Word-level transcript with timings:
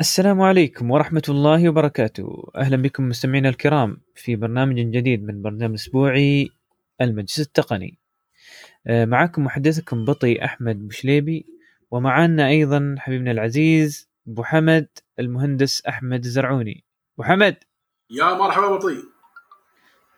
السلام 0.00 0.40
عليكم 0.42 0.90
ورحمة 0.90 1.22
الله 1.28 1.68
وبركاته. 1.68 2.52
أهلا 2.56 2.76
بكم 2.76 3.08
مستمعينا 3.08 3.48
الكرام 3.48 3.96
في 4.14 4.36
برنامج 4.36 4.76
جديد 4.76 5.24
من 5.24 5.42
برنامج 5.42 5.74
أسبوعي 5.74 6.48
المجلس 7.00 7.40
التقني. 7.40 7.98
آه، 8.86 9.04
معكم 9.04 9.44
محدثكم 9.44 10.04
بطي 10.04 10.44
أحمد 10.44 10.88
بشليبي 10.88 11.46
ومعنا 11.90 12.48
أيضا 12.48 12.94
حبيبنا 12.98 13.30
العزيز 13.30 14.08
أبو 14.28 14.42
حمد 14.42 14.88
المهندس 15.18 15.86
أحمد 15.86 16.24
الزرعوني 16.24 16.84
أبو 17.14 17.28
حمد. 17.28 17.56
يا 18.10 18.34
مرحبا 18.34 18.76
بطي. 18.76 18.96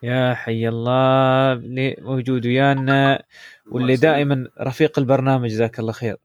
يا 0.02 0.34
حي 0.34 0.68
الله 0.68 1.60
موجود 1.98 2.46
ويانا 2.46 3.22
واللي 3.66 3.96
دائما 3.96 4.48
رفيق 4.60 4.98
البرنامج 4.98 5.48
جزاك 5.48 5.78
الله 5.78 5.92
خير. 5.92 6.16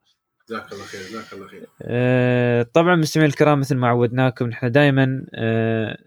جزاك 0.49 0.73
الله 0.73 0.83
خير 0.83 1.01
جزاك 1.01 1.33
الله 1.33 1.47
خير 1.47 1.67
آه، 1.81 2.63
طبعا 2.63 2.95
مستمعين 2.95 3.29
الكرام 3.29 3.59
مثل 3.59 3.75
ما 3.75 3.87
عودناكم 3.87 4.47
نحن 4.47 4.71
دائما 4.71 5.25
آه، 5.33 5.97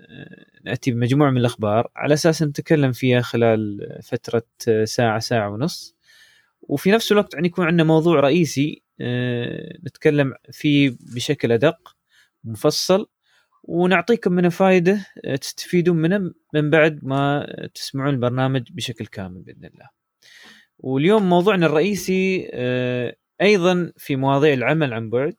نأتي 0.65 0.91
بمجموعة 0.91 1.31
من 1.31 1.39
الأخبار 1.39 1.91
على 1.97 2.15
أساس 2.15 2.43
نتكلم 2.43 2.93
فيها 2.93 3.21
خلال 3.21 3.89
فترة 4.03 4.43
آه، 4.69 4.85
ساعة 4.85 5.19
ساعة 5.19 5.51
ونص 5.51 5.97
وفي 6.63 6.91
نفس 6.91 7.13
الوقت 7.13 7.35
يعني 7.35 7.47
يكون 7.47 7.67
عندنا 7.67 7.85
موضوع 7.85 8.21
رئيسي 8.21 8.83
نتكلم 9.87 10.35
فيه 10.53 10.97
بشكل 11.01 11.53
أدق 11.53 11.97
مفصل 12.45 13.07
ونعطيكم 13.63 14.33
منه 14.33 14.49
فائده 14.49 15.07
تستفيدون 15.41 15.97
منه 15.97 16.33
من 16.55 16.71
بعد 16.71 17.05
ما 17.05 17.47
تسمعون 17.75 18.15
البرنامج 18.15 18.73
بشكل 18.73 19.07
كامل 19.07 19.43
بإذن 19.43 19.65
الله. 19.65 19.89
واليوم 20.79 21.29
موضوعنا 21.29 21.67
الرئيسي 21.67 22.51
أيضا 23.43 23.93
في 23.97 24.17
مواضيع 24.17 24.53
العمل 24.55 24.95
عن 24.95 25.11
بعد 25.11 25.35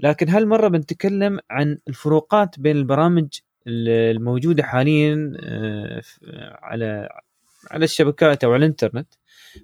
لكن 0.00 0.28
هالمرة 0.28 0.68
بنتكلم 0.68 1.38
عن 1.50 1.78
الفروقات 1.88 2.60
بين 2.60 2.76
البرامج 2.76 3.28
الموجودة 3.66 4.62
حاليا 4.62 5.32
آه، 5.44 6.02
على 6.62 7.08
على 7.70 7.84
الشبكات 7.84 8.44
أو 8.44 8.52
على 8.52 8.58
الإنترنت 8.64 9.08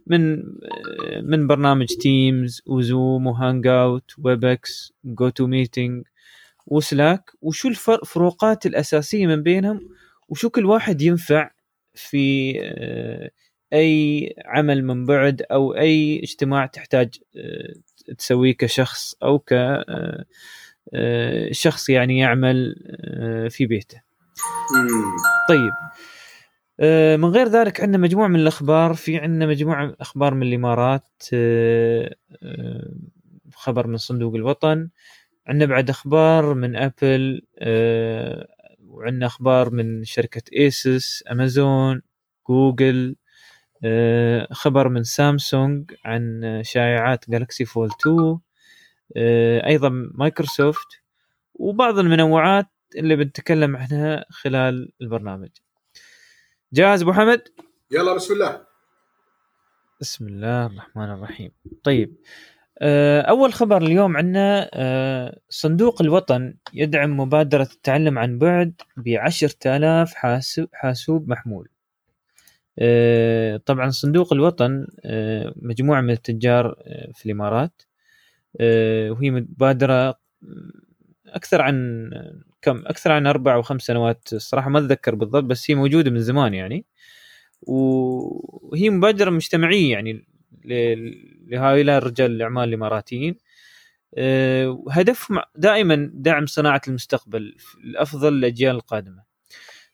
من 0.07 0.39
آه، 0.39 1.21
من 1.23 1.47
برنامج 1.47 1.87
Teams 1.87 2.63
و 2.67 3.27
Zoom 3.27 3.67
و 3.67 4.13
Hangout 4.19 4.93
Webex 5.05 5.29
GoToMeeting 5.29 5.47
و 5.47 6.07
Slack 6.67 7.31
وشو 7.43 7.69
الفروقات 7.69 8.67
الأساسية 8.67 9.27
من 9.27 9.43
بينهم؟ 9.43 9.81
وشو 10.29 10.51
كل 10.51 10.67
واحد 10.67 11.03
ينفع 11.03 11.51
في 11.95 12.55
آه، 12.63 13.31
أي 13.73 14.35
عمل 14.47 14.85
من 14.85 15.07
بعد 15.07 15.43
أو 15.43 15.75
أي 15.75 16.21
اجتماع 16.23 16.67
تحتاج 16.67 17.15
آه، 17.37 17.75
تسويه 18.19 18.57
كشخص 18.57 19.15
أو 19.23 19.39
ك 19.39 19.53
آه، 19.53 20.25
آه، 20.95 21.53
شخص 21.53 21.89
يعني 21.89 22.19
يعمل 22.19 22.75
في 23.51 23.67
بيته. 23.67 24.03
طيب 25.49 25.73
من 27.19 27.25
غير 27.25 27.49
ذلك 27.49 27.81
عندنا 27.81 27.99
مجموعة 27.99 28.29
من 28.29 28.41
الأخبار. 28.41 28.95
في 28.95 29.17
عندنا 29.19 29.47
مجموعة 29.47 29.97
أخبار 30.01 30.35
من 30.35 30.43
الإمارات 30.47 31.25
خبر 33.55 33.87
من 33.87 33.97
صندوق 33.97 34.35
الوطن. 34.35 34.89
عندنا 35.47 35.67
بعد 35.67 35.91
أخبار 35.91 36.55
من 36.55 36.77
أبل 36.77 37.43
وعندنا 38.89 39.27
أخبار 39.27 39.71
من 39.71 40.05
شركة 40.05 40.43
Asus 40.57 41.25
أمازون 41.31 42.03
جوجل. 42.49 43.17
خبر 44.53 44.89
من 44.89 45.03
سامسونج 45.03 45.95
عن 46.05 46.43
شائعات 46.65 47.31
Galaxy 47.31 47.65
Fold 47.65 47.91
2 48.01 48.39
أيضا 49.67 49.89
مايكروسوفت 50.15 50.89
وبعض 51.55 51.99
المنوعات 51.99 52.67
اللي 52.97 53.17
بنتكلم 53.17 53.77
عنها 53.77 54.25
خلال 54.31 54.93
البرنامج. 55.01 55.49
جاهز 56.73 57.03
أبو 57.03 57.13
حمد؟ 57.13 57.43
يلا 57.91 58.15
بسم 58.15 58.35
الله. 58.35 58.65
بسم 60.01 60.27
الله 60.27 60.67
الرحمن 60.67 61.11
الرحيم. 61.11 61.51
طيب 61.85 62.17
آه، 62.79 63.21
أول 63.21 63.53
خبر 63.53 63.83
اليوم 63.83 64.17
عندنا 64.17 64.71
آه، 64.75 65.41
صندوق 65.49 66.03
الوطن 66.03 66.55
يدعم 66.75 67.21
مبادرة 67.21 67.63
التعلم 67.63 68.19
عن 68.19 68.39
بعد 68.39 68.81
ب 68.97 69.09
10000 69.09 70.15
حاسوب 70.73 71.29
محمول. 71.29 71.69
آه، 71.69 71.78
طبعا 73.67 73.91
صندوق 73.91 74.33
الوطن 74.33 74.87
آه، 75.05 75.55
مجموعة 75.57 76.01
من 76.01 76.11
التجار 76.11 76.77
آه، 76.87 77.13
في 77.15 77.27
الإمارات 77.27 77.83
وهي 79.11 79.31
مبادره 79.31 80.15
أكثر 81.27 81.63
عن 81.63 82.11
كم 82.63 82.87
أكثر 82.87 83.13
عن 83.13 83.27
أربع 83.27 83.55
أو 83.55 83.63
خمس 83.63 83.83
سنوات. 83.83 84.29
الصراحة 84.33 84.71
ما 84.71 84.79
أتذكر 84.79 85.15
بالضبط 85.15 85.45
بس 85.45 85.71
هي 85.71 85.75
موجودة 85.75 86.11
من 86.11 86.21
زمان 86.21 86.55
يعني. 86.55 86.85
وهي 87.63 88.91
مبادرة 88.91 89.31
مجتمعية 89.31 89.93
يعني 89.93 90.27
لهؤلاء 91.49 91.99
الرجال 91.99 92.31
الأعمال 92.31 92.69
الإماراتيين. 92.69 93.37
وهدفهم 94.67 95.43
دائما 95.57 96.11
دعم 96.15 96.47
صناعة 96.47 96.81
المستقبل 96.89 97.57
الأفضل 97.85 98.33
للاجيال 98.33 98.77
القادمة. 98.77 99.28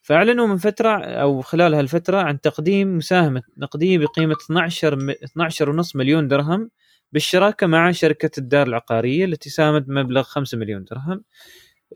فأعلنوا 0.04 0.46
من 0.46 0.56
فترة 0.56 1.04
أو 1.04 1.40
خلال 1.40 1.74
هالفترة 1.74 2.18
عن 2.18 2.40
تقديم 2.40 2.96
مساهمة 2.96 3.42
نقديه 3.58 3.98
بقيمة 3.98 4.36
12 4.44 5.16
12.5 5.24 5.96
مليون 5.96 6.28
درهم 6.28 6.70
بالشراكة 7.12 7.66
مع 7.66 7.90
شركة 7.90 8.30
الدار 8.38 8.66
العقارية 8.66 9.24
التي 9.24 9.50
ساهمت 9.50 9.82
بمبلغ 9.82 10.22
5 10.22 10.58
مليون 10.58 10.84
درهم 10.84 11.24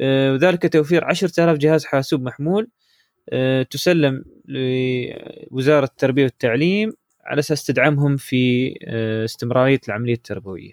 آه، 0.00 0.32
وذلك 0.32 0.72
توفير 0.72 1.04
10000 1.04 1.58
جهاز 1.58 1.84
حاسوب 1.84 2.22
محمول 2.22 2.68
آه، 3.28 3.62
تسلم 3.62 4.24
لوزارة 4.44 5.84
التربية 5.84 6.24
والتعليم 6.24 6.92
على 7.24 7.38
أساس 7.38 7.66
تدعمهم 7.66 8.16
في 8.16 8.74
آه، 8.84 9.24
استمرارية 9.24 9.80
العملية 9.88 10.14
التربوية. 10.14 10.72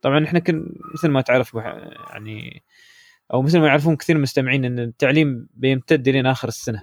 طبعا 0.00 0.24
إحنا 0.24 0.38
كن 0.38 0.74
مثل 0.94 1.08
ما 1.08 1.20
تعرف 1.20 1.54
يعني 1.54 2.62
أو 3.32 3.42
مثل 3.42 3.58
ما 3.58 3.66
يعرفون 3.66 3.96
كثير 3.96 4.16
من 4.16 4.18
المستمعين 4.18 4.64
إن 4.64 4.78
التعليم 4.78 5.48
بيمتد 5.54 6.08
لين 6.08 6.26
آخر 6.26 6.48
السنة 6.48 6.82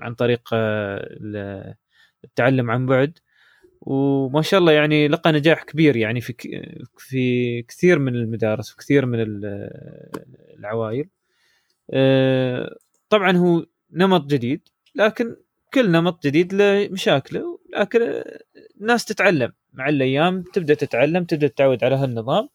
عن 0.00 0.14
طريق 0.14 0.48
آه، 0.52 1.76
التعلم 2.24 2.70
عن 2.70 2.86
بعد. 2.86 3.18
وما 3.80 4.42
شاء 4.42 4.60
الله 4.60 4.72
يعني 4.72 5.08
لقى 5.08 5.32
نجاح 5.32 5.64
كبير 5.64 5.96
يعني 5.96 6.20
في 6.20 6.34
في 6.98 7.62
كثير 7.62 7.98
من 7.98 8.14
المدارس 8.14 8.72
وكثير 8.72 9.06
من 9.06 9.18
العوائل. 10.58 11.08
آه، 11.90 12.76
طبعا 13.08 13.36
هو 13.36 13.66
نمط 13.92 14.26
جديد 14.26 14.68
لكن 14.94 15.36
كل 15.74 15.90
نمط 15.90 16.26
جديد 16.26 16.54
له 16.54 16.88
مشاكله 16.88 17.58
لكن 17.76 18.22
الناس 18.80 19.04
تتعلم. 19.04 19.52
مع 19.72 19.88
الأيام 19.88 20.42
تبدأ 20.42 20.74
تتعلم 20.74 21.24
تبدأ 21.24 21.46
تتعود 21.46 21.84
على 21.84 21.94
هالنظام 21.94 22.48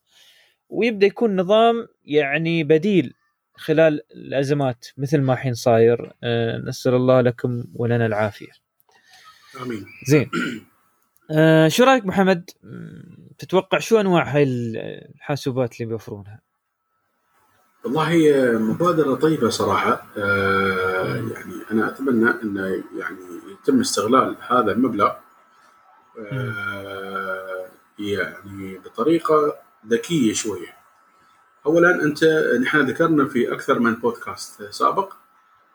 ويبدأ 0.70 1.08
يكون 1.08 1.36
نظام 1.36 1.88
يعني 2.06 2.64
بديل 2.64 3.14
خلال 3.58 4.02
الأزمات 4.12 4.86
مثل 4.98 5.22
ما 5.22 5.34
الحين 5.34 5.54
صاير 5.54 6.14
آه، 6.24 6.58
نسأل 6.58 6.94
الله 6.94 7.22
لكم 7.22 7.64
ولنا 7.76 8.06
العافية. 8.06 8.52
آمين. 9.62 9.86
زين. 10.08 10.32
آه 11.32 11.68
شو 11.68 11.84
رأيك 11.84 12.06
محمد؟ 12.06 12.50
تتوقع 13.38 13.80
شو 13.80 14.00
أنواع 14.00 14.24
هاي 14.24 14.44
الحاسوبات 14.44 15.74
اللي 15.76 15.86
بيوفرونها؟ 15.86 16.42
والله 17.84 18.32
مبادرة 18.60 19.16
طيبة 19.16 19.50
صراحة 19.50 20.08
آه 20.18 21.16
يعني 21.16 21.54
أنا 21.72 21.88
أتمنى 21.88 22.30
انه 22.44 22.68
يعني 23.00 23.20
يتم 23.62 23.80
استغلال 23.80 24.36
هذا 24.50 24.72
المبلغ 24.72 25.12
آه 26.32 27.68
يعني 28.00 28.78
بطريقة 28.78 29.56
ذكية 29.88 30.34
شوية 30.34 30.77
اولا 31.66 32.04
أنت 32.04 32.24
نحن 32.62 32.82
ذكرنا 32.82 33.26
في 33.26 33.54
أكثر 33.54 33.80
من 33.80 33.96
بودكاست 33.96 34.64
سابق 34.64 35.14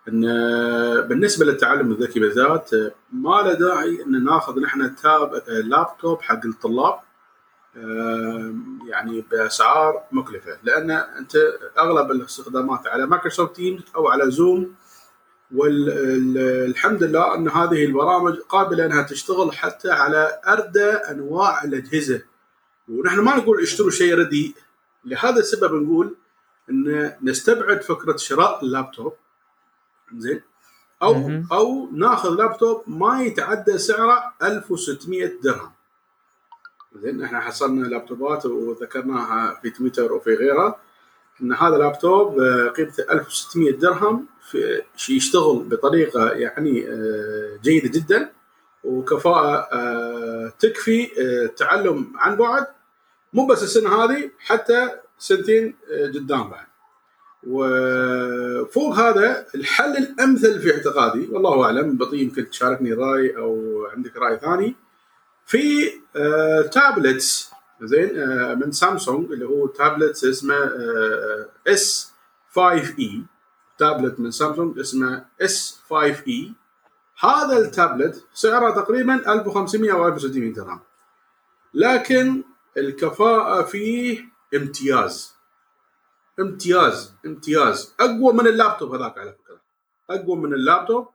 أن 0.09 0.21
بالنسبة 1.09 1.45
للتعلم 1.45 1.93
الذكي 1.93 2.21
بالذات 2.21 2.71
ما 3.13 3.43
له 3.43 3.53
داعي 3.53 4.03
أن 4.03 4.25
ناخذ 4.25 4.61
نحن 4.61 4.97
tab 4.97 5.43
لابتوب 5.49 6.23
حق 6.23 6.47
الطلاب 6.47 6.99
يعني 8.87 9.25
بأسعار 9.31 10.03
مكلفة. 10.13 10.59
لأن 10.63 10.91
أنت 10.91 11.37
أغلب 11.79 12.11
الاستخدامات 12.11 12.87
على 12.87 13.07
Microsoft 13.07 13.57
Teams 13.57 13.83
أو 13.97 14.09
على 14.09 14.31
Zoom 14.31 14.75
والحمد 15.55 17.03
لله 17.03 17.35
أن 17.35 17.49
هذه 17.49 17.85
البرامج 17.85 18.39
قابلة 18.39 18.87
أنها 18.87 19.03
تشتغل 19.03 19.53
حتى 19.53 19.91
على 19.91 20.41
أردى 20.47 20.85
أنواع 20.85 21.65
الأجهزة. 21.65 22.23
ونحن 22.89 23.21
ما 23.21 23.37
نقول 23.37 23.63
اشتروا 23.63 23.91
شيء 23.91 24.15
رديء 24.15 24.55
لهذا 25.05 25.37
السبب 25.39 25.83
نقول 25.83 26.15
إن 26.71 27.13
نستبعد 27.23 27.83
فكرة 27.83 28.17
شراء 28.17 28.65
اللابتوب 28.65 29.13
زين؟ 30.17 30.41
أو 31.03 31.15
م- 31.29 31.49
أو 31.53 31.89
ناخذ 31.93 32.35
لابتوب 32.37 32.83
ما 32.87 33.23
يتعدى 33.23 33.79
سعره 33.79 34.35
1600 34.43 35.33
درهم. 35.43 35.71
زين؟ 36.97 37.23
إحنا 37.23 37.41
حصلنا 37.41 37.87
لابتوبات 37.87 38.47
وذكرناها 38.47 39.59
في 39.63 39.71
تويتر 39.71 40.13
وفي 40.13 40.35
غيرها 40.35 40.77
إن 41.43 41.53
هذا 41.53 41.77
لابتوب 41.77 42.41
آه، 42.41 42.69
قيمته 42.69 43.05
1600 43.13 43.73
درهم 43.73 44.27
في 44.51 44.83
يشتغل 45.09 45.57
بطريقة 45.63 46.31
يعني 46.31 46.87
آه، 46.89 47.59
جيدة 47.63 47.89
جدا 48.01 48.33
وكفاءة 48.85 49.69
آه، 49.73 50.53
تكفي 50.59 51.07
تعلم 51.57 52.13
عن 52.17 52.37
بعد. 52.37 52.67
مو 53.33 53.47
بس 53.47 53.63
السنة 53.63 54.05
هذه 54.05 54.31
حتى 54.39 54.91
سنتين 55.19 55.77
آه، 55.91 56.07
قدام 56.07 56.51
بعد. 56.51 56.67
وفوق 57.47 58.95
هذا 58.95 59.47
الحل 59.55 59.97
الأمثل 59.97 60.61
في 60.61 60.75
اعتقادي 60.75 61.29
والله 61.31 61.65
أعلم 61.65 61.97
بطي 61.97 62.17
يمكن 62.17 62.51
تشاركني 62.51 62.93
رأي 62.93 63.37
أو 63.37 63.83
عندك 63.93 64.17
رأي 64.17 64.39
ثاني 64.39 64.77
في 65.47 65.91
آه، 66.17 66.63
tablets 66.63 67.51
زين 67.83 68.19
آه، 68.19 68.55
من 68.55 68.73
سامسونج 68.73 69.33
اللي 69.33 69.45
هو 69.45 69.67
تابلت 69.67 70.25
اسمه 70.25 70.71
S5e 71.67 72.13
tablet 72.55 74.21
من 74.21 74.31
سامسونج 74.31 74.79
اسمه 74.79 75.25
S5e 75.41 76.53
هذا 77.19 77.59
التابلت 77.59 78.25
سعره 78.35 78.71
تقريبا 78.71 79.33
1500 79.33 79.93
أو 79.93 80.09
1600 80.09 80.53
درهم. 80.53 80.81
لكن 81.75 82.43
الكفاءة 82.77 83.63
فيه 83.63 84.25
امتياز. 84.55 85.35
امتياز 86.41 87.15
امتياز. 87.27 87.95
أقوى 88.01 88.33
من 88.33 88.47
اللابتوب 88.47 88.95
هذاك 88.95 89.19
على 89.19 89.33
فكرة. 89.33 89.61
أقوى 90.11 90.37
من 90.37 90.55
اللابتوب. 90.55 91.09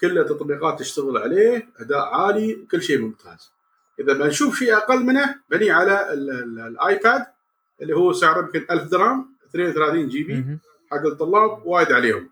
كله 0.00 0.22
تطبيقات 0.22 0.78
تشتغل 0.78 1.18
عليه 1.18 1.68
أداء 1.80 1.98
عالي 2.14 2.66
كل 2.70 2.82
شيء 2.82 2.98
ممتاز. 3.00 3.52
إذا 4.00 4.12
بنشوف 4.12 4.58
شيء 4.58 4.76
أقل 4.76 5.02
منه 5.04 5.34
بني 5.50 5.70
على 5.70 6.12
ال- 6.12 6.30
ال- 6.30 6.60
الآيباد 6.66 7.26
اللي 7.82 7.96
هو 7.96 8.12
سعره 8.12 8.40
يمكن 8.40 8.66
1000 8.70 8.88
درهم 8.88 9.36
32 9.50 10.08
GB. 10.08 10.32
حق 10.90 11.06
الطلاب 11.06 11.66
وايد 11.66 11.92
عليهم. 11.92 12.30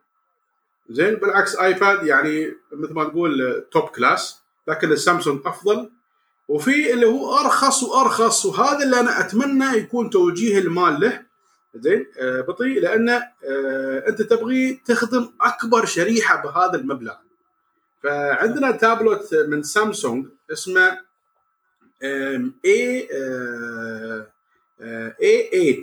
زين 0.91 1.15
بالعكس 1.15 1.57
آيباد 1.57 2.07
يعني 2.07 2.55
مثل 2.73 2.93
ما 2.95 3.05
تقول 3.05 3.63
top 3.71 3.89
class 3.89 4.43
لكن 4.69 4.93
السامسونج 4.93 5.41
أفضل. 5.47 5.91
وفي 6.49 6.93
اللي 6.93 7.07
هو 7.07 7.39
أرخص 7.39 7.83
وأرخص 7.83 8.47
وهذا 8.47 8.85
اللي 8.85 9.01
أنا 9.01 9.21
أتمنى 9.21 9.77
يكون 9.77 10.11
توجيه 10.11 10.59
المال 10.59 11.01
له. 11.01 11.27
زين؟ 11.75 12.07
آه 12.19 12.41
بطيء 12.41 12.81
لأن 12.81 13.09
آه 13.09 14.05
أنت 14.09 14.23
تبغي 14.23 14.81
تخدم 14.87 15.33
أكبر 15.41 15.85
شريحة 15.85 16.43
بهذا 16.43 16.75
المبلغ. 16.79 17.15
فعندنا 18.03 18.71
تابلت 18.71 19.35
من 19.35 19.63
سامسونج 19.63 20.27
اسمه 20.53 20.99
اي 22.03 23.09
اي 25.23 25.83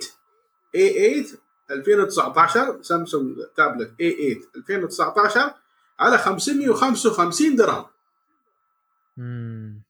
اي 0.74 1.24
8 1.24 1.26
2019 1.70 2.82
سامسونج 2.82 3.36
تابلت 3.56 3.90
اي 4.00 4.12
8 4.12 4.36
2019 4.56 5.54
على 6.00 6.18
555 6.18 7.56
درهم. 7.56 7.84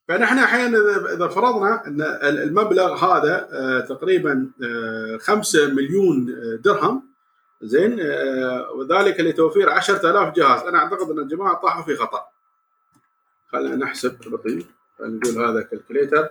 فنحن 0.09 0.39
الحين 0.39 0.73
إذا- 0.77 1.11
إذا 1.13 1.29
فرضنا 1.29 1.87
إن 1.87 2.01
المبلغ 2.23 2.95
هذا 3.05 3.49
آه، 3.53 3.81
تقريبا 3.81 4.51
5 5.21 5.67
مليون 5.75 6.31
آه، 6.31 6.57
درهم. 6.65 7.03
زين 7.63 7.97
آه، 8.01 8.71
وذلك 8.71 9.21
لتوفير 9.21 9.71
10000 9.71 10.35
جهاز. 10.35 10.61
أنا 10.63 10.79
أعتقد 10.79 11.11
إن 11.11 11.19
الجماعة 11.19 11.55
طاحوا 11.55 11.83
في 11.83 11.97
خطأ. 11.97 12.25
خلينا 13.53 13.77
نحسب 13.77 14.19
بطيء 14.27 14.67
نقول 15.01 15.45
هذا 15.45 15.63
كالكوليتر 15.63 16.29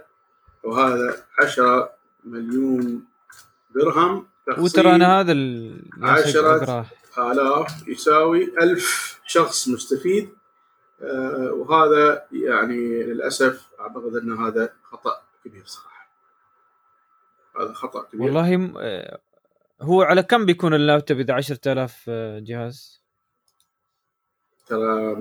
وهذا 0.63 1.15
10 1.39 1.89
مليون 2.25 3.03
درهم 3.75 4.27
وترى 4.57 4.95
أنا 4.95 5.19
هذا 5.19 5.31
ال- 5.31 5.81
عشرة. 6.01 6.55
أقرأه. 6.55 6.85
آلاف 7.31 7.87
يساوي 7.87 8.53
ألف 8.61 9.19
شخص 9.25 9.67
مستفيد. 9.67 10.29
آه، 10.29 10.42
وهذا 11.53 12.27
يعني 12.31 13.03
للأسف 13.03 13.69
أعتقد 13.79 14.15
أن 14.15 14.37
هذا 14.37 14.73
خطأ 14.83 15.21
كبير 15.45 15.65
صراحة. 15.65 16.09
هذا 17.59 17.73
خطأ 17.73 18.03
كبير. 18.03 18.21
والله 18.21 18.57
م- 18.57 18.77
آه، 18.77 19.19
هو 19.81 20.01
على 20.01 20.23
كم 20.23 20.45
بيكون 20.45 20.73
اللابتوب 20.73 21.19
إذا 21.19 21.33
10000 21.33 22.05
آه، 22.09 22.39
جهاز؟ 22.39 23.03
ترى 24.67 25.15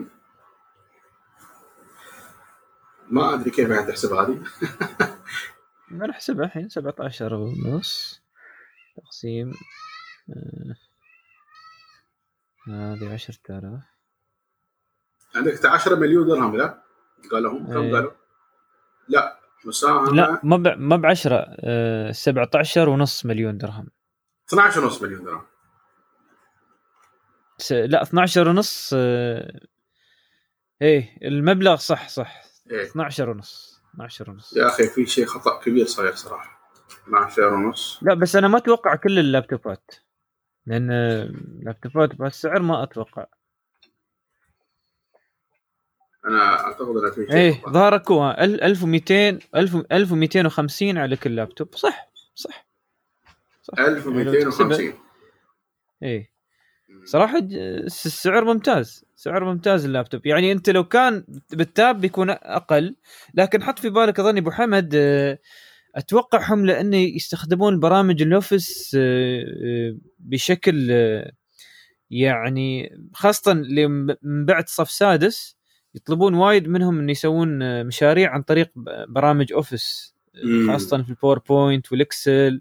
ما 3.08 3.34
أدري 3.34 3.50
كيف 3.50 3.69
يعني 3.70 3.87
تحسب 3.87 4.12
هذه. 4.12 4.43
بنحسبها 5.90 6.44
الحين 6.46 6.69
17 6.69 7.34
ونص 7.34 8.23
تقسيم 8.96 9.52
آه، 10.31 10.75
هذه 12.69 13.12
10000 13.14 13.92
عندك 15.34 15.67
10 15.67 15.94
مليون 15.96 16.26
درهم 16.26 16.56
لا؟ 16.56 16.82
قالوا 17.31 17.52
هم 17.52 17.67
كم 17.67 17.76
إيه. 17.79 17.93
قالوا؟ 17.94 18.11
لا 19.08 19.38
مساهمة. 19.64 20.12
لا 20.12 20.40
ما 20.43 20.56
ب... 20.56 20.69
ما 20.79 20.96
ب 20.96 21.06
10 21.06 21.46
آه، 21.61 22.12
17 22.12 22.88
ونص 22.88 23.26
مليون 23.26 23.58
درهم. 23.58 23.87
12 24.49 24.84
ونص 24.84 25.02
مليون 25.02 25.25
درهم. 25.25 25.43
س... 27.58 27.73
لا 27.73 28.02
12 28.02 28.49
ونص 28.49 28.90
آه، 28.96 29.61
إيه 30.82 31.19
المبلغ 31.23 31.76
صح 31.76 32.08
صح. 32.08 32.43
إيه. 32.70 32.87
12 32.87 33.31
ونص 33.31 33.82
12 33.94 34.31
ونص. 34.31 34.56
يا 34.56 34.67
أخي 34.67 34.87
في 34.87 35.06
شيء 35.06 35.26
خطأ 35.26 35.61
كبير 35.61 35.87
صاير 35.87 36.14
صراحة. 36.14 36.62
12 37.05 37.43
ونص. 37.55 37.99
لا 38.02 38.14
بس 38.14 38.37
أنا 38.37 38.49
ما 38.49 38.58
أتوقع 38.58 38.94
كل 38.94 39.19
اللابتوبات 39.19 39.90
لأن 40.67 40.90
اللابتوبات 40.90 42.14
بهالسعر 42.14 42.62
ما 42.62 42.82
أتوقع. 42.82 43.26
أن 46.27 47.11
في 47.11 47.27
شيء 47.27 47.37
إيه 47.37 47.53
خطأ. 47.53 47.73
ظهرك 47.73 48.11
هو. 48.11 48.37
ال- 48.41 48.63
1200 48.63 49.39
1000 49.57 49.77
1250 49.93 50.99
على 50.99 51.17
كل 51.17 51.37
لابتوب. 51.37 51.75
صح 51.75 52.11
صح 52.35 52.67
صح. 53.63 53.79
1250 53.79 54.95
إيه؟ 56.03 56.33
صراحة 57.05 57.39
ج- 57.39 57.55
السعر 57.87 58.45
ممتاز. 58.45 59.05
سعر 59.17 59.45
ممتاز 59.45 59.85
اللابتوب. 59.85 60.27
يعني 60.27 60.53
أنت 60.53 60.71
لو 60.71 60.85
كان 60.85 61.25
بال 61.53 61.72
tab 61.72 62.00
بيكون 62.01 62.31
أقل 62.31 62.97
لكن 63.35 63.63
حط 63.63 63.79
في 63.79 63.91
بالك 63.91 64.21
أظني 64.21 64.41
أبو 64.41 64.51
حمد 64.51 64.91
آه، 64.95 65.39
أتوقع 65.97 66.53
هم 66.55 66.67
لأنه 66.67 66.97
يستخدمون 66.97 67.81
برامج 67.81 68.23
ال 68.23 68.33
Office 68.33 68.97
آه، 69.01 69.43
آه، 69.65 69.97
بشكل 70.19 70.91
يعني 72.11 72.99
خاصة 73.15 73.55
من 73.55 74.44
بعد 74.44 74.69
صف 74.69 74.91
سادس. 74.91 75.56
يطلبون 75.94 76.34
وايد 76.34 76.69
منهم 76.69 76.99
ان 76.99 77.11
يسوون 77.11 77.63
آه، 77.63 77.82
مشاريع 77.82 78.31
عن 78.31 78.43
طريق 78.43 78.70
برامج 79.08 79.53
Office 79.53 80.15
مم. 80.44 80.72
خاصة 80.72 81.03
في 81.03 81.11
ال 81.11 81.18
PowerPoint 81.18 81.93
وال 81.93 82.12
Excel 82.12 82.61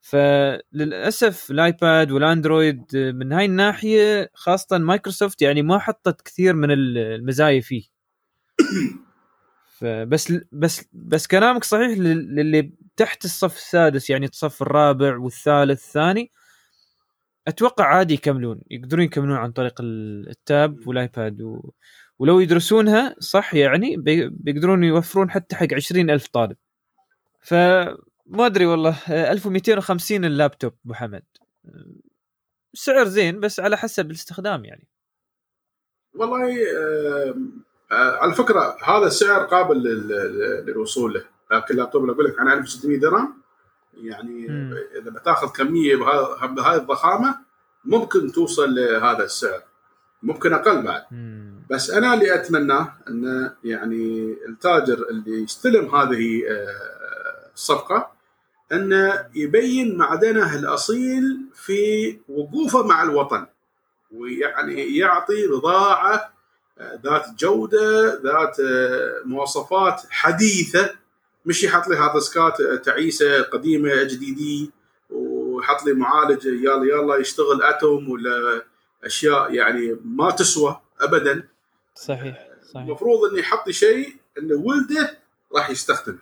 فللاسف 0.00 1.50
الآيباد 1.50 2.10
والاندرويد 2.10 2.96
من 2.96 3.32
هاي 3.32 3.44
الناحية 3.44 4.30
خاصة 4.34 4.78
مايكروسوفت 4.78 5.42
يعني 5.42 5.62
ما 5.62 5.78
حطت 5.78 6.20
كثير 6.22 6.54
من 6.54 6.68
المزايا 6.70 7.60
فيه 7.60 7.82
فبس 9.78 10.32
بس 10.52 10.84
بس 10.92 11.26
كلامك 11.26 11.64
صحيح 11.64 11.98
لل- 11.98 12.34
للي 12.34 12.72
تحت 12.96 13.24
الصف 13.24 13.56
السادس 13.56 14.10
يعني 14.10 14.26
الصف 14.26 14.62
الرابع 14.62 15.16
والثالث 15.16 15.84
الثاني 15.86 16.32
أتوقع 17.48 17.84
عادي 17.84 18.14
يكملون 18.14 18.60
يقدرون 18.70 19.04
يكملون 19.04 19.36
عن 19.36 19.52
طريق 19.52 19.80
ال- 19.80 20.28
ال 20.28 20.43
tab 20.43 20.86
والآيباد 20.88 21.42
و... 21.42 21.70
ولو 22.22 22.40
يدرسونها 22.40 23.14
صح 23.18 23.54
يعني 23.54 23.96
بي- 23.96 24.28
بيقدرون 24.28 24.84
يوفرون 24.84 25.30
حتى 25.30 25.56
حق 25.56 25.66
عشرين 25.74 26.10
ألف 26.10 26.26
طالب. 26.26 26.56
فما 27.40 27.96
أدري 28.46 28.66
والله 28.66 28.96
آه، 29.10 29.32
1250 29.32 30.24
اللابتوب 30.24 30.72
أبو 30.84 30.94
حمد. 30.94 31.22
سعر 32.74 33.04
زين 33.04 33.40
بس 33.40 33.60
على 33.60 33.76
حسب 33.76 34.06
الاستخدام 34.10 34.64
يعني. 34.64 34.88
والله 36.14 36.56
آه، 36.78 37.34
آه، 37.92 38.16
على 38.16 38.34
فكرة 38.34 38.76
هذا 38.84 39.06
السعر 39.06 39.44
قابل 39.46 39.76
لل- 39.82 40.08
لل- 40.08 40.64
للوصول 40.66 41.14
له. 41.14 41.24
لكن 41.52 41.74
اللابتوب 41.74 42.02
اللي 42.02 42.12
أقول 42.14 42.24
لك 42.26 42.40
عن 42.40 42.48
1600 42.52 42.98
درهم 43.00 43.42
يعني 43.94 44.48
مم. 44.48 44.74
إذا 45.00 45.10
بتاخذ 45.10 45.48
كمية 45.52 45.96
بهذه 46.46 46.76
الضخامة 46.76 47.38
ممكن 47.84 48.32
توصل 48.32 48.74
لهذا 48.74 49.24
السعر. 49.24 49.62
ممكن 50.22 50.52
أقل 50.52 50.82
بعد. 50.82 51.02
مم. 51.10 51.51
بس 51.70 51.90
أنا 51.90 52.14
اللي 52.14 52.34
اتمناه 52.34 52.94
أن 53.08 53.50
يعني 53.64 54.36
التاجر 54.48 55.06
اللي 55.10 55.42
يستلم 55.42 55.94
هذه 55.94 56.42
آه، 56.50 57.50
الصفقه 57.54 58.10
انه 58.72 59.26
يبين 59.34 59.96
معدنه 59.96 60.58
الأصيل 60.58 61.40
في 61.54 62.18
وقوفه 62.28 62.82
مع 62.82 63.02
الوطن 63.02 63.46
ويعني 64.12 64.96
يعطي 64.96 65.46
بضاعة 65.46 66.32
آه، 66.78 67.00
ذات 67.04 67.26
جودة 67.38 68.20
ذات 68.22 68.60
آه، 68.60 69.22
مواصفات 69.24 70.02
حديثة 70.10 70.90
مش 71.46 71.64
يحط 71.64 71.88
لي 71.88 71.96
hard 71.96 72.14
disk 72.14 72.52
ات 72.52 72.62
تعيسة 72.62 73.42
قديمة 73.42 74.02
HDD 74.02 74.70
ويحط 75.10 75.86
لي 75.86 75.92
معالج 75.92 76.44
يلا 76.46 76.84
يلا 76.84 77.16
يشتغل 77.16 77.62
Atom 77.62 78.10
ولا 78.10 78.62
أشياء 79.04 79.54
يعني 79.54 79.96
ما 80.04 80.30
تسوى 80.30 80.80
ابدا. 81.00 81.48
صحيح 81.94 82.48
صحيح. 82.62 82.86
المفروض 82.86 83.30
انه 83.30 83.40
يحط 83.40 83.70
شيء 83.70 84.08
انه 84.38 84.54
ولده 84.54 85.18
راح 85.56 85.70
يستخدمه. 85.70 86.18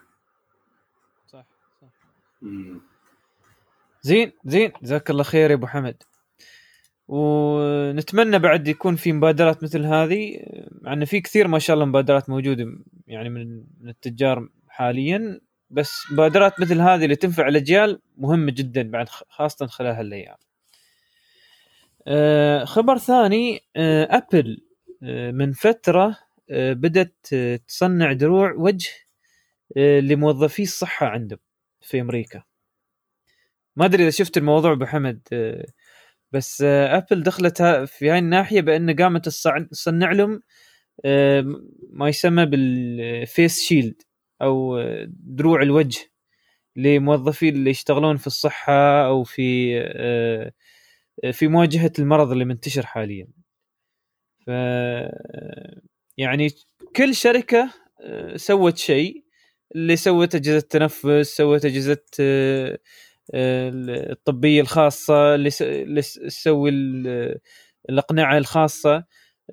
صح 1.27 1.45
صح. 1.81 1.89
زين 4.03 4.33
زين. 4.45 4.73
جزاك 4.83 5.11
الله 5.11 5.23
خير 5.23 5.51
يا 5.51 5.55
أبو 5.55 5.67
حمد. 5.67 6.03
ونتمنى 7.09 8.39
بعد 8.39 8.69
يكون 8.69 8.97
في 8.97 9.13
مبادرات 9.13 9.63
مثل 9.63 9.85
هذه 9.85 10.47
مع 10.83 10.93
انه 10.93 11.05
في 11.05 11.21
كثير 11.21 11.49
ما 11.49 11.59
شاء 11.59 11.75
الله 11.75 11.87
مبادرات 11.87 12.31
موجودة 12.31 12.67
يعني 13.07 13.29
من 13.29 13.65
من 13.81 13.89
التجار 13.89 14.49
حاليا 14.69 15.41
بس 15.71 15.93
مبادرات 16.13 16.61
مثل 16.61 16.81
هذه 16.81 17.05
اللي 17.05 17.17
تنفع 17.17 17.49
الأجيال 17.49 18.01
مهمة 18.17 18.53
جدا 18.53 18.91
بعد 18.91 19.09
خاصة 19.09 19.67
خلال 19.67 19.95
هالأيام. 19.95 20.37
أه 22.07 22.65
خبر 22.65 22.99
ثاني 22.99 23.61
أه 23.77 24.09
أبل 24.17 24.61
من 25.33 25.53
فترة 25.53 26.19
أه 26.51 26.73
بدأت 26.73 27.27
تصنع 27.69 28.13
دروع 28.13 28.53
وجه 28.53 28.91
لموظفي 29.77 30.63
الصحة 30.63 31.07
عندهم 31.07 31.39
في 31.81 32.01
أمريكا. 32.01 32.43
ما 33.77 33.85
أدري 33.85 34.03
إذا 34.03 34.11
شفت 34.11 34.37
الموضوع 34.37 34.73
أبو 34.73 34.85
حمد 34.87 35.21
بس 36.33 36.63
أبل 36.63 37.23
دخلت 37.23 37.63
في 37.63 38.11
هاي 38.11 38.19
الناحية 38.19 38.61
بأن 38.61 38.97
قامت 38.97 39.25
تصنع 39.71 40.13
لهم 40.13 40.43
ما 41.91 42.09
يسمى 42.09 42.47
بالفيس 42.47 43.63
شيلد 43.63 44.03
أو 44.43 44.83
دروع 45.09 45.63
الوجه 45.63 46.11
لموظفين 46.77 47.55
اللي 47.55 47.71
يشتغلون 47.71 48.17
في 48.17 48.27
الصحة 48.27 49.07
أو 49.07 49.25
في 49.25 49.75
آه، 49.97 50.53
في 51.33 51.49
مواجهة 51.49 51.93
المرض 51.99 52.31
اللي 52.33 52.45
منتشر 52.45 52.87
حاليا 52.87 53.29
يعني 56.17 56.51
كل 56.97 57.15
شركة 57.15 57.71
آه، 58.01 58.37
سوت 58.37 58.77
شيء. 58.77 59.25
اللي 59.75 59.97
سوت 59.97 60.35
أجهزة 60.35 60.61
تنفس 60.61 61.37
سوت 61.37 61.65
أجهزة 61.65 62.03
آه، 62.21 62.79
الطبية 64.11 64.61
الخاصة 64.61 65.35
اللي 65.35 66.03
تسوي 66.03 66.71
الأقنعة 67.91 68.39
الخاصة. 68.39 69.05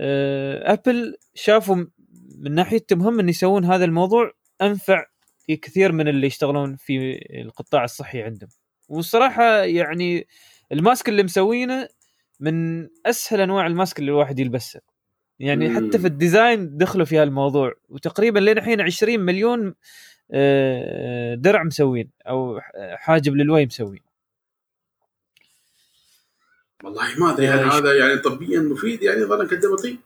أبل 0.01 1.17
شافوا 1.35 1.85
من 2.39 2.51
ناحيتهم 2.55 3.01
هم 3.01 3.19
إن 3.19 3.29
يسوون 3.29 3.65
هذا 3.65 3.85
الموضوع 3.85 4.31
أنفع 4.61 5.05
كثير 5.61 5.91
من 5.91 6.07
اللي 6.07 6.27
يشتغلون 6.27 6.75
في 6.75 7.19
القطاع 7.41 7.83
الصحي 7.83 8.21
عندهم. 8.21 8.49
والصراحة 8.89 9.43
يعني 9.63 10.27
ال 10.71 10.79
mask 10.79 11.09
اللي 11.09 11.23
مسوينه 11.23 11.87
من 12.39 12.87
أسهل 13.05 13.41
أنواع 13.41 13.67
ال 13.67 13.74
mask 13.74 13.99
اللي 13.99 14.11
الواحد 14.11 14.39
يلبسه 14.39 14.81
يعني 15.39 15.69
مم. 15.69 15.75
حتى 15.75 15.99
في 15.99 16.07
ال 16.07 16.17
design 16.17 16.77
دخلوا 16.77 17.05
في 17.05 17.17
هالموضوع 17.17 17.73
وتقريبا 17.89 18.39
لين 18.39 18.57
الحين 18.57 18.81
20 18.81 19.19
مليون 19.19 19.75
آه، 20.31 21.35
درع 21.35 21.63
مسوين 21.63 22.09
أو 22.27 22.59
حاجب 22.95 23.35
للوي 23.35 23.65
مسوين. 23.65 23.99
والله 26.83 27.19
ما 27.19 27.33
أدري 27.33 27.45
يعني 27.45 27.61
هذا 27.61 27.97
يعني 27.97 28.17
طبيا 28.17 28.59
مفيد؟ 28.59 29.03
يعني 29.03 29.23
ظنك 29.23 29.53
قد 29.53 29.65
بطي؟ 29.65 29.97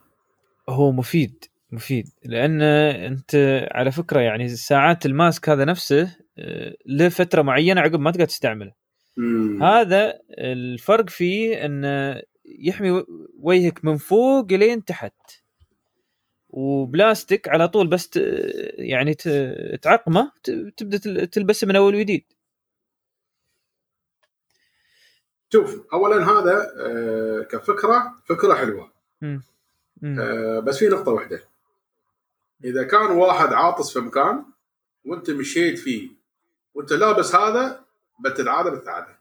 هو 0.69 0.91
مفيد 0.91 1.45
مفيد. 1.71 2.09
لأن 2.23 2.61
أنت 2.61 3.65
على 3.71 3.91
فكرة 3.91 4.19
يعني 4.19 4.47
ساعات 4.47 5.05
ال 5.05 5.14
mask 5.14 5.49
هذا 5.49 5.65
نفسه 5.65 6.17
آه، 6.37 6.75
له 6.85 7.09
فتره 7.09 7.41
معينة 7.41 7.81
عقب 7.81 7.99
ما 7.99 8.11
تقدر 8.11 8.25
تستعمله. 8.25 8.80
مم. 9.17 9.63
هذا 9.63 10.19
الفرق 10.29 11.09
فيه 11.09 11.65
انه 11.65 12.21
يحمي 12.45 13.03
وجهك 13.39 13.85
من 13.85 13.97
فوق 13.97 14.53
لين 14.53 14.85
تحت 14.85 15.13
وبلاستيك 16.49 17.49
على 17.49 17.67
طول 17.67 17.87
بس 17.87 18.09
يعني 18.77 19.13
تعقمه 19.81 20.31
تبدأ 20.77 21.25
تلبسه 21.25 21.67
من 21.67 21.75
أول 21.75 21.95
وجديد 21.95 22.23
شوف 25.53 25.93
اولا 25.93 26.31
هذا 26.31 26.73
آه، 26.77 27.41
كفكرة 27.41 28.21
فكرة 28.25 28.53
حلوة 28.53 28.91
مم. 29.21 29.41
مم. 30.01 30.19
آه، 30.19 30.59
بس 30.59 30.77
في 30.77 30.87
نقطة 30.87 31.11
واحدة 31.11 31.41
إذا 32.63 32.83
كان 32.83 33.11
واحد 33.11 33.53
عاطس 33.53 33.93
في 33.93 33.99
مكان 33.99 34.45
وأنت 35.05 35.29
مشيت 35.29 35.79
فيه 35.79 36.09
وأنت 36.73 36.93
لابس 36.93 37.35
هذا 37.35 37.85
بتتعادل 38.23 38.75
بتتعادل. 38.75 39.13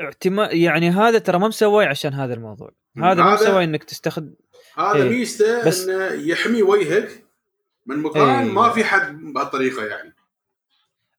اعتماد 0.00 0.52
يعني 0.52 0.90
هذا 0.90 1.18
ترى 1.18 1.38
ما 1.38 1.48
مسوي 1.48 1.84
عشان 1.84 2.14
هذا 2.14 2.34
الموضوع. 2.34 2.70
هذا 2.96 3.22
ما 3.22 3.34
مسوي 3.34 3.64
إنك 3.64 3.84
تستخدم 3.84 4.34
هذا 4.76 5.02
إيه. 5.02 5.08
ميزته 5.08 5.66
بس... 5.66 5.88
إنه 5.88 6.04
يحمي 6.04 6.62
وجهك 6.62 7.24
من 7.86 7.96
مكان 7.96 8.28
إيه. 8.28 8.52
ما 8.52 8.70
في 8.70 8.84
حد 8.84 9.20
بهالطريقة 9.20 9.84
يعني. 9.84 10.14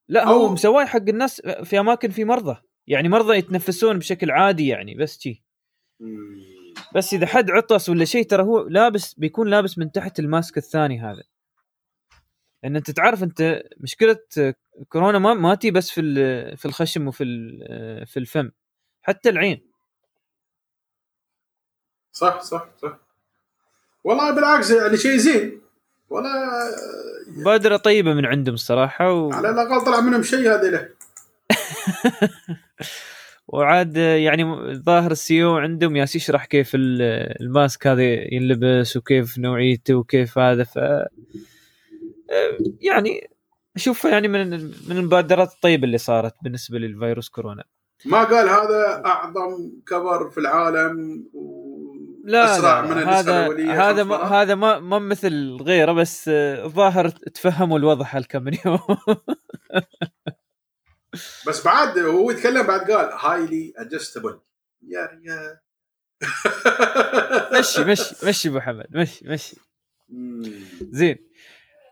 لا 0.07 0.27
أو... 0.27 0.33
هو 0.33 0.53
مسوي 0.53 0.85
حق 0.85 1.09
الناس 1.09 1.41
في 1.41 1.79
أماكن 1.79 2.09
في 2.09 2.25
مرضى. 2.25 2.57
يعني 2.87 3.09
مرضى 3.09 3.37
يتنفسون 3.37 3.99
بشكل 3.99 4.31
عادي 4.31 4.67
يعني 4.67 4.95
بس 4.95 5.19
شي. 5.19 5.43
بس 6.95 7.13
إذا 7.13 7.25
حد 7.25 7.51
عطس 7.51 7.89
ولا 7.89 8.05
شيء 8.05 8.25
ترى 8.25 8.43
هو 8.43 8.67
لابس 8.67 9.13
بيكون 9.13 9.47
لابس 9.47 9.77
من 9.77 9.91
تحت 9.91 10.19
الماسك 10.19 10.57
الثاني 10.57 11.01
هذا. 11.01 11.23
لأن 12.63 12.75
أنت 12.75 12.91
تعرف 12.91 13.23
أنت 13.23 13.61
مشكلة 13.77 14.17
كورونا 14.89 15.19
ما 15.19 15.33
ما 15.33 15.55
تي 15.55 15.71
بس 15.71 15.89
في 15.89 16.01
في 16.57 16.65
الخشم 16.65 17.07
وفي 17.07 17.23
في 18.07 18.19
الفم 18.19 18.51
حتى 19.01 19.29
العين. 19.29 19.61
صح 22.11 22.41
صح 22.41 22.67
صح. 22.81 22.99
والله 24.03 24.31
بالعكس 24.31 24.71
يعني 24.71 24.97
شيء 24.97 25.17
زين. 25.17 25.61
ولا 26.09 26.29
بادرة 27.27 27.77
طيبة 27.77 28.13
من 28.13 28.25
عندهم 28.25 28.53
الصراحة 28.55 29.11
و... 29.11 29.31
على 29.31 29.49
الأقل 29.49 29.85
طلع 29.85 29.99
منهم 29.99 30.23
شيء 30.23 30.39
هذه 30.39 30.69
له. 30.69 30.89
وعاد 33.47 33.97
يعني 33.97 34.73
ظاهر 34.75 35.11
ال 35.11 35.23
CEO 35.23 35.57
عندهم 35.57 35.95
يالس 35.95 36.15
يشرح 36.15 36.45
كيف 36.45 36.71
ال 36.75 36.98
mask 36.98 37.87
هذا 37.87 38.03
ينلبس 38.33 38.97
وكيف 38.97 39.37
نوعيته 39.37 39.95
وكيف 39.95 40.37
هذا 40.37 40.63
ف 40.63 40.79
يعني 42.81 43.29
اشوفه 43.75 44.09
يعني 44.09 44.27
من 44.27 44.49
من 44.87 44.97
المبادرات 44.97 45.53
الطيبة 45.53 45.83
اللي 45.83 45.97
صارت 45.97 46.35
بالنسبة 46.43 46.77
للفيروس 46.77 47.29
كورونا. 47.29 47.63
ما 48.05 48.23
قال 48.23 48.49
هذا 48.49 49.03
أعظم 49.05 49.71
كفر 49.87 50.29
في 50.29 50.37
العالم 50.37 51.25
لا 52.23 52.55
أسرع 52.55 52.79
لا 52.79 52.87
من 52.87 53.03
هذا 53.03 53.47
هذا 53.71 54.03
ما 54.03 54.15
هذا 54.15 54.55
ما 54.55 54.79
ما 54.79 54.99
مثل 54.99 55.57
غيره 55.61 55.91
بس 55.91 56.29
ظاهر 56.65 57.09
تفهموا 57.09 57.79
الوضع 57.79 58.05
هالكم 58.09 58.47
يوم 58.47 58.79
بس 61.47 61.65
بعد 61.65 61.99
هو 61.99 62.31
يتكلم 62.31 62.67
بعد 62.67 62.91
قال 62.91 63.09
هايلي 63.13 63.73
ادجستبل 63.77 64.39
يا 64.87 65.21
يا 65.23 65.59
مشي 67.59 67.83
مشي 67.83 68.27
مشي 68.27 68.49
أبو 68.49 68.59
حمد 68.59 68.85
مشي 68.91 69.27
مشي. 69.27 69.55
زين. 70.81 71.28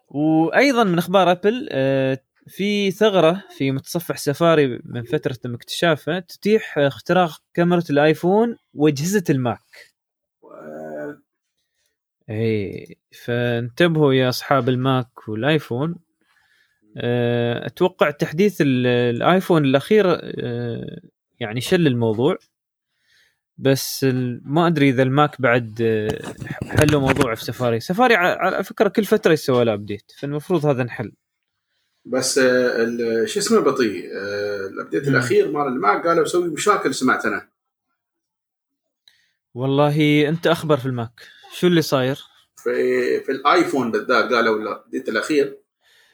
وأيضا 0.08 0.84
من 0.84 0.98
أخبار 0.98 1.32
أبل 1.32 1.70
آه، 1.72 2.20
في 2.48 2.92
ثغرة 2.92 3.44
في 3.58 3.72
متصفح 3.72 4.18
سفاري 4.18 4.80
من 4.86 5.04
فترة 5.04 5.34
تم 5.34 5.54
اكتشافها 5.54 6.20
تتيح 6.20 6.78
اختراق 6.78 7.42
كاميرا 7.54 7.82
الآيفون 7.90 8.58
وأجهزة 8.74 9.24
ال 9.30 9.42
Mac. 9.42 9.94
اي 12.30 12.98
فانتبهوا 13.26 14.14
يا 14.14 14.30
أصحاب 14.30 14.70
ال 14.70 14.84
Mac 14.84 15.28
والآيفون. 15.28 15.96
آه، 16.98 17.66
أتوقع 17.66 18.12
تحديث 18.12 18.58
الآيفون 18.62 19.66
الأخير 19.66 20.06
آه، 20.22 21.02
يعني 21.40 21.62
شل 21.62 21.88
الموضوع. 21.88 22.38
بس 23.58 24.06
ما 24.46 24.68
أدري 24.68 24.90
إذا 24.90 25.04
الماك 25.04 25.42
بعد 25.42 25.78
آه، 25.82 26.20
حلوا 26.68 27.02
موضوع 27.02 27.36
في 27.36 27.44
سفاري. 27.44 27.80
سفاري 27.80 28.16
على 28.16 28.64
فكرة 28.64 28.90
كل 28.90 29.06
فترة 29.06 29.34
يسوى 29.34 29.66
له 29.66 29.74
update 29.74 30.12
فالمفروض 30.18 30.66
هذا 30.66 30.82
انحل. 30.82 31.12
بس 32.06 32.40
شو 33.26 33.40
اسمه 33.40 33.60
بطيء؟ 33.60 34.06
ال 34.74 34.78
update 34.78 35.08
الأخير 35.08 35.52
مال 35.52 35.68
الماك 35.68 36.08
قالوا 36.08 36.24
يسوي 36.24 36.50
مشاكل 36.50 36.96
سمعت 36.96 37.26
أنا 37.26 37.50
والله 39.54 40.30
أنت 40.30 40.48
أخبر 40.48 40.78
في 40.78 40.86
الماك. 40.86 41.28
شو 41.54 41.68
اللي 41.68 41.82
صاير؟ 41.82 42.24
في 42.58 43.20
في 43.20 43.32
الآيفون 43.32 43.92
بالذات 43.92 44.34
قالوا 44.34 44.62
ال 44.62 44.68
update 44.68 45.10
الأخير 45.10 45.58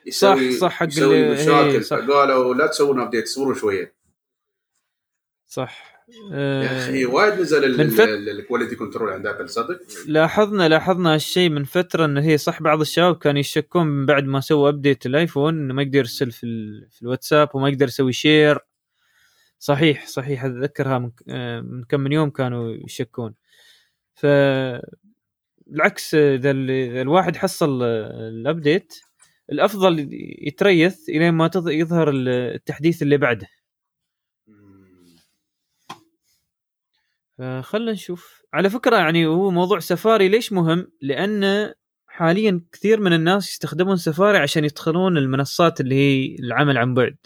يسوي 0.05 0.51
صح 0.51 0.59
صح 0.59 0.71
حق 0.71 0.87
يسوي 0.87 1.31
مشاكل. 1.31 1.51
إيه 1.51 1.79
فقالوا 1.79 2.53
لا 2.55 2.67
تسوون 2.67 3.01
update 3.01 3.23
اصبروا 3.23 3.53
شوية. 3.55 3.95
صح. 5.47 5.92
يا 6.31 6.77
أخي 6.77 7.05
وايد 7.05 7.33
نزل 7.39 7.81
ال 8.29 8.35
quality 8.35 8.75
control 8.75 9.09
عند 9.09 9.27
ابل 9.27 9.49
صدق. 9.49 9.79
لاحظنا 10.07 10.69
لاحظنا 10.69 11.13
هالشيء 11.13 11.49
من 11.49 11.63
فترة 11.63 12.05
إنه 12.05 12.21
هي 12.21 12.37
صح 12.37 12.61
بعض 12.61 12.81
الشباب 12.81 13.17
كانوا 13.17 13.39
يشكون 13.39 13.87
من 13.87 14.05
بعد 14.05 14.23
ما 14.23 14.39
سووا 14.39 14.69
update 14.69 15.05
الآيفون 15.05 15.59
إنه 15.59 15.73
ما 15.73 15.81
يقدر 15.81 15.97
يرسل 15.97 16.31
في, 16.31 16.45
في 16.91 17.01
الواتساب 17.01 17.49
وما 17.53 17.69
يقدر 17.69 17.87
يسوي 17.87 18.13
share 18.13 18.59
صحيح 19.59 20.07
صحيح 20.07 20.45
أتذكرها 20.45 20.99
من, 20.99 21.11
آه، 21.29 21.61
من 21.61 21.83
كم 21.83 21.99
من 21.99 22.11
يوم 22.11 22.29
كانوا 22.29 22.71
يشكون. 22.85 23.33
ف 24.13 24.25
بالعكس 25.67 26.15
إذا 26.15 26.51
الواحد 27.01 27.35
حصل 27.35 27.83
ال 27.83 27.99
update 27.99 28.93
الأفضل 29.51 30.09
يتريث 30.47 31.09
الين 31.09 31.33
ما 31.33 31.49
يظهر 31.55 32.11
التحديث 32.13 33.01
اللي 33.01 33.17
بعده. 33.17 33.47
فخلنا 37.37 37.91
نشوف. 37.91 38.41
على 38.53 38.69
فكرة 38.69 38.97
يعني 38.97 39.25
هو 39.25 39.51
موضوع 39.51 39.79
سفاري 39.79 40.29
ليش 40.29 40.53
مهم؟ 40.53 40.91
لأن 41.01 41.73
حاليا 42.07 42.61
كثير 42.71 42.99
من 42.99 43.13
الناس 43.13 43.49
يستخدمون 43.49 43.97
سفاري 43.97 44.37
عشان 44.37 44.65
يدخلون 44.65 45.17
المنصات 45.17 45.81
اللي 45.81 45.95
هي 45.95 46.35
العمل 46.39 46.77
عن 46.77 46.93
بعد. 46.93 47.17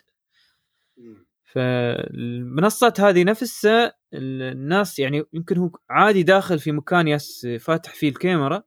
فالمنصات 1.44 3.00
هذه 3.00 3.24
نفسها 3.24 3.94
الناس 4.14 5.00
يعني 5.00 5.24
يمكن 5.34 5.58
هو 5.58 5.70
عادي 5.90 6.24
داخل 6.24 6.60
في 6.60 6.72
مكان 6.72 7.08
ياس 7.08 7.48
فاتح 7.60 7.96
فيه 7.96 8.10
الكاميرا. 8.10 8.64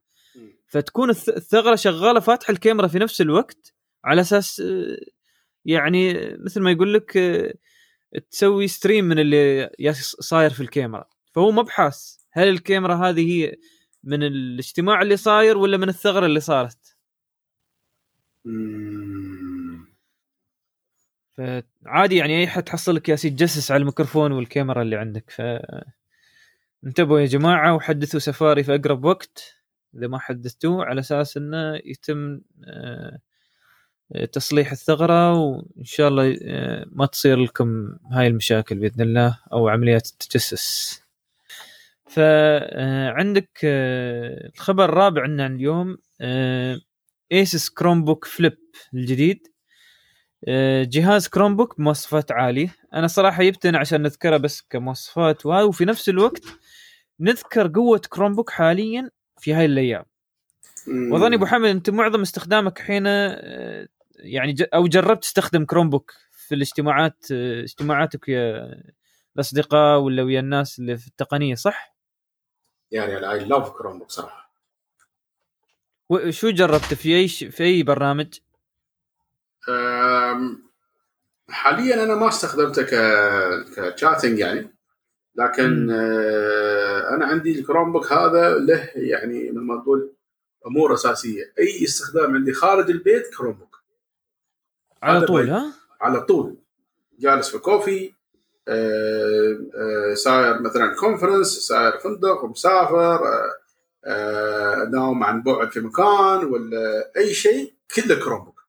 فتكون 0.67 1.09
الثغرة 1.09 1.75
شغالة 1.75 2.19
فاتحة 2.19 2.51
الكاميرا 2.51 2.87
في 2.87 2.99
نفس 2.99 3.21
الوقت 3.21 3.73
على 4.05 4.21
أساس 4.21 4.63
يعني 5.65 6.13
مثل 6.37 6.61
ما 6.61 6.71
يقول 6.71 6.93
لك 6.93 7.17
تسوي 8.31 8.67
ستريم 8.67 9.05
من 9.05 9.19
اللي 9.19 9.71
صاير 10.01 10.49
في 10.49 10.61
الكاميرا. 10.61 11.05
فهو 11.31 11.51
مبحث 11.51 12.15
هل 12.31 12.47
الكاميرا 12.47 12.95
هذه 12.95 13.31
هي 13.31 13.55
من 14.03 14.23
الاجتماع 14.23 15.01
اللي 15.01 15.17
صاير 15.17 15.57
ولا 15.57 15.77
من 15.77 15.89
الثغرة 15.89 16.25
اللي 16.25 16.39
صارت. 16.39 16.97
فعادي 21.31 22.15
يعني 22.15 22.39
أي 22.39 22.47
حد 22.47 22.63
تحصل 22.63 22.95
لك 22.95 23.09
ياس 23.09 23.25
يتجسس 23.25 23.71
على 23.71 23.81
الميكروفون 23.81 24.31
والكاميرا 24.31 24.81
اللي 24.81 24.95
عندك. 24.95 25.29
ف 25.29 25.41
انتبهوا 26.85 27.19
يا 27.19 27.25
جماعة 27.25 27.75
وحدثوا 27.75 28.19
سفاري 28.19 28.63
في 28.63 28.75
أقرب 28.75 29.05
وقت. 29.05 29.61
إذا 29.95 30.07
ما 30.07 30.19
حدثتوه 30.19 30.85
على 30.85 30.99
أساس 30.99 31.37
إنه 31.37 31.75
يتم 31.85 32.41
آه، 32.65 33.19
تصليح 34.31 34.71
الثغرة 34.71 35.33
وإن 35.33 35.83
شاء 35.83 36.07
الله 36.07 36.37
آه، 36.43 36.85
ما 36.91 37.05
تصير 37.05 37.37
لكم 37.37 37.97
هاي 38.11 38.27
المشاكل 38.27 38.75
بإذن 38.79 39.01
الله 39.01 39.39
أو 39.53 39.69
عمليات 39.69 40.07
التجسس. 40.09 41.00
فعندك 42.11 43.49
آه، 43.63 44.51
الخبر 44.55 44.85
الرابع 44.85 45.21
عندنا 45.23 45.45
اليوم 45.45 45.97
ASUS 47.31 47.69
Chromebook 47.69 48.25
Flip 48.25 48.57
الجديد. 48.93 49.47
جهاز 50.83 51.27
Chromebook 51.27 51.77
بمواصفات 51.77 52.31
عالية. 52.31 52.75
أنا 52.93 53.07
صراحة 53.07 53.43
جبتنا 53.43 53.77
عشان 53.77 54.01
نذكره 54.01 54.37
بس 54.37 54.61
كمواصفات 54.69 55.45
وهاي 55.45 55.63
وفي 55.63 55.85
نفس 55.85 56.09
الوقت 56.09 56.43
نذكر 57.19 57.67
قوة 57.67 58.01
Chromebook 58.09 58.49
حاليا 58.49 59.09
في 59.39 59.53
هاي 59.53 59.65
الأيام. 59.65 60.05
وأظن 60.87 61.33
أبو 61.33 61.45
حمد 61.45 61.69
أنت 61.69 61.89
معظم 61.89 62.21
استخدامك 62.21 62.79
حين 62.79 63.03
آه، 63.07 63.87
يعني 64.15 64.55
أو 64.73 64.87
جربت 64.87 65.23
تستخدم 65.23 65.65
Chromebook 65.65 66.13
في 66.31 66.55
الاجتماعات 66.55 67.25
آه، 67.31 67.61
اجتماعاتك 67.63 68.27
ويا 68.27 68.75
الأصدقاء 69.35 69.99
ولا 69.99 70.23
ويا 70.23 70.39
الناس 70.39 70.79
اللي 70.79 70.97
في 70.97 71.07
التقنية 71.07 71.55
صح؟ 71.55 71.90
يعني 72.91 73.31
I 73.31 73.45
love 73.45 73.69
Chromebook 73.69 74.09
صراحة 74.09 74.51
شو 76.29 76.49
جربت 76.49 76.93
في 76.93 77.15
أي 77.15 77.27
في 77.27 77.63
أي 77.63 77.83
برنامج؟ 77.83 78.39
حاليا 81.49 82.03
أنا 82.03 82.15
ما 82.15 82.27
استخدمته 82.27 82.83
ك 82.83 82.93
كـ 83.95 84.00
chatting 84.00 84.39
يعني 84.39 84.75
لكن 85.35 85.91
آه 85.91 87.15
أنا 87.15 87.25
عندي 87.25 87.59
ال 87.59 87.91
Chromebook 87.91 88.11
هذا 88.13 88.57
له 88.57 88.89
يعني 88.95 89.51
مثل 89.51 89.59
ما 89.59 89.81
تقول 89.81 90.13
أمور 90.67 90.93
أساسية. 90.93 91.53
أي 91.59 91.83
استخدام 91.83 92.35
عندي 92.35 92.53
خارج 92.53 92.89
البيت 92.89 93.35
Chromebook 93.35 93.83
على 95.03 95.25
طول 95.25 95.49
ها؟ 95.49 95.73
على 96.01 96.21
طول. 96.21 96.57
جالس 97.19 97.49
في 97.49 97.57
coffee 97.57 98.13
ساير 100.15 100.61
مثلا 100.61 100.95
conference 100.99 101.47
ساير 101.47 101.97
فندق 101.99 102.45
مسافر 102.45 103.27
آه 103.27 103.57
آه 104.05 104.83
ناوم 104.83 105.23
عن 105.23 105.43
بعد 105.43 105.71
في 105.71 105.79
مكان 105.79 106.45
ولا 106.45 107.11
أي 107.17 107.33
شيء 107.33 107.73
كله 107.95 108.15
Chromebook 108.15 108.61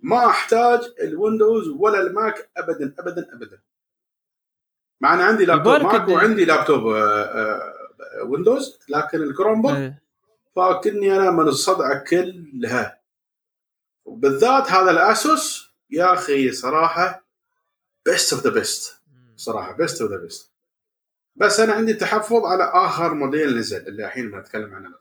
ما 0.00 0.26
أحتاج 0.26 0.80
ال 1.02 1.10
Windows 1.10 1.68
ولا 1.68 2.00
ال 2.00 2.12
Mac 2.12 2.50
ابدا 2.56 2.94
ابدا 2.98 3.34
ابدا. 3.34 3.58
مع 5.00 5.14
إن 5.14 5.20
عندي 5.20 5.44
laptop 5.44 5.82
Mac 5.82 6.08
وعندي 6.08 6.44
laptop 6.44 6.82
Windows 8.24 8.78
لكن 8.88 9.22
ال 9.22 9.62
Chromebook. 9.62 9.92
فاكني 10.56 11.16
أنا 11.16 11.30
من 11.30 11.48
الصدعة 11.48 12.04
كلها. 12.04 13.00
وبالذات 14.04 14.70
هذا 14.70 14.90
ال 14.90 15.07
ASUS 15.07 15.74
يا 15.90 16.12
أخي 16.12 16.52
صراحة 16.52 17.24
best 18.06 18.32
of 18.32 18.42
the 18.42 18.50
best 18.50 18.97
صراحة 19.38 19.76
best 19.76 20.02
of 20.02 20.10
the 20.10 20.16
best 20.16 20.52
بس 21.36 21.60
أنا 21.60 21.72
عندي 21.72 21.94
تحفظ 21.94 22.44
على 22.44 22.64
آخر 22.64 23.14
موديل 23.14 23.58
نزل 23.58 23.88
اللي 23.88 24.04
الحين 24.06 24.30
بنتكلم 24.30 24.74
عنه. 24.74 24.94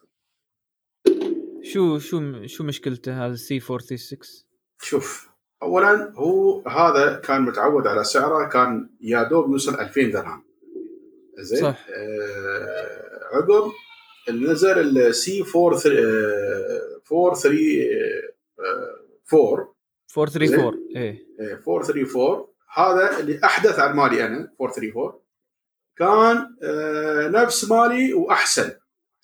شو 1.62 2.00
شو 2.00 2.46
شو 2.46 2.64
مشكلته 2.64 3.26
هذا 3.26 3.36
C 3.36 3.62
436 3.70 4.20
شوف 4.82 5.30
اولا 5.64 6.14
هو 6.16 6.68
هذا 6.68 7.16
كان 7.16 7.42
متعود 7.42 7.88
على 7.88 8.04
سعره 8.04 8.48
كان 8.50 8.90
يا 9.02 9.24
دوب 9.24 9.52
يوصل 9.52 9.80
2000 9.80 10.02
درهم. 10.02 10.44
زين؟ 11.40 11.62
صح. 11.62 11.86
آه 11.90 13.20
عقب 13.34 13.72
نزل 14.30 14.98
السي 14.98 15.44
434 15.56 17.58
434 19.34 20.96
إيه. 20.96 21.28
434 21.68 22.16
إيه، 22.16 22.57
هذا 22.74 23.20
اللي 23.20 23.40
أحدث 23.44 23.80
عن 23.80 23.96
مالي 23.96 24.26
أنا 24.26 24.52
434 24.62 25.22
كان 25.98 26.56
آه 26.64 27.28
نفس 27.28 27.72
مالي 27.72 28.14
وأحسن 28.14 28.72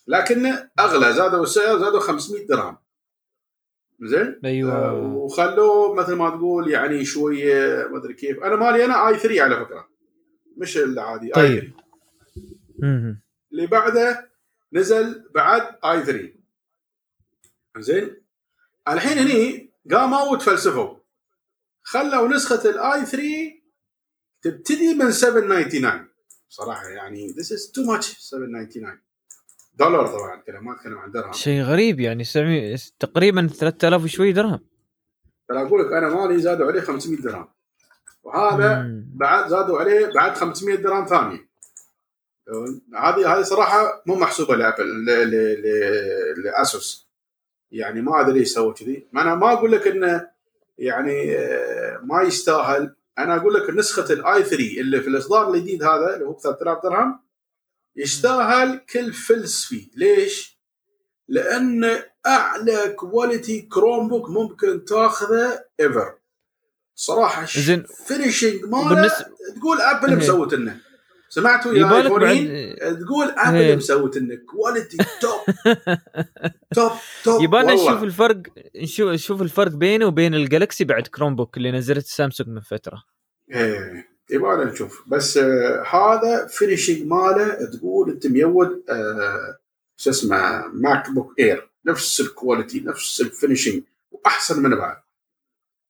لكنه 0.08 0.70
أغلى 0.80 1.14
زادوا 1.14 1.44
السعر 1.44 1.80
زادوا 1.80 2.00
500 2.00 2.48
درهم. 2.48 2.78
زين؟ 4.02 4.40
أيوه. 4.46 4.74
آه 4.74 4.94
وخلوه 4.94 5.94
مثل 5.94 6.14
ما 6.14 6.30
تقول 6.30 6.72
يعني 6.72 7.06
شوية 7.06 7.88
ما 7.88 7.98
أدري 7.98 8.14
كيف. 8.14 8.44
أنا 8.44 8.56
مالي 8.56 8.86
أنا 8.86 9.08
آي 9.08 9.18
3 9.18 9.42
على 9.42 9.66
فكرة 9.66 9.88
مش 10.58 10.78
العادي 10.78 11.32
طيب. 11.32 11.64
اي 11.64 11.74
3 12.82 13.18
اللي 13.52 13.68
بعده 13.68 14.30
نزل 14.74 15.30
بعد 15.36 15.76
آي 15.86 16.04
3 16.04 16.34
زين؟ 17.78 18.24
الحين 18.88 19.18
هني 19.18 19.74
قاموا 19.92 20.32
وتفلسفوا. 20.32 21.03
خلوا 21.84 22.28
نسخة 22.28 22.70
الاي 22.70 23.06
3 23.06 23.24
تبتدي 24.42 24.94
من 24.94 25.12
799 25.12 26.08
صراحة 26.50 26.88
يعني 26.88 27.30
this 27.30 27.48
is 27.48 27.72
too 27.72 27.86
much 27.86 28.20
799 28.20 29.00
دولار 29.74 30.08
طبعا 30.08 30.44
ما 30.62 30.76
أتكلم 30.76 30.98
عن 30.98 31.12
درهم. 31.12 31.34
شيء 31.34 31.62
غريب 31.62 32.00
يعني 32.00 32.24
سمي... 32.24 32.76
تقريبا 33.00 33.48
3000 33.48 34.04
وشوي 34.04 34.32
درهم. 34.32 34.60
ترى 35.50 35.62
أقول 35.62 35.86
لك 35.86 35.94
أنا 35.94 36.10
مالي 36.10 36.42
زادوا 36.42 36.68
عليه 36.68 36.82
500 36.82 37.22
درهم. 37.22 37.48
وهذا 38.24 38.82
مم. 38.82 39.12
بعد 39.16 39.50
زادوا 39.50 39.80
عليه 39.80 40.14
بعد 40.14 40.36
500 40.36 40.76
درهم 40.76 41.06
ثانية 41.06 41.54
هذه 42.96 43.34
هذه 43.34 43.42
صراحة 43.42 44.04
مو 44.06 44.16
محسوبة 44.16 44.56
لابل 44.56 45.06
ل 46.44 46.57
ASUS 46.57 47.10
يعني 47.72 48.02
ما 48.02 48.22
أدري 48.22 48.40
ليش 48.40 48.48
سووا 48.48 48.74
كذي. 48.74 49.08
ما 49.12 49.22
أنا 49.22 49.36
ما 49.36 49.54
أقول 49.54 49.72
لك 49.72 49.88
انه 49.88 50.33
يعني 50.84 51.38
آه، 51.38 52.00
ما 52.04 52.22
يستاهل. 52.22 52.96
أنا 53.20 53.36
أقول 53.36 53.54
لك 53.54 53.70
نسخة 53.70 54.14
ال 54.14 54.29
i 54.29 54.44
3 54.44 54.56
اللي 54.56 55.02
في 55.02 55.08
الإصدار 55.08 55.54
الجديد 55.54 55.84
هذا 55.84 56.14
اللي 56.14 56.26
هو 56.26 56.34
ب 56.34 56.40
3000 56.40 56.84
درهم 56.84 57.20
يستاهل 57.96 58.78
كل 58.78 59.14
فلس 59.14 59.66
فيه. 59.66 59.90
ليش؟ 59.96 60.60
لأن 61.28 62.04
أعلى 62.28 62.90
quality 62.90 63.62
Chromebook 63.62 64.30
ممكن 64.30 64.86
تاخذه 64.86 65.64
ever 65.80 66.16
صراحة 66.96 67.46
زين. 67.46 67.84
finishing 68.08 68.66
ماله 68.66 68.90
بالنسبة... 68.90 69.26
تقول 69.60 69.82
ابل. 69.82 70.18
مسوت 70.18 70.54
لنا 70.54 70.78
سمعتوا 71.34 71.74
يا 71.74 71.98
ايفونين 71.98 72.76
تقول 73.00 73.30
آبل 73.38 73.58
إيه. 73.58 73.76
مسوت 73.76 74.18
لنا 74.18 74.36
quality 74.36 74.98
top 75.22 75.56
top 76.76 76.92
top 77.24 77.42
يبغى 77.42 77.64
نشوف 77.64 78.04
الفرق 78.04 78.42
نشوف 78.76 79.10
نشوف 79.10 79.42
الفرق 79.42 79.72
بينه 79.72 80.06
وبين 80.06 80.36
ال 80.36 80.43
Galaxy 80.43 80.84
بعد 80.84 81.08
Chromebook 81.08 81.58
اللي 81.58 81.72
نزلت 81.72 82.06
سامسونج 82.06 82.50
من 82.50 82.62
فترة. 82.62 83.04
إيه 83.52 84.08
يبغى 84.30 84.66
نشوف. 84.66 85.04
بس 85.08 85.38
آه 85.38 85.84
هذا 85.84 86.48
finishing 86.48 87.08
ماله 87.08 87.66
تقول 87.66 88.10
أنت 88.10 88.28
ميود 88.28 88.84
آه 88.90 89.58
شو 89.98 90.10
اسمه 90.10 90.68
MacBook 90.68 91.40
Air 91.40 91.70
نفس 91.86 92.22
ال 92.22 92.29
quality 92.29 92.80
نفس 92.80 93.22
ال 93.22 93.28
finishing 93.28 93.84
وأحسن 94.12 94.64
من 94.64 94.76
بعد. 94.76 94.98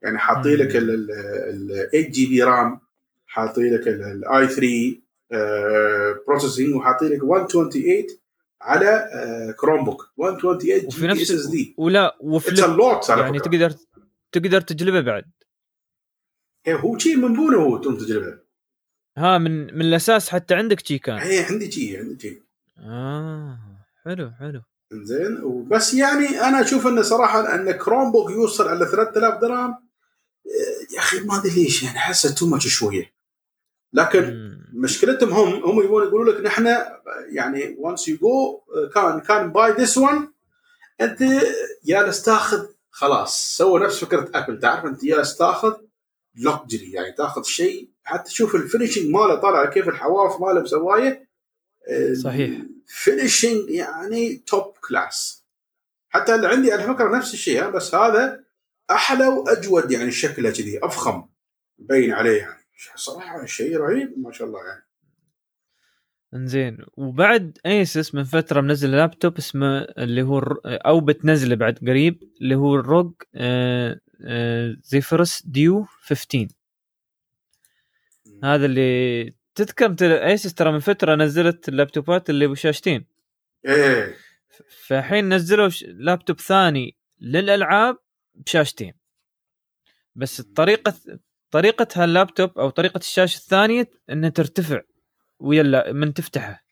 يعني 0.01 0.17
حاطين 0.17 0.55
لك 0.55 0.75
ال 0.75 1.89
8 1.91 2.09
GB 2.09 2.43
RAM 2.43 2.79
حاطين 3.27 3.73
لك 3.73 3.87
ال 3.87 4.17
i 4.17 4.47
3 4.47 5.02
processing 6.27 6.75
وحاطين 6.75 7.07
لك 7.09 7.23
128 7.23 8.07
على 8.61 9.07
Chromebook 9.59 10.09
128 10.17 10.85
وفي 10.85 11.07
نفس- 11.07 11.21
SSD 11.21 11.75
ولا 11.77 12.17
و 12.21 12.33
flip 12.33 12.79
يعني 13.09 13.39
تقدر 13.39 13.73
تقدر 14.31 14.61
تجلبه 14.61 15.01
بعد. 15.01 15.25
إيه، 16.67 16.75
هو 16.75 16.97
شيء 16.97 17.15
من 17.15 17.33
بونه 17.33 17.57
هو 17.57 17.77
تقوم 17.77 17.97
تجربه 17.97 18.39
ها 19.17 19.37
من 19.37 19.73
من 19.75 19.81
الأساس 19.81 20.29
حتى 20.29 20.55
عندك 20.55 20.87
شي 20.87 20.97
كان. 20.97 21.17
هي 21.17 21.39
عندي 21.43 21.71
شيء 21.71 21.99
عندي 21.99 22.19
شيء 22.19 22.41
آه 22.79 23.57
حلو 24.05 24.31
حلو. 24.39 24.61
زين 24.93 25.43
وبس 25.43 25.93
يعني 25.93 26.25
أنا 26.27 26.61
أشوف 26.61 26.87
انه 26.87 27.01
صراحة 27.01 27.55
إن 27.55 27.71
كروم 27.71 28.11
بوك 28.11 28.31
يوصل 28.31 28.67
على 28.67 28.85
3000 28.85 29.41
درهم 29.41 29.75
إيه، 30.45 30.95
يا 30.95 30.99
أخي 30.99 31.19
ما 31.19 31.39
أدري 31.39 31.49
ليش 31.63 31.83
يعني 31.83 31.97
احسه 31.97 32.35
تو 32.35 32.45
ماتش 32.45 32.67
شوية. 32.67 33.13
لكن. 33.93 34.53
مشكلتهم 34.73 35.29
هم 35.29 35.63
هم 35.63 35.83
يبون 35.83 36.03
يقولوا 36.03 36.33
لك 36.33 36.41
نحن 36.45 36.65
يعني 37.29 37.77
once 37.81 38.01
you 38.01 38.17
go 38.17 38.63
كان 38.93 39.19
كان 39.19 39.51
باي 39.51 39.71
ذس 39.71 39.99
one 39.99 40.21
أنت 41.01 41.23
جالس 41.85 42.23
تاخذ 42.23 42.67
خلاص 42.91 43.57
سوى 43.57 43.79
نفس 43.79 44.03
فكرة 44.03 44.31
ابل 44.35 44.59
تعرف 44.59 44.85
أنت 44.85 45.05
جالس 45.05 45.37
تاخذ 45.37 45.73
لوكجري 46.35 46.91
يعني 46.91 47.11
تاخذ 47.11 47.43
شيء 47.43 47.89
حتى 48.03 48.29
تشوف 48.29 48.55
الفينشنج 48.55 49.09
ماله 49.09 49.35
طالع 49.35 49.65
كيف 49.65 49.87
الحواف 49.87 50.41
ماله 50.41 50.61
مسوايه 50.61 51.27
صحيح. 52.23 52.61
فينشنج 52.87 53.69
يعني 53.69 54.43
توب 54.47 54.73
كلاس 54.89 55.43
حتى 56.09 56.35
اللي 56.35 56.47
عندي 56.47 56.71
على 56.71 56.83
فكرة 56.83 57.17
نفس 57.17 57.33
الشيء 57.33 57.69
بس 57.69 57.95
هذا 57.95 58.43
أحلى 58.91 59.27
وأجود 59.27 59.91
يعني 59.91 60.11
شكله 60.11 60.49
كذي 60.49 60.79
أفخم 60.83 61.25
مبين 61.79 62.11
عليه 62.11 62.37
يعني 62.37 62.62
صراحة 62.95 63.45
شيء 63.45 63.77
رهيب 63.77 64.19
ما 64.19 64.31
شاء 64.31 64.47
الله 64.47 64.59
يعني. 64.67 64.83
إنزين 66.33 66.77
وبعد 66.97 67.57
ASUS 67.65 68.15
من 68.15 68.23
فترة 68.23 68.61
منزل 68.61 68.91
لابتوب 68.91 69.37
اسمه 69.37 69.77
اللي 69.81 70.21
هو 70.21 70.37
الر- 70.37 70.59
أو 70.65 70.99
بتنزله 70.99 71.55
بعد 71.55 71.77
قريب 71.87 72.23
اللي 72.41 72.55
هو 72.55 72.75
ال 72.75 72.85
ROG 72.85 73.13
آه 73.35 73.99
آه 74.25 74.75
Zephyrus 74.83 75.45
Duo 75.45 75.83
15 75.83 76.47
هذا 78.43 78.65
اللي 78.65 79.33
تذكر 79.55 79.93
ترى 79.93 80.25
ASUS 80.25 80.53
ترى 80.53 80.71
من 80.71 80.79
فترة 80.79 81.15
نزلت 81.15 81.69
ال 81.69 81.77
laptopات 81.77 82.29
اللي 82.29 82.47
بشاشتين 82.47 83.05
إيه. 83.65 84.15
فالحين 84.87 85.33
نزلوا 85.33 85.69
لابتوب 85.85 86.39
ثاني 86.39 86.97
للألعاب 87.19 87.97
بشاشتين. 88.35 88.93
بس 90.15 90.39
الطريقة 90.39 90.93
طريقه 91.53 91.87
هاللابتوب 91.95 92.59
أو 92.59 92.69
طريقة 92.69 92.97
الشاشة 92.97 93.37
الثانية 93.37 93.89
إنها 94.09 94.29
ترتفع 94.29 94.81
ويلا 95.39 95.91
من 95.91 96.13
تفتحه 96.13 96.63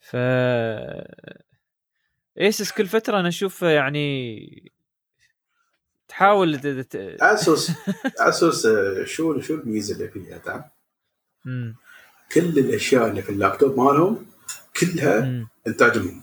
ف 0.00 0.16
إيسس 2.40 2.72
كل 2.72 2.86
فترة 2.86 3.20
أنا 3.20 3.28
أشوف 3.28 3.62
يعني 3.62 4.72
تحاول 6.08 6.60
أسوس 7.20 7.70
أسوس 8.28 8.66
آه، 8.66 9.04
شو 9.04 9.40
شو 9.40 9.54
الميزة 9.54 9.94
اللي 9.94 10.08
فيها 10.08 10.72
مم. 11.44 11.76
كل 12.32 12.58
الأشياء 12.58 13.06
اللي 13.06 13.22
في 13.22 13.30
اللابتوب 13.30 13.80
مالهم 13.80 14.26
كلها. 14.80 15.46
انتاجهم 15.66 16.22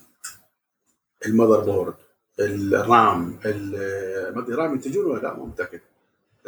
ال 1.26 1.29
motherboard 1.29 1.60
ال 1.60 2.05
RAM 2.40 3.40
ال- 3.46 4.36
ما 4.36 4.42
أدري 4.42 4.56
RAM 4.56 4.74
ينتجون 4.74 5.06
ولا 5.06 5.22
لا؟ 5.22 5.34
مو 5.34 5.46
متأكد. 5.46 5.80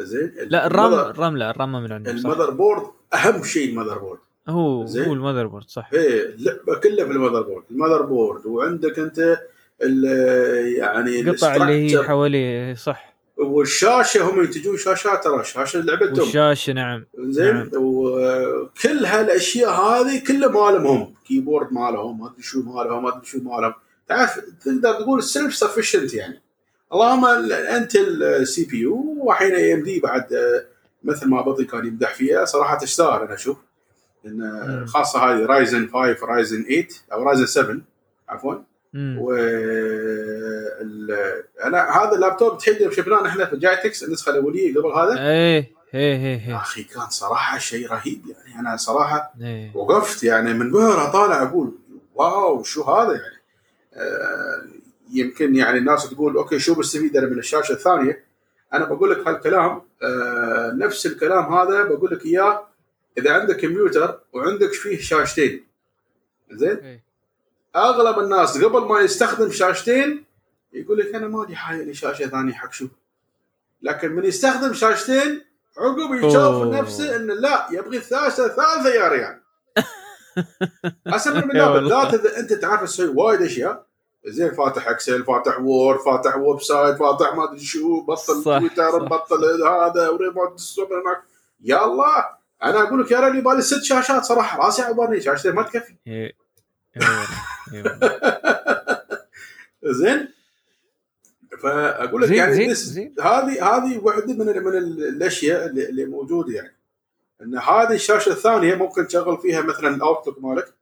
زين 0.00 0.32
لا 0.46 0.66
الرام 0.66 0.94
الرام 0.94 1.36
لا 1.36 1.50
الرام 1.50 1.72
من 1.72 1.92
عندهم 1.92 2.16
المذر 2.16 2.50
board 2.50 2.82
أهم 3.14 3.44
شيء 3.44 3.70
ال 3.70 3.98
motherboard 3.98 4.18
هو 4.48 4.86
زين. 4.86 5.04
هو 5.04 5.12
ال 5.12 5.46
motherboard 5.46 5.64
صح. 5.68 5.90
إيه 5.92 6.26
اللعبه 6.34 6.74
كلها 6.82 7.04
في 7.04 7.10
ال 7.12 7.42
motherboard 7.42 7.64
ال 7.70 8.02
motherboard 8.02 8.46
وعندك 8.46 8.98
أنت 8.98 9.38
يعني 10.76 11.30
قطع 11.30 11.56
اللي 11.56 11.92
هي 11.96 12.02
حواليه 12.02 12.74
صح. 12.74 13.14
والشاشة 13.36 14.30
هم 14.30 14.40
ينتجون 14.40 14.76
شاشات 14.76 15.24
ترى 15.24 15.44
شاشة 15.44 15.80
لعبتهم. 15.80 16.18
والشاشة 16.20 16.72
نعم. 16.72 17.04
زين 17.18 17.54
نعم. 17.54 17.70
وكل 17.74 19.04
هالأشياء 19.06 19.70
هذه 19.70 20.22
كلها 20.26 20.48
مالهم 20.48 20.86
هم. 20.86 21.14
keyboard 21.28 21.72
مالهم 21.72 22.20
ما 22.20 22.26
أدري 22.30 22.42
شو 22.42 22.62
مالهم 22.62 23.02
ما 23.02 23.08
أدري 23.08 23.26
شو 23.26 23.38
مالهم. 23.38 23.74
تعرف 24.08 24.40
تقدر 24.64 24.92
تقول 24.92 25.22
self-sufficient 25.22 26.14
يعني. 26.14 26.40
اللهم 26.92 27.26
ال- 27.26 27.52
أنت 27.52 27.96
ال 27.96 28.64
CPU 28.64 29.14
وحين 29.18 29.54
AMD 29.54 30.00
بعد 30.00 30.32
آه، 30.32 30.64
مثل 31.04 31.28
ما 31.28 31.40
بطي 31.42 31.64
كان 31.64 31.86
يمدح 31.86 32.14
فيها 32.14 32.44
صراحة 32.44 32.78
تستاهل 32.78 33.22
أنا 33.22 33.34
أشوف. 33.34 33.56
إن 34.26 34.38
مم. 34.80 34.86
خاصة 34.86 35.18
هذه 35.18 35.46
Ryzen 35.46 35.88
5 35.88 36.26
Ryzen 36.26 36.62
8 36.64 36.88
أو 37.12 37.22
Ryzen 37.22 37.46
7 37.46 37.78
عفوا. 38.28 38.54
و 38.94 39.32
ال- 40.80 41.44
أنا 41.64 41.90
هذا 42.02 42.12
اللابتوب 42.14 42.58
تحدي 42.58 42.90
شفناه 42.90 43.26
إحنا 43.26 43.44
في 43.44 43.56
GITEX 43.56 44.02
النسخة 44.04 44.30
الأولية 44.30 44.74
قبل 44.74 44.86
هذا. 44.92 45.18
إيه 45.18 45.70
إيه 45.94 46.16
إيه 46.16 46.40
يا 46.42 46.48
إيه 46.48 46.56
أخي 46.56 46.82
كان 46.84 47.08
صراحة 47.10 47.58
شيء 47.58 47.90
رهيب 47.92 48.22
يعني. 48.28 48.60
أنا 48.60 48.76
صراحة 48.76 49.32
إيه. 49.40 49.76
وقفت 49.76 50.24
يعني 50.24 50.54
من 50.54 50.70
بهر 50.72 51.12
طالع 51.12 51.42
أقول 51.42 51.72
wow 52.14 52.62
شو 52.62 52.82
هذا 52.82 53.12
يعني؟ 53.12 53.22
آه 53.34 53.37
يمكن 55.12 55.56
يعني 55.56 55.78
الناس 55.78 56.10
تقول 56.10 56.36
okay 56.36 56.58
شو 56.58 56.74
بستفيد 56.74 57.16
أنا 57.16 57.26
من 57.26 57.38
الشاشة 57.38 57.72
الثانية 57.72 58.24
أنا 58.72 58.84
بقول 58.84 59.10
لك 59.10 59.28
هالكلام 59.28 59.82
آه 60.02 60.72
نفس 60.76 61.06
الكلام 61.06 61.54
هذا 61.54 61.82
بقول 61.82 62.10
لك 62.10 62.26
إياه 62.26 62.68
إذا 63.18 63.32
عندك 63.32 63.56
كمبيوتر 63.56 64.20
وعندك 64.32 64.72
فيه 64.72 65.00
شاشتين 65.00 65.64
زين 66.50 66.76
إيه. 66.76 67.02
أغلب 67.76 68.18
الناس 68.18 68.64
قبل 68.64 68.80
ما 68.80 69.00
يستخدم 69.00 69.50
شاشتين 69.50 70.24
يقول 70.72 70.98
لك 70.98 71.14
أنا 71.14 71.56
حاجة 71.56 71.82
لي 71.82 71.94
شاشة 71.94 72.26
ثانية 72.26 72.52
حق 72.52 72.72
شو 72.72 72.88
لكن 73.82 74.12
من 74.12 74.24
يستخدم 74.24 74.72
شاشتين 74.72 75.44
عقب 75.78 76.14
يشوف. 76.14 76.74
نفسه 76.74 77.16
إنه 77.16 77.34
لا 77.34 77.66
يبغي 77.70 77.96
الثالثة 77.96 78.88
يا 78.88 79.08
ريال 79.08 79.40
اسهل 81.06 81.34
من 81.34 81.56
إي 81.56 81.72
بالله. 81.72 81.72
بالذات 81.72 82.14
إذا 82.14 82.38
أنت 82.38 82.52
تعرف 82.52 82.82
تسوي 82.82 83.08
وايد 83.08 83.42
أشياء 83.42 83.87
زين 84.28 84.50
فاتح 84.50 84.88
Excel 84.88 85.24
فاتح 85.24 85.60
Word 85.60 85.98
فاتح 86.00 86.36
website 86.36 86.96
فاتح 86.96 87.34
ما 87.34 87.44
أدري 87.44 87.60
شو 87.60 88.00
بطل 88.00 88.42
صح، 88.42 88.58
تويتر 88.58 88.90
صح. 88.90 88.98
بطل 89.08 89.62
هذا 89.68 90.08
و 90.08 90.15
remote 90.15 90.54
ال 90.54 90.60
server 90.60 90.94
هناك 91.02 91.22
يا 91.64 91.84
الله 91.84 92.24
أنا 92.62 92.82
أقول 92.82 93.00
لك 93.02 93.10
يا 93.10 93.20
ريال 93.20 93.38
يبالي 93.38 93.62
ست 93.62 93.82
شاشات 93.82 94.24
صراحة 94.24 94.58
راسي 94.66 94.82
عبارني 94.82 95.20
شاشتين 95.20 95.52
ما 95.52 95.62
تكفي 95.62 95.94
إيه. 96.06 96.32
إيه 96.96 97.82
والله. 97.82 98.18
زين 100.00 100.28
فأقول 101.62 102.22
لك 102.22 102.30
يعني 102.30 102.72
هذه 103.20 103.76
هذه 103.76 103.98
واحدة 103.98 104.34
من 104.34 104.48
ال- 104.48 104.64
من 104.64 104.76
ال- 104.76 105.08
الأشياء 105.08 105.66
اللي, 105.66 105.88
اللي 105.88 106.04
موجودة 106.04 106.54
يعني 106.54 106.76
إن 107.42 107.58
هذه 107.58 107.92
الشاشة 107.92 108.30
الثانية 108.32 108.74
ممكن 108.74 109.06
تشغل 109.06 109.38
فيها 109.38 109.60
مثلا 109.60 109.88
ال 109.88 109.94
Outlook 109.94 110.38
مالك 110.44 110.74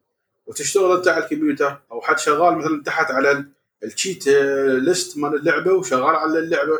وتشتغل 0.47 0.97
انت 0.97 1.09
على 1.09 1.25
الكمبيوتر 1.25 1.79
أو 1.93 2.01
حد 2.01 2.19
شغال 2.19 2.59
مثلا 2.59 2.83
تحت 2.83 3.11
على 3.11 3.31
ال- 3.31 3.53
ال 3.85 3.92
cheat 3.92 4.29
آه، 4.29 4.67
list 4.73 5.19
مال 5.19 5.35
اللعبة 5.35 5.73
وشغال 5.73 6.17
على 6.17 6.39
اللعبة. 6.39 6.79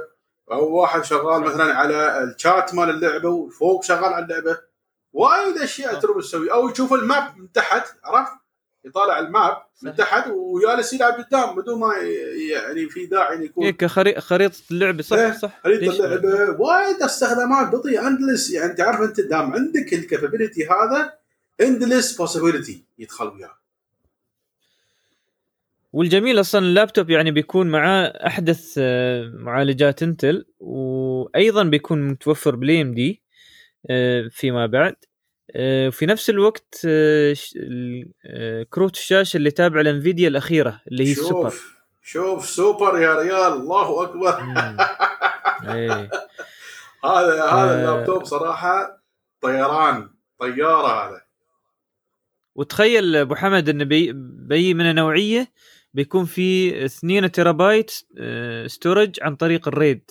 أو 0.53 0.73
واحد 0.75 1.05
شغال 1.05 1.41
مثلا 1.43 1.75
على 1.75 2.25
الشات 2.25 2.75
مال 2.75 2.91
اللعبة 2.91 3.29
وفوق 3.29 3.85
شغال 3.85 4.05
على 4.05 4.25
اللعبة. 4.25 4.59
وايد 5.13 5.59
أشياء 5.59 5.95
صح. 5.95 6.01
تروح 6.01 6.17
تسوي 6.19 6.53
أو 6.53 6.69
يشوف 6.69 6.93
ال 6.93 7.04
map 7.04 7.37
من 7.39 7.53
تحت 7.53 7.87
عرفت؟ 8.05 8.33
يطالع 8.85 9.19
الماب 9.19 9.57
من 9.83 9.91
صح. 9.93 9.97
تحت 9.99 10.29
وجالس 10.29 10.93
يلعب 10.93 11.13
قدام 11.15 11.55
بدون 11.57 11.81
ما 11.81 11.95
يعني 12.53 12.89
في 12.89 13.07
داعي 13.07 13.45
يكون. 13.45 13.65
إيه 13.65 13.71
كخريطه 13.71 14.21
خريطة 14.21 14.57
اللعبة 14.71 15.05
إيه، 15.13 15.31
صح. 15.33 15.39
صح 15.39 15.61
خريطه؟ 15.65 16.05
اللعبة. 16.05 16.61
وايد 16.61 17.03
استخدامات 17.03 17.69
بطي 17.75 18.07
endless 18.07 18.51
يعني 18.51 18.73
تعرف 18.75 19.01
أنت 19.01 19.21
دام 19.21 19.53
عندك 19.53 19.93
ال 19.93 20.00
capability 20.00 20.67
هذا 20.67 21.13
endless 21.61 22.17
possibility 22.17 22.85
يدخل 22.99 23.27
وياه. 23.27 23.57
والجميل 25.93 26.41
أصلا 26.41 26.67
اللابتوب 26.67 27.11
يعني 27.11 27.31
بيكون 27.31 27.71
معاه 27.71 28.07
أحدث 28.07 28.75
آه، 28.79 29.31
معالجات 29.35 30.03
إنتل 30.03 30.47
وأيضا 30.61 31.63
بيكون 31.63 32.09
متوفر 32.09 32.57
بال 32.57 32.83
AMD 32.83 33.23
فيما 34.31 34.67
بعد. 34.67 34.97
آه، 35.51 35.89
وفي 35.89 36.07
نفس 36.07 36.31
الوقت 36.31 36.81
آه، 36.87 37.35
آه، 38.27 38.63
كروت 38.71 38.97
الشاشة 38.97 39.37
اللي 39.37 39.51
تابعه 39.51 39.83
لإنفيديا 39.83 40.29
الأخيرة 40.29 40.81
اللي 40.89 41.07
هي 41.07 41.13
السوبر. 41.13 41.51
شوف 41.51 41.77
شوف 42.03 42.47
سوبر 42.47 42.99
يا 42.99 43.15
ريال 43.15 43.53
الله 43.53 44.03
أكبر. 44.03 44.35
إيه. 45.75 46.11
هذا 47.05 47.45
هذا 47.45 47.51
آه. 47.53 47.75
اللابتوب 47.75 48.25
صراحة 48.25 49.03
طيران 49.41 50.11
طيارة 50.39 51.09
هذا. 51.09 51.26
وتخيل 52.57 53.17
أبو 53.17 53.35
حمد 53.35 53.69
إنه 53.69 53.85
بي, 53.85 54.13
بي 54.49 54.75
من 54.75 54.95
نوعيه 54.95 55.53
بيكون 55.95 56.25
في 56.25 56.85
2 56.85 57.33
terabyte 57.33 57.91
storage 58.67 59.17
عن 59.23 59.37
طريق 59.37 59.69
ال 59.69 59.76
RAID. 59.76 60.11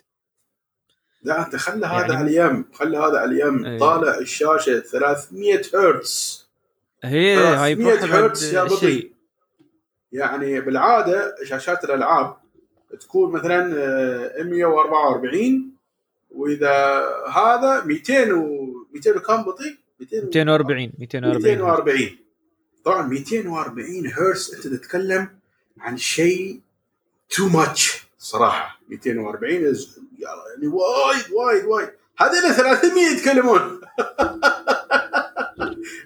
لا 1.23 1.45
أنت 1.45 1.55
خلى 1.55 1.85
هذا 1.85 2.01
يعني- 2.01 2.13
على 2.13 2.21
اليم 2.47 2.65
خلى 2.73 2.97
هذا 2.97 3.17
على 3.19 3.25
اليم. 3.25 3.65
إيه. 3.65 3.79
طالع 3.79 4.17
الشاشة 4.17 4.79
300 4.79 5.61
هرتز. 5.73 6.45
هي 7.03 7.35
هاي 7.35 7.75
300 7.75 7.95
بروحها 7.95 8.07
بعد 8.11 8.23
هرتز 8.23 8.53
يا 8.53 8.63
بطي. 8.63 8.75
شيء 8.77 9.11
يعني 10.11 10.61
بالعادة 10.61 11.35
شاشات 11.43 11.83
الألعاب 11.83 12.35
تكون 12.99 13.31
مثلا 13.31 13.73
آه، 13.77 14.43
144 14.43 15.71
وإذا 16.31 17.03
هذا 17.35 17.83
200 17.85 18.33
و 18.33 18.67
200 18.93 19.17
وكم 19.17 19.43
بطيء؟ 19.43 19.75
200 19.99 20.25
240 20.25 20.91
240 20.99 21.41
240 21.41 22.24
طبعا 22.85 23.07
240 23.07 24.07
هرتز 24.07 24.53
أنت 24.55 24.67
تتكلم 24.67 25.29
عن 25.79 25.97
شيء 25.97 26.59
تو 27.29 27.47
ماتش 27.47 28.03
صراحة. 28.19 28.79
240 28.89 29.73
is- 29.75 29.99
يعني 30.19 30.67
وايد 30.67 31.31
وايد 31.33 31.65
وايد. 31.65 31.89
هذول 32.19 32.53
300 32.53 33.03
يتكلمون. 33.17 33.61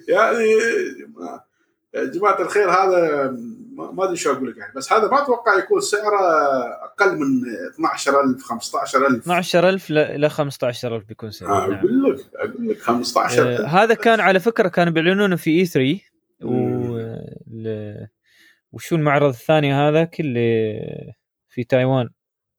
يعني 0.07 0.49
يا 1.93 2.05
جماعة 2.05 2.41
الخير 2.41 2.69
هذا 2.71 3.29
ما 3.75 4.03
أدري 4.03 4.15
شو 4.15 4.31
أقول 4.31 4.49
لك 4.51 4.57
يعني. 4.57 4.73
بس 4.75 4.93
هذا 4.93 5.07
ما 5.07 5.23
أتوقع 5.23 5.57
يكون 5.57 5.81
سعره 5.81 6.19
أقل 6.83 7.17
من 7.17 7.25
12000 7.75 8.43
15000 8.43 9.19
12000 9.27 9.89
ل- 9.89 9.97
إلى 9.97 10.29
15000 10.29 11.03
بيكون 11.03 11.31
سعره. 11.31 11.51
آه، 11.65 11.67
نعم. 11.67 11.79
أقول 11.79 12.03
لك 12.03 12.25
أقول 12.35 12.69
لك 12.69 12.77
آه 12.79 12.83
15000 12.83 13.61
هذا 13.65 13.93
كان 13.93 14.19
على 14.19 14.39
فكرة 14.39 14.67
كانوا 14.67 14.93
بيعلنونه 14.93 15.35
في 15.35 15.49
اي 15.59 15.65
3 15.65 15.85
مم. 15.85 15.95
ل- 15.95 16.18
وشو 18.71 18.95
المعرض 18.95 19.29
الثاني 19.29 19.73
هذاك 19.73 20.19
اللي 20.19 20.79
في 21.49 21.63
تايوان. 21.63 22.09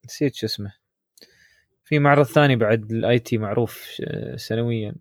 نسيت 0.05 0.35
شو 0.35 0.47
اسمه. 0.47 0.73
في 1.85 1.99
معرض 1.99 2.25
ثاني 2.27 2.57
بعد 2.57 2.91
الاي 2.93 3.19
تي 3.19 3.39
معروف 3.39 3.87
آه، 4.05 4.37
سنويا. 4.37 4.95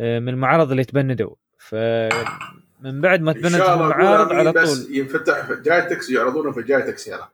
آه، 0.00 0.18
من 0.18 0.28
المعارض 0.28 0.70
اللي 0.70 0.84
تبندوا. 0.84 1.34
فمن 1.58 3.00
بعد 3.00 3.20
ما 3.20 3.32
الله 3.32 3.74
المعارض 3.74 4.32
على 4.32 4.50
أمين 4.50 4.62
بس 4.62 4.84
طول. 4.84 4.96
ينفتح 4.96 5.52
جايتكس 5.52 6.10
يعرضونه 6.10 6.52
في 6.52 6.62
جايتكس 6.62 7.08
يلا. 7.08 7.28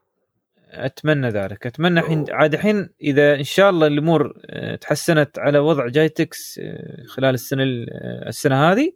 أتمنى 0.71 1.29
ذلك. 1.29 1.65
أتمنى 1.67 1.99
الحين. 1.99 2.25
عاد 2.29 2.53
الحين 2.53 2.89
إذا 3.01 3.35
إن 3.35 3.43
شاء 3.43 3.69
الله 3.69 3.87
الأمور 3.87 4.41
آه، 4.45 4.75
تحسنت 4.75 5.39
على 5.39 5.59
وضع 5.59 5.87
جايتكس 5.87 6.61
خلال 7.07 7.33
السنة 7.33 7.63
ال- 7.63 7.89
السنة 8.27 8.71
هذه 8.71 8.93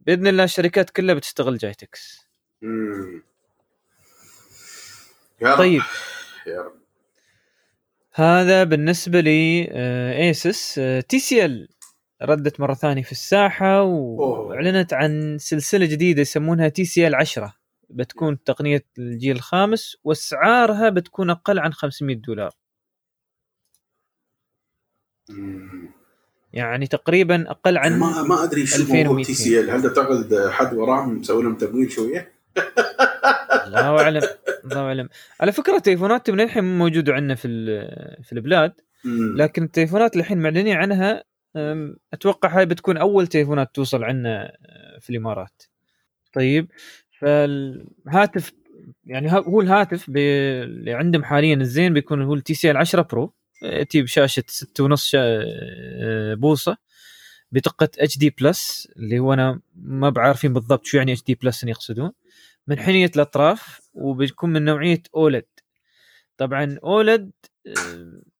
بإذن 0.00 0.26
الله 0.26 0.44
الشركات 0.44 0.90
كلها 0.90 1.14
بتشتغل 1.14 1.58
جايتكس. 1.58 2.26
مم. 2.62 3.22
يا 5.42 5.52
رب. 5.52 5.58
طيب. 5.58 5.82
يا 6.46 6.60
رب. 6.62 6.78
هذا 8.14 8.64
بالنسبة 8.64 9.20
ل 9.20 9.68
ASUS 10.18 10.80
TCL 11.08 11.68
ردت 12.22 12.60
مرة 12.60 12.74
ثانية 12.74 13.02
في 13.02 13.12
الساحة 13.12 13.82
وأعلنت 13.82 14.92
عن 14.92 15.36
سلسلة 15.40 15.86
جديدة 15.86 16.20
يسمونها 16.20 16.68
TCL 16.68 17.14
10 17.14 17.54
بتكون 17.90 18.44
تقنية 18.44 18.84
الجيل 18.98 19.36
الخامس 19.36 19.96
وأسعارها 20.04 20.88
بتكون 20.88 21.30
أقل 21.30 21.58
عن 21.58 21.72
500 21.72 22.16
دولار. 22.16 22.50
مم. 25.28 25.97
يعني 26.52 26.86
تقريبا 26.86 27.50
أقل 27.50 27.78
عن 27.78 27.98
ما 27.98 28.22
ما 28.22 28.44
أدري 28.44 28.66
شو 28.66 28.78
موضوع 28.78 29.00
2200. 29.00 29.26
TCL 29.26 29.70
هل 29.70 29.82
تعتقد 29.82 30.48
حد 30.50 30.74
وراهم 30.74 31.18
مسوي 31.18 31.42
لهم 31.42 31.54
تمويل 31.54 31.90
شوية؟ 31.92 32.32
الله 33.66 34.02
أعلم 34.02 34.22
الله 34.64 34.80
أعلم 34.80 35.08
على 35.40 35.52
فكرة 35.52 35.78
تليفونات 35.78 36.30
من 36.30 36.40
الحين 36.40 36.64
مو 36.64 36.84
موجوده 36.84 37.12
عندنا 37.12 37.34
في 37.34 37.48
في 38.22 38.32
البلاد. 38.32 38.72
لكن 39.36 39.62
التليفونات 39.62 40.12
اللي 40.12 40.22
الحين 40.22 40.38
معلنين 40.38 40.76
عنها 40.76 41.24
أتوقع 42.12 42.58
هاي 42.58 42.66
بتكون 42.66 42.96
أول 42.96 43.26
تليفونات 43.26 43.74
توصل 43.74 44.04
عندنا 44.04 44.44
أه، 44.44 44.98
في 45.00 45.10
الإمارات 45.10 45.62
طيب 46.32 46.70
فالهاتف 47.18 48.52
يعني 49.04 49.32
هو 49.32 49.60
الهاتف 49.60 50.08
اللي 50.08 50.92
عندهم 50.92 51.24
حاليا 51.24 51.54
الزين 51.54 51.94
بيكون 51.94 52.22
هو 52.22 52.34
ال 52.34 52.54
TCL 52.54 52.76
10 52.76 53.02
Pro 53.02 53.34
ياتي 53.62 54.02
بشاشه 54.02 54.42
6.5 54.48 54.94
شا- 55.04 56.34
بوصة 56.34 56.76
بدقة 57.52 57.88
HD 57.98 58.18
Plus 58.18 58.88
اللي 58.96 59.18
هو 59.18 59.32
أنا 59.32 59.60
ما 59.74 60.10
بعرفين 60.10 60.52
بالضبط 60.52 60.86
شو 60.86 60.96
يعني 60.96 61.12
HD 61.12 61.22
Plus 61.24 61.64
يقصدون. 61.64 62.10
منحنية 62.66 63.10
الأطراف 63.16 63.80
وبيكون 63.94 64.50
من 64.52 64.64
نوعية 64.64 65.02
OLED. 65.14 65.44
طبعا 66.36 66.78
OLED 66.84 67.30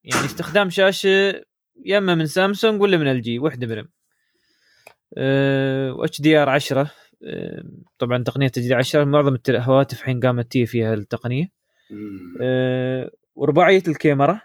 يعني 0.04 0.24
استخدام 0.26 0.70
شاشة 0.70 1.42
يا 1.84 1.98
إما 1.98 2.14
من 2.14 2.26
سامسونج 2.26 2.80
ولا 2.82 2.96
من 2.96 3.08
LG 3.08 3.38
واحدة 3.38 3.66
منهم 3.66 3.88
و 5.98 6.20
HDR 6.20 6.48
10 6.48 6.90
آه، 7.24 7.64
طبعا 7.98 8.22
تقنية 8.24 8.46
HD 8.46 8.74
10 8.74 9.04
معظم 9.04 9.36
الهواتف 9.48 9.98
الحين 10.00 10.20
قامت 10.20 10.52
تي 10.52 10.66
فيها 10.66 10.94
التقنية. 10.94 11.48
آه، 12.40 13.10
ورباعية 13.34 13.82
الكاميرا. 13.88 14.32
آه، 14.32 14.42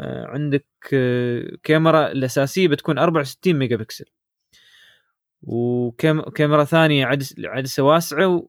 عندك 0.00 0.66
آه، 0.94 1.56
كاميرا 1.62 2.12
الأساسية 2.12 2.68
بتكون 2.68 2.98
64 2.98 3.56
ميجا 3.56 3.76
بكسل. 3.76 4.04
وكاميرا 5.42 6.64
ثانية 6.64 7.06
عدس 7.06 7.34
عدسة 7.38 7.82
واسعة 7.82 8.48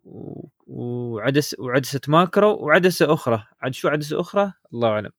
وعدس 0.68 1.56
وعدسة 1.60 2.02
macro 2.08 2.56
وعدسة 2.66 3.14
أخرى. 3.14 3.44
عاد 3.62 3.74
شو 3.74 3.88
عدسة 3.88 4.20
أخرى؟ 4.22 4.54
الله 4.74 4.88
أعلم. 4.88 5.12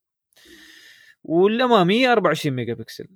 والأمامية 1.23 2.11
24 2.11 2.55
ميجا 2.55 2.73
بكسل. 2.73 3.07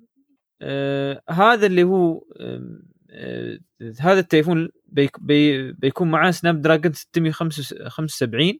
آه 0.61 1.21
هذا 1.29 1.65
اللي 1.65 1.83
هو 1.83 2.23
آه 2.39 3.59
هذا 3.99 4.19
التليفون 4.19 4.69
بيك 4.85 5.19
بي 5.19 5.71
بيكون 5.71 6.11
معاه 6.11 6.31
Snapdragon 6.31 6.93
675 6.93 8.59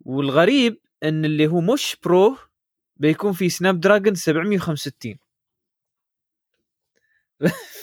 والغريب 0.00 0.80
إن 1.02 1.24
اللي 1.24 1.46
هو 1.46 1.60
مش 1.60 1.96
Pro 2.04 2.36
بيكون 2.96 3.32
في 3.32 3.48
Snapdragon 3.48 4.14
765 4.14 5.18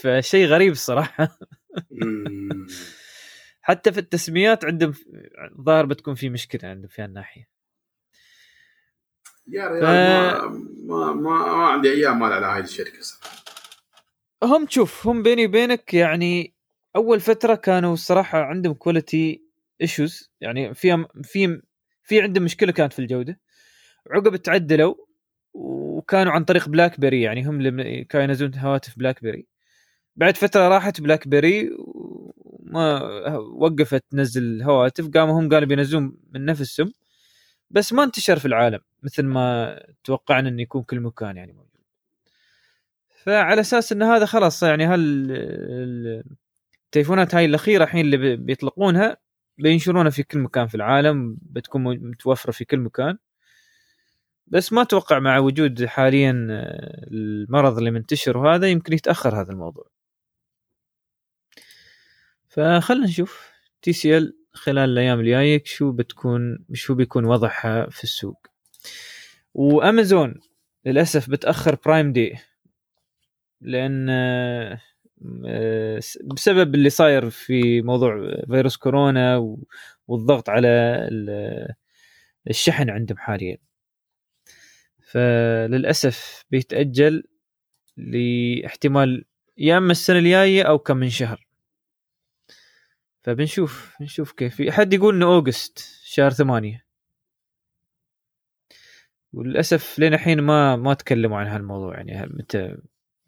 فشيء 0.02 0.46
غريب 0.46 0.72
الصراحة. 0.72 1.28
حتى 3.62 3.92
في 3.92 4.00
التسميات 4.00 4.66
عندهم 4.66 4.94
ظاهر 5.62 5.86
بتكون 5.86 6.16
في 6.16 6.30
مشكلة 6.30 6.70
عندهم 6.70 6.88
في 6.88 7.02
هالناحيه 7.02 7.52
يا 9.48 9.68
ريال 9.68 9.84
ما, 9.84 10.48
ما, 10.48 11.14
ما, 11.14 11.46
ما 11.46 11.66
عندي 11.66 11.92
آمال 11.92 12.34
على 12.34 12.46
هاي 12.46 12.60
الشركة 12.60 13.02
صراحة. 13.02 13.44
هم 14.44 14.66
تشوف 14.66 15.08
هم 15.08 15.24
بيني 15.24 15.46
وبينك 15.46 15.94
يعني 15.94 16.54
أول 16.96 17.20
فترة 17.20 17.56
كانوا 17.56 17.94
الصراحه 17.94 18.42
عندهم 18.42 18.74
quality 18.74 19.44
issues 19.82 20.32
يعني 20.42 20.74
في 20.74 21.06
في 21.24 21.62
في 22.04 22.22
عندهم 22.22 22.44
مشكلة 22.44 22.72
كانت 22.72 22.94
في 22.94 23.00
الجودة. 23.00 23.40
عقب 24.10 24.36
تعدلوا 24.36 24.96
وكانوا 25.54 26.34
عن 26.34 26.44
طريق 26.44 26.70
بلاك 26.70 27.00
بيري 27.00 27.22
يعني 27.22 27.44
هم 27.48 27.60
اللي 27.60 28.04
كانوا 28.04 28.28
ينزلون 28.28 28.56
هواتف 28.56 29.00
بلاك 29.00 29.24
بيري 29.24 29.48
بعد 30.16 30.38
فترة 30.38 30.68
راحت 30.68 31.02
بلاك 31.02 31.28
بيري 31.28 31.70
وما 31.78 33.02
وقفت 33.38 34.04
تنزل 34.12 34.62
هواتف. 34.64 35.08
قاموا 35.10 35.40
هم 35.40 35.50
قالوا 35.50 35.68
بينزلون 35.68 36.18
من 36.32 36.46
نفسهم 36.46 36.94
بس 37.72 37.94
ما 37.94 38.04
انتشر 38.04 38.40
في 38.40 38.46
العالم 38.46 38.80
مثل 39.04 39.24
ما 39.26 39.80
توقعنا 40.04 40.50
انه 40.50 40.62
يكون 40.62 40.84
كل 40.84 41.00
مكان 41.00 41.38
يعني 41.38 41.54
موجود. 41.54 41.68
فعلى 43.24 43.62
أساس 43.62 43.92
إن 43.92 44.04
هذا 44.04 44.26
خلاص 44.26 44.64
يعني 44.64 44.86
هال 44.86 45.32
ال- 45.32 46.24
التليفونات 46.86 47.36
هاي 47.36 47.46
الأخيرة 47.46 47.84
الحين 47.84 48.06
اللي 48.06 48.18
بي- 48.18 48.36
بيطلقونها 48.36 49.18
بينشرونها 49.58 50.10
في 50.12 50.24
كل 50.24 50.40
مكان 50.40 50.68
في 50.68 50.76
العالم 50.76 51.38
بتكون 51.42 51.84
متوفرة 51.84 52.52
في 52.52 52.66
كل 52.66 52.78
مكان. 52.80 53.18
بس 54.52 54.74
ما 54.74 54.82
أتوقع 54.82 55.20
مع 55.20 55.38
وجود 55.40 55.86
حاليا 55.86 56.48
آه، 56.52 57.08
المرض 57.12 57.78
اللي 57.78 57.92
منتشر 57.92 58.38
وهذا 58.38 58.68
يمكن 58.68 58.94
يتأخر 58.94 59.42
هذا 59.42 59.52
الموضوع. 59.52 59.86
فخلنا 62.48 63.06
نشوف 63.06 63.52
TCL 63.82 64.38
خلال 64.54 64.90
الأيام 64.90 65.20
الجاية 65.20 65.62
شو 65.66 65.92
بتكون 65.92 66.66
شو 66.74 66.96
بيكون 66.96 67.26
وضعها 67.26 67.90
في 67.90 68.04
السوق. 68.04 68.48
وأمازون 69.54 70.36
للأسف 70.86 71.30
بتأخر 71.30 71.78
Prime 71.86 72.14
Day 72.14 72.36
لأن 73.62 74.08
آه، 74.10 74.82
آه، 75.46 76.00
بسبب 76.24 76.76
اللي 76.76 76.90
صاير 76.90 77.30
في 77.30 77.82
موضوع 77.82 78.36
فيروس 78.48 78.78
كورونا 78.78 79.56
والضغط 80.08 80.50
على 80.50 80.68
ال- 81.12 81.74
الشحن 82.50 82.90
عندهم 82.90 83.18
حاليا. 83.18 83.58
فللأسف 85.12 86.46
بيتأجل 86.52 87.24
لاحتمال 87.98 89.26
يا 89.58 89.78
أما 89.78 89.92
السنة 89.92 90.20
الجاية 90.20 90.64
أو 90.64 90.80
كم 90.80 90.98
من 90.98 91.10
شهر. 91.10 91.48
فبنشوف 93.24 93.96
نشوف 94.02 94.32
كيف. 94.32 94.70
حد 94.70 94.94
يقول 94.94 95.16
إنه 95.16 95.26
أوغست 95.26 96.00
شهر 96.04 96.32
ثمانية. 96.32 96.86
وللأسف 99.34 100.00
لين 100.00 100.14
الحين 100.14 100.42
ما 100.42 100.76
ما 100.76 100.94
تكلموا 100.94 101.38
عن 101.38 101.48
هالموضوع 101.48 101.98
يعني 101.98 102.30
متى 102.34 102.78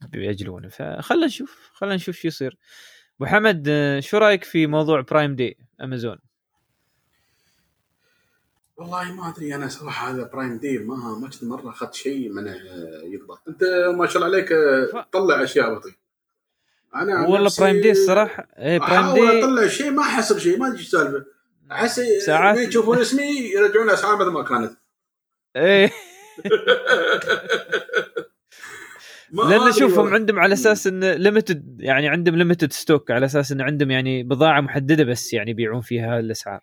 بيأجلونه. 0.02 0.70
فخلنا 0.70 1.26
نشوف 1.26 1.72
خلنا 1.74 1.96
نشوف 1.96 2.16
شو 2.16 2.28
يصير. 2.28 2.58
أبو 3.18 3.26
حمد 3.26 3.70
شو 4.00 4.18
رأيك 4.18 4.44
في 4.44 4.68
موضوع 4.68 5.02
Prime 5.02 5.36
Day 5.36 5.58
امازون 5.82 6.18
والله 8.78 9.14
ما 9.14 9.30
أدري 9.30 9.56
أنا 9.56 9.68
صراحة 9.68 10.12
هذا 10.12 10.30
Prime 10.34 10.58
Day 10.58 10.78
ما 10.78 10.96
ما 11.22 11.30
كنت 11.30 11.44
مرة 11.44 11.70
أخذت 11.70 11.94
شيء 11.94 12.30
من 12.30 12.48
آه، 12.48 12.58
يضبط. 13.04 13.42
أنت 13.48 13.64
ما 13.98 14.08
شاء 14.08 14.24
الله 14.24 14.36
عليك 14.38 14.50
تطلع 15.12 15.44
أشياء 15.44 15.76
بطي 15.76 15.94
أنا 16.96 17.28
والله 17.28 17.52
Prime 17.60 17.82
Day 17.82 17.92
الصراحة 17.92 18.48
إيه 18.58 18.78
Prime 18.78 19.14
Day 19.14 19.40
أطلع 19.44 19.68
شيء 19.68 19.92
ما 19.92 20.02
احس 20.02 20.34
بشيء 20.34 20.58
ما 20.60 20.68
أدري 20.68 20.78
إيش 20.78 20.86
السالفة. 20.86 21.26
احس 21.72 22.00
ساعات- 22.26 22.58
يشوفون 22.58 22.98
اسمي 22.98 23.24
يرجعون 23.56 23.90
أسعار 23.90 24.16
مثل 24.16 24.30
ما 24.30 24.44
كانت. 24.44 24.78
إيه. 25.56 25.92
لأن 29.34 29.52
أدري 29.62 29.74
شوف 29.74 29.94
هم 29.94 29.98
والله. 30.00 30.14
عندهم 30.14 30.40
على 30.40 30.54
أساس 30.54 30.88
إن 30.88 31.12
limited 31.12 31.78
يعني 31.82 32.08
عندهم 32.10 32.36
limited 32.36 32.72
stock 32.74 33.12
على 33.12 33.26
أساس 33.26 33.52
إن 33.52 33.62
عندهم 33.62 33.92
يعني 33.92 34.24
بضاعة 34.24 34.62
محددة 34.62 35.04
بس 35.04 35.34
يعني 35.34 35.52
يبيعون 35.52 35.82
فيها 35.82 36.20
الأسعار. 36.20 36.62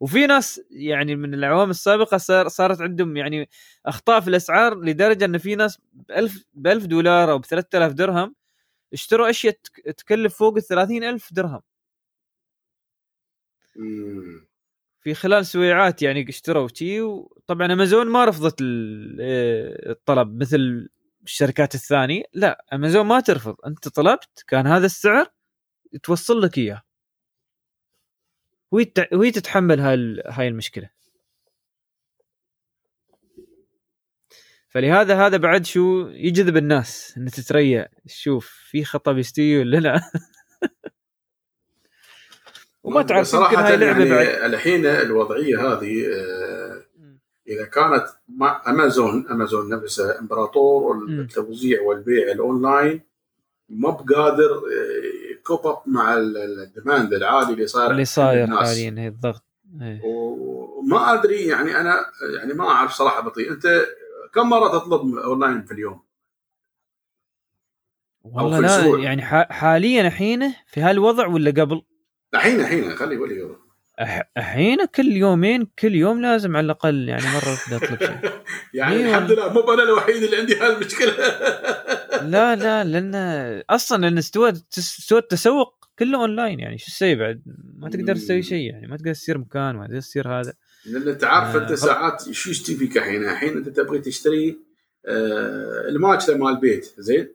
وفي 0.00 0.26
ناس 0.26 0.60
يعني 0.70 1.16
من 1.16 1.34
الاعوام 1.34 1.70
السابقة 1.70 2.16
صار 2.16 2.48
صارت 2.48 2.80
عندهم 2.80 3.16
يعني 3.16 3.48
أخطاء 3.86 4.20
في 4.20 4.28
الأسعار 4.28 4.74
لدرجة 4.80 5.24
إن 5.24 5.38
في 5.38 5.54
ناس 5.56 5.78
ب 5.92 6.10
1000 6.12 6.44
ب 6.54 6.66
1000 6.66 6.86
دولار 6.86 7.30
أو 7.30 7.38
ب 7.38 7.44
3000 7.46 7.92
درهم 7.92 8.34
اشتروا 8.92 9.30
أشياء 9.30 9.54
تك- 9.64 9.94
تكلف 9.98 10.34
فوق 10.38 10.56
ال 10.56 10.62
30000 10.62 11.32
درهم. 11.34 11.60
في 15.00 15.14
خلال 15.14 15.46
سويعات 15.46 16.02
يعني 16.02 16.28
اشتروا 16.28 16.68
شي 16.74 17.00
وطبعا 17.00 17.72
أمازون 17.72 18.06
ما 18.06 18.24
رفضت 18.24 18.62
آه، 19.20 19.90
الطلب 19.90 20.40
مثل 20.42 20.88
الشركات 21.24 21.74
الثانية. 21.74 22.22
لا 22.34 22.64
أمازون 22.72 23.06
ما 23.06 23.20
ترفض. 23.20 23.56
أنت 23.66 23.88
طلبت 23.88 24.44
كان 24.48 24.66
هذا 24.66 24.86
السعر 24.86 25.26
توصل 26.04 26.42
لك 26.42 26.58
إياه. 26.58 26.82
وهي 28.70 28.92
وهي 29.12 29.30
تتحمل 29.30 29.80
هاي 29.80 30.22
هاي 30.26 30.48
المشكلة. 30.48 30.90
فلهذا 34.68 35.26
هذا 35.26 35.36
بعد 35.36 35.66
شو 35.66 36.08
يجذب 36.08 36.56
الناس 36.56 37.14
ان 37.16 37.30
تتريا 37.30 37.88
شوف 38.06 38.46
في 38.70 38.84
خطأ 38.84 39.12
بيستوي 39.12 39.58
ولا 39.58 39.76
لا؟ 39.76 40.00
وما 42.84 43.02
تعرف 43.02 43.26
صراحة 43.26 43.68
هاي 43.68 43.76
لعبة 43.76 44.04
يعني 44.04 44.10
بعد. 44.10 44.52
الحين 44.52 44.86
الوضعية 44.86 45.72
هذه 45.72 46.06
آه، 46.06 46.82
إذا 47.48 47.64
كانت 47.64 48.06
مع 48.28 48.62
أمازون 48.68 49.26
أمازون 49.30 49.68
نفسها 49.68 50.18
إمبراطور. 50.20 50.96
التوزيع 51.08 51.82
والبيع 51.82 52.32
الأونلاين 52.32 53.00
ما 53.68 53.90
بقادر 53.90 54.62
cope 55.46 55.66
up 55.66 55.78
مع 55.86 56.14
ال- 56.14 56.36
ال- 56.36 56.60
ال 56.60 56.67
demand 56.67 57.12
العالي 57.14 57.52
اللي 57.52 57.66
صار 57.66 57.90
اللي 57.90 58.04
صاير. 58.04 58.56
حاليا 58.56 58.94
هي 58.98 59.08
الضغط 59.08 59.44
إيه. 59.82 60.00
وما 60.04 61.14
أدري 61.14 61.46
يعني 61.46 61.80
أنا 61.80 61.96
يعني 62.40 62.54
ما 62.54 62.68
أعرف 62.68 62.92
صراحة 62.92 63.20
بطي 63.20 63.52
أنت 63.52 63.86
كم 64.34 64.48
مرة 64.48 64.68
تطلب 64.78 65.16
اونلاين 65.16 65.62
في 65.64 65.72
اليوم؟ 65.72 66.02
والله 68.24 68.60
لا. 68.60 68.98
يعني 69.04 69.22
حاليا 69.52 70.06
الحين 70.06 70.52
في 70.66 70.80
هالوضع 70.80 71.26
ولا 71.26 71.50
قبل؟ 71.50 71.82
الحين 72.34 72.60
الحين 72.60 72.90
خلي 72.96 73.16
ولي 73.16 73.34
يوم. 73.36 73.65
أح- 74.00 74.24
الحين 74.36 74.84
كل 74.84 75.06
يومين 75.06 75.66
كل 75.78 75.94
يوم 75.94 76.22
لازم 76.22 76.56
على 76.56 76.64
الأقل 76.64 77.08
يعني 77.08 77.22
مرة 77.24 77.58
بدي 77.66 77.76
أطلب 77.76 77.98
شيء. 77.98 78.32
يعني 78.74 78.96
أيوة. 78.96 79.08
الحمد 79.08 79.32
لله 79.32 79.52
مو 79.52 79.72
أنا 79.72 79.82
الوحيد 79.82 80.22
اللي 80.22 80.36
عندي 80.36 80.56
هالمشكلة. 80.56 81.12
لا 82.32 82.56
لا 82.56 82.84
لأن 82.84 83.14
أصلا 83.70 84.00
لأن 84.02 84.18
استوى 84.18 84.52
استوى 84.78 85.18
التسوق 85.18 85.76
كله 85.98 86.20
أونلاين 86.20 86.60
يعني 86.60 86.78
شو 86.78 86.86
تسوي 86.86 87.14
بعد؟ 87.14 87.42
ما 87.78 87.90
تقدر 87.90 88.14
تسوي 88.16 88.42
شيء 88.42 88.70
يعني 88.70 88.86
ما 88.86 88.96
تقدر 88.96 89.12
تصير 89.14 89.38
مكان 89.38 89.76
ما 89.76 89.86
تقدر 89.86 90.00
تصير 90.00 90.28
هذا. 90.28 90.52
لأن 90.86 91.08
أنت 91.08 91.24
عارف 91.24 91.56
آه، 91.56 91.62
أنت 91.62 91.72
ساعات 91.72 92.32
شو 92.32 92.50
يشتي 92.50 92.76
فيك 92.76 92.96
الحين؟ 92.98 93.24
الحين 93.24 93.56
أنت 93.56 93.68
تبغي 93.68 93.98
تشتري 93.98 94.58
آه 95.06 95.88
الماكله 95.88 96.36
مال 96.36 96.48
البيت 96.54 96.94
زين؟ 96.98 97.28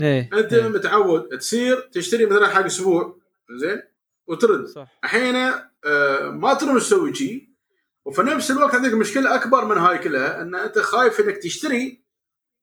إيه. 0.00 0.30
أنت 0.32 0.52
إيه. 0.52 0.68
متعود 0.68 1.38
تصير 1.38 1.88
تشتري 1.92 2.26
مثلا 2.26 2.48
حق 2.48 2.64
أسبوع 2.64 3.16
زين؟ 3.60 3.82
وترد. 4.26 4.66
صح. 4.66 4.98
الحين 5.04 5.34
ما 6.30 6.54
ترى 6.54 6.80
تسوي 6.80 7.14
شيء 7.14 7.48
وفي 8.04 8.22
نفس 8.22 8.50
الوقت 8.50 8.74
عندك 8.74 8.94
مشكلة 8.94 9.34
أكبر 9.34 9.64
من 9.64 9.78
هاي 9.78 9.98
كلها 9.98 10.42
إن 10.42 10.54
أنت 10.54 10.78
خايف 10.78 11.20
إنك 11.20 11.36
تشتري 11.36 12.04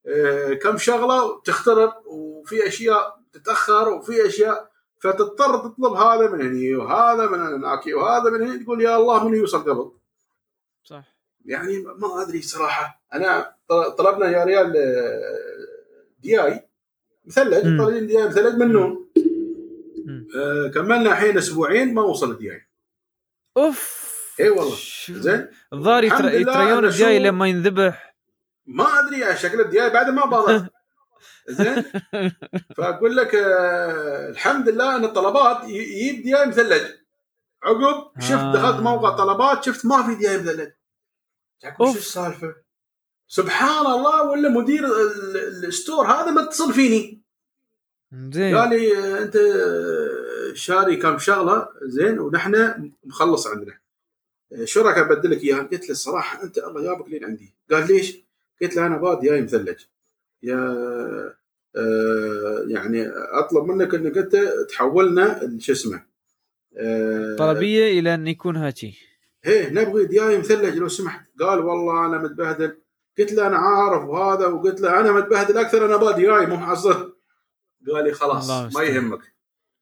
آه 0.06 0.54
كم 0.54 0.78
شغلة 0.78 1.26
وتخترب 1.26 1.94
وفي 2.06 2.68
أشياء 2.68 3.20
تتأخر 3.34 3.90
وفي 3.90 4.28
أشياء 4.28 4.72
فتضطر 5.00 5.58
تطلب 5.58 5.94
هذا 5.94 6.30
من 6.32 6.42
هني 6.42 6.76
وهذا 6.76 7.30
من 7.30 7.40
هناك 7.40 7.88
وهذا 7.88 8.30
من 8.30 8.42
هني 8.42 8.64
تقول 8.64 8.82
يا 8.82 8.98
الله 8.98 9.28
من 9.28 9.36
يوصل 9.36 9.60
قبل. 9.60 9.92
صح. 10.84 11.16
يعني 11.46 11.80
ما 11.80 12.22
أدري 12.22 12.42
صراحة. 12.42 13.04
أنا 13.14 13.56
طلبنا 13.98 14.30
يا 14.30 14.44
ريال 14.44 14.78
آه، 14.78 15.66
دياي 16.20 16.70
مثلج. 17.26 17.78
طالبين 17.78 18.08
دياي 18.08 18.28
مثلج 18.28 18.56
من. 18.56 18.76
آه، 20.36 20.68
كملنا 20.74 21.12
الحين 21.12 21.38
أسبوعين 21.38 21.94
ما 21.94 22.02
وصل 22.02 22.32
الدياي 22.32 22.71
أوف. 23.58 24.02
اي 24.40 24.50
والله. 24.50 24.76
زين. 25.10 25.48
الظاهر 25.74 26.04
يتريون 26.04 26.92
شو- 26.92 27.08
لما 27.08 27.48
ينذبح. 27.48 28.16
ما 28.66 29.00
أدري 29.00 29.36
شكل 29.38 29.62
الدياي 29.62 29.90
بعد 29.90 30.10
ما 30.10 30.26
باضت 30.26 30.66
زين. 31.50 31.84
فأقول 32.78 33.18
لك 33.18 33.36
آه، 33.36 34.30
الحمد 34.30 34.70
لله 34.70 34.96
إن 34.96 35.06
الطلبات 35.06 35.64
يجيب 35.70 36.24
دياي 36.24 36.46
مثلج. 36.46 36.82
عقب 37.64 38.22
شفت 38.22 38.32
آه. 38.32 38.54
دخلت 38.54 38.80
موقع 38.80 39.10
طلبات 39.10 39.64
شفت 39.64 39.86
ما 39.86 40.04
في 40.04 40.16
دياي 40.16 40.38
مثلج. 40.38 40.70
شو 41.78 41.84
السالفة؟ 41.98 42.56
سبحان 43.28 43.86
الله 43.86 44.24
ولا 44.24 44.50
مدير 44.50 44.86
ال- 44.86 45.66
ال 45.66 45.72
store 45.72 46.06
هذا 46.08 46.32
متصل 46.32 46.74
فيني. 46.74 47.22
زين. 48.32 48.58
قال 48.58 48.70
لي 48.70 48.98
آه، 48.98 49.22
أنت 49.24 49.36
آه، 49.36 50.11
شاري 50.54 50.96
كم 50.96 51.18
شغلة 51.18 51.68
زين 51.82 52.20
ونحن 52.20 52.92
مخلص 53.04 53.48
عندنا. 53.48 53.74
آه، 54.54 54.66
شو 54.66 54.82
رايك 54.82 54.98
ابدلك 54.98 55.44
إياها؟ 55.44 55.64
قلت 55.64 55.84
له 55.84 55.92
الصراحة 55.92 56.44
أنت 56.44 56.58
الله 56.58 56.84
جابك 56.84 57.10
لين 57.10 57.26
عندي. 57.26 57.54
قال 57.72 57.88
ليش؟ 57.88 58.18
قلت 58.62 58.76
له 58.76 58.86
أنا 58.86 58.98
با 58.98 59.22
دياي 59.22 59.42
مثلج. 59.42 59.80
يا 60.44 60.58
آه، 61.76 62.66
يعني 62.68 63.08
أطلب 63.16 63.66
منك 63.66 63.96
إنك 63.96 64.18
أنت 64.18 64.36
تحولنا 64.70 65.58
شو 65.60 65.72
اسمه 65.72 66.04
آه، 66.78 67.36
طلبية 67.36 68.00
إلى 68.00 68.14
أن 68.14 68.28
يكون 68.28 68.56
هاتشي 68.58 68.94
هي 69.44 69.70
نبغي 69.70 70.06
دياي 70.06 70.38
مثلج 70.38 70.78
لو 70.78 70.88
سمحت. 70.88 71.26
قال 71.40 71.60
والله 71.60 72.06
أنا 72.06 72.18
متبهدل. 72.18 72.78
قلت 73.20 73.34
له 73.34 73.48
أنا 73.48 73.58
عارف 73.58 74.04
وهذا 74.04 74.46
وقلت 74.46 74.82
له 74.82 75.00
أنا 75.00 75.12
متبهدل 75.12 75.58
أكثر 75.58 75.86
أنا 75.86 75.96
با 75.96 76.12
دياي 76.12 76.46
مو 76.46 76.56
محصل 76.56 77.14
قال 77.92 78.04
لي 78.04 78.14
خلاص 78.14 78.76
ما. 78.76 78.84
يهمك. 78.84 79.20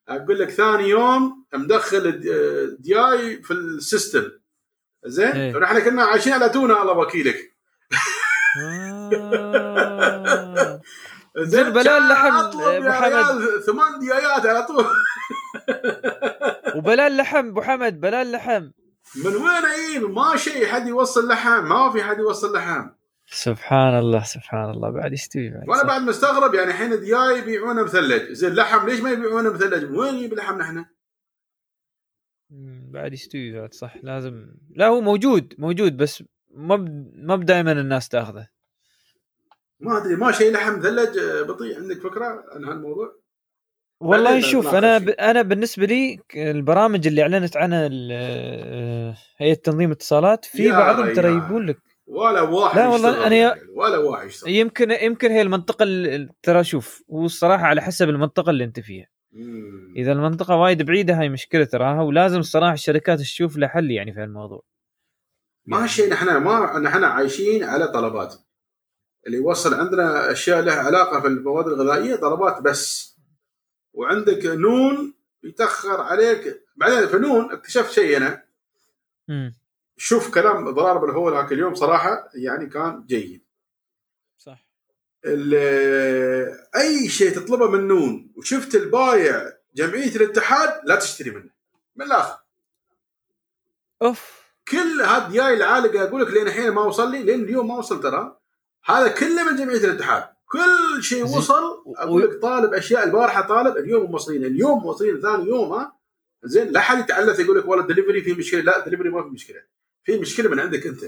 أقول 0.09 0.39
لك 0.39 0.49
ثاني 0.49 0.89
يوم 0.89 1.45
مدخل 1.53 1.97
الد- 1.97 2.81
دياي 2.81 3.43
في 3.43 3.51
ال 3.53 3.62
system. 3.62 4.23
زين؟ 5.05 5.27
إيه. 5.27 5.55
ونحن 5.55 5.79
كنا 5.79 6.03
عايشين 6.03 6.33
على 6.33 6.49
تونه 6.49 6.81
الله 6.81 6.93
وكيلك. 6.97 7.55
آه. 8.61 10.81
زين 11.37 11.63
زين 11.63 11.69
بلا 11.73 11.83
كان 11.83 12.03
اللحم، 12.03 12.35
اطلب 12.35 12.61
أبو 12.61 12.85
يا 12.85 12.91
حمد. 12.91 13.59
ثمان 13.65 13.99
ديايات 13.99 14.45
على 14.45 14.63
طول. 14.63 14.85
وبلا 16.75 17.07
اللحم 17.07 17.47
أبو 17.47 17.61
حمد 17.61 18.01
بلا 18.01 18.21
اللحم. 18.21 18.63
من 19.15 19.35
وين؟ 19.35 19.65
أجيب 19.65 20.09
ما 20.11 20.35
شيء 20.37 20.67
حد 20.67 20.87
يوصل 20.87 21.27
لحم 21.27 21.63
ما 21.69 21.91
في 21.91 22.03
حد 22.03 22.19
يوصل 22.19 22.55
لحم. 22.55 22.87
سبحان 23.31 23.99
الله 23.99 24.23
سبحان 24.23 24.69
الله. 24.69 24.89
بعد 24.89 25.13
يستوي 25.13 25.49
بعد؟ 25.49 25.69
وأنا. 25.69 25.83
بعد 25.83 26.01
مستغرب 26.01 26.53
يعني 26.53 26.69
الحين 26.69 26.99
دياي 26.99 27.37
يبيعونه 27.39 27.83
مثلج 27.83 28.31
زين 28.31 28.53
لحم 28.53 28.89
ليش 28.89 28.99
ما 29.01 29.11
يبيعونه 29.11 29.49
مثلج 29.49 29.97
وين 29.97 30.13
نجيب 30.13 30.33
اللحم 30.33 30.57
نحن؟ 30.57 30.85
بعد 32.91 33.13
يستوي 33.13 33.51
بعد؟ 33.59 33.73
صح 33.73 33.95
لازم. 34.03 34.47
لا 34.69 34.87
هو 34.87 35.01
موجود 35.01 35.53
موجود 35.57 35.97
بس 35.97 36.23
ما 36.51 36.75
ب... 36.75 37.11
ما 37.15 37.35
دائما 37.35 37.71
الناس 37.71 38.09
تأخذه. 38.09 38.47
ما 39.79 39.97
أدري 39.97 40.15
ما 40.15 40.31
شيء 40.31 40.51
لحم 40.53 40.79
مثلج 40.79 41.17
آه، 41.17 41.41
بطيء 41.41 41.77
عندك 41.77 42.01
فكرة 42.01 42.43
عن 42.55 42.65
هالموضوع؟ 42.65 43.19
والله 43.99 44.41
شوف 44.41 44.75
أنا. 44.75 44.97
ب... 44.97 45.09
أنا 45.09 45.41
بالنسبة 45.41 45.85
لي 45.85 46.19
البرامج 46.35 47.07
اللي 47.07 47.21
أعلنت 47.21 47.57
عنها 47.57 47.89
آه، 48.11 49.17
هيئة 49.37 49.53
تنظيم 49.53 49.89
الاتصالات 49.91 50.45
في 50.45 50.71
بعضهم 50.71 51.13
ترى. 51.13 51.31
يبون 51.31 51.65
لك 51.65 51.88
ولا 52.09 52.41
واحد 52.41 52.77
لا 52.77 52.87
والله 52.87 53.27
يا- 53.27 53.29
يعني، 53.49 53.61
ولا 53.75 53.97
واحد 53.97 54.27
يشتغل. 54.27 54.49
يمكن 54.51 54.91
يمكن 54.91 55.31
هي 55.31 55.41
المنطقة 55.41 55.83
ال- 55.83 56.29
ترى 56.43 56.63
شوف 56.63 57.03
هو 57.11 57.25
الصراحة 57.25 57.63
على 57.65 57.81
حسب 57.81 58.09
المنطقة 58.09 58.49
اللي 58.49 58.63
أنت 58.63 58.79
فيها. 58.79 59.07
مم. 59.31 59.93
إذا 59.97 60.11
المنطقة 60.11 60.55
وايد 60.55 60.81
بعيدة 60.81 61.13
هاي 61.19 61.29
مشكلة 61.29 61.63
تراها 61.65 62.01
ولازم 62.01 62.39
الصراحة 62.39 62.73
الشركات 62.73 63.19
تشوف 63.19 63.57
لها 63.57 63.69
حل 63.69 63.91
يعني 63.91 64.13
في 64.13 64.23
الموضوع 64.23 64.63
ما 65.65 65.87
شيء 65.87 66.09
نحن 66.09 66.37
ما 66.37 66.79
نحن 66.79 67.03
عايشين 67.03 67.63
على 67.63 67.87
طلبات. 67.87 68.35
اللي 69.27 69.37
يوصل 69.37 69.73
عندنا 69.73 70.31
أشياء 70.31 70.61
لها 70.61 70.75
علاقة 70.79 71.21
في 71.21 71.27
المواد 71.27 71.67
الغذائية 71.67 72.15
طلبات 72.15 72.61
بس. 72.61 73.15
وعندك 73.93 74.45
نون 74.45 75.13
يتأخر 75.43 76.01
عليك. 76.01 76.61
بعدين 76.75 77.07
في 77.07 77.17
نون 77.17 77.51
اكتشفت 77.51 77.91
شيء 77.91 78.17
أنا 78.17 78.43
مم. 79.27 79.53
شوف 80.01 80.33
كلام 80.33 80.69
ضرارب 80.71 81.03
اللي 81.03 81.15
هو 81.15 81.29
ذاك 81.29 81.51
اليوم 81.51 81.75
صراحة 81.75 82.29
يعني 82.35 82.65
كان 82.65 83.03
جيد. 83.07 83.41
صح. 84.37 84.65
ال- 85.25 86.57
أي 86.75 87.09
شيء 87.09 87.31
تطلبه 87.35 87.67
من 87.69 87.87
نون 87.87 88.31
وشفت 88.35 88.75
البايع 88.75 89.51
جمعية 89.75 90.15
الاتحاد 90.15 90.81
لا 90.85 90.95
تشتري 90.95 91.31
منه. 91.31 91.49
من 91.95 92.05
الآخر. 92.05 92.37
أوف. 94.01 94.39
كل 94.71 95.01
هذا 95.01 95.29
دياي 95.29 95.53
العالقة 95.53 96.03
أقول 96.03 96.21
لك 96.21 96.27
لين 96.31 96.47
الحين 96.47 96.69
ما 96.71 96.81
وصل 96.81 97.11
لي 97.11 97.23
لين 97.23 97.43
اليوم 97.43 97.67
ما 97.67 97.77
وصل 97.77 98.01
ترى. 98.01 98.37
هذا 98.85 99.07
كله 99.07 99.51
من 99.51 99.55
جمعية 99.55 99.77
الاتحاد. 99.77 100.23
كل 100.51 101.03
شيء. 101.03 101.23
وصل 101.23 101.83
أقول 101.97 102.21
لك 102.21 102.41
طالب 102.41 102.73
أشياء 102.73 103.03
البارحة 103.03 103.41
طالب 103.41 103.77
اليوم 103.77 104.11
موصلين 104.11 104.45
اليوم 104.45 104.83
موصلين 104.83 105.21
ثاني 105.21 105.47
يوم 105.47 105.71
ها 105.73 105.95
زين 106.43 106.67
لا 106.71 106.79
حد 106.79 106.99
يتعلث 106.99 107.39
يقول 107.39 107.57
لك 107.57 107.65
والله 107.67 107.83
الدليفري 107.83 108.21
في 108.21 108.33
مشكلة 108.33 108.61
لا 108.61 108.79
الدليفري 108.79 109.09
ما 109.09 109.23
في 109.23 109.29
مشكلة. 109.29 109.61
في 110.03 110.17
مشكلة 110.17 110.49
من 110.49 110.59
عندك 110.59 110.87
أنت. 110.87 111.01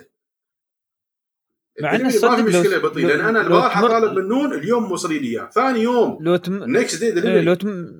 مع 1.81 1.95
الدليفري 1.95 2.29
ما 2.29 2.35
في 2.35 2.43
مشكلة 2.43 2.77
بطي 2.77 3.07
لأن 3.07 3.19
أنا 3.19 3.41
البارحه 3.41 3.87
طالب 3.87 4.19
من 4.19 4.27
نون 4.27 4.53
اليوم 4.53 4.83
موصلين 4.83 5.23
إياه. 5.23 5.49
ثاني 5.49 5.79
يوم. 5.79 6.17
لو 6.21 6.35
تم... 6.35 6.63
next 6.63 6.99
day 6.99 7.09
إيه، 7.09 7.15
دليفري 7.15 7.41
لو 7.41 7.53
تم... 7.53 7.93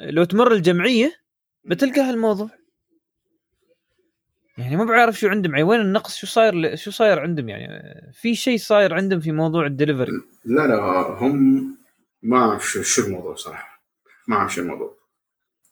لو 0.00 0.24
تمر 0.24 0.52
الجمعية 0.52 1.12
بتلقى 1.64 2.00
هالموضوع 2.00 2.50
يعني 4.58 4.76
ما 4.76 4.84
بعرف 4.84 5.18
شو 5.18 5.28
عندهم. 5.28 5.52
يعني 5.52 5.62
وين 5.62 5.80
النقص؟ 5.80 6.16
شو 6.16 6.26
صاير 6.26 6.76
شو 6.76 6.90
صاير 6.90 7.18
عندهم؟ 7.18 7.48
يعني 7.48 7.68
في 8.12 8.34
شيء 8.34 8.58
صاير 8.58 8.94
عندهم 8.94 9.20
في 9.20 9.32
موضوع 9.32 9.66
الدليفري؟ 9.66 10.12
لا 10.44 10.66
لا 10.66 10.76
هم 11.20 11.78
ما 12.22 12.36
أعرف 12.38 12.70
شو, 12.70 12.82
شو 12.82 13.06
الموضوع 13.06 13.34
صراحة. 13.34 13.82
ما 14.28 14.36
أعرف 14.36 14.54
شو 14.54 14.60
الموضوع. 14.60 14.98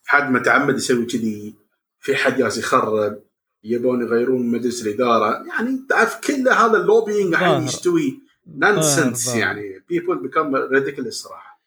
حد 0.06 0.30
متعمد 0.30 0.76
يسوي 0.76 1.06
كذي 1.06 1.54
في 2.00 2.16
حد 2.16 2.36
جالس 2.36 2.58
يخرب. 2.58 3.22
يبون 3.66 4.02
يغيرون 4.02 4.46
مجلس 4.50 4.86
الإدارة. 4.86 5.44
يعني 5.46 5.86
تعرف 5.88 6.20
كل 6.20 6.48
هذا 6.48 6.76
ال 6.76 6.83
lobbying 6.83 7.34
الحين. 7.34 7.62
يستوي. 7.62 8.20
nonsense 8.56 9.26
ظاهر. 9.26 9.38
يعني. 9.38 9.84
people 9.88 10.18
become 10.22 10.56
ridiculous 10.56 11.22
صراحة. 11.22 11.60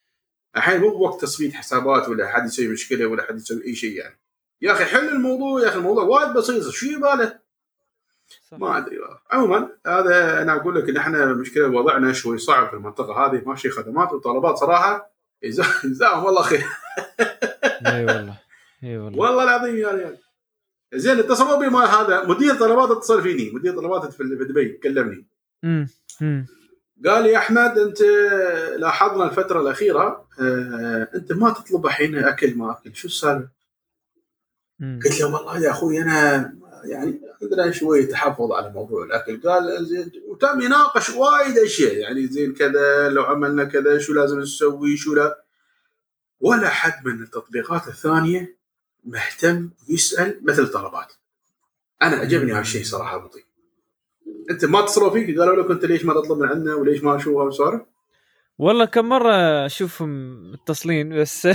الحين 0.58 0.82
مو 0.82 0.90
بوقت 0.90 1.22
تصفيه 1.22 1.52
حسابات 1.52 2.10
ولا 2.10 2.28
حد 2.28 2.46
يسوي 2.46 2.68
مشكلة 2.68 3.06
ولا 3.06 3.24
حد 3.24 3.36
يسوي 3.38 3.66
أي 3.66 3.76
شيء 3.76 3.92
يعني. 3.92 4.20
يا 4.62 4.72
أخي 4.72 4.86
حل 4.86 5.10
الموضوع 5.10 5.62
يا 5.62 5.68
أخي 5.68 5.78
الموضوع 5.78 6.04
وايد 6.04 6.34
بسيط 6.34 6.70
شو 6.70 6.86
يباله. 6.86 7.40
ما 8.52 8.78
أدري. 8.78 8.98
عموما 9.32 9.70
هذا 9.88 10.42
أنا 10.42 10.56
أقول 10.56 10.76
لك 10.76 10.90
إن 10.90 10.98
إحنا 10.98 11.26
مشكلة 11.26 11.68
وضعنا 11.68 12.14
شوي 12.14 12.38
صعب 12.38 12.68
في 12.70 12.74
المنطقة 12.74 13.26
هذه. 13.26 13.42
ماشي 13.46 13.70
خدمات 13.70 14.14
وطلبات 14.14 14.56
صراحة. 14.58 15.12
جزا- 15.44 15.82
جزاهم 15.84 16.28
الله 16.28 16.42
خير. 16.42 16.66
إي 17.88 18.06
والله 18.06 18.38
إي 18.84 18.98
والله. 18.98 19.20
والله 19.20 19.44
العظيم 19.44 19.78
يا 19.78 19.92
ريال. 19.92 20.18
زين 20.94 21.20
اتصلوا 21.20 21.60
بي 21.60 21.70
ما 21.70 21.86
هذا. 21.86 22.26
مدير 22.26 22.56
طلبات 22.56 22.92
اتصل 22.92 23.22
فيني. 23.22 23.52
مدير 23.52 23.76
طلبات 23.76 24.14
في 24.14 24.24
دبي. 24.24 24.70
كلمني. 24.70 25.28
امم 25.64 25.88
قال 27.06 27.24
لي 27.24 27.38
أحمد 27.38 27.78
أنت 27.78 28.02
لاحظنا 28.78 29.30
الفترة 29.30 29.62
الأخيرة 29.62 30.28
آه، 30.42 31.10
أنت 31.16 31.32
ما 31.34 31.50
تطلب 31.50 31.86
الحين 31.86 32.16
أكل 32.16 32.56
ما 32.56 32.72
أكل. 32.72 32.96
شو 32.96 33.08
السالفة؟ 33.08 33.50
قلت 34.82 35.22
له 35.22 35.36
والله 35.36 35.60
يا 35.60 35.72
أخوي 35.72 36.02
أنا 36.02 36.54
يعني 36.84 37.22
عندنا 37.42 37.72
شوية 37.72 38.10
تحفظ 38.10 38.52
على 38.52 38.70
موضوع 38.70 39.04
الأكل. 39.04 39.42
قال 39.42 39.86
زين. 39.86 40.12
وتم 40.28 40.62
يناقش 40.62 41.10
وايد 41.10 41.58
أشياء. 41.58 41.94
يعني 41.94 42.28
زين 42.28 42.54
كذا 42.54 43.10
لو 43.10 43.24
عملنا 43.24 43.64
كذا 43.64 43.98
شو 43.98 44.14
لازم 44.14 44.40
نسوي 44.40 44.98
شو 44.98 45.16
لا. 45.16 45.44
ولا 46.40 46.70
حد 46.70 47.06
من 47.06 47.24
التطبيقات 47.24 47.88
الثانية 47.88 48.59
مهتم 49.10 49.70
يسأل 49.90 50.40
مثل 50.44 50.62
الطلبات. 50.62 51.14
أنا 52.02 52.16
عجبني 52.16 52.52
هالشيء 52.52 52.84
صراحة 52.84 53.18
بطيء. 53.18 53.44
أنت 54.52 54.66
ما 54.66 54.80
اتصلوا 54.80 55.10
فيك؟ 55.10 55.40
قالوا 55.40 55.64
لك 55.64 55.72
أنت 55.72 55.86
ليش 55.86 56.06
ما 56.06 56.14
تطلب 56.14 56.38
من 56.38 56.48
عندنا 56.48 56.76
وليش 56.76 57.04
ما 57.04 57.18
شو 57.18 57.42
هالسوالف 57.42 57.82
والله 58.58 58.86
كم 58.86 59.10
مرة 59.10 59.66
أشوفهم 59.66 60.42
متصلين 60.52 61.22
بس 61.22 61.48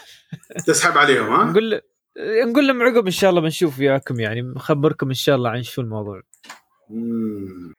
تسحب 0.66 0.98
عليهم 0.98 1.26
ها؟ 1.26 1.44
نقول 1.44 1.80
نقول 2.46 2.68
لهم 2.68 2.82
عقب 2.82 3.04
إن 3.04 3.10
شاء 3.10 3.30
الله 3.30 3.40
بنشوف 3.40 3.78
وياكم 3.78 4.20
يعني 4.20 4.42
نخبركم 4.42 5.08
إن 5.08 5.14
شاء 5.14 5.36
الله 5.36 5.50
عن 5.50 5.62
شو 5.62 5.80
الموضوع. 5.80 6.22
مم. 6.90 7.74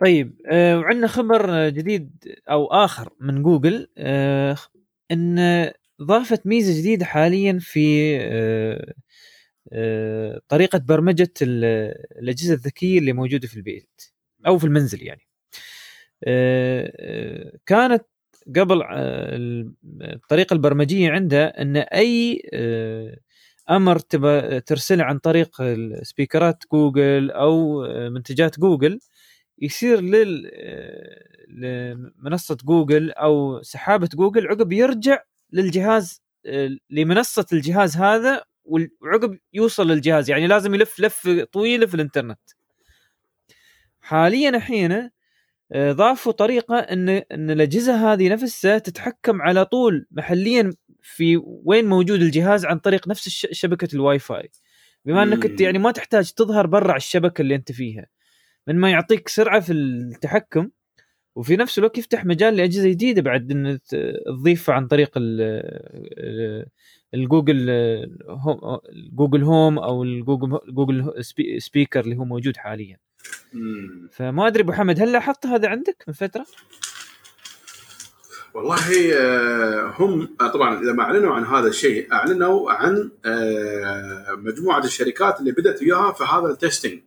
طيب 0.00 0.36
وعندنا 0.52 1.06
خبر 1.06 1.50
آه، 1.50 1.68
جديد 1.68 2.10
أو 2.50 2.66
آخر 2.66 3.10
من 3.20 3.42
جوجل 3.42 3.88
آه 3.98 4.56
إن 5.10 5.38
ضافت 6.02 6.46
ميزة 6.46 6.78
جديدة 6.80 7.04
حاليا 7.04 7.58
في 7.60 8.16
آه 8.20 8.94
آه 9.72 10.40
طريقة 10.48 10.78
برمجة 10.78 11.32
ال- 11.42 11.64
الأجهزة 12.22 12.54
الذكية 12.54 12.98
اللي 12.98 13.12
موجودة 13.12 13.48
في 13.48 13.56
البيت 13.56 14.02
أو 14.46 14.58
في 14.58 14.64
المنزل 14.64 15.02
يعني. 15.02 15.22
آه 16.24 17.52
كانت 17.66 18.04
قبل 18.56 18.82
ال- 18.82 19.72
الطريقة 20.02 20.54
البرمجية 20.54 21.10
عندها 21.10 21.62
إن 21.62 21.76
أي 21.76 22.42
أمر 23.70 23.98
ترسله 24.60 25.04
عن 25.04 25.18
طريق 25.18 25.56
speakerات 26.02 26.64
جوجل 26.72 27.30
أو 27.30 27.82
منتجات 28.10 28.58
جوجل 28.60 28.98
يصير 29.58 30.00
لل 30.00 30.50
لمنصة 31.48 32.56
جوجل 32.64 33.10
أو 33.10 33.62
سحابة 33.62 34.08
جوجل 34.14 34.46
عقب 34.48 34.72
يرجع 34.72 35.22
للجهاز 35.52 36.22
آه، 36.46 36.70
لمنصة 36.90 37.46
الجهاز 37.52 37.96
هذا 37.96 38.44
وعقب 38.64 39.38
يوصل 39.52 39.90
للجهاز. 39.90 40.30
يعني 40.30 40.46
لازم 40.46 40.74
يلف 40.74 41.00
لفه 41.00 41.44
طويله 41.44 41.86
في 41.86 41.94
الإنترنت. 41.94 42.40
حاليا 44.00 44.48
الحين 44.48 45.10
آه، 45.72 45.92
ضافوا 45.92 46.32
طريقة 46.32 46.78
إن 46.78 47.08
إن 47.08 47.50
الأجهزة 47.50 48.12
هذه 48.12 48.28
نفسها 48.28 48.78
تتحكم 48.78 49.42
على 49.42 49.64
طول 49.64 50.06
محليا 50.10 50.70
في 51.02 51.40
وين 51.44 51.84
موجود 51.84 52.22
الجهاز 52.22 52.64
عن 52.64 52.78
طريق 52.78 53.08
نفس 53.08 53.28
شبكة 53.28 53.88
الواي 53.94 54.18
فاي 54.18 54.50
بما 55.04 55.22
إنك 55.22 55.46
أنت. 55.46 55.60
يعني 55.60 55.78
ما 55.78 55.90
تحتاج 55.90 56.32
تظهر 56.32 56.66
برا 56.66 56.96
الشبكة 56.96 57.42
اللي 57.42 57.54
أنت 57.54 57.72
فيها. 57.72 58.06
من 58.66 58.76
ما 58.76 58.90
يعطيك 58.90 59.28
سرعة 59.28 59.60
في 59.60 59.72
التحكم 59.72 60.70
وفي 61.34 61.56
نفس 61.56 61.78
الوقت 61.78 61.98
يفتح 61.98 62.24
مجال 62.24 62.56
لأجهزة 62.56 62.88
جديدة 62.88 63.22
بعد 63.22 63.50
إن 63.50 63.78
تضيفها 64.26 64.74
عن 64.74 64.86
طريق 64.86 65.10
ال- 65.16 65.40
ال- 66.18 66.66
الجوجل 67.14 67.70
هوم 68.28 68.78
جوجل 69.12 69.42
هوم 69.42 69.78
أو 69.78 70.02
الجوجل 70.02 70.58
جوجل 70.68 71.24
spea- 71.24 71.60
speaker 71.60 72.00
اللي 72.00 72.16
هو 72.16 72.24
موجود 72.24 72.56
حاليا. 72.56 72.96
فما 74.12 74.46
أدري 74.46 74.62
أبو 74.62 74.72
حمد 74.72 75.00
هل 75.00 75.12
لاحظت 75.12 75.46
هذا 75.46 75.68
عندك 75.68 76.04
من 76.08 76.14
فترة؟ 76.14 76.46
والله 78.54 79.14
آه، 79.14 79.94
هم 79.98 80.28
آه، 80.40 80.48
طبعا 80.48 80.82
إذا 80.82 80.92
ما 80.92 81.02
أعلنوا 81.02 81.34
عن 81.34 81.44
هذا 81.44 81.68
الشيء 81.68 82.12
أعلنوا 82.12 82.72
عن 82.72 83.10
آه، 83.24 84.26
مجموعة 84.38 84.84
الشركات 84.84 85.40
اللي 85.40 85.52
بدأت 85.52 85.82
وياها 85.82 86.12
في 86.12 86.24
هذا 86.24 86.46
ال 86.52 86.58
testing 86.58 87.00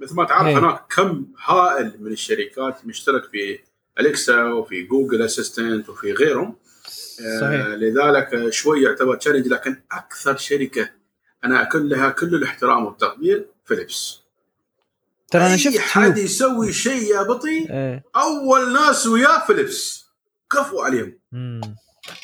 مثل 0.00 0.14
ما 0.14 0.24
تعرف 0.24 0.46
إيه. 0.46 0.58
هناك 0.58 0.84
كم 0.96 1.26
هائل 1.44 1.96
من 2.00 2.12
الشركات 2.12 2.86
مشترك 2.86 3.24
في 3.24 3.58
أليكسا 4.00 4.44
وفي 4.44 4.82
جوجل 4.82 5.22
أسيستنت 5.22 5.88
وفي 5.88 6.12
غيرهم 6.12 6.56
آه، 7.20 7.40
صحيح 7.40 7.66
لذلك 7.66 8.50
شوي 8.50 8.82
يعتبر 8.82 9.16
challenge 9.16 9.48
لكن 9.48 9.76
أكثر 9.92 10.36
شركة 10.36 10.90
أنا 11.44 11.62
أكل 11.62 11.88
لها 11.88 12.10
كل 12.10 12.34
الاحترام 12.34 12.84
والتقدير 12.86 13.46
فيليبس 13.64 14.20
ترى 15.30 15.46
أنا 15.46 15.56
شفت 15.56 15.78
حد 15.78 16.18
يسوي 16.18 16.72
شيء 16.72 17.14
يا 17.14 17.22
بطي 17.22 17.66
إيه. 17.70 18.04
أول 18.16 18.72
ناس 18.72 19.06
وياه 19.06 19.46
فيليبس 19.46 20.04
كفو 20.52 20.80
عليهم 20.80 21.18
مم. 21.32 21.60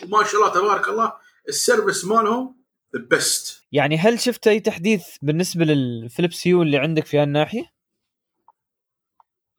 وما 0.04 0.24
شاء 0.24 0.40
الله 0.40 0.54
تبارك 0.54 0.88
الله 0.88 1.12
ال 1.48 1.55
service 1.55 2.04
مالهم 2.04 2.59
the 2.96 3.02
best 3.10 3.62
يعني 3.72 3.96
هل 3.96 4.20
شفت 4.20 4.48
أي 4.48 4.60
تحديث 4.60 5.06
بالنسبة 5.22 5.64
للفليبس 5.64 6.46
هيو 6.46 6.62
اللي 6.62 6.78
عندك 6.78 7.06
في 7.06 7.18
هالناحيه؟ 7.18 7.64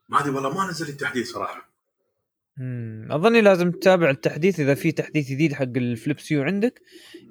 ما 0.10 0.20
أدري 0.20 0.30
والله 0.30 0.58
ما 0.58 0.70
نزل 0.70 0.90
التحديث 0.90 1.32
صراحة 1.32 1.72
مم. 2.58 3.08
أظني 3.12 3.42
لازم 3.42 3.72
تتابع 3.72 4.10
التحديث 4.10 4.60
إذا 4.60 4.76
في 4.76 4.92
تحديث 4.92 5.30
جديد 5.30 5.54
حق 5.54 5.64
الفليبس 5.64 6.32
هيو 6.32 6.44
عندك 6.44 6.82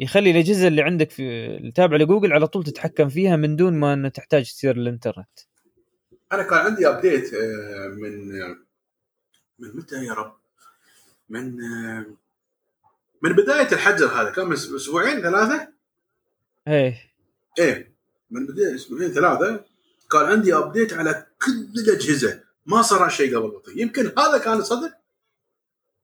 يخلي 0.01 0.31
الأجهزة 0.31 0.69
اللي 0.69 0.83
عندك 0.83 1.11
في 1.11 1.23
اللي 1.57 1.73
تابعة 1.73 1.99
لجوجل 1.99 2.33
على 2.33 2.47
طول 2.47 2.65
تتحكم 2.65 3.09
فيها 3.09 3.37
من 3.37 3.57
دون 3.57 3.81
ما 3.81 3.93
أن 3.93 4.13
تحتاج 4.13 4.45
تسير 4.45 4.77
الانترنت 4.77 5.39
أنا 6.33 6.43
كان 6.43 6.59
عندي 6.59 6.89
update 6.89 7.35
آه، 7.35 7.89
من 7.89 8.43
آه، 8.43 8.57
من 9.59 9.77
متى 9.77 10.05
يا 10.05 10.13
رب؟ 10.13 10.37
من 11.29 11.63
آه، 11.63 12.07
من 13.23 13.33
بداية 13.33 13.73
الحجر 13.73 14.07
هذا 14.07 14.31
كان 14.31 14.47
من 14.47 14.53
أسبوعين 14.53 15.21
ثلاثة 15.21 15.69
إيه. 16.71 16.95
إيه 17.59 17.95
من 18.31 18.47
بداية 18.47 18.75
أسبوعين 18.75 19.11
ثلاثة 19.11 19.65
كان 20.11 20.25
عندي 20.25 20.55
update 20.55 20.93
على 20.93 21.27
كل 21.45 21.81
الأجهزة. 21.81 22.43
ما 22.67 22.83
صار 22.83 23.09
شيء 23.09 23.37
قبل 23.37 23.51
بطي 23.51 23.79
يمكن 23.79 24.13
هذا 24.19 24.39
كان 24.39 24.63
صدق 24.63 24.93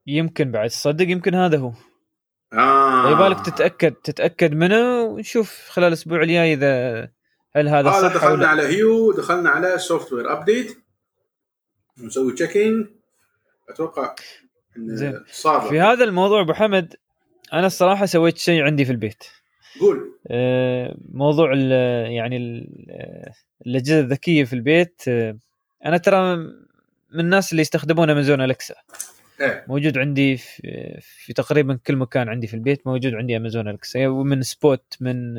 يمكن 0.07 0.51
بعد. 0.51 0.69
تصدق 0.69 1.09
يمكن 1.09 1.35
هذا 1.35 1.59
هو. 1.59 1.73
آه. 2.53 3.11
يبالك 3.11 3.47
تتأكد 3.47 3.93
تتأكد 3.93 4.53
منه 4.53 5.03
ونشوف 5.03 5.69
خلال 5.69 5.89
الأسبوع 5.89 6.23
الجاي 6.23 6.53
إذا 6.53 7.01
هل 7.57 7.69
هذا 7.69 7.91
صح 7.91 8.15
دخلنا 8.15 8.33
ولا 8.33 8.49
على 8.49 8.63
هيو 8.63 9.13
دخلنا 9.13 9.51
على 9.51 9.79
software 9.79 10.33
update 10.33 10.79
نسوي 11.99 12.33
checking 12.33 12.87
أتوقع 13.69 14.15
زين. 14.77 15.15
ان 15.15 15.25
صار. 15.33 15.61
في 15.61 15.81
هذا 15.81 16.05
الموضوع 16.05 16.41
أبو 16.41 16.53
حمد 16.53 16.95
أنا 17.53 17.67
الصراحة 17.67 18.07
سويت 18.07 18.39
شيء 18.39 18.63
عندي 18.63 18.85
في 18.85 18.93
البيت. 18.93 19.25
قول. 19.81 20.19
آه، 20.31 20.97
موضوع 21.13 21.53
ال 21.53 21.71
يعني 22.13 22.37
ال- 22.37 22.87
آه، 22.91 23.33
الأجهزة 23.67 24.01
الذكية 24.01 24.45
في 24.45 24.53
البيت 24.53 25.03
آه، 25.09 25.39
أنا 25.85 25.97
ترى 25.97 26.37
من 27.13 27.21
الناس 27.21 27.53
اللي 27.53 27.61
يستخدمون 27.63 28.11
أمازون 28.11 28.41
أليكسا 28.41 28.75
إيه. 29.41 29.65
موجود 29.69 29.99
عندي 29.99 30.37
في, 30.37 30.97
في 31.01 31.33
تقريبا 31.33 31.79
كل 31.87 31.97
مكان 31.97 32.29
عندي 32.29 32.47
في 32.47 32.55
البيت 32.55 32.87
موجود 32.87 33.15
عندي 33.15 33.37
أمازون 33.37 33.69
أليكسا 33.69 34.09
ومن 34.09 34.43
سبوت 34.43 34.97
من 35.01 35.35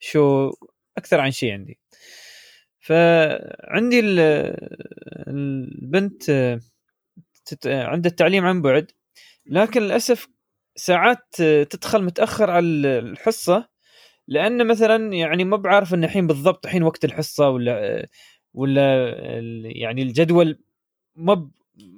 شو 0.00 0.52
أكثر 0.98 1.20
عن 1.20 1.30
شيء 1.30 1.52
عندي. 1.52 1.78
فعندي 2.80 4.00
ال- 4.00 4.20
البنت 5.28 6.30
عندها 7.64 8.10
التعليم 8.10 8.44
عن 8.46 8.62
بعد 8.62 8.90
لكن 9.46 9.82
للأسف 9.82 10.28
ساعات 10.76 11.26
آه، 11.40 11.62
تدخل 11.64 12.02
متأخر 12.04 12.50
على 12.50 12.66
الحصة 12.98 13.68
لأن 14.28 14.66
مثلا 14.66 15.12
يعني 15.14 15.44
ما 15.44 15.56
بعرف 15.56 15.94
إن 15.94 16.04
الحين 16.04 16.26
بالضبط 16.26 16.66
الحين 16.66 16.82
وقت 16.82 17.04
الحصة 17.04 17.48
ولا 17.48 18.06
ولا 18.54 18.82
ال- 19.38 19.72
يعني 19.82 20.02
الجدول 20.02 20.58
ما 21.16 21.50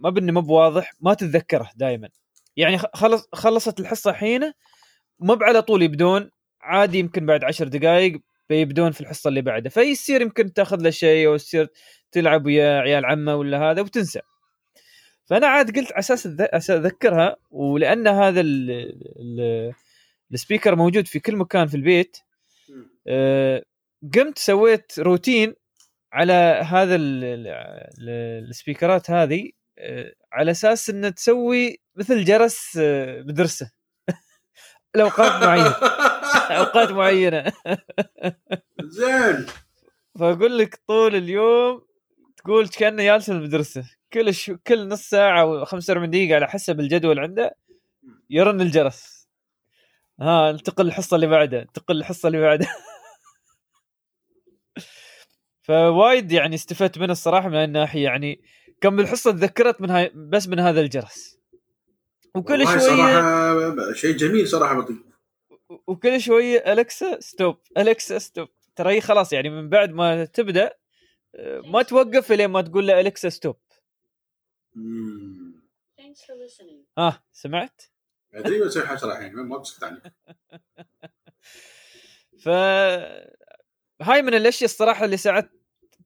ما 0.03 0.11
بإنه 0.11 0.33
ما 0.33 0.41
بواضح 0.41 0.93
ما 1.01 1.15
تتذكره 1.15 1.71
دائما 1.77 2.09
يعني 2.57 2.79
خلص 2.79 3.29
خلصت 3.35 3.81
الحصة 3.81 4.13
حين 4.13 4.53
ما 5.21 5.39
على 5.43 5.63
طول 5.63 5.83
يبدون 5.83 6.31
عادي 6.63 6.99
يمكن 6.99 7.27
بعد 7.27 7.45
عشر 7.45 7.69
دقائق 7.69 8.21
بيبدون 8.51 8.91
في 8.93 9.01
الحصة 9.01 9.29
اللي 9.29 9.43
بعدها. 9.43 9.71
فيصير 9.71 10.23
يمكن 10.23 10.53
تاخذ 10.53 10.83
له 10.83 10.91
شيء 10.91 11.29
أو 11.29 11.37
تصير 11.37 11.69
تلعب 12.13 12.47
ويا 12.47 12.81
عيال 12.81 13.05
عمه 13.07 13.37
ولا 13.37 13.71
هذا 13.71 13.83
وتنسى. 13.83 14.21
فأنا 15.27 15.47
عاد 15.47 15.77
قلت 15.79 15.93
على 15.93 15.99
أساس 16.01 16.71
أذكرها 16.71 17.37
ولأن 17.51 18.09
هذا 18.09 18.41
ال 18.41 18.71
ال 19.21 19.73
ال 20.33 20.38
speaker 20.38 20.77
موجود 20.77 21.07
في 21.07 21.21
كل 21.21 21.37
مكان 21.37 21.67
في 21.67 21.75
البيت. 21.77 22.17
آه، 23.09 23.65
قمت 24.15 24.39
سويت 24.39 24.93
روتين 24.99 25.55
على 26.13 26.33
هذا 26.67 26.95
ال- 26.95 27.25
ال- 27.25 27.47
ال- 28.01 28.49
ال 28.51 28.57
speakerات 28.57 29.11
هذه 29.11 29.51
آه، 29.79 30.13
على 30.33 30.51
أساس 30.51 30.91
انه 30.91 31.09
تسوي 31.09 31.79
مثل 31.97 32.25
جرس 32.25 32.79
آه، 32.81 33.21
مدرسة 33.21 33.71
الاوقات 34.95 35.33
معينة. 35.47 35.75
أوقات 36.61 36.91
معينة. 36.91 37.53
زين. 38.83 39.47
فأقول 40.19 40.59
لك 40.59 40.81
طول 40.89 41.15
اليوم 41.17 41.83
تقول 42.37 42.69
كأنه 42.69 43.03
جالس 43.03 43.31
المدرسة. 43.31 43.85
كل 44.15 44.35
شو 44.35 44.57
كل 44.67 44.89
نص 44.89 45.09
ساعة 45.09 45.65
و45 45.65 46.05
دقيقة 46.05 46.35
على 46.35 46.49
حسب 46.49 46.81
الجدول 46.81 47.19
عنده 47.19 47.57
يرن 48.31 48.61
الجرس. 48.61 49.29
ها 50.21 50.51
انتقل 50.51 50.87
الحصة 50.87 51.15
اللي 51.15 51.27
بعدها 51.27 51.63
انتقل 51.63 51.97
الحصة 51.97 52.27
اللي 52.27 52.41
بعدها 52.41 52.77
فوايد 55.67 56.33
يعني 56.33 56.55
استفدت 56.55 56.99
منه 56.99 57.13
الصراحة 57.13 57.49
من 57.49 57.65
الناحيه 57.65 58.05
يعني 58.05 58.45
كم 58.81 59.01
الحصة 59.01 59.33
تذكرت 59.33 59.81
من 59.81 59.91
هاي 59.91 60.13
بس 60.15 60.49
من 60.49 60.59
هذا 60.59 60.81
الجرس. 60.81 61.39
وكل 62.35 62.65
شوية 62.67 62.79
صراحة 62.79 63.93
شيء 63.93 64.17
جميل 64.17 64.49
صراحة 64.49 64.81
بطي. 64.81 64.97
وكل 65.87 66.21
شوية 66.21 66.73
أليكسا 66.73 67.21
stop 67.21 67.57
أليكسا 67.79 68.19
stop. 68.19 68.49
ترى 68.77 68.93
هي 68.93 69.01
خلاص 69.01 69.33
يعني 69.33 69.51
من 69.51 69.69
بعد 69.69 69.91
ما 69.91 70.25
تبدأ 70.25 70.73
آه، 71.35 71.61
ما 71.61 71.83
توقف 71.83 72.33
لين 72.33 72.51
ما 72.51 72.63
تقول 72.63 72.87
له 72.87 73.01
أليكسا 73.01 73.29
stop. 73.29 73.57
ها 76.99 77.23
سمعت؟ 77.33 77.83
أدري 78.35 78.61
بس 78.61 78.79
حشره 78.79 79.13
الحين 79.13 79.35
ما 79.35 79.59
بسكت 79.59 79.85
عني 79.85 80.01
ف 82.45 82.49
هاي 84.03 84.23
من 84.23 84.35
الأشياء 84.35 84.65
الصراحة 84.71 85.05
اللي 85.05 85.17
ساعات 85.17 85.51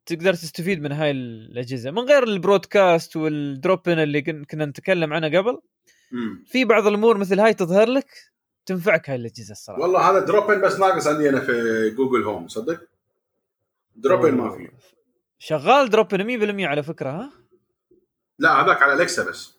تقدر 0.07 0.35
تستفيد 0.35 0.83
من 0.83 0.93
هاي 0.93 1.11
الأجهزة. 1.11 1.91
من 1.91 1.99
غير 1.99 2.23
ال 2.23 2.32
broadcast 2.32 3.17
وال 3.17 3.37
drop 3.37 3.78
in 3.78 3.99
اللي 3.99 4.23
كن- 4.23 4.45
كنا 4.45 4.65
نتكلم 4.67 5.13
عنها 5.13 5.29
قبل 5.39 5.61
مم. 6.13 6.45
في 6.47 6.65
بعض 6.65 6.87
الأمور 6.87 7.19
مثل 7.19 7.41
هاي 7.41 7.55
تظهر 7.55 7.89
لك 7.89 8.11
تنفعك 8.67 9.11
هاي 9.11 9.17
الأجهزة 9.17 9.53
الصراحة. 9.53 9.83
والله 9.83 10.11
هذا 10.11 10.19
drop 10.25 10.49
in 10.49 10.61
بس 10.61 10.79
ناقص 10.79 11.07
عندي 11.07 11.29
أنا 11.29 11.41
في 11.41 11.53
جوجل 11.97 12.23
هوم 12.23 12.49
صدق؟ 12.49 12.81
drop 13.97 14.22
in 14.22 14.35
ما 14.35 14.51
في. 14.57 14.69
شغال 15.39 15.91
drop 15.91 16.12
in 16.12 16.23
100% 16.65 16.67
على 16.69 16.83
فكرة 16.83 17.11
ها؟ 17.11 17.33
لا 18.39 18.65
هذاك 18.65 18.83
على 18.83 18.93
أليكسا 18.93 19.25
بس. 19.31 19.59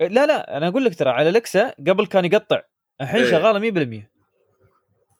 لا 0.00 0.26
لا 0.26 0.56
أنا 0.56 0.68
أقول 0.68 0.84
لك 0.84 0.98
ترى 0.98 1.10
على 1.10 1.30
أليكسا 1.30 1.74
قبل 1.88 2.06
كان 2.06 2.24
يقطع. 2.24 2.62
الحين 3.00 3.22
إيه. 3.22 3.30
شغالة 3.30 3.58
100% 4.02 4.08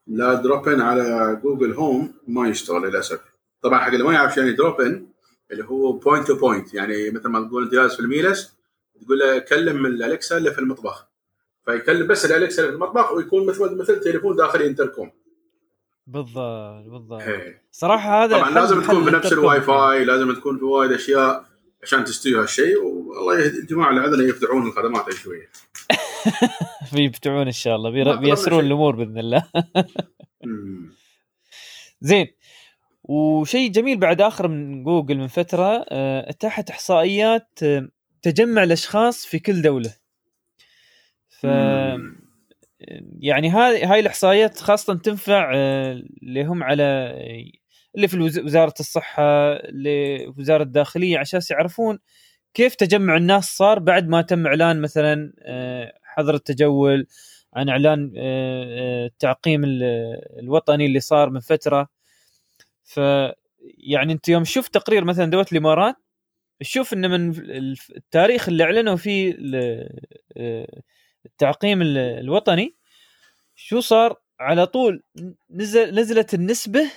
لا 0.06 0.34
drop 0.34 0.65
in 0.65 0.80
على 0.80 1.36
جوجل 1.42 1.72
هوم 1.72 2.14
ما 2.28 2.48
يشتغل 2.48 2.82
للأسف. 2.82 3.20
طبعا 3.62 3.78
حق 3.78 3.92
اللي 3.92 4.04
ما 4.04 4.12
يعرف 4.12 4.34
شو 4.34 4.40
يعني 4.40 4.52
drop 4.52 4.92
in 4.92 5.12
اللي 5.50 5.64
هو 5.64 5.92
point 5.92 6.26
to 6.26 6.36
point 6.36 6.74
يعني 6.74 7.10
مثل 7.10 7.28
ما 7.28 7.48
تقول 7.48 7.62
انت 7.62 7.72
جالس 7.72 7.94
في 7.94 8.00
الميلس 8.00 8.56
تقول 9.04 9.18
له 9.18 9.38
كلم 9.38 9.86
الأليكسا 9.86 10.36
اللي 10.36 10.50
في 10.50 10.58
المطبخ. 10.58 11.08
فيكلم 11.64 12.06
بس 12.06 12.24
الأليكسا 12.24 12.62
اللي 12.62 12.72
في 12.72 12.84
المطبخ 12.84 13.12
ويكون 13.12 13.46
مثل 13.46 13.76
مثل 13.76 14.00
تليفون 14.00 14.36
داخلي 14.36 14.66
انتركوم 14.66 15.10
بالضبط 16.06 16.84
بالضبط. 16.86 17.22
إيه. 17.22 17.62
صراحة 17.70 18.24
هذا 18.24 18.38
طبعا 18.38 18.50
لازم 18.50 18.82
تكون 18.82 19.04
بنفس. 19.04 19.32
الواي 19.32 19.60
فاي 19.60 20.04
لازم 20.04 20.34
تكون 20.34 20.58
في 20.58 20.64
وايد 20.64 20.92
أشياء. 20.92 21.53
عشان 21.84 22.04
تستوي 22.04 22.34
هالشيء 22.42 22.76
والله 22.82 23.40
يهدي 23.40 23.58
الجماعه 23.58 23.88
عندنا 24.00 24.22
يفتحون 24.28 24.66
الخدمات 24.66 25.04
هاي 25.04 25.12
شوية 25.12 25.48
بيفتحون 26.94 27.46
إن 27.46 27.52
شاء 27.52 27.76
الله 27.76 27.90
بير- 27.90 28.16
بيسرون. 28.16 28.64
الأمور 28.66 28.96
بإذن 28.96 29.18
الله. 29.18 29.44
زين 32.00 32.26
وشيء 33.02 33.70
جميل 33.70 33.98
بعد 33.98 34.20
آخر 34.20 34.48
من 34.48 34.84
جوجل 34.84 35.18
من 35.18 35.26
فترة 35.26 35.84
آه، 35.90 36.30
اتاحت 36.30 36.70
إحصائيات 36.70 37.48
آه، 37.62 37.88
تجمع 38.22 38.62
الأشخاص 38.62 39.26
في 39.26 39.38
كل 39.38 39.62
دولة 39.62 39.94
ف. 41.40 41.46
يعني 43.20 43.48
هاي 43.50 43.84
هاي 43.84 44.00
الإحصائيات 44.00 44.60
خاصة 44.60 44.94
تنفع 44.94 45.52
آه، 45.54 46.02
اللي 46.22 46.44
هم 46.44 46.62
على 46.62 47.14
اللي 47.96 48.08
في 48.08 48.18
وزارة 48.18 48.74
الصحة 48.80 49.22
اللي 49.52 50.18
في 50.32 50.40
وزارة 50.40 50.62
الداخلية 50.62 51.18
عشان 51.18 51.40
يعرفون 51.50 51.98
كيف 52.54 52.74
تجمع 52.74 53.16
الناس 53.16 53.44
صار 53.56 53.78
بعد 53.78 54.08
ما 54.08 54.22
تم 54.22 54.46
إعلان 54.46 54.80
مثلا 54.80 55.32
آه، 55.42 55.92
حظر 56.02 56.34
التجول 56.34 57.06
عن 57.54 57.68
إعلان 57.68 58.12
آه، 58.18 58.64
آه، 58.64 59.06
التعقيم 59.06 59.64
ال- 59.64 59.82
الوطني 60.38 60.86
اللي 60.86 61.00
صار 61.00 61.30
من 61.30 61.40
فترة. 61.40 61.88
ف 62.84 63.00
يعني 63.78 64.12
أنت 64.12 64.28
يوم 64.28 64.44
شفت 64.44 64.74
تقرير 64.74 65.04
مثلا 65.04 65.30
دولة 65.30 65.46
الإمارات 65.52 65.96
تشوف 66.60 66.92
انه 66.92 67.08
من 67.08 67.30
التاريخ 67.96 68.48
اللي 68.48 68.64
أعلنوا 68.64 68.96
فيه 68.96 69.34
ال- 69.38 70.00
التعقيم 71.26 71.82
ال- 71.82 71.98
الوطني 71.98 72.76
شو 73.56 73.80
صار؟ 73.80 74.16
على 74.40 74.66
طول 74.66 75.02
نزل 75.50 75.94
نزلت 75.94 76.34
النسبة 76.34 76.90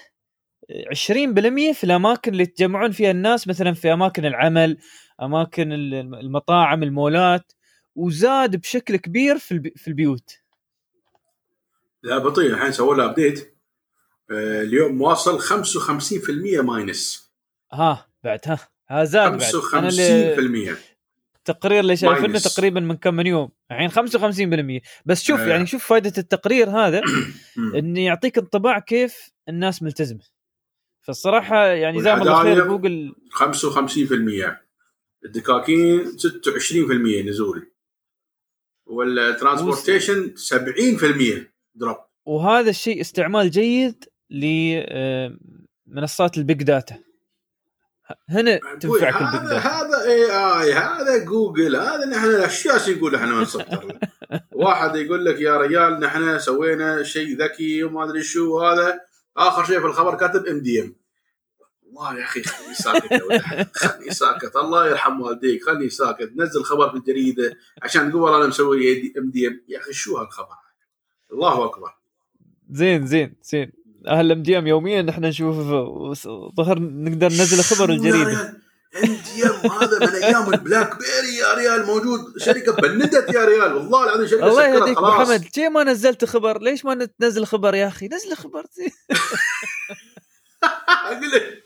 20% 0.71 1.73
في 1.73 1.83
الأماكن 1.83 2.31
اللي 2.31 2.43
يتجمعون 2.43 2.91
فيها 2.91 3.11
الناس 3.11 3.47
مثلا 3.47 3.73
في 3.73 3.93
أماكن 3.93 4.25
العمل 4.25 4.77
أماكن 5.21 5.71
ال- 5.73 5.93
المطاعم 6.15 6.83
المولات 6.83 7.51
وزاد 7.95 8.55
بشكل 8.55 8.95
كبير 8.95 9.37
في 9.37 9.51
البي- 9.51 9.73
في 9.75 9.87
البيوت. 9.87 10.29
لا 12.03 12.17
بطي. 12.17 12.45
الحين 12.53 12.71
سووا 12.71 12.95
له 12.95 13.05
update 13.05 13.57
آه، 14.31 14.61
اليوم 14.61 15.01
واصل 15.01 15.39
55% 15.39 16.61
minus 16.61 17.31
ها 17.73 18.07
بعد 18.23 18.39
ها 18.45 18.59
ها 18.89 19.03
زاد 19.03 19.31
بعد. 19.37 19.41
أنا 19.73 19.87
اللي 19.89 20.35
55% 20.75 20.77
التقرير 21.37 21.79
اللي 21.79 21.95
شايفينه. 21.97 22.39
تقريبا 22.39 22.79
من 22.79 22.95
كم 22.97 23.13
من 23.13 23.27
يوم. 23.27 23.49
الحين 23.71 23.89
55% 23.91 24.81
بس 25.05 25.23
شوف 25.23 25.39
آه. 25.39 25.47
يعني 25.47 25.65
شوف 25.67 25.85
فائده 25.87 26.13
التقرير 26.17 26.69
هذا. 26.69 27.01
انه 27.79 27.99
يعطيك 27.99 28.37
انطباع 28.37 28.79
كيف 28.79 29.29
الناس 29.49 29.83
ملتزمة. 29.83 30.36
فالصراحة 31.07 31.65
يعني 31.65 32.01
جزاهم 32.01 32.21
الله 32.21 32.43
خير 32.43 32.49
والهدايا؟ 32.51 32.67
جوجل 32.67 33.15
55% 33.31 34.57
الدكاكين 35.25 36.05
26% 36.05 37.27
نزول. 37.27 37.71
وال 38.85 39.04
transportation 39.04 40.33
70% 40.35 41.51
دروب. 41.75 41.97
وهذا 42.25 42.69
الشيء 42.69 43.01
استعمال 43.01 43.49
جيد 43.49 44.05
لمنصات 45.89 46.37
ال 46.37 46.44
big 46.44 46.63
data. 46.63 46.97
هنا 48.29 48.59
تنفعك 48.79 49.13
هذا 49.13 49.37
البيج 49.37 49.49
داتا. 49.49 49.67
هذا 49.67 50.03
AI 50.03 50.73
هذا 50.73 51.25
جوجل 51.25 51.75
هذا 51.75 52.05
نحن 52.05 52.25
الأشياء 52.25 52.89
يقول 52.89 53.15
إحنا 53.15 53.27
ما 53.27 53.41
نسطر 53.41 53.99
واحد 54.63 54.95
يقول 54.95 55.25
لك 55.25 55.41
يا 55.41 55.57
رجال 55.57 55.99
نحن 55.99 56.39
سوينا 56.39 57.03
شيء 57.03 57.37
ذكي 57.41 57.83
وما 57.83 58.03
أدري 58.03 58.23
شو 58.23 58.59
هذا 58.59 59.06
آخر 59.37 59.65
شيء 59.65 59.79
في 59.79 59.85
الخبر 59.85 60.15
كاتب 60.15 60.45
MDM 60.45 60.95
والله 61.83 62.19
يا 62.19 62.23
أخي 62.23 62.43
خليه 62.43 62.73
ساكت. 62.73 63.23
خليه 63.75 64.11
ساكت. 64.11 64.55
الله 64.55 64.89
يرحم 64.89 65.21
والديك. 65.21 65.63
خليه 65.65 65.89
ساكت. 65.89 66.31
نزل 66.35 66.63
خبر 66.63 66.89
في 66.89 66.97
الجريدة 66.97 67.57
عشان 67.81 68.11
تقول 68.11 68.33
أنا 68.33 68.47
مسوي 68.47 69.13
MDM 69.17 69.61
يا 69.67 69.79
أخي 69.79 69.93
شو 69.93 70.17
هالخبر؟ 70.17 70.55
الله 71.33 71.65
أكبر. 71.65 71.93
زين 72.69 73.07
زين 73.07 73.35
زين. 73.43 73.71
أهل 74.07 74.25
الام 74.25 74.43
دي 74.43 74.57
ام 74.57 74.67
يوميا 74.67 75.01
نحن 75.01 75.25
نشوف 75.25 75.55
ظهر 76.57 76.79
نقدر 76.79 77.27
ننزل 77.27 77.63
خبر 77.63 77.89
الجريدة. 77.89 78.66
ام 78.95 79.71
هذا 79.71 79.99
من 79.99 80.23
أيام 80.23 80.53
البلاك 80.53 80.97
بيري 80.97 81.35
يا 81.37 81.53
ريال 81.53 81.85
موجود. 81.85 82.19
شركة 82.37 82.71
بندت 82.75 83.33
يا 83.33 83.45
ريال. 83.45 83.73
والله 83.73 84.03
العظيم 84.03 84.27
شركة 84.27 84.47
الله 84.47 84.67
يهديك 84.67 84.97
ابو. 84.97 85.11
حمد 85.11 85.47
شي 85.55 85.69
ما 85.69 85.83
نزلت 85.83 86.25
خبر؟ 86.25 86.61
ليش 86.61 86.85
ما 86.85 87.05
تنزل 87.19 87.45
خبر 87.45 87.75
يا 87.75 87.87
أخي؟ 87.87 88.07
نزل 88.07 88.35
خبر. 88.35 88.63
أقول 91.05 91.31
لك 91.31 91.63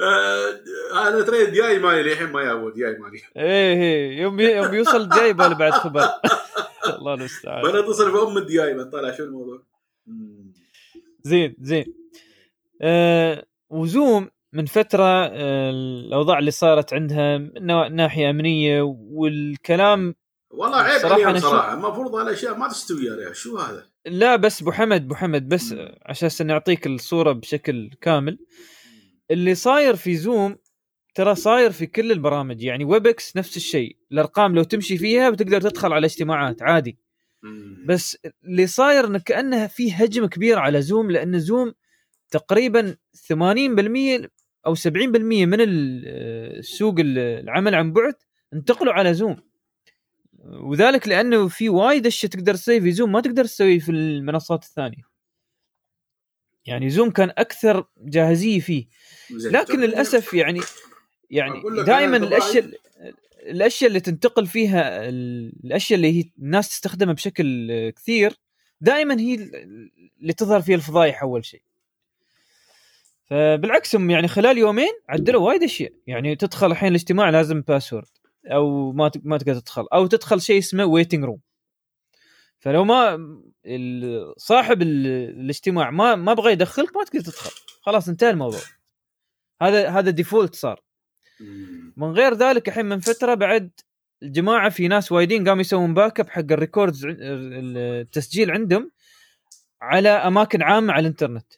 آه، 0.00 1.08
أنا 1.08 1.22
تريد 1.22 1.52
جاي 1.52 1.78
مالي 1.78 2.02
للحين 2.02 2.26
ما 2.26 2.42
يعود 2.42 2.74
جاي 2.74 2.98
مالي. 2.98 3.20
إيه 3.36 3.82
إيه. 3.82 4.20
يوم 4.22 4.40
يوم 4.40 4.74
يوصل 4.74 5.08
جايب 5.08 5.40
ولا 5.40 5.54
بعد 5.54 5.72
خبر. 5.72 6.08
الله 6.98 7.14
المستعان. 7.14 7.62
بنا 7.62 7.80
اتصل 7.80 8.12
بام 8.12 8.38
الدياي 8.38 8.74
بطلع 8.74 9.16
شو 9.16 9.22
الموضوع. 9.24 9.62
زين 11.22 11.56
زين. 11.60 11.94
آه 12.82 13.44
وزوم 13.70 14.30
من 14.54 14.66
فترة 14.66 15.04
آه 15.04 15.70
الأوضاع 15.70 16.38
اللي 16.38 16.50
صارت 16.50 16.94
عندها 16.94 17.38
من 17.38 17.50
نا- 17.66 17.88
ناحية 17.88 18.30
أمنية 18.30 18.82
والكلام 18.82 20.14
والله 20.50 20.76
عيب 20.76 21.00
شو- 21.02 21.38
صراحة. 21.38 21.74
المفروض 21.74 22.14
هالاشياء 22.14 22.58
ما 22.58 22.68
تستوي 22.68 23.04
يا 23.04 23.14
ريال. 23.14 23.36
شو 23.36 23.58
هذا؟ 23.58 23.86
لا 24.06 24.36
بس 24.36 24.62
أبو 24.62 24.72
حمد 24.72 25.02
أبو 25.04 25.14
حمد 25.14 25.48
بس. 25.48 25.72
آه، 25.72 25.98
عشان 26.06 26.46
نعطيك 26.46 26.86
الصورة 26.86 27.32
بشكل 27.32 27.90
كامل. 28.00 28.38
اللي 29.30 29.54
صاير 29.54 29.96
في 29.96 30.16
زوم 30.16 30.56
ترى 31.14 31.34
صاير 31.34 31.70
في 31.72 31.86
كل 31.86 32.12
البرامج. 32.12 32.62
يعني 32.62 32.84
ويبكس 32.84 33.36
نفس 33.36 33.56
الشيء. 33.56 33.96
الأرقام 34.12 34.54
لو 34.54 34.62
تمشي 34.62 34.98
فيها 34.98 35.30
بتقدر 35.30 35.60
تدخل 35.60 35.92
على 35.92 36.06
اجتماعات 36.06 36.62
عادي. 36.62 36.98
بس 37.86 38.18
اللي 38.44 38.66
صاير 38.66 39.06
إنه 39.06 39.18
كانه 39.18 39.66
في 39.66 39.92
هجم 39.92 40.26
كبير 40.26 40.58
على 40.58 40.82
زوم 40.82 41.10
لأن 41.10 41.38
زوم 41.38 41.72
تقريبا 42.30 42.96
80% 43.28 44.28
أو 44.66 44.74
70% 44.74 45.46
من 45.46 45.60
ال- 45.60 46.02
السوق 46.58 46.94
ال- 46.98 47.18
العمل 47.18 47.74
عن 47.74 47.92
بعد 47.92 48.14
انتقلوا 48.52 48.92
على 48.92 49.14
زوم. 49.14 49.36
وذلك 50.44 51.08
لأنه 51.08 51.48
في 51.48 51.68
وايد 51.68 52.06
أشياء 52.06 52.32
تقدر 52.32 52.54
تسوي 52.54 52.80
في 52.80 52.92
زوم 52.92 53.12
ما 53.12 53.20
تقدر 53.20 53.44
تسوي 53.44 53.80
في 53.80 53.90
المنصات 53.92 54.64
الثانية. 54.64 55.02
يعني 56.66 56.90
زوم 56.90 57.10
كان 57.10 57.30
أكثر 57.38 57.86
جاهزية 57.98 58.60
فيه. 58.60 58.86
لكن 59.50 59.80
للأسف 59.80 60.34
يعني 60.34 60.60
يعني 61.30 61.60
دائما 61.84 62.16
الأشياء 62.16 62.70
الأشياء 63.42 63.88
اللي 63.88 64.00
تنتقل 64.00 64.46
فيها 64.46 65.08
ال- 65.08 65.52
الأشياء 65.64 65.96
اللي 65.96 66.18
هي 66.20 66.24
الناس 66.38 66.68
تستخدمها 66.68 67.14
بشكل 67.14 67.70
كثير 67.90 68.32
دائما 68.80 69.20
هي 69.20 69.34
ال- 69.34 69.90
اللي 70.20 70.32
تظهر 70.32 70.60
فيها 70.62 70.76
الفضايح 70.76 71.22
أول 71.22 71.44
شيء. 71.44 71.62
فبالعكس 73.24 73.96
هم 73.96 74.10
يعني 74.10 74.28
خلال 74.28 74.58
يومين 74.58 74.92
عدلوا 75.08 75.46
وايد 75.46 75.62
أشياء. 75.62 75.92
يعني 76.06 76.36
تدخل 76.36 76.70
الحين 76.70 76.88
الاجتماع 76.88 77.30
لازم 77.30 77.60
password 77.60 78.08
أو 78.46 78.92
ما 78.92 79.10
ما 79.22 79.38
تقدر 79.38 79.54
تدخل 79.60 79.86
أو 79.92 80.06
تدخل 80.06 80.40
شيء 80.40 80.58
اسمه 80.58 80.84
waiting 80.84 81.24
room 81.24 81.40
فلو 82.58 82.84
ما 82.84 83.16
صاحب 84.36 84.82
ال- 84.82 85.06
الاجتماع 85.40 85.90
ما 85.90 86.14
ما 86.14 86.34
بغى 86.34 86.52
يدخلك 86.52 86.96
ما 86.96 87.04
تقدر 87.04 87.20
تدخل. 87.20 87.50
خلاص 87.82 88.08
انتهى 88.08 88.30
الموضوع. 88.30 88.60
هذا 89.62 89.88
هذا 89.88 90.10
default 90.10 90.54
صار. 90.54 90.80
من 91.96 92.10
غير 92.12 92.34
ذلك 92.34 92.68
الحين 92.68 92.86
من 92.86 93.00
فترة 93.00 93.34
بعد 93.34 93.70
الجماعة 94.22 94.70
في 94.70 94.88
ناس 94.88 95.12
وايدين 95.12 95.48
قاموا 95.48 95.60
يسوون 95.60 95.94
backup 95.94 96.28
حق 96.28 96.52
ال 96.52 96.59
records 96.59 97.06
التسجيل 97.08 98.50
عندهم 98.50 98.90
على 99.80 100.08
أماكن 100.08 100.62
عامة 100.62 100.92
على 100.92 101.00
الإنترنت. 101.00 101.52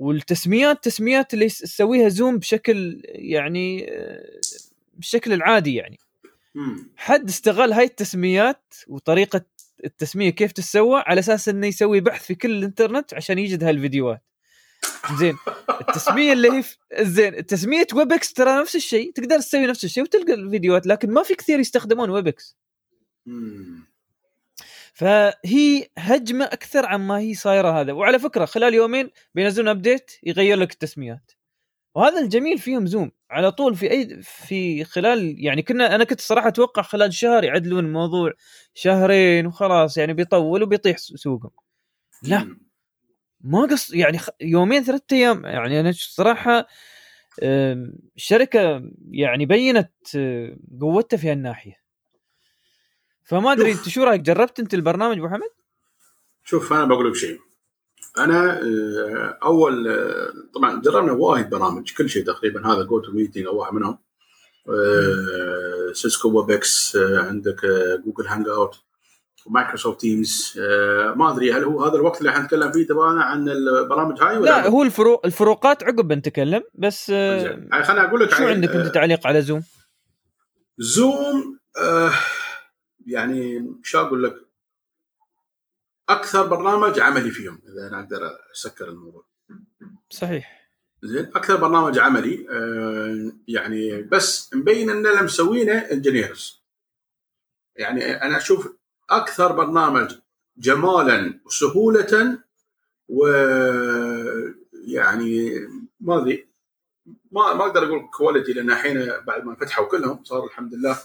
والتسميات 0.00 0.84
تسميات 0.84 1.34
اللي 1.34 1.48
تسويها 1.48 2.08
زوم 2.08 2.38
بشكل 2.38 3.02
يعني 3.04 3.86
بالشكل 4.94 5.32
العادي 5.32 5.74
يعني. 5.74 5.98
حد 6.96 7.28
استغل 7.28 7.72
هاي 7.72 7.84
التسميات 7.84 8.74
وطريقة 8.88 9.44
التسمية 9.84 10.30
كيف 10.30 10.52
تسوى 10.52 11.02
على 11.06 11.18
أساس 11.18 11.48
إنه 11.48 11.66
يسوي 11.66 12.00
بحث 12.00 12.24
في 12.24 12.34
كل 12.34 12.50
الإنترنت 12.50 13.14
عشان 13.14 13.38
يجد 13.38 13.64
هالفيديوهات. 13.64 14.22
زين. 15.18 15.36
التسمية 15.80 16.32
اللي 16.32 16.50
هي 16.50 16.64
زين. 17.00 17.46
تسميه 17.46 17.86
ويبكس 17.94 18.32
ترى 18.32 18.60
نفس 18.60 18.76
الشيء 18.76 19.12
تقدر 19.12 19.38
تسوي 19.38 19.66
نفس 19.66 19.84
الشيء 19.84 20.02
وتلقى 20.02 20.34
الفيديوهات 20.34 20.86
لكن 20.86 21.10
ما 21.10 21.22
في 21.22 21.34
كثير 21.34 21.60
يستخدمون 21.60 22.10
ويبكس. 22.10 22.56
فهي 24.94 25.86
هجمة 25.98 26.44
أكثر 26.44 26.86
عما 26.86 27.18
هي 27.18 27.34
صايرة 27.34 27.80
هذا. 27.80 27.92
وعلى 27.92 28.18
فكرة 28.18 28.44
خلال 28.44 28.74
يومين 28.74 29.10
بينزلون 29.34 29.68
update 29.68 30.10
يغير 30.22 30.56
لك 30.56 30.72
التسميات. 30.72 31.32
وهذا 31.94 32.20
الجميل 32.20 32.58
فيهم 32.58 32.86
زوم 32.86 33.10
على 33.30 33.52
طول 33.52 33.74
في 33.76 33.90
اي 33.90 34.22
في 34.22 34.84
خلال 34.84 35.44
يعني 35.44 35.62
كنا 35.62 35.94
أنا 35.94 36.04
كنت 36.04 36.20
صراحة 36.20 36.48
أتوقع 36.48 36.82
خلال 36.82 37.14
شهر 37.14 37.44
يعدلون 37.44 37.84
الموضوع 37.84 38.32
شهرين 38.74 39.46
وخلاص 39.46 39.96
يعني 39.96 40.14
بيطول 40.14 40.62
وبيطيح 40.62 40.96
سوقهم. 40.98 41.50
لا. 42.22 42.56
ما 43.40 43.60
قصر 43.62 43.94
يعني 43.94 44.18
يومين 44.40 44.84
ثلاثة 44.84 45.16
أيام. 45.16 45.44
يعني 45.44 45.80
أنا 45.80 45.92
صراحة 45.94 46.66
الشركة 48.16 48.82
يعني 49.10 49.46
بينت 49.46 49.92
آه، 50.16 50.56
قوتها 50.80 51.16
في 51.16 51.30
هالناحية. 51.30 51.80
فما 53.30 53.52
أدري. 53.52 53.72
أنت 53.72 53.88
شو 53.88 54.04
رأيك 54.04 54.20
جربت 54.20 54.60
أنت 54.60 54.74
البرنامج 54.74 55.18
أبو 55.18 55.28
حمد؟ 55.28 55.48
شوف 56.44 56.72
أنا 56.72 56.84
بقول 56.84 57.08
لك 57.10 57.14
شيء 57.16 57.40
أنا 58.18 58.60
آه، 58.62 59.38
أول 59.42 59.88
آه، 59.88 60.32
طبعا 60.54 60.80
جربنا 60.80 61.12
وايد 61.12 61.50
برامج 61.50 61.92
كل 61.98 62.10
شيء 62.10 62.24
تقريبا 62.26 62.66
هذا 62.66 62.82
GoToMeeting 62.82 63.46
أو 63.46 63.56
واحد 63.58 63.72
منهم 63.74 63.98
Cisco 65.92 66.28
Webex 66.40 66.96
آه، 66.96 67.18
عندك 67.18 67.64
آه، 67.64 67.96
Google 67.96 68.26
Hangout 68.26 68.76
و 69.46 69.51
Microsoft 69.51 70.00
Teams 70.00 70.52
ما 71.16 71.32
أدري 71.32 71.52
هل 71.52 71.64
هو 71.64 71.84
هذا 71.84 71.94
الوقت 71.94 72.20
اللي 72.20 72.32
حنتكلم 72.32 72.72
فيه 72.72 72.86
تبعنا 72.86 73.22
عن 73.22 73.48
البرامج 73.48 74.22
هاي 74.22 74.36
ولا 74.38 74.44
لا 74.50 74.68
هو 74.68 74.82
الفروق 74.82 75.26
الفروقات 75.26 75.82
عقب 75.82 76.08
بنتكلم 76.08 76.62
بس 76.74 77.06
خليني 77.06 77.70
أقول 78.04 78.20
لك 78.20 78.30
شو 78.34 78.42
عن- 78.44 78.50
عندك 78.52 78.70
أنت 78.70 78.94
تعليق 78.94 79.26
على 79.26 79.42
زوم؟ 79.42 79.62
زوم 80.78 81.58
آه 81.82 82.12
يعني 83.10 83.72
شو 83.82 84.00
أقول 84.00 84.24
لك؟ 84.24 84.36
أكثر 86.08 86.46
برنامج 86.46 87.00
عملي 87.00 87.30
فيهم 87.30 87.62
إذا 87.68 87.88
أنا 87.88 88.00
أقدر 88.00 88.38
أسكر 88.52 88.88
الموضوع. 88.88 89.24
صحيح. 90.10 90.60
زين 91.02 91.24
أكثر 91.24 91.56
برنامج 91.56 91.98
عملي 91.98 92.46
آه 92.50 93.32
يعني 93.48 94.02
بس 94.02 94.54
مبين 94.54 94.90
إن 94.90 95.06
اللي 95.06 95.22
مسوينه 95.22 95.72
engineers 95.72 96.62
يعني 97.76 98.04
أنا 98.04 98.36
أشوف 98.36 98.72
أكثر 99.10 99.52
برنامج 99.52 100.18
جمالا 100.56 101.40
وسهولة 101.44 102.38
ويعني 103.08 104.40
ما 106.00 106.22
أدري 106.22 106.48
ما 107.32 107.54
ما 107.54 107.66
أقدر 107.66 107.84
أقول 107.84 108.08
quality 108.16 108.52
لأن 108.52 108.70
الحين 108.70 109.12
بعد 109.26 109.44
ما 109.44 109.54
فتحوا 109.54 109.88
كلهم 109.88 110.24
صار 110.24 110.44
الحمد 110.44 110.74
لله 110.74 110.98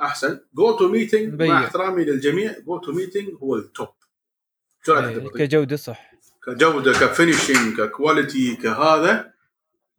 أحسن. 0.00 0.40
GoToMeeting. 0.54 1.42
مع 1.42 1.64
احترامي 1.64 2.04
للجميع. 2.04 2.58
GoToMeeting 2.66 3.28
هو 3.42 3.56
ال 3.56 3.64
top 3.64 3.88
شو 4.86 4.92
رايك 4.92 5.18
إيه،؟ 5.18 5.46
كجودة 5.46 5.76
صح. 5.76 6.12
كجودة 6.46 6.92
ك 6.92 7.01
finishing 7.01 7.80
ك 7.80 7.89
quality 7.89 8.56
كهذا 8.56 9.32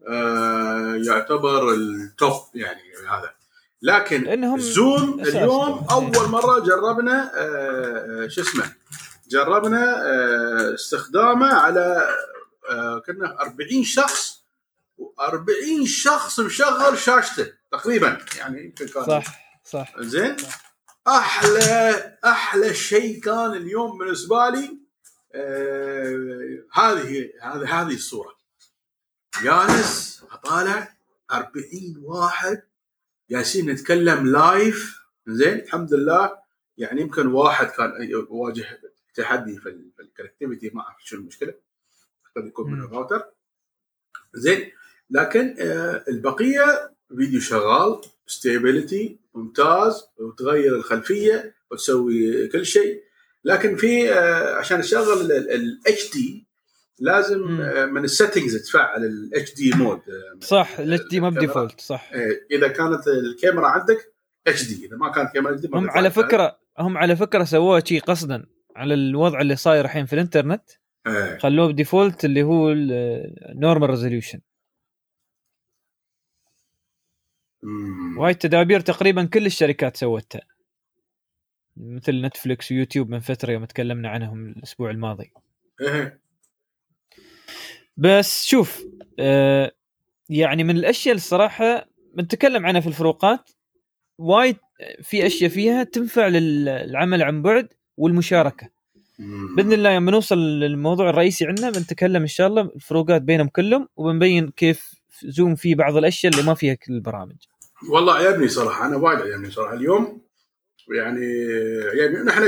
آه 0.08 0.96
يعتبر 1.08 1.74
ال 1.74 1.91
top 1.91 2.42
يعني 2.56 2.82
هذا. 3.10 3.34
لكن 3.82 4.24
لأنهم 4.24 4.60
زوم. 4.60 5.20
اليوم 5.20 5.86
أول 5.92 6.30
مرة 6.30 6.60
جربنا 6.60 7.32
آه 7.36 8.28
شو 8.28 8.42
اسمه 8.42 8.74
جربنا 9.30 10.02
آه 10.06 10.74
استخدامه 10.74 11.54
على 11.54 12.08
آه 12.70 13.00
كنا 13.08 13.42
40 13.42 13.84
شخص 13.84 14.44
و40 15.00 15.86
شخص 15.86 16.40
مشغل 16.40 16.98
شاشته 16.98 17.48
تقريبا. 17.72 18.18
يعني 18.38 18.66
يمكن 18.66 18.88
كان 18.88 19.04
صح. 19.06 19.43
صح. 19.64 20.02
زين؟ 20.02 20.36
أحلى 21.08 22.18
أحلى 22.26 22.74
شيء 22.74 23.22
كان 23.22 23.52
اليوم 23.54 23.98
بالنسبة 23.98 24.50
لي 24.50 24.80
آه 25.36 26.64
هذه 26.74 27.30
هذه 27.42 27.82
هذه 27.82 27.94
الصورة. 27.96 28.36
جالس 29.44 30.24
أطالع 30.32 30.98
40 31.32 31.54
واحد 32.02 32.62
جالسين 33.30 33.70
نتكلم 33.70 34.28
live 34.28 35.00
زين؟ 35.28 35.54
الحمد 35.60 35.94
لله. 35.94 36.44
يعني 36.78 37.02
يمكن 37.02 37.28
واحد 37.28 37.68
كان 37.68 37.92
يواجه 38.00 38.82
تحدي 39.16 39.58
في 39.58 39.70
ال 40.00 40.05
connectivity 40.05 40.70
ما 40.74 40.82
أعرف 40.82 40.98
شو 41.06 41.16
المشكلة. 41.16 41.54
قد 42.36 42.46
يكون 42.46 42.72
من. 42.72 42.80
الراوتر 42.80 43.26
زين؟ 44.34 44.72
لكن 45.10 45.56
آه، 45.60 46.04
البقية 46.08 46.94
فيديو 47.18 47.40
شغال. 47.40 48.02
stability 48.28 49.20
ممتاز 49.34 50.04
وتغير 50.18 50.76
الخلفية 50.76 51.56
وتسوي 51.72 52.48
كل 52.48 52.66
شيء 52.66 53.04
لكن 53.44 53.76
في 53.76 54.14
آه، 54.14 54.56
عشان 54.56 54.82
تشغل 54.82 55.32
ال 55.32 56.14
HD 56.14 56.48
لازم 57.00 57.40
مم. 57.40 57.62
آه، 57.62 57.86
من 57.86 58.04
ال 58.04 58.10
settings 58.10 58.56
تفعل 58.56 59.06
ال 59.06 59.54
HD 59.54 59.72
mode 59.76 60.00
صح 60.42 60.80
ال 60.80 61.08
HD 61.10 61.20
ما. 61.20 61.30
ب 61.30 61.36
default 61.36 61.82
صح 61.82 62.12
إذا 62.52 62.68
كانت 62.68 63.08
الكاميرا 63.08 63.68
عندك 63.68 64.14
HD 64.48 64.86
إذا 64.86 64.98
ما 64.98 65.12
كانت 65.12 65.34
كاميرا 65.34 65.54
HD 65.54 65.70
هم 65.74 65.90
على 65.90 66.12
فكرة 66.12 66.60
هم 66.80 66.98
على 66.98 67.16
فكرة 67.16 67.44
سووها 67.44 67.82
شيء 67.86 68.02
قصدا 68.02 68.46
على 68.76 68.94
الوضع 68.94 69.42
اللي 69.42 69.56
صاير 69.56 69.86
الحين 69.86 70.06
في 70.06 70.14
الإنترنت 70.14 70.64
إيه. 71.08 71.38
خلوه 71.38 71.68
ب 71.68 71.75
default 71.75 72.26
اللي 72.26 72.44
هو 72.44 72.72
ال 72.72 72.89
normal 72.89 73.90
resolution 73.90 74.40
وهاي 78.18 78.32
التدابير 78.32 78.80
تقريبا 78.80 79.26
كل 79.26 79.46
الشركات 79.46 79.98
سوتها. 79.98 80.42
مثل 81.78 82.22
نتفلكس 82.22 82.72
ويوتيوب 82.72 83.10
من 83.10 83.20
فترة 83.20 83.52
يوم 83.52 83.66
تكلمنا 83.66 84.10
عنهم 84.10 84.46
الأسبوع 84.46 84.92
الماضي. 84.92 85.32
إيه. 85.82 86.20
بس 87.98 88.46
شوف 88.46 88.84
آه 89.20 89.72
يعني 90.30 90.64
من 90.64 90.78
الأشياء 90.78 91.16
الصراحة 91.16 91.88
بنتكلم 92.14 92.66
عنها 92.66 92.82
في 92.82 92.88
الفروقات 92.88 93.50
وايد 94.18 94.58
في 95.02 95.26
أشياء 95.26 95.50
فيها 95.50 95.84
تنفع 95.84 96.28
للعمل 96.28 97.24
عن 97.24 97.42
بعد 97.42 97.70
والمشاركة. 97.98 98.70
بإذن 99.56 99.74
الله 99.74 99.92
يوم 99.92 100.06
بنوصل 100.06 100.38
للموضوع 100.38 101.10
الرئيسي 101.10 101.46
عندنا 101.46 101.70
بنتكلم 101.70 102.22
إن 102.22 102.28
شاء 102.28 102.48
الله 102.48 102.62
الفروقات 102.62 103.22
بينهم 103.22 103.48
كلهم 103.48 103.88
وبنبين 103.96 104.50
كيف 104.50 104.94
زوم 105.24 105.56
فيه 105.56 105.76
بعض 105.76 105.98
الأشياء 105.98 106.34
اللي 106.34 106.46
ما 106.46 106.54
فيها 106.54 106.74
كل 106.74 106.94
البرامج. 106.94 107.36
والله 107.90 108.14
عجبني 108.14 108.48
صراحة 108.48 108.86
أنا 108.88 108.98
وايد 108.98 109.20
عجبني 109.20 109.52
صراحة. 109.52 109.74
اليوم 109.74 110.22
يعني 110.96 111.26
عجبني 111.94 112.24
نحن 112.24 112.48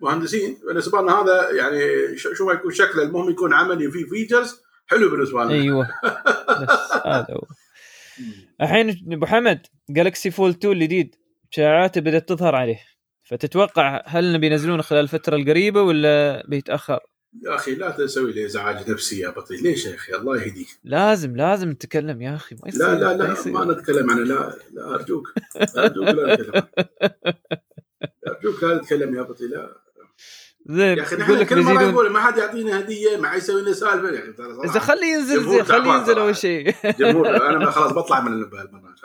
كمهندسين 0.00 0.58
بالنسبة 0.66 1.02
لنا 1.02 1.22
هذا 1.22 1.50
يعني 1.50 1.80
شو 2.16 2.46
ما 2.46 2.52
يكون 2.52 2.72
شكله 2.72 3.02
المهم 3.02 3.30
يكون 3.30 3.54
عملي 3.54 3.86
وفيه 3.88 4.04
features 4.04 4.60
حلو 4.86 5.10
بالنسبة 5.10 5.44
لنا 5.44 5.52
أيوه. 5.52 5.88
بس 6.62 6.92
هذا 7.06 7.26
هو. 7.30 7.46
الحين 8.60 8.96
أبو 9.12 9.26
حمد 9.26 9.66
Galaxy 9.90 10.30
Fold 10.30 10.50
2 10.50 10.74
الجديد 10.74 11.14
شائعاته 11.50 12.00
بدأت 12.00 12.28
تظهر 12.28 12.54
عليه. 12.54 12.80
فتتوقع 13.24 14.02
هل 14.06 14.32
نبي 14.32 14.46
ينزلونه 14.46 14.82
خلال 14.82 15.00
الفترة 15.00 15.36
القريبة 15.36 15.82
ولا 15.82 16.44
بيتأخر؟ 16.48 17.00
يا 17.32 17.54
أخي 17.54 17.74
لا 17.74 17.90
تسوي 17.90 18.32
لي 18.32 18.46
إزعاج 18.46 18.90
نفسي 18.90 19.20
يا 19.20 19.30
بطيء 19.30 19.62
ليش 19.62 19.86
يا 19.86 19.94
أخي؟ 19.94 20.14
الله 20.14 20.42
يهديك. 20.42 20.68
لازم 20.84 21.36
لازم 21.36 21.70
نتكلم 21.70 22.22
يا 22.22 22.34
أخي. 22.34 22.54
ما 22.62 22.68
يصير 22.68 22.86
لا 22.86 22.94
لا 22.94 23.14
لا. 23.14 23.34
ما 23.46 23.64
نتكلم 23.64 24.10
عنه. 24.10 24.20
لا 24.20 24.56
لا 24.72 24.94
أرجوك. 24.94 25.32
أرجوك 25.78 26.08
لا 26.08 26.34
نتكلم 26.34 26.62
أرجوك 28.28 28.62
لا 28.64 28.78
تتكلم 28.78 29.14
يا 29.14 29.22
بطيء 29.22 29.48
لا. 29.48 29.76
زين 30.66 30.98
يا 30.98 31.02
أخي 31.02 31.16
يقول 31.16 31.34
نحن 31.36 31.44
كل 31.44 31.62
مره 31.62 31.90
نقول 31.90 32.10
ما 32.10 32.20
حد 32.20 32.38
يعطينا 32.38 32.80
هدية 32.80 33.16
ما 33.16 33.28
حد 33.28 33.38
يسوي 33.38 33.62
لنا 33.62 33.72
سالفة. 33.72 34.08
يا 34.08 34.34
أخي. 34.38 34.70
إذا 34.70 34.80
خليه 34.80 35.06
ينزل 35.06 35.50
زين 35.50 35.64
خليه 35.64 35.92
ينزل. 35.92 36.18
أول 36.18 36.36
شيء. 36.36 36.74
جمهور 37.00 37.28
أنا 37.28 37.70
خلاص 37.70 37.92
بطلع 37.92 38.20
من 38.20 38.32
البرنامج 38.32 38.98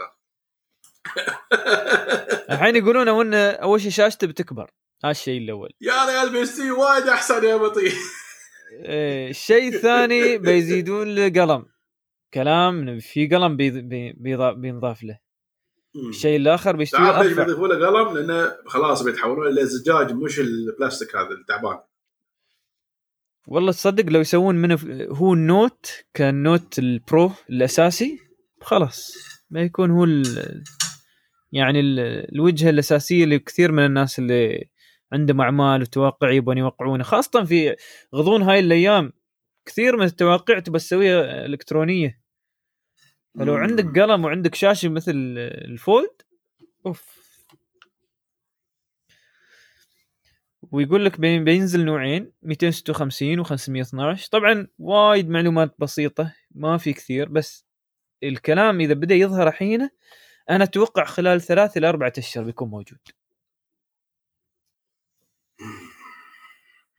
الحين 2.49 2.75
يقولون 2.75 3.07
إن 3.07 3.33
أول 3.33 3.81
شيء 3.81 3.91
شاشته 3.91 4.27
بتكبر. 4.27 4.71
هذا 5.03 5.11
الشيء 5.11 5.41
الأول. 5.41 5.69
يا 5.81 6.05
ريال 6.05 6.31
بيستي 6.33 6.71
وايد 6.71 7.03
أحسن 7.07 7.43
يا 7.43 7.55
بطيء. 7.55 7.91
إيه، 8.85 9.29
الشيء 9.29 9.75
الثاني 9.75 10.37
بيزيدون 10.47 11.15
له 11.15 11.29
قلم. 11.41 11.65
كلام 12.33 12.99
في 12.99 13.27
قلم 13.27 13.57
بينضاف 14.61 15.03
له. 15.03 15.19
الشيء 16.09 16.35
الآخر 16.37 16.75
بيشتري 16.75 17.23
ليش 17.23 17.33
بيضيفوا 17.33 17.67
له 17.67 17.87
قلم؟ 17.87 18.17
لأنه 18.17 18.51
خلاص 18.65 19.03
بيتحولون 19.03 19.47
إلى 19.47 19.65
زجاج 19.65 20.11
مش 20.13 20.39
البلاستيك 20.39 21.15
هذا 21.15 21.29
التعبان 21.29 21.79
والله 23.47 23.71
تصدق 23.71 24.05
لو 24.09 24.19
يسوون 24.19 24.55
منه 24.55 24.79
هو 25.11 25.33
النوت 25.33 25.91
كان 26.13 26.43
Note 26.43 26.79
ال 26.79 26.92
Pro 26.92 27.31
الأساسي 27.49 28.19
خلاص. 28.61 29.13
ما 29.49 29.61
يكون 29.61 29.91
هو 29.91 30.03
ال- 30.03 30.63
يعني 31.51 31.79
ال- 31.79 31.99
الوجهة 32.35 32.69
الأساسية 32.69 33.25
لكثير 33.25 33.71
من 33.71 33.85
الناس 33.85 34.19
اللي 34.19 34.69
عندهم 35.13 35.41
أعمال 35.41 35.81
وتواقع 35.81 36.31
يبون 36.31 36.57
يوقعونه 36.57 37.03
خاصة 37.03 37.43
في 37.43 37.75
غضون 38.15 38.41
هاي 38.41 38.59
الأيام. 38.59 39.13
كثير 39.65 39.97
من 39.97 40.05
التواقع 40.05 40.59
تبى 40.59 40.77
تسويها 40.79 41.45
إلكترونية. 41.45 42.21
فلو 43.39 43.53
مم. 43.55 43.59
عندك 43.63 43.99
قلم 43.99 44.25
وعندك 44.25 44.55
شاشة 44.55 44.89
مثل 44.89 45.11
الفولد 45.37 46.21
أوف. 46.85 47.15
ويقول 50.71 51.05
لك 51.05 51.19
بين- 51.19 51.43
بينزل 51.43 51.85
نوعين 51.85 52.31
256 52.43 53.43
و512 53.45 54.29
طبعا 54.31 54.67
وايد 54.79 55.29
معلومات 55.29 55.75
بسيطة 55.79 56.33
ما 56.51 56.77
في 56.77 56.93
كثير 56.93 57.29
بس 57.29 57.65
الكلام 58.23 58.79
إذا 58.79 58.93
بدأ 58.93 59.15
يظهر 59.15 59.47
الحين 59.47 59.89
أنا 60.49 60.63
أتوقع 60.63 61.05
خلال 61.05 61.41
ثلاث 61.41 61.77
إلى 61.77 61.89
أربعة 61.89 62.13
أشهر 62.17 62.43
بيكون 62.43 62.69
موجود. 62.69 62.99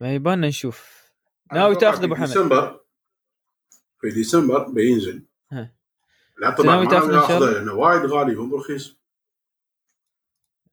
ما 0.01 0.13
يبانا 0.13 0.47
نشوف. 0.47 1.07
ناوي 1.53 1.75
تاخذ 1.75 1.99
في 1.99 2.05
أبو 2.05 2.15
حمد 2.15 2.27
ديسمبر 2.27 2.81
في 4.01 4.09
ديسمبر 4.09 4.67
بينزل. 4.69 5.25
ها. 5.51 5.75
لا 6.37 6.49
طبعا 6.49 6.75
ناوي 6.75 6.85
ناخذه 6.85 7.37
الله؟ 7.37 7.51
لأنه 7.51 7.73
وايد 7.73 8.05
غالي 8.05 8.35
مو 8.35 8.49
برخيص 8.49 8.97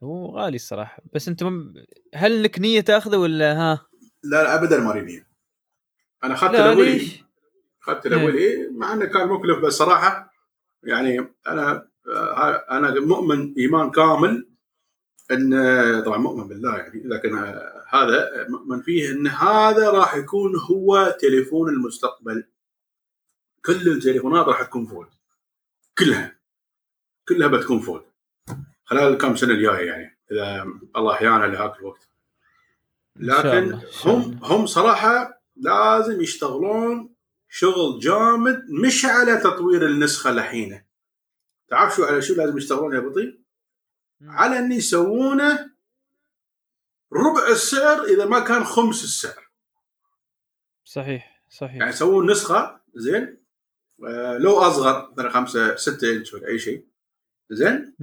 هو 0.03 0.39
غالي 0.39 0.57
الصراحة. 0.57 1.03
بس 1.13 1.29
أنت 1.29 1.43
مم... 1.43 1.75
هل 2.15 2.43
لك 2.43 2.59
نية 2.61 2.81
تاخذه 2.81 3.17
ولا 3.17 3.53
ها؟ 3.53 3.87
لا 4.25 4.43
لا 4.43 4.55
ابدا 4.55 4.81
ما 4.81 4.91
أريد 4.91 5.25
أنا 6.25 6.35
اخذت 6.35 6.53
لا 6.53 6.73
الاولي 6.73 7.11
اخذت 7.83 8.07
الاولي 8.07 8.69
مع 8.71 8.93
إنه 8.93 9.05
كان 9.05 9.29
مكلف 9.29 9.59
بس 9.59 9.73
صراحة 9.73 10.33
يعني 10.83 11.35
أنا 11.49 11.89
آه، 12.09 12.67
أنا 12.71 13.01
مؤمن 13.01 13.55
إيمان 13.59 13.91
كامل 13.91 14.49
إن 15.31 16.03
طبعا 16.03 16.19
مؤمن 16.19 16.49
بالله 16.49 16.77
يعني 16.77 17.03
لكن 17.05 17.39
آه، 17.39 17.85
هذا 17.89 18.47
مؤمن 18.49 18.81
فيه 18.81 19.11
إن 19.13 19.27
هذا 19.27 19.91
راح 19.91 20.15
يكون 20.15 20.57
هو 20.57 21.17
تليفون 21.21 21.69
المستقبل 21.69 22.45
كل 23.65 23.89
التليفونات 23.89 24.47
راح 24.47 24.63
تكون 24.63 24.87
فولد 24.87 25.09
كلها 25.99 26.37
كلها 27.29 27.49
بتكون 27.49 27.81
فولد 27.81 28.05
خلال 28.85 29.13
الكم 29.13 29.37
سنة 29.37 29.53
الجاية 29.55 29.87
يعني 29.87 30.19
إذا 30.33 30.67
الله 30.97 31.13
أحيانا 31.13 31.47
لهذاك 31.47 31.79
الوقت 31.79 32.09
لكن 33.17 33.79
هم. 34.05 34.41
هم 34.43 34.67
صراحة 34.67 35.43
لازم 35.57 36.21
يشتغلون 36.21 37.15
شغل 37.49 38.01
جامد 38.01 38.71
مش 38.71 39.05
على 39.05 39.37
تطوير 39.37 39.87
النسخة 39.87 40.31
الحين 40.31 40.83
تعرف 41.69 41.97
شو 41.97 42.05
على 42.05 42.23
شو 42.23 42.35
لازم 42.35 42.57
يشتغلون 42.57 42.95
يا 42.95 43.01
بطيء؟ 43.01 43.44
على 44.25 44.59
أن 44.59 44.73
يسوونه 44.73 45.71
ربع 47.13 47.49
السعر 47.51 48.05
إذا 48.05 48.25
ما 48.25 48.41
كان 48.41 48.65
خمس 48.65 49.05
السعر. 49.05 49.51
صحيح 50.85 51.45
صحيح. 51.51 51.75
يعني 51.75 51.91
يسوون 51.91 52.31
نسخة 52.31 52.81
زين؟ 52.95 53.45
آه، 54.07 54.39
لو 54.39 54.59
أصغر 54.59 55.13
مثلا 55.13 55.31
5 55.31 55.77
6 55.77 56.13
إنش 56.13 56.35
ولا 56.35 56.49
أي 56.49 56.59
شيء 56.59 56.87
زين. 57.51 57.95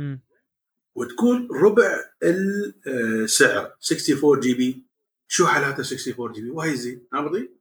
وتكون 0.95 1.47
ربع 1.51 2.03
السعر 2.23 3.75
64 3.91 4.39
GB 4.39 4.85
شو 5.27 5.45
حالاته 5.45 5.81
64 5.81 6.31
GB 6.31 6.49
وايد 6.49 6.75
زين 6.75 7.07
ها 7.13 7.21
بطيء 7.21 7.51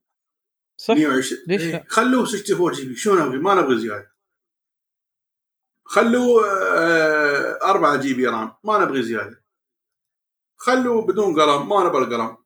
صح. 0.77 0.95
120 0.95 1.43
ليش 1.47 1.63
إيه،؟ 1.63 1.85
خلوه 1.89 2.25
64 2.25 2.73
GB 2.73 2.97
شو 2.97 3.15
نبغي؟ 3.15 3.39
ما 3.39 3.55
نبغي 3.55 3.79
زيادة. 3.79 4.13
خلوه 5.91 6.47
آه، 6.47 7.59
4 7.63 7.97
GB 7.97 8.27
RAM. 8.27 8.53
ما 8.65 8.79
نبغي 8.79 9.03
زيادة. 9.03 9.45
خلوه 10.57 11.07
بدون 11.07 11.41
قلم 11.41 11.69
ما 11.69 11.85
نبغى 11.85 12.05
القلم. 12.05 12.37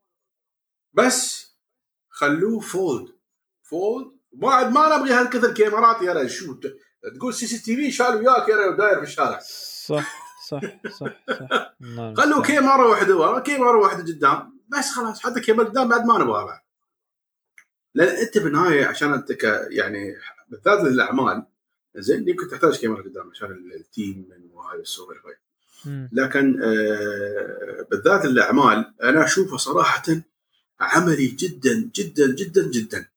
بس 0.93 1.47
خلوه 2.11 2.61
fold 2.61 3.09
fold 3.63 4.13
بعد 4.33 4.73
ما 4.73 4.97
نبغي 4.97 5.13
هالكثر 5.13 5.55
كاميرات 5.55 6.03
يا 6.03 6.29
شو 6.29 6.55
تقول 7.17 7.35
CCTV 7.35 7.91
شال 7.91 8.17
وياك 8.17 8.49
يا 8.49 8.71
داير 8.71 8.97
في 8.97 9.03
الشارع 9.03 9.39
صح 9.39 10.25
صح 10.49 10.61
صح 10.91 11.01
صح. 11.01 11.75
المستعان. 11.81 12.43
كاميرا 12.43 12.87
واحدة 12.87 13.17
ورا 13.17 13.39
كاميرا 13.41 13.77
واحدة 13.77 14.03
قدام. 14.13 14.61
بس 14.69 14.91
خلاص 14.91 15.21
حتى 15.23 15.41
كاميرا 15.41 15.65
قدام 15.65 15.89
بعد 15.89 16.07
ما 16.07 16.19
نبغاها 16.19 16.45
بعد. 16.45 16.61
لأن 17.95 18.17
أنت 18.17 18.39
بالنهايه 18.39 18.87
عشان 18.87 19.13
أنت 19.13 19.33
ك 19.33 19.45
يعني 19.71 20.17
بالذات 20.49 20.81
للأعمال 20.81 21.47
زين 21.97 22.29
يمكن 22.29 22.49
تحتاج 22.49 22.81
كاميرا 22.81 23.03
قدام 23.03 23.31
عشان 23.31 23.71
التيم 23.75 24.29
وهاي 24.53 24.81
السوالف 24.81 25.27
هاي 25.27 25.37
مم. 25.87 26.11
لكن 26.13 26.63
آه، 26.63 27.87
بالذات 27.91 28.25
الأعمال 28.25 28.95
أنا 29.03 29.25
اشوفها 29.25 29.59
صراحة 29.59 30.03
عملي 30.81 31.27
جدا 31.27 31.91
جدا 31.95 32.35
جدا 32.35 32.71
جدا. 32.71 33.09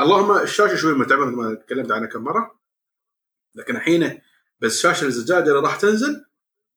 اللهم 0.00 0.38
الشاشة 0.38 0.76
شوي 0.76 0.94
متعبة 0.94 1.24
مثل 1.24 1.36
ما 1.36 1.54
تكلمت 1.54 1.90
عنها 1.90 2.06
كم 2.06 2.24
مرة. 2.24 2.58
لكن 3.54 3.76
الحين 3.76 4.20
بس 4.60 4.76
الشاشه 4.76 5.04
الزجاجة 5.04 5.48
اللي 5.48 5.60
راح 5.60 5.76
تنزل 5.76 6.24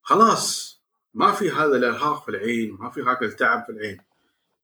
خلاص 0.02 0.80
ما 1.14 1.32
في 1.32 1.52
هذا 1.52 1.76
الإرهاق 1.78 2.24
في 2.26 2.32
العين 2.32 2.78
ما 2.80 2.90
في 2.90 3.02
هذا 3.02 3.18
التعب 3.22 3.66
في 3.66 3.72
العين. 3.72 4.02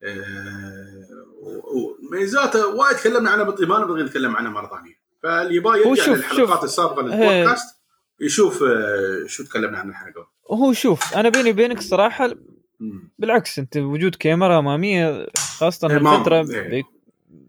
آه، 0.04 1.08
وميزاته 1.42 2.68
وايد 2.68 2.98
تكلمنا 2.98 3.30
عنها 3.30 3.44
بالطيب 3.44 3.70
ما 3.70 3.80
نبغى 3.80 4.04
نتكلم 4.04 4.36
عنها 4.36 4.52
مرة 4.52 4.68
ثانية. 4.78 5.07
فاللي 5.28 5.56
يبغى 5.56 5.86
هو 5.86 5.96
يرجع 5.96 6.14
للحلقات. 6.14 6.64
السابقة. 6.64 7.02
للبودكاست 7.02 7.76
يشوف 8.22 8.64
آه، 8.64 9.24
شو 9.28 9.44
تكلمنا 9.44 9.78
عن 9.78 9.90
الحلقة 9.90 10.28
وهو 10.50 10.74
شوف 10.74 11.14
أنا 11.18 11.30
بيني 11.30 11.52
وبينك 11.52 11.82
صراحة 11.82 12.28
مم. 12.80 13.12
بالعكس 13.20 13.60
أنت 13.60 13.78
وجود 13.78 14.16
كاميرا 14.16 14.60
أمامية 14.60 15.28
خاصة 15.38 15.90
إيه، 15.92 16.00
ما- 16.00 16.10
هالفتره 16.16 16.50
إيه. 16.54 16.84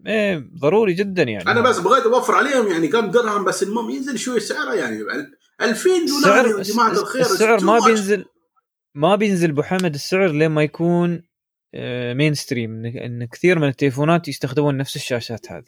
إيه 0.07 0.49
ضروري 0.59 0.93
جدا 0.93 1.23
يعني 1.23 1.51
أنا 1.51 1.61
بس 1.61 1.79
بغيت 1.79 2.03
أوفر 2.03 2.35
عليهم 2.35 2.67
يعني 2.67 2.87
كم 2.87 3.11
درهم 3.11 3.43
بس 3.45 3.63
المهم 3.63 3.89
ينزل 3.89 4.19
شوي 4.19 4.39
سعره 4.39 4.73
يعني 4.73 4.99
2000 5.61 5.89
دولار 6.05 6.47
يا 6.57 6.63
جماعة 6.63 6.91
الخير 6.91 7.21
السعر 7.21 7.63
ما. 7.63 7.79
بينزل 7.85 8.25
ما 8.95 9.15
بينزل 9.15 9.49
أبو 9.49 9.61
حمد 9.63 9.93
السعر 9.93 10.27
لما 10.27 10.63
يكون 10.63 11.21
مين 12.13 12.33
ستريم 12.33 12.85
ان 12.85 13.25
كثير 13.25 13.59
من 13.59 13.67
التليفونات 13.67 14.27
يستخدمون 14.27 14.77
نفس 14.77 14.95
الشاشات 14.95 15.51
هذه. 15.51 15.63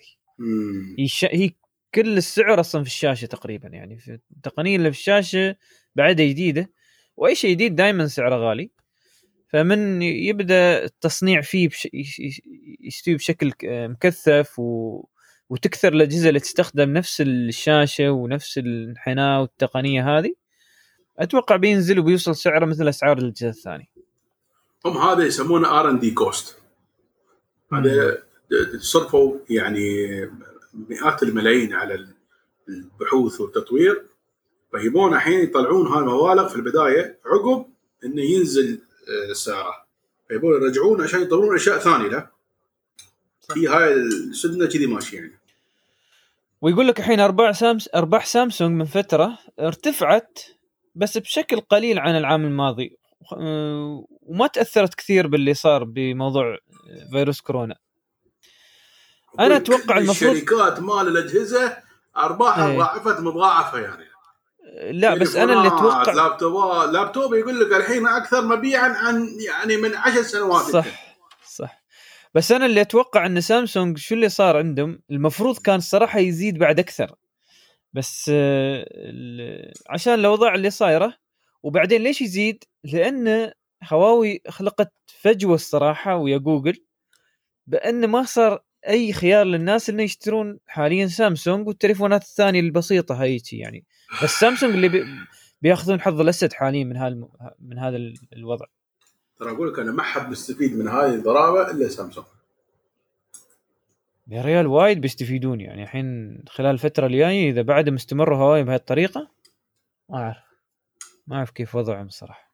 هي. 1.00 1.08
هي 1.32 1.52
كل 1.96 2.18
السعر 2.18 2.60
أصلا 2.60 2.84
في 2.84 2.90
الشاشة 2.90 3.26
تقريبا 3.26 3.68
يعني 3.68 3.98
في 3.98 4.20
التقنية 4.38 4.76
اللي 4.76 4.92
في 4.92 4.98
الشاشة 4.98 5.56
بعدها 5.96 6.26
جديدة 6.26 6.72
وأي 7.18 7.36
شيء 7.36 7.52
جديد 7.52 7.76
دائما 7.76 8.08
سعره 8.08 8.36
غالي. 8.36 8.72
فمن 9.48 10.02
يبدأ 10.02 10.84
التصنيع 10.84 11.42
فيه 11.42 11.68
بش... 11.68 11.88
يستوي 12.80 13.16
بشكل 13.16 13.52
مكثف 13.64 14.60
و... 14.60 15.04
وتكثر 15.50 15.94
الأجهزة 15.94 16.30
اللي 16.30 16.40
تستخدم 16.40 16.94
نفس 16.94 17.22
الشاشة 17.22 18.12
ونفس 18.12 18.58
الانحناء 18.58 19.42
والتقنية 19.42 20.18
هذه 20.18 20.34
أتوقع 21.20 21.56
بينزل 21.56 22.00
وبيوصل 22.00 22.36
سعره 22.36 22.66
مثل 22.66 22.88
أسعار 22.88 23.18
الأجهزة 23.18 23.50
الثانية. 23.50 23.92
هم 24.86 24.98
هذا 24.98 25.24
يسمونه 25.24 25.80
R&D 25.80 26.12
cost 26.12 26.58
هذا 27.74 28.18
صرفوا 28.78 29.38
يعني 29.50 30.08
مئات 30.74 31.24
الملايين 31.24 31.74
على 31.74 32.08
البحوث 32.70 33.42
والتطوير. 33.42 34.12
فيبون 34.72 35.14
الحين 35.14 35.40
يطلعون 35.40 35.88
هاي 35.88 36.00
المبالغ 36.00 36.48
في 36.48 36.56
البداية 36.56 37.20
عقب 37.26 37.66
إنه 38.06 38.22
ينزل 38.22 38.82
آه، 39.10 39.34
سعره 39.34 39.86
فيبون 40.28 40.54
يرجعون 40.54 41.02
عشان 41.02 41.22
يطورون 41.22 41.56
أشياء 41.56 41.78
ثانية 41.80 42.08
لا 42.08 42.28
في 43.54 43.68
هاي 43.68 43.94
السنة 43.94 44.66
كذي 44.66 44.88
ماشية 44.88 45.18
يعني. 45.18 45.40
ويقول 46.62 46.88
لك 46.88 47.00
الحين 47.00 47.20
أرباح 47.20 47.52
سامس 47.52 47.90
أرباح 47.96 48.26
سامسونج 48.26 48.72
من 48.72 48.86
فترة 48.86 49.38
ارتفعت 49.60 50.40
بس 50.96 51.18
بشكل 51.18 51.60
قليل 51.60 52.00
عن 52.00 52.18
العام 52.18 52.46
الماضي 52.46 52.98
أه، 53.34 54.06
وما 54.22 54.48
تأثرت 54.48 54.94
كثير 54.94 55.28
باللي 55.28 55.54
صار 55.54 55.84
بموضوع 55.84 56.58
فيروس 57.12 57.42
كورونا. 57.42 57.76
أنا 59.40 59.58
أتوقع 59.58 59.98
المفروض- 59.98 60.32
الشركات 60.32 60.80
مال 60.80 61.08
الأجهزة 61.08 61.78
ارباحها 62.18 62.72
إيه. 62.72 62.78
ضاعفت 62.78 63.20
مضاعفة 63.20 63.80
يعني. 63.80 64.06
لا 64.92 65.16
بس 65.16 65.36
أنا 65.36 65.54
اللي 65.54 65.68
أتوقع 65.68 66.14
لابتوبات 66.14 66.90
لابتوب 66.90 67.34
يقول 67.34 67.60
لك 67.60 67.74
الحين 67.78 68.08
أكثر 68.08 68.42
مبيعا 68.46 68.90
عن 68.90 69.28
يعني 69.48 69.78
من 69.78 69.96
عشر 69.96 70.22
سنوات. 70.22 70.66
صح 70.66 70.86
صح. 71.48 71.82
بس 72.36 72.52
أنا 72.52 72.66
اللي 72.66 72.82
أتوقع 72.82 73.26
إن 73.26 73.42
سامسونج 73.42 73.98
شو 73.98 74.16
اللي 74.16 74.30
صار 74.30 74.58
عندهم؟ 74.58 75.00
المفروض 75.12 75.58
كان 75.58 75.76
الصراحه 75.76 76.20
يزيد 76.20 76.58
بعد 76.58 76.80
أكثر. 76.80 77.16
بس 77.94 78.32
آه، 78.34 78.86
عشان 79.90 80.14
الاوضاع 80.14 80.56
اللي 80.56 80.70
صايره. 80.70 81.14
وبعدين 81.64 82.02
ليش 82.02 82.22
يزيد؟ 82.22 82.64
لأن 82.84 83.52
هواوي 83.92 84.42
خلقت 84.50 84.94
فجوة 85.22 85.56
الصراحة 85.56 86.16
ويا 86.16 86.38
جوجل. 86.38 86.86
بأن 87.68 88.08
ما 88.08 88.24
صار 88.24 88.64
أي 88.88 89.14
خيار 89.14 89.46
للناس 89.46 89.90
إنه 89.90 90.04
يشترون 90.04 90.60
حاليا 90.68 91.08
سامسونج 91.08 91.68
والتليفونات 91.68 92.24
الثانية 92.24 92.60
البسيطة 92.60 93.16
هيك 93.16 93.54
يعني. 93.54 93.86
بس 94.24 94.30
سامسونج 94.30 94.74
اللي 94.74 94.90
بي 94.90 95.06
بيأخذون 95.62 96.02
حظ 96.02 96.22
الأسد 96.22 96.54
حاليا 96.54 96.84
من 96.84 96.98
هذا 96.98 97.28
من 97.60 97.80
هذا 97.80 97.98
الوضع. 98.34 98.66
ترى 99.40 99.52
أقول 99.52 99.74
لك 99.74 99.80
أنا 99.80 99.92
ما 99.92 100.04
حد 100.04 100.30
مستفيد 100.30 100.78
من 100.78 100.88
هذه 100.88 101.14
الضرابة 101.14 101.72
إلا 101.72 101.88
سامسونج. 101.88 102.26
يا 104.28 104.42
ريال 104.42 104.68
وايد 104.68 105.02
بيستفيدون 105.02 105.62
يعني. 105.62 105.84
الحين 105.84 106.38
خلال 106.48 106.72
الفترة 106.72 107.08
الجاية 107.08 107.50
إذا 107.50 107.62
بعد 107.62 107.90
مستمروا 107.90 108.38
هواوي 108.38 108.64
بهذه 108.64 108.76
الطريقة 108.76 109.32
ما 110.10 110.18
أعرف. 110.18 110.38
ما 111.28 111.36
أعرف 111.36 111.52
كيف 111.52 111.76
وضعهم 111.76 112.06
الصراحه 112.06 112.51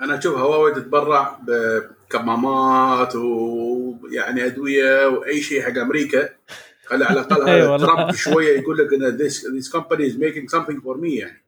أنا 0.00 0.18
أشوف 0.18 0.36
هواوي 0.36 0.74
تتبرع 0.74 1.40
بكمامات 1.42 3.16
ويعني 3.16 4.46
أدوية 4.46 5.06
وأي 5.06 5.42
شيء 5.42 5.62
حق 5.62 5.78
أمريكا. 5.78 6.28
خلي 6.86 7.04
على 7.04 7.20
الأقل. 7.20 7.78
ترامب 7.86 8.14
شوية 8.14 8.58
يقول 8.58 8.78
لك 8.78 8.94
إن 8.94 9.18
this, 9.18 9.34
this 9.34 9.68
company 9.72 10.04
is 10.04 10.16
making 10.16 10.48
something 10.48 10.80
for 10.80 10.96
me 10.96 11.18
يعني. 11.18 11.44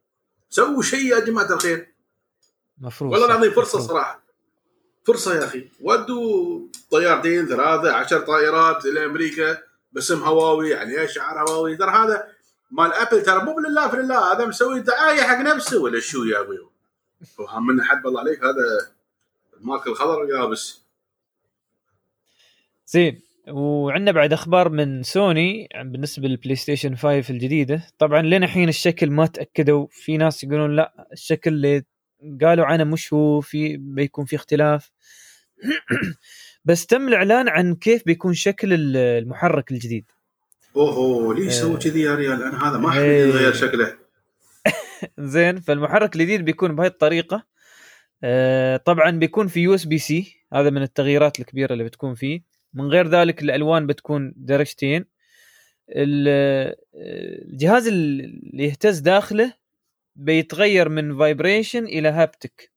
سووا 0.51 0.83
شيء 0.83 1.05
يا 1.05 1.21
جماعة 1.21 1.53
الخير. 1.53 1.95
مفروض 2.79 3.13
والله 3.13 3.27
العظيم 3.27 3.51
فرصة 3.51 3.79
مفروض. 3.79 3.89
صراحة. 3.91 4.23
فرصة 5.07 5.35
يا 5.35 5.45
أخي. 5.45 5.69
ودوا 5.81 6.61
طيارتين 6.91 7.47
ثلاثة 7.47 7.93
عشر 7.93 8.21
طائرات 8.21 8.87
إلى 8.87 9.05
أمريكا 9.05 9.59
باسم 9.93 10.23
هواوي 10.23 10.71
يعني 10.71 11.01
إيش 11.01 11.13
شعار 11.13 11.51
هواوي؟ 11.51 11.77
ترى 11.77 11.91
هذا 11.91 12.29
مال 12.71 12.93
Apple 12.93 13.23
ترى 13.23 13.45
مو 13.45 13.61
لله 13.61 13.89
في 13.89 13.97
لله 13.97 14.33
هذا 14.33 14.47
مسوي 14.47 14.81
دعاية 14.81 15.23
حق 15.23 15.41
نفسه 15.41 15.79
ولا 15.79 16.01
شو 16.01 16.25
يا 16.25 16.41
أبوي؟ 16.41 16.70
وهم 17.39 17.67
من 17.67 17.83
حد 17.83 18.07
الله 18.07 18.21
عليك 18.21 18.39
هذا 18.39 18.93
المارك 19.61 19.87
الخضر 19.87 20.23
اليابس 20.25 20.81
زين 22.87 23.21
وعندنا 23.49 24.13
بعد 24.13 24.33
أخبار 24.33 24.69
من 24.69 25.03
سوني 25.03 25.69
بالنسبة 25.75 26.29
لل 26.29 26.57
PlayStation 26.57 26.97
5 26.97 27.31
الجديدة. 27.31 27.87
طبعا 27.99 28.23
لين 28.23 28.45
الحين 28.45 28.69
الشكل 28.69 29.11
ما 29.11 29.27
تأكدوا 29.27 29.87
في 29.91 30.17
ناس 30.17 30.45
يقولون 30.45 30.77
لا 30.77 31.09
الشكل 31.13 31.51
اللي 31.55 31.83
قالوا 32.43 32.67
عنه 32.67 32.85
مش 32.85 33.13
هو 33.13 33.41
في 33.41 33.77
بيكون 33.77 34.25
في 34.25 34.37
اختلاف. 34.37 34.91
بس 36.65 36.87
تم 36.87 37.09
الإعلان 37.09 37.49
عن 37.49 37.75
كيف 37.75 38.05
بيكون 38.07 38.35
شكل 38.35 38.73
ال- 38.73 38.97
المحرك 38.97 39.73
الجديد. 39.73 40.05
اوه 40.77 41.35
ليش. 41.35 41.53
سووا 41.55 41.79
كذي 41.79 42.01
يا 42.01 42.15
ريال؟ 42.15 42.43
أنا 42.43 42.69
هذا 42.71 42.79
ما 42.79 42.89
أحب 42.89 43.01
إيه. 43.01 43.27
يتغير 43.29 43.53
شكله. 43.53 43.99
زين 45.19 45.61
فالمحرك 45.61 46.17
الجديد 46.17 46.45
بيكون 46.45 46.77
بهاي 46.77 46.89
الطريقة. 46.89 47.47
آه، 48.25 48.77
طبعا 48.77 49.11
بيكون 49.11 49.47
في 49.49 49.61
USB-C 49.61 50.37
هذا 50.53 50.71
من 50.71 50.83
التغييرات 50.83 51.41
الكبيرة 51.41 51.73
اللي 51.73 51.85
بتكون 51.85 52.15
فيه. 52.15 52.43
من 52.75 52.85
غير 52.85 53.09
ذلك 53.09 53.43
الألوان 53.43 53.87
بتكون 53.87 54.33
درجتين. 54.37 55.05
آه، 55.97 56.77
الجهاز 57.53 57.87
اللي 57.89 58.65
يهتز 58.65 58.99
داخله 58.99 59.53
بيتغير 60.17 60.89
من 60.89 61.19
vibration 61.19 61.85
إلى 61.85 62.09
haptic 62.09 62.73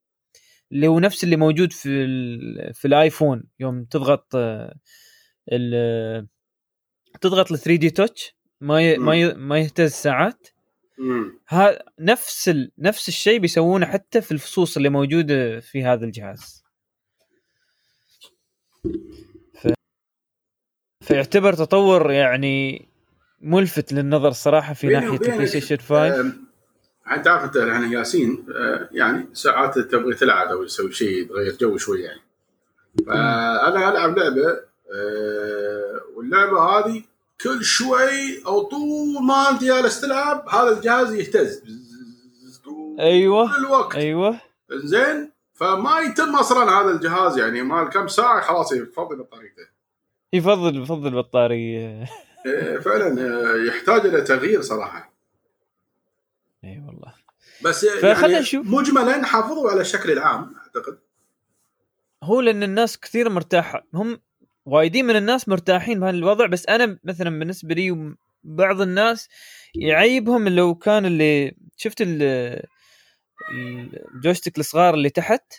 اللي 0.72 0.88
هو 0.88 1.00
نفس 1.00 1.24
اللي 1.24 1.36
موجود 1.36 1.74
في 1.74 1.90
ال 1.90 2.74
في 2.74 2.88
ال 2.88 2.95
iPhone. 2.95 3.44
يوم 3.60 3.84
تضغط 3.86 4.36
آه، 4.36 4.76
ال 5.52 6.28
تضغط 7.22 7.52
ال 7.52 7.58
3D 7.60 7.90
Touch 7.90 8.36
ما 8.62 8.82
ي- 8.82 8.98
ما 8.98 9.16
ي- 9.16 9.34
ما 9.34 9.60
يهتز 9.60 9.92
ساعات. 9.92 10.48
ها 11.50 11.80
نفس 12.00 12.50
ال... 12.50 12.72
نفس 12.78 13.08
الشيء 13.08 13.40
بيسوونه 13.40 13.86
حتى 13.86 14.22
في 14.22 14.32
الفصوص 14.32 14.78
اللي 14.78 14.90
موجودة 14.90 15.60
في 15.60 15.84
هذا 15.84 16.06
الجهاز. 16.06 16.64
ف... 19.54 19.68
فيعتبر 21.02 21.54
تطور 21.54 22.12
يعني 22.12 22.88
ملفت 23.42 23.94
للنظر 23.94 24.32
صراحة 24.32 24.74
في 24.74 24.88
ناحية 24.88 25.10
ال 25.10 25.48
PlayStation 25.48 25.78
5 25.78 26.22
أم، 26.22 26.48
انت 27.12 27.28
عارف 27.28 27.44
انت 27.44 27.58
إحنا 27.58 27.88
ياسين 27.88 28.46
آه، 28.56 28.90
يعني 28.92 29.26
ساعات 29.34 29.80
تبغي 29.80 30.16
تلعب 30.16 30.48
أو 30.48 30.64
تسوي 30.64 30.92
شيء 30.92 31.10
يتغير 31.22 31.58
جو 31.58 31.78
شوي 31.78 32.02
يعني. 32.02 32.22
فأنا 33.08 33.90
ألعب 33.90 34.18
لعبة 34.18 34.60
آه، 34.96 36.02
واللعبة 36.16 36.60
هذه 36.60 37.04
كل 37.44 37.64
شوي 37.64 38.46
أو 38.46 38.62
طول 38.64 39.24
ما 39.24 39.50
أنت 39.50 39.64
جالس 39.64 40.02
تلعب 40.02 40.50
هذا 40.50 40.78
الجهاز 40.78 41.14
يهتز. 41.14 41.64
طول 42.66 43.00
أيوه 43.00 43.58
الوقت. 43.58 43.96
أيوه. 43.96 44.40
زين 44.72 45.32
فما 45.54 46.00
يتم 46.00 46.36
أصلا 46.36 46.72
هذا 46.72 46.92
الجهاز 46.92 47.38
يعني 47.38 47.62
مال 47.62 47.90
كم 47.90 48.08
ساعة 48.08 48.42
خلاص 48.42 48.72
يفضل 48.72 49.16
بطريقته 49.16 49.68
يفضل 50.34 50.82
يفضل 50.84 51.16
بطارية. 51.16 52.06
إيه، 52.46 52.80
فعلا 52.80 53.22
آه، 53.22 53.56
يحتاج 53.68 54.06
إلى 54.06 54.22
تغيير 54.22 54.62
صراحة. 54.62 55.14
بس 57.64 57.86
فخلنا 57.86 58.28
يعني 58.28 58.40
نشوف. 58.40 58.68
مجملا 58.68 59.26
حافظوا 59.26 59.72
على 59.72 59.82
الشكل 59.82 60.12
العام 60.12 60.56
أعتقد. 60.58 61.00
هو 62.24 62.42
لأن 62.42 62.64
الناس 62.64 63.00
كثير 63.00 63.30
مرتاحة. 63.30 63.86
هم 63.94 64.20
وايدين 64.66 65.06
من 65.06 65.16
الناس 65.16 65.50
مرتاحين 65.50 66.00
بهذا 66.00 66.18
الوضع 66.18 66.46
بس 66.46 66.66
أنا 66.70 67.00
مثلا 67.04 67.40
بالنسبة 67.40 67.76
لي 67.76 68.16
بعض 68.44 68.82
الناس 68.82 69.30
يعيبهم 69.76 70.48
لو 70.50 70.76
كان 70.76 71.06
اللي 71.06 71.56
شفت 71.78 72.02
ال- 72.02 72.64
الجويستيك 74.16 74.60
الصغار 74.60 74.94
اللي 74.94 75.10
تحت. 75.10 75.54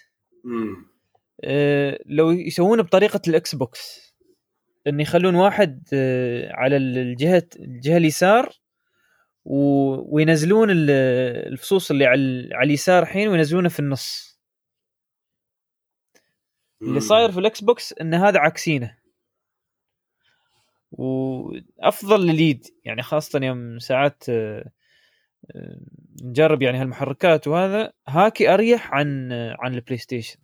آه، 1.45 1.99
لو 2.07 2.31
يسوونه 2.31 2.83
بطريقة 2.83 3.21
ال 3.29 3.55
Xbox 3.55 4.15
إن 4.87 5.01
يخلون 5.01 5.35
واحد 5.35 5.89
آه، 5.93 6.53
على 6.53 6.77
الجهة 6.77 7.43
الجهة 7.59 7.97
اليسار 7.97 8.53
وينزلون 9.45 10.71
ال- 10.71 10.91
الفصوص 11.53 11.91
اللي 11.91 12.07
على 12.07 12.21
ال- 12.21 12.55
على 12.55 12.67
اليسار 12.67 13.03
الحين 13.03 13.29
وينزلونه 13.29 13.69
في 13.69 13.81
النص 13.81 14.34
اللي 16.89 17.01
صاير 17.01 17.33
في 17.33 17.39
ال 17.41 17.61
Xbox 17.61 17.93
إن 18.01 18.15
هذا 18.15 18.39
عكسينه 18.39 18.97
وأفضل 20.93 22.27
لليد. 22.27 22.67
يعني 22.85 23.03
خاصة 23.03 23.39
يوم 23.43 23.79
ساعات 23.79 24.25
آه، 24.29 24.71
آه، 25.55 25.81
نجرب 26.23 26.63
يعني 26.63 26.79
هالمحركات 26.79 27.49
وهذا 27.49 27.93
هاكي 28.09 28.55
أريح 28.55 28.95
عن 28.95 29.33
آه، 29.33 29.57
عن 29.61 29.75
ال 29.75 29.99
PlayStation 29.99 30.37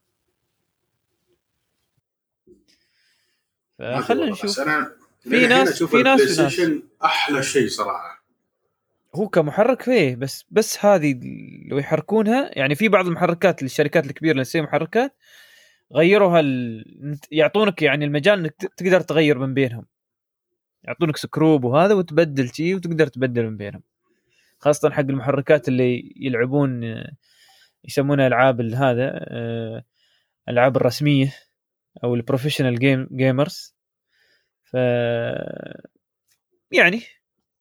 والله، 3.78 4.30
نشوف. 4.30 4.61
في 4.61 5.47
ناس- 5.47 5.82
في 5.82 6.03
ناس 6.03 6.20
وناس. 6.20 6.32
Station 6.33 6.83
أحلى 7.05 7.43
شيء 7.43 7.68
صراحة. 7.68 8.24
هو 9.14 9.28
كمحرك 9.28 9.82
فيه 9.82 10.16
بس 10.16 10.45
بس 10.51 10.84
هذه 10.84 11.20
لو 11.70 11.78
يحركونها. 11.78 12.51
يعني 12.53 12.74
في 12.74 12.88
بعض 12.88 13.07
المحركات 13.07 13.62
الشركات 13.62 14.07
الكبيرة 14.07 14.32
اللي 14.32 14.45
تسوي 14.45 14.62
محركات 14.62 15.14
غيروا 15.93 16.38
هال 16.38 17.18
يعطونك 17.30 17.82
يعني 17.82 18.05
المجال 18.05 18.38
إنك 18.38 18.55
تقدر 18.76 19.01
تغير 19.01 19.38
من 19.38 19.55
بينهم. 19.55 19.86
يعطونك 20.84 21.16
سكروب 21.16 21.64
وهذا 21.64 21.95
وتبدل 21.95 22.49
شيء 22.55 22.76
وتقدر 22.76 23.07
تبدل 23.07 23.45
من 23.51 23.57
بينهم. 23.57 23.82
خاصة 24.59 24.91
حق 24.91 25.01
المحركات 25.01 25.68
اللي 25.68 26.12
يلعبون 26.16 27.05
يسمونها 27.84 28.26
ألعاب 28.26 28.61
ال- 28.61 28.74
هذا 28.74 29.11
آه، 29.14 29.84
ألعاب 30.49 30.76
الرسمية 30.76 31.34
أو 32.05 32.14
ال 32.14 32.19
professional 32.19 32.79
game 32.79 33.09
gamers 33.12 33.75
ف 34.62 34.74
يعني 36.72 37.01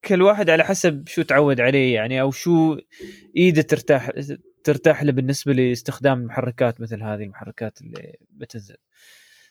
كل 0.05 0.21
واحد 0.21 0.49
على 0.49 0.63
حسب 0.63 1.07
شو 1.07 1.21
تعود 1.21 1.61
عليه 1.61 1.95
يعني 1.95 2.21
أو 2.21 2.31
شو 2.31 2.77
إيده 3.37 3.61
ترتاح 3.61 4.11
ترتاح 4.63 5.03
له 5.03 5.11
بالنسبة 5.11 5.53
لاستخدام 5.53 6.21
المحركات 6.21 6.81
مثل 6.81 7.03
هذه 7.03 7.23
المحركات 7.23 7.81
اللي 7.81 8.17
بتنزل. 8.29 8.75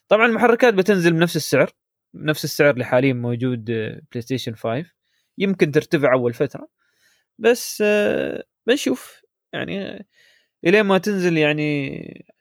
طبعا 0.09 0.27
المحركات 0.27 0.75
بتنزل 0.75 1.13
بنفس 1.13 1.37
السعر 1.37 1.71
نفس 2.15 2.45
السعر 2.45 2.71
اللي 2.71 2.85
حاليا 2.85 3.13
موجود 3.13 3.65
PlayStation 3.65 4.55
5 4.55 4.85
يمكن 5.39 5.71
ترتفع 5.73 6.13
أول 6.13 6.35
فترة 6.35 6.69
بس 7.39 7.83
آه، 7.87 8.45
بنشوف. 8.67 9.23
يعني 9.53 10.07
الين 10.67 10.83
ما 10.83 10.99
تنزل 10.99 11.37
يعني 11.37 11.89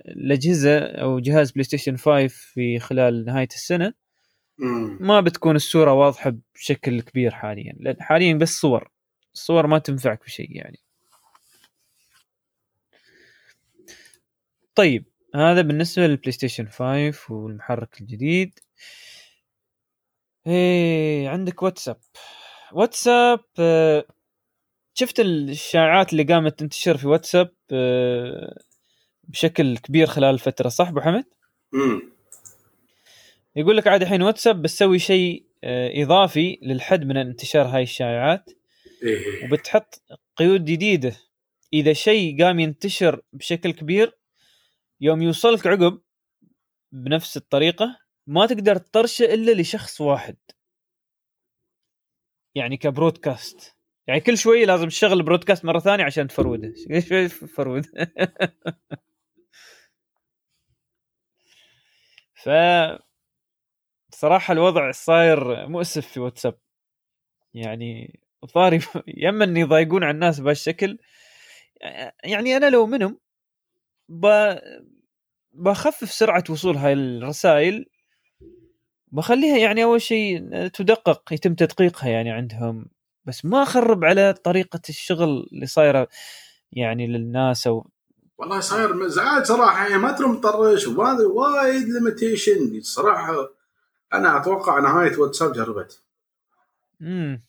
الأجهزة 0.08 0.80
أو 0.80 1.20
جهاز 1.20 1.52
بلاي 1.52 1.64
ستيشن 1.64 1.98
5 1.98 2.28
في 2.28 2.80
خلال 2.80 3.26
نهاية 3.26 3.48
السنة. 3.48 3.94
ما 5.00 5.22
بتكون 5.22 5.56
الصورة 5.56 5.94
واضحة 5.94 6.34
بشكل 6.56 7.02
كبير 7.02 7.32
حاليا 7.32 7.74
لأن 7.80 8.02
حاليا 8.02 8.34
بس 8.34 8.60
صور 8.60 8.90
الصور 9.36 9.68
ما 9.68 9.80
تنفعك 9.80 10.24
بشيء 10.26 10.56
يعني. 10.56 10.80
طيب 14.78 15.06
هذا 15.36 15.62
بالنسبة 15.62 16.08
للبلاي 16.08 16.32
ستيشن 16.32 16.68
5 16.68 17.34
والمحرك 17.34 18.02
الجديد. 18.02 18.60
إيه 20.48 21.30
عندك 21.30 21.64
واتساب. 21.64 21.98
واتساب 22.72 23.40
آه، 23.60 24.06
شفت 24.94 25.20
الشائعات 25.20 26.12
اللي 26.12 26.24
قامت 26.24 26.60
تنتشر 26.60 26.98
في 26.98 27.08
واتساب 27.08 27.54
آه، 27.72 28.60
بشكل 29.24 29.78
كبير 29.78 30.08
خلال 30.08 30.34
الفترة 30.34 30.70
صح 30.70 30.88
أبو 30.88 31.02
حمد؟ 31.02 31.26
مم. 31.72 32.02
يقول 33.56 33.78
لك 33.78 33.88
عاد 33.88 34.02
الحين 34.02 34.22
واتساب 34.22 34.62
بتسوي 34.62 35.00
شيء 35.00 35.46
آه، 35.64 36.04
إضافي 36.04 36.60
للحد 36.62 37.04
من 37.04 37.18
انتشار 37.18 37.66
هاي 37.66 37.84
الشائعات. 37.84 38.50
إيه. 39.04 39.46
وبتحط 39.46 40.02
قيود 40.36 40.66
جديدة. 40.66 41.16
إذا 41.74 41.94
شيء 41.94 42.44
قام 42.44 42.60
ينتشر 42.60 43.22
بشكل 43.34 43.72
كبير 43.72 44.18
يوم 45.02 45.22
يوصلك 45.22 45.68
عقب 45.68 46.02
بنفس 46.92 47.38
الطريقة 47.38 48.00
ما 48.28 48.46
تقدر 48.46 48.78
تطرشه 48.78 49.26
إلا 49.34 49.62
لشخص 49.62 50.02
واحد. 50.02 50.38
يعني 52.56 52.78
كبرودكاست. 52.78 53.78
يعني 54.08 54.20
كل 54.20 54.38
شوي 54.38 54.66
لازم 54.66 54.88
تشغل 54.88 55.14
البرودكاست 55.14 55.66
مرة 55.66 55.80
ثانية 55.80 56.04
عشان 56.04 56.28
تفرودة. 56.28 56.74
شوي 57.10 57.30
فرود 57.30 57.86
ف 62.44 62.50
صراحة 64.14 64.52
الوضع 64.52 64.92
صاير 64.92 65.68
مؤسف 65.68 66.08
في 66.08 66.20
واتساب. 66.20 66.60
يعني 67.54 68.20
ضاري 68.56 68.80
يما 69.08 69.44
أن 69.46 69.58
يضايقون 69.58 70.04
على 70.04 70.12
الناس 70.16 70.40
بهالشكل. 70.40 70.98
يعني 72.24 72.58
أنا 72.58 72.70
لو 72.70 72.86
منهم 72.86 73.20
ب... 74.10 74.56
بخفف 75.54 76.12
سرعة 76.12 76.44
وصول 76.50 76.78
هاي 76.78 76.94
الرسائل 76.94 77.86
بخليها 79.12 79.58
يعني 79.58 79.84
أول 79.84 80.02
شيء 80.02 80.68
تدقق 80.68 81.34
يتم 81.34 81.54
تدقيقها 81.54 82.10
يعني 82.10 82.32
عندهم. 82.32 82.86
بس 83.26 83.46
ما 83.46 83.64
أخرب 83.64 84.06
على 84.06 84.34
طريقة 84.34 84.82
الشغل 84.90 85.48
اللي 85.54 85.66
صايرة 85.66 86.08
يعني 86.72 87.08
للناس 87.08 87.68
أو 87.68 87.90
والله 88.38 88.60
صاير 88.60 88.94
مزعج 88.94 89.44
صراحة 89.44 89.88
يعني 89.88 90.02
ما 90.02 90.12
ترى 90.12 90.28
مطرش 90.28 90.88
وهذا 90.88 91.26
وايد 91.26 91.90
limitation 91.90 92.82
صراحة 92.82 93.34
أنا 94.14 94.42
أتوقع 94.42 94.80
نهاية 94.80 95.18
واتساب 95.18 95.54
جربت. 95.54 96.04
امم 97.02 97.44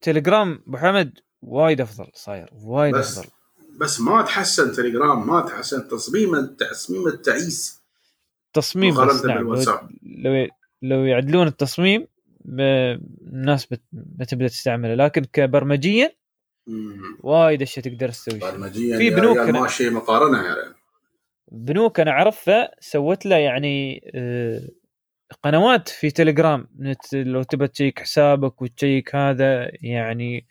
تليجرام 0.00 0.62
أبو 0.68 0.76
حمد 0.76 1.18
وايد 1.42 1.80
أفضل 1.80 2.10
صاير 2.14 2.50
وايد 2.52 2.94
بس 2.94 3.18
أفضل. 3.18 3.30
بس 3.78 4.00
ما 4.00 4.22
تحسن 4.22 4.72
تليجرام 4.72 5.26
ما 5.26 5.40
تحسن 5.40 5.88
تصميم 5.88 6.46
تصميم 6.46 7.06
التعيس 7.08 7.82
تصميم 8.52 9.06
بس 9.06 9.24
نعم 9.24 9.38
لو, 9.38 9.44
بالواتساب 9.44 9.90
لو 10.02 10.48
لو 10.82 11.04
يعدلون 11.04 11.46
التصميم 11.46 12.06
الناس 12.48 13.66
بت... 13.66 13.82
بتبدأ 13.92 14.46
تستعمله 14.48 14.94
لكن 14.94 15.24
كبرمجيا. 15.24 16.12
وايد 17.20 17.62
أشياء 17.62 17.84
تقدر 17.84 18.08
تسوي 18.08 18.40
شيء. 18.40 18.50
برمجيا 18.50 18.98
في 18.98 19.10
بنوك 19.10 19.38
أنا- 19.38 19.60
ماشي 19.60 19.90
مقارنة 19.90 20.42
يعني 20.42 20.74
بنوك 21.52 22.00
أنا 22.00 22.10
اعرفها 22.10 22.70
سوت 22.80 23.26
له 23.26 23.36
يعني 23.36 24.10
آه، 24.14 24.60
قنوات 25.42 25.88
في 25.88 26.10
تليجرام 26.10 26.68
لو 27.12 27.42
تبى 27.42 27.68
تشيك 27.68 27.98
حسابك 27.98 28.62
وتشيك 28.62 29.14
هذا 29.14 29.70
يعني 29.82 30.46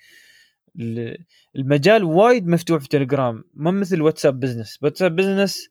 المجال 1.56 2.04
وايد 2.04 2.48
مفتوح 2.48 2.82
في 2.82 2.88
تليجرام 2.90 3.44
ما 3.54 3.72
مثل 3.72 4.02
واتساب 4.02 4.40
business. 4.40 4.80
واتساب 4.84 5.16
business 5.16 5.70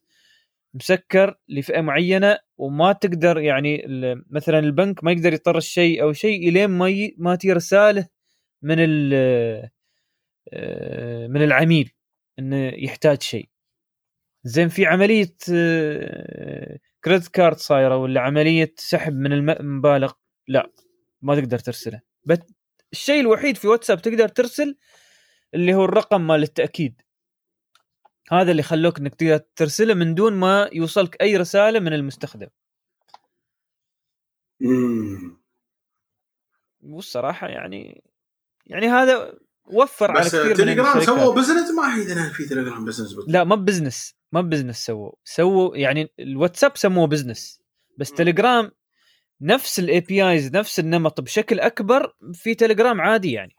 مسكر 0.74 1.38
لفئة 1.48 1.80
معينة 1.80 2.38
وما 2.56 2.92
تقدر 2.92 3.38
يعني 3.38 3.84
مثلا 4.30 4.58
البنك 4.58 5.04
ما 5.04 5.12
يقدر 5.12 5.32
يطرش 5.32 5.66
شيء 5.68 6.02
أو 6.02 6.12
شيء 6.12 6.48
إلين 6.48 6.70
ما 6.70 6.88
ي... 6.88 7.14
ما 7.18 7.34
تجي 7.34 7.52
رسالة 7.52 8.06
من 8.62 8.76
آه، 10.52 11.26
من 11.26 11.42
العميل 11.42 11.90
إنه 12.38 12.56
يحتاج 12.66 13.22
شيء. 13.22 13.48
زين 14.44 14.68
في 14.68 14.86
عملية 14.86 15.36
credit 17.04 17.28
card 17.28 17.56
صايرة 17.56 17.96
ولا 17.96 18.20
عملية 18.20 18.74
سحب 18.76 19.12
من 19.12 19.32
الم- 19.32 19.50
المبالغ؟ 19.50 20.12
لا 20.48 20.70
ما 21.22 21.40
تقدر 21.40 21.58
ترسله. 21.58 22.00
الشيء 22.92 23.20
الوحيد 23.20 23.56
في 23.56 23.68
واتساب 23.68 24.02
تقدر 24.02 24.28
ترسل 24.28 24.76
اللي 25.54 25.74
هو 25.74 25.84
الرقم 25.84 26.26
مال 26.26 26.42
التأكيد 26.42 27.02
هذا 28.32 28.50
اللي 28.50 28.62
خلوك 28.62 28.98
إنك 28.98 29.14
تقدر 29.14 29.38
ترسله 29.56 29.94
من 29.94 30.14
دون 30.14 30.32
ما 30.32 30.70
يوصلك 30.72 31.22
أي 31.22 31.36
رسالة 31.36 31.80
من 31.80 31.92
المستخدم. 31.92 32.48
والصراحه 36.82 37.48
يعني 37.48 38.04
يعني 38.66 38.86
هذا 38.88 39.38
وفر 39.64 40.10
على 40.10 40.26
كثير 40.26 40.44
من 40.44 40.54
تليجرام 40.54 41.00
سووا 41.00 41.34
business 41.34 41.70
ما 41.70 41.82
عندنا 41.84 42.32
في 42.32 42.44
تليجرام 42.44 42.84
business 42.84 43.12
بالضبط. 43.12 43.32
لا 43.32 43.44
ما 43.44 43.56
business 43.56 44.14
ما 44.32 44.40
business 44.40 44.86
سووا 44.86 45.12
سووا 45.24 45.76
يعني 45.76 46.12
الواتساب 46.18 46.76
سموه 46.76 47.06
business 47.06 47.60
بس 47.98 48.10
مم. 48.10 48.16
تليجرام 48.16 48.70
نفس 49.40 49.78
ال 49.78 50.00
APIs 50.00 50.56
نفس 50.56 50.80
النمط 50.80 51.20
بشكل 51.20 51.60
أكبر 51.60 52.14
في 52.32 52.54
تليجرام 52.54 53.00
عادي 53.00 53.32
يعني. 53.32 53.56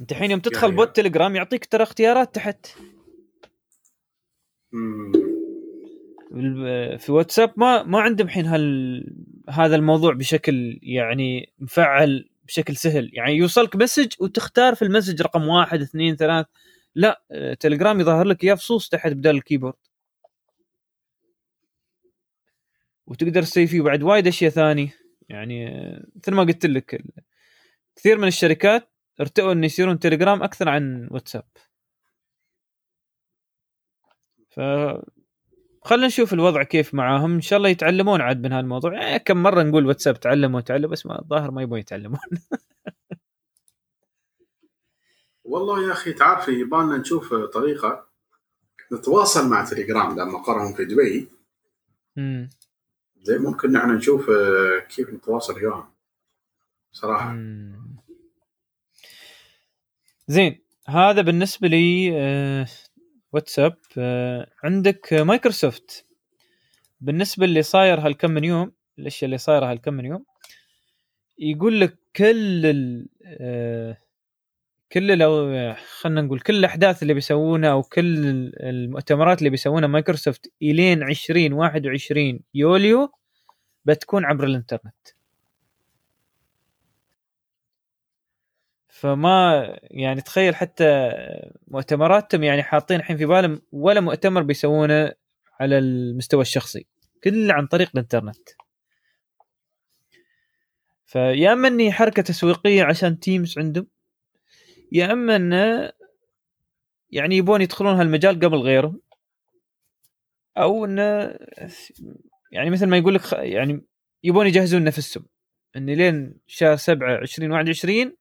أنت 0.00 0.12
الحين 0.12 0.30
يوم 0.30 0.40
تدخل 0.40 0.62
يعني- 0.66 0.76
bot 0.76 0.96
تليجرام 0.96 1.36
يعطيك 1.36 1.64
ترى 1.64 1.82
اختيارات 1.82 2.34
تحت. 2.34 2.66
مم. 4.72 5.12
في 6.98 7.12
واتساب 7.12 7.52
ما 7.56 7.82
ما 7.82 8.00
عندهم 8.00 8.26
الحين 8.26 8.46
هال 8.46 9.04
هذا 9.50 9.76
الموضوع 9.76 10.14
بشكل 10.14 10.78
يعني 10.82 11.52
مفعل 11.58 12.28
بشكل 12.44 12.76
سهل. 12.76 13.10
يعني 13.12 13.32
يوصلك 13.36 13.76
message 13.76 14.12
وتختار 14.20 14.74
في 14.74 14.82
ال 14.82 14.87
message 14.87 15.22
رقم 15.22 15.48
واحد 15.48 15.80
اثنين 15.80 16.16
ثلاث. 16.16 16.46
لا 16.94 17.22
آه، 17.30 17.54
تليجرام 17.54 18.00
يظهر 18.00 18.24
لك 18.26 18.44
إياه 18.44 18.54
فصوص 18.54 18.88
تحت 18.88 19.12
بدال 19.12 19.36
الكيبورد. 19.36 19.74
وتقدر 23.10 23.42
تسوي 23.42 23.66
فيه 23.66 23.82
بعد 23.82 24.02
وايد 24.02 24.26
أشياء 24.26 24.50
ثانية. 24.50 24.94
يعني 25.28 25.66
مثل 26.16 26.34
ما 26.34 26.42
قلت 26.42 26.66
لك 26.66 27.04
كثير 27.96 28.18
من 28.18 28.28
الشركات 28.28 28.92
ارتئوا 29.20 29.52
ان 29.52 29.64
يصيرون 29.64 29.98
تليجرام 29.98 30.42
أكثر 30.42 30.68
عن 30.68 31.08
واتساب. 31.10 31.44
ف 34.50 34.60
خلينا 35.82 36.06
نشوف 36.06 36.32
الوضع 36.32 36.62
كيف 36.62 36.94
معاهم. 36.94 37.34
إن 37.34 37.40
شاء 37.40 37.56
الله 37.56 37.68
يتعلمون 37.68 38.20
عاد 38.20 38.42
من 38.42 38.52
هالموضوع. 38.52 38.94
يعني 38.94 39.18
كم 39.18 39.42
مرة 39.42 39.62
نقول 39.62 39.86
واتساب 39.86 40.20
تعلموا 40.20 40.60
تعلموا 40.60 40.90
بس 40.90 41.06
ما 41.06 41.20
الظاهر 41.22 41.50
ما 41.50 41.62
يبون 41.62 41.78
يتعلمون. 41.78 42.20
والله 45.44 45.88
يا 45.88 45.92
أخي 45.92 46.12
تعرف 46.12 46.48
يبالنا 46.48 46.96
نشوف 46.96 47.34
طريقة 47.34 48.06
نتواصل 48.92 49.48
مع 49.48 49.64
تليجرام 49.64 50.12
لما 50.12 50.24
مقرهم 50.24 50.74
في 50.74 50.84
دبي. 50.84 51.28
زي 53.22 53.38
ممكن 53.38 53.72
نحن 53.72 53.90
نشوف 53.90 54.30
آه، 54.30 54.78
كيف 54.78 55.10
نتواصل 55.10 55.54
وياهم 55.54 55.84
صراحة. 56.92 57.32
مم. 57.32 57.96
زين 60.28 60.58
هذا 60.88 61.22
بالنسبة 61.22 61.68
لي 61.68 62.10
آه، 62.14 62.66
واتساب. 63.32 63.76
آه، 63.98 64.50
عندك 64.64 65.12
مايكروسوفت. 65.12 66.06
بالنسبة 67.00 67.44
اللي 67.44 67.62
صاير 67.62 68.00
هالكم 68.00 68.30
من 68.30 68.44
يوم 68.44 68.72
الأشياء 68.98 69.24
اللي 69.24 69.38
صايرة 69.38 69.70
هالكم 69.70 69.94
من 69.94 70.04
يوم 70.04 70.24
يقول 71.38 71.80
لك 71.80 71.98
كل 72.16 73.06
كل 74.92 75.18
لو 75.18 75.74
خلينا 76.00 76.20
نقول 76.22 76.40
كل 76.40 76.56
الأحداث 76.56 77.02
اللي 77.02 77.14
بيسوونها 77.14 77.70
أو 77.72 77.82
كل 77.82 78.18
المؤتمرات 78.60 79.38
اللي 79.38 79.50
بيسوونها 79.50 79.88
مايكروسوفت 79.88 80.52
إلين 80.62 81.02
2021 81.02 82.40
يوليو 82.54 83.12
بتكون 83.84 84.24
عبر 84.24 84.44
الإنترنت. 84.44 85.08
فما 88.88 89.64
يعني 89.82 90.20
تخيل 90.20 90.54
حتى 90.54 91.12
مؤتمراتهم 91.68 92.42
يعني 92.42 92.62
حاطين 92.62 92.96
الحين 93.00 93.16
في 93.16 93.26
بالهم 93.26 93.62
ولا 93.72 94.00
مؤتمر 94.00 94.42
بيسوونه 94.42 95.12
على 95.60 95.78
المستوى 95.78 96.42
الشخصي 96.42 96.86
كله 97.24 97.54
عن 97.54 97.66
طريق 97.66 97.90
الإنترنت. 97.94 98.48
فيا 101.06 101.52
اما 101.52 101.68
اني 101.68 101.92
حركة 101.92 102.22
تسويقية 102.22 102.84
عشان 102.84 103.20
تيمز 103.20 103.58
عندهم. 103.58 103.86
يا 104.92 105.12
أما 105.12 105.36
أنه 105.36 105.92
يعني 107.10 107.36
يبون 107.36 107.62
يدخلون 107.62 107.94
هالمجال 107.94 108.34
قبل 108.40 108.56
غيرهم 108.56 109.00
أو 110.58 110.84
أنه 110.84 111.36
يعني 112.52 112.70
مثل 112.70 112.86
ما 112.86 112.96
يقول 112.96 113.14
لك 113.14 113.32
يعني 113.32 113.84
يبون 114.24 114.46
يجهزون 114.46 114.84
نفسهم. 114.84 115.26
إن 115.76 115.86
لين 115.86 116.34
شهر 116.46 116.76
7 116.76 117.14
2021 117.18 118.16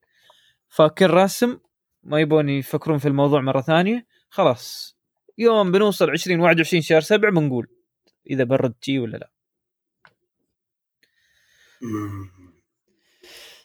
فاكر 0.70 1.11
راسم 1.11 1.59
ما 2.03 2.20
يبون 2.20 2.49
يفكرون 2.49 2.97
في 2.97 3.07
الموضوع 3.07 3.41
مرة 3.41 3.61
ثانية 3.61 4.07
خلاص. 4.30 4.97
يوم 5.38 5.72
بنوصل 5.72 6.09
2021 6.09 6.82
شهر 6.82 7.01
7 7.01 7.32
بنقول 7.32 7.67
إذا 8.30 8.43
برد 8.43 8.74
شي 8.82 8.99
ولا 8.99 9.17
لا. 9.17 9.32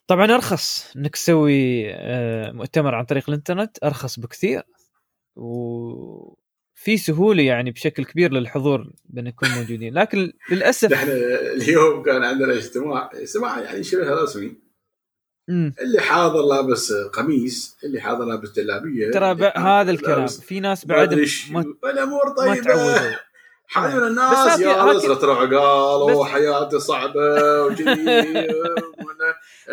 طبعا 0.06 0.34
أرخص 0.34 0.92
إنك 0.96 1.14
تسوي 1.16 1.90
آه، 1.94 2.52
مؤتمر 2.52 2.94
عن 2.94 3.04
طريق 3.04 3.24
الإنترنت 3.28 3.84
أرخص 3.84 4.18
بكثير 4.20 4.62
وفي 5.36 6.96
سهولة 6.96 7.42
يعني 7.42 7.70
بشكل 7.70 8.04
كبير 8.04 8.32
للحضور 8.32 8.90
بنكون 9.04 9.48
موجودين. 9.50 9.94
لكن 9.94 10.32
للأسف 10.50 10.92
نحن 10.92 11.08
اليوم 11.10 12.02
كان 12.02 12.24
عندنا 12.24 12.52
اجتماع 12.54 13.10
اجتماع 13.14 13.60
يعني 13.60 13.82
شبه 13.82 14.22
رسمي. 14.22 14.64
مم. 15.48 15.74
اللي 15.80 16.00
حاضر 16.00 16.42
لابس 16.42 16.92
قميص 16.92 17.76
اللي 17.84 18.00
حاضر 18.00 18.24
لابس 18.24 18.52
جلابية 18.52 19.10
ترى 19.10 19.50
هذا 19.56 19.90
الكلام. 19.90 20.26
في 20.26 20.60
ناس 20.60 20.84
بعد. 20.86 21.14
ما, 21.50 21.64
الأمور 21.84 22.28
طيبة. 22.36 22.60
بس 22.60 23.94
الناس 23.94 24.60
يا 24.60 24.68
هاكي- 24.68 24.96
نصرة 24.96 25.34
قالوا 25.34 26.24
بس- 26.24 26.30
حياتي 26.30 26.78
صعبة 26.80 27.62
وجي 27.62 27.84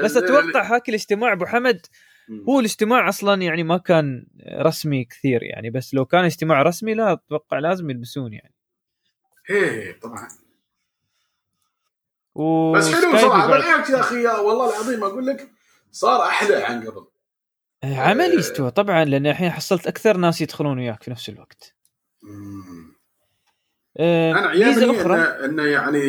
بس 0.03 0.17
أتوقع 0.17 0.75
هاك 0.75 0.89
الاجتماع 0.89 1.33
أبو 1.33 1.45
حمد 1.45 1.85
هو 2.49 2.59
الاجتماع 2.59 3.09
أصلا 3.09 3.41
يعني 3.41 3.63
ما 3.63 3.77
كان 3.77 4.27
رسمي 4.47 5.05
كثير 5.05 5.43
يعني 5.43 5.69
بس 5.69 5.93
لو 5.93 6.05
كان 6.05 6.25
اجتماع 6.25 6.61
رسمي 6.61 6.93
لا 6.93 7.13
أتوقع 7.13 7.59
لازم 7.59 7.89
يلبسون 7.89 8.33
يعني. 8.33 8.55
إيه 9.49 9.99
طبعا. 9.99 10.27
و 12.35 12.71
بس 12.71 12.93
حلو 12.93 13.17
صراحة. 13.17 13.47
بالعكس 13.47 13.89
يا 13.89 13.99
أخي 13.99 14.25
والله 14.27 14.69
العظيم 14.69 15.03
أقول 15.03 15.25
لك 15.25 15.51
صار 15.91 16.21
أحلى 16.21 16.55
عن 16.55 16.87
قبل. 16.87 17.07
عملي 17.83 18.39
استوى 18.39 18.71
طبعا 18.71 19.05
لأن 19.05 19.27
الحين 19.27 19.49
حصلت 19.49 19.87
أكثر 19.87 20.17
ناس 20.17 20.41
يدخلون 20.41 20.79
وياك 20.79 21.03
في 21.03 21.11
نفس 21.11 21.29
الوقت. 21.29 21.75
مم. 22.23 22.95
آه، 23.97 24.31
أنا 24.31 24.51
ميزة 24.51 24.65
عجبني 24.65 25.01
أخرى؟ 25.01 25.15
إنه 25.15 25.45
انه 25.45 25.63
يعني 25.63 25.99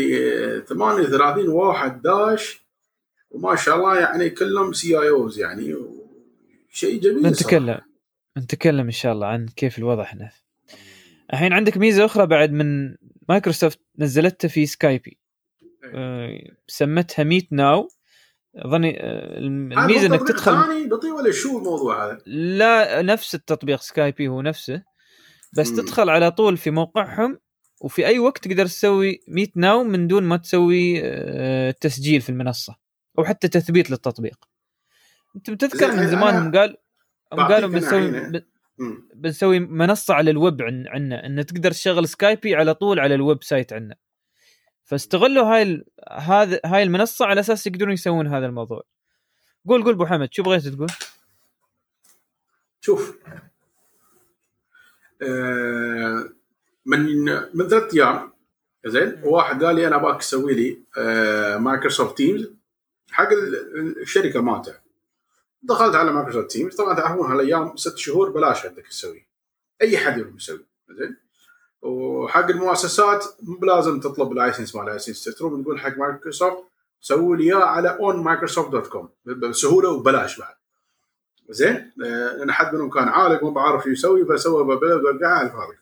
38 0.61 1.49
واحد 1.49 2.03
داش 2.03 2.62
وما 3.35 3.57
شاء 3.57 3.76
الله 3.76 4.01
يعني 4.01 4.30
كلهم 4.30 4.72
CEOs 4.73 5.39
يعني 5.39 5.76
شيء 6.72 7.01
جميل 7.01 7.26
نتكلم 7.26 7.80
نتكلم 8.39 8.85
إن 8.85 8.91
شاء 8.91 9.12
الله 9.12 9.26
عن 9.26 9.47
كيف 9.47 9.78
الوضع 9.78 10.05
هنا 10.05 10.30
الحين 11.33 11.53
عندك 11.53 11.76
ميزة 11.76 12.05
أخرى 12.05 12.26
بعد 12.26 12.53
من 12.53 12.97
مايكروسوفت 13.28 13.80
نزلتها 13.99 14.49
في 14.49 14.66
سكايب. 14.66 15.18
آه، 15.95 16.39
سمتها 16.66 17.22
Meet 17.23 17.53
Now. 17.53 17.89
اظني 18.57 19.01
آه، 19.01 19.39
الميزة 19.39 20.07
إنك 20.07 20.28
تدخل 20.28 20.52
ثاني؟ 20.52 20.86
تطبيق 20.86 21.11
ولا 21.11 21.32
شو 21.32 21.59
الموضوع 21.59 22.07
هذا؟ 22.07 22.19
لا 22.27 23.02
نفس 23.02 23.35
التطبيق 23.35 23.81
سكايب 23.81 24.28
هو 24.28 24.43
نفسه. 24.43 24.82
بس 25.57 25.70
مم. 25.70 25.77
تدخل 25.77 26.11
على 26.11 26.31
طول 26.31 26.57
في 26.57 26.70
موقعهم 26.70 27.39
وفي 27.81 28.07
أي 28.07 28.19
وقت 28.19 28.48
تقدر 28.48 28.66
تسوي 28.66 29.20
Meet 29.28 29.57
Now 29.57 29.85
من 29.85 30.07
دون 30.07 30.23
ما 30.23 30.36
تسوي 30.36 31.01
آه، 31.05 31.70
تسجيل 31.70 32.20
في 32.20 32.28
المنصة. 32.28 32.82
أو 33.18 33.24
حتى 33.24 33.48
تثبيت 33.48 33.90
للتطبيق. 33.90 34.48
أنت 35.36 35.51
بتذكر 35.51 35.93
من 35.93 36.09
زمان 36.09 36.56
قال 36.56 36.76
قالوا 37.32 37.68
بنسوي 37.68 38.43
مم. 38.78 39.09
بنسوي 39.14 39.59
منصة 39.59 40.14
على 40.14 40.30
الويب 40.30 40.62
عن 40.62 40.84
عنا 40.89 41.26
إن 41.26 41.47
تقدر 41.47 41.70
تشغل 41.70 42.09
سكايب 42.09 42.55
على 42.55 42.74
طول 42.74 43.01
على 43.01 43.14
ال 43.15 43.44
website 43.44 43.73
عنا 43.72 43.97
فاستغلوا 44.84 45.44
هاي 45.44 45.62
ال... 45.62 45.84
هذا 46.10 46.60
هاي 46.64 46.82
المنصة 46.82 47.26
على 47.26 47.40
أساس 47.40 47.66
يقدرون 47.66 47.93
يسوون 47.93 48.26
هذا 48.26 48.47
الموضوع. 48.47 48.82
قول 49.68 49.84
قول 49.84 49.94
أبو 49.94 50.06
حمد 50.06 50.28
شو 50.32 50.43
بغيت 50.43 50.68
تقول؟ 50.68 50.89
شوف 52.80 53.18
آه، 55.22 56.28
من 56.86 57.24
من 57.55 57.68
ثلاث 57.68 57.94
أيام 57.94 58.32
زين 58.86 59.20
واحد 59.24 59.64
قال 59.64 59.76
لي 59.76 59.86
أنا 59.86 59.97
أبغاك 59.97 60.20
تسوي 60.20 60.55
لي 60.55 60.78
آه، 60.98 61.56
مايكروسوفت 61.56 62.16
Teams 62.16 62.51
حق 63.12 63.28
ال- 63.32 64.01
الشركة 64.02 64.40
مالته. 64.40 64.74
دخلت 65.62 65.94
على 65.94 66.12
مايكروسوفت 66.12 66.51
Teams 66.51 66.77
طبعا 66.76 66.94
تعرفون 66.94 67.30
هالأيام 67.32 67.76
ست 67.76 67.97
شهور 67.98 68.30
بلاش 68.30 68.66
عندك 68.66 68.86
تسوي. 68.86 69.26
أي 69.82 69.98
حد 69.98 70.18
يقدر 70.18 70.36
يسوي 70.36 70.64
زين؟ 70.90 71.16
وحق 71.82 72.44
المؤسسات 72.51 73.24
مو 73.43 73.56
بلازم 73.56 74.01
تطلب 74.01 74.32
لايسنس 74.32 74.74
ما 74.74 74.82
لايسنس 74.82 75.24
تروح 75.24 75.62
تقول 75.62 75.80
حق 75.80 75.98
مايكروسوفت 75.98 76.56
سووا 77.01 77.36
لي 77.36 77.44
إياه 77.44 77.64
على 77.64 77.89
اون 77.89 78.16
مايكروسوفت 78.24 78.70
دوت 78.70 78.86
كوم 78.86 79.09
بسهولة 79.24 79.89
وبلاش 79.90 80.39
بعد. 80.39 80.55
زين؟ 81.51 81.93
لأن 81.97 82.52
حد 82.52 82.74
منهم 82.74 82.90
كان 82.90 83.09
عالق 83.09 83.44
ما 83.44 83.51
بعرف 83.51 83.82
شو 83.84 83.89
يسوي 83.90 84.24
فسوى 84.26 84.64
ببلد 84.64 85.22
على 85.24 85.47
الفاضي 85.47 85.76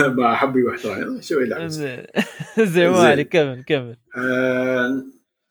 مع 0.00 0.34
حبي 0.34 0.62
واحترامي 0.62 1.22
شوي 1.22 1.46
لعب 1.46 1.66
زين 2.58 2.94
عليك 2.94 3.28
كمل 3.28 3.64
كمل 3.64 3.96
آه، 4.16 5.02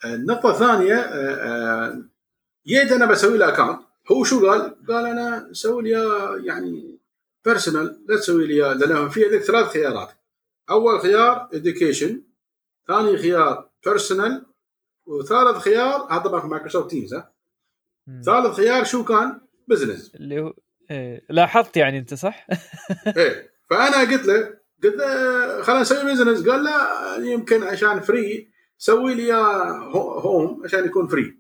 النقطة 0.05 0.51
الثانية 0.51 0.95
آه، 0.95 1.35
آه، 1.35 2.03
جيت 2.68 2.91
أنا 2.91 3.05
بسوي 3.05 3.38
له 3.38 3.49
account 3.49 3.79
هو 4.11 4.23
شو 4.23 4.49
قال؟ 4.49 4.85
قال 4.88 5.05
أنا 5.05 5.49
سوي 5.51 5.84
لي 5.84 5.89
يعني 6.45 6.99
personal 7.45 8.05
لا 8.07 8.15
تسوي 8.15 8.47
لي 8.47 8.53
إياه، 8.53 8.73
لأن 8.73 9.09
في 9.09 9.26
عندك 9.26 9.43
ثلاث 9.43 9.68
خيارات 9.68 10.09
أول 10.69 11.01
خيار 11.01 11.49
education 11.53 12.11
ثاني 12.88 13.18
خيار 13.18 13.69
personal 13.85 14.45
وثالث 15.05 15.57
خيار 15.57 16.07
هذا 16.11 16.19
طبعا 16.19 16.41
في 16.41 16.47
مايكروسوفت 16.47 16.89
Teams. 16.89 17.15
ثالث 18.26 18.55
خيار 18.55 18.84
شو 18.84 19.03
كان؟ 19.03 19.41
business 19.67 20.15
اللي 20.15 20.41
هو 20.41 20.53
إيه. 20.91 21.26
لاحظت 21.30 21.77
يعني 21.77 21.97
أنت 21.97 22.13
صح؟ 22.13 22.47
إيه 23.18 23.50
فأنا 23.72 23.99
قلت 23.99 24.26
له 24.26 24.57
قلت 24.84 24.95
له 24.95 25.61
خلينا 25.61 25.81
نسوي 25.81 26.11
business 26.11 26.47
قال 26.48 26.64
لا 26.64 27.15
يمكن 27.15 27.64
عشان 27.64 27.99
free 27.99 28.51
سوي 28.77 29.14
لي 29.14 29.34
home 29.33 30.61
عشان 30.64 30.85
يكون 30.85 31.07
free 31.07 31.38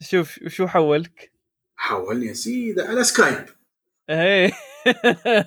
شوف 0.00 0.38
شو 0.46 0.66
حولك؟ 0.66 1.32
حولني 1.76 2.34
سيدة 2.34 2.84
على 2.84 3.04
سكايب 3.04 3.46
إيه. 4.10 4.52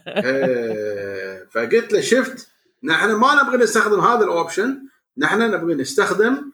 إيه، 0.08 1.48
فقلت 1.52 1.94
له 1.94 2.02
شفت 2.02 2.52
نحن 2.84 3.12
ما 3.12 3.44
نبغى 3.44 3.58
نستخدم 3.58 4.00
هذا 4.00 4.24
ال 4.24 4.33
option 4.33 4.88
نحن 5.18 5.42
نبغى 5.52 5.76
نستخدم 5.76 6.52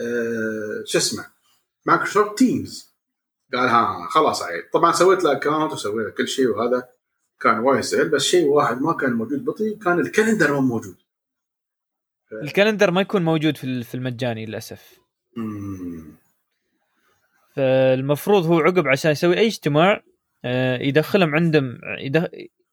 آه، 0.00 0.82
شو 0.84 0.98
اسمه 0.98 1.26
مايكروسوفت 1.86 2.38
Teams 2.38 2.96
قال 3.54 3.68
ها 3.68 4.08
خلاص 4.10 4.42
عيب. 4.42 4.64
طبعا 4.72 4.92
سويت 4.92 5.24
له 5.24 5.32
account 5.32 5.72
وسويت 5.72 6.06
له 6.06 6.12
كل 6.12 6.28
شيء 6.28 6.48
وهذا. 6.48 6.95
كان 7.40 7.58
وايد 7.58 7.80
سهل 7.80 8.08
بس 8.08 8.22
شيء 8.22 8.46
واحد 8.46 8.80
ما 8.82 8.92
كان 8.92 9.12
موجود 9.12 9.44
بطيء 9.44 9.78
كان 9.78 10.00
ال 10.00 10.06
calendar 10.06 10.52
ما 10.52 10.60
موجود 10.60 10.96
ال 12.42 12.47
calendar 12.47 12.90
ما 12.90 13.00
يكون 13.00 13.24
موجود 13.24 13.56
في 13.56 13.64
ال- 13.64 13.84
في 13.84 13.94
المجاني 13.94 14.46
للأسف 14.46 14.98
مم. 15.36 16.04
فالمفروض 17.54 18.46
هو 18.46 18.58
عقب 18.60 18.88
عشان 18.88 19.10
يسوي 19.10 19.38
اي 19.38 19.46
اجتماع 19.46 20.02
آه، 20.44 20.78
يدخلهم 20.82 21.34
عندهم 21.34 21.78
يدخ- 21.98 22.30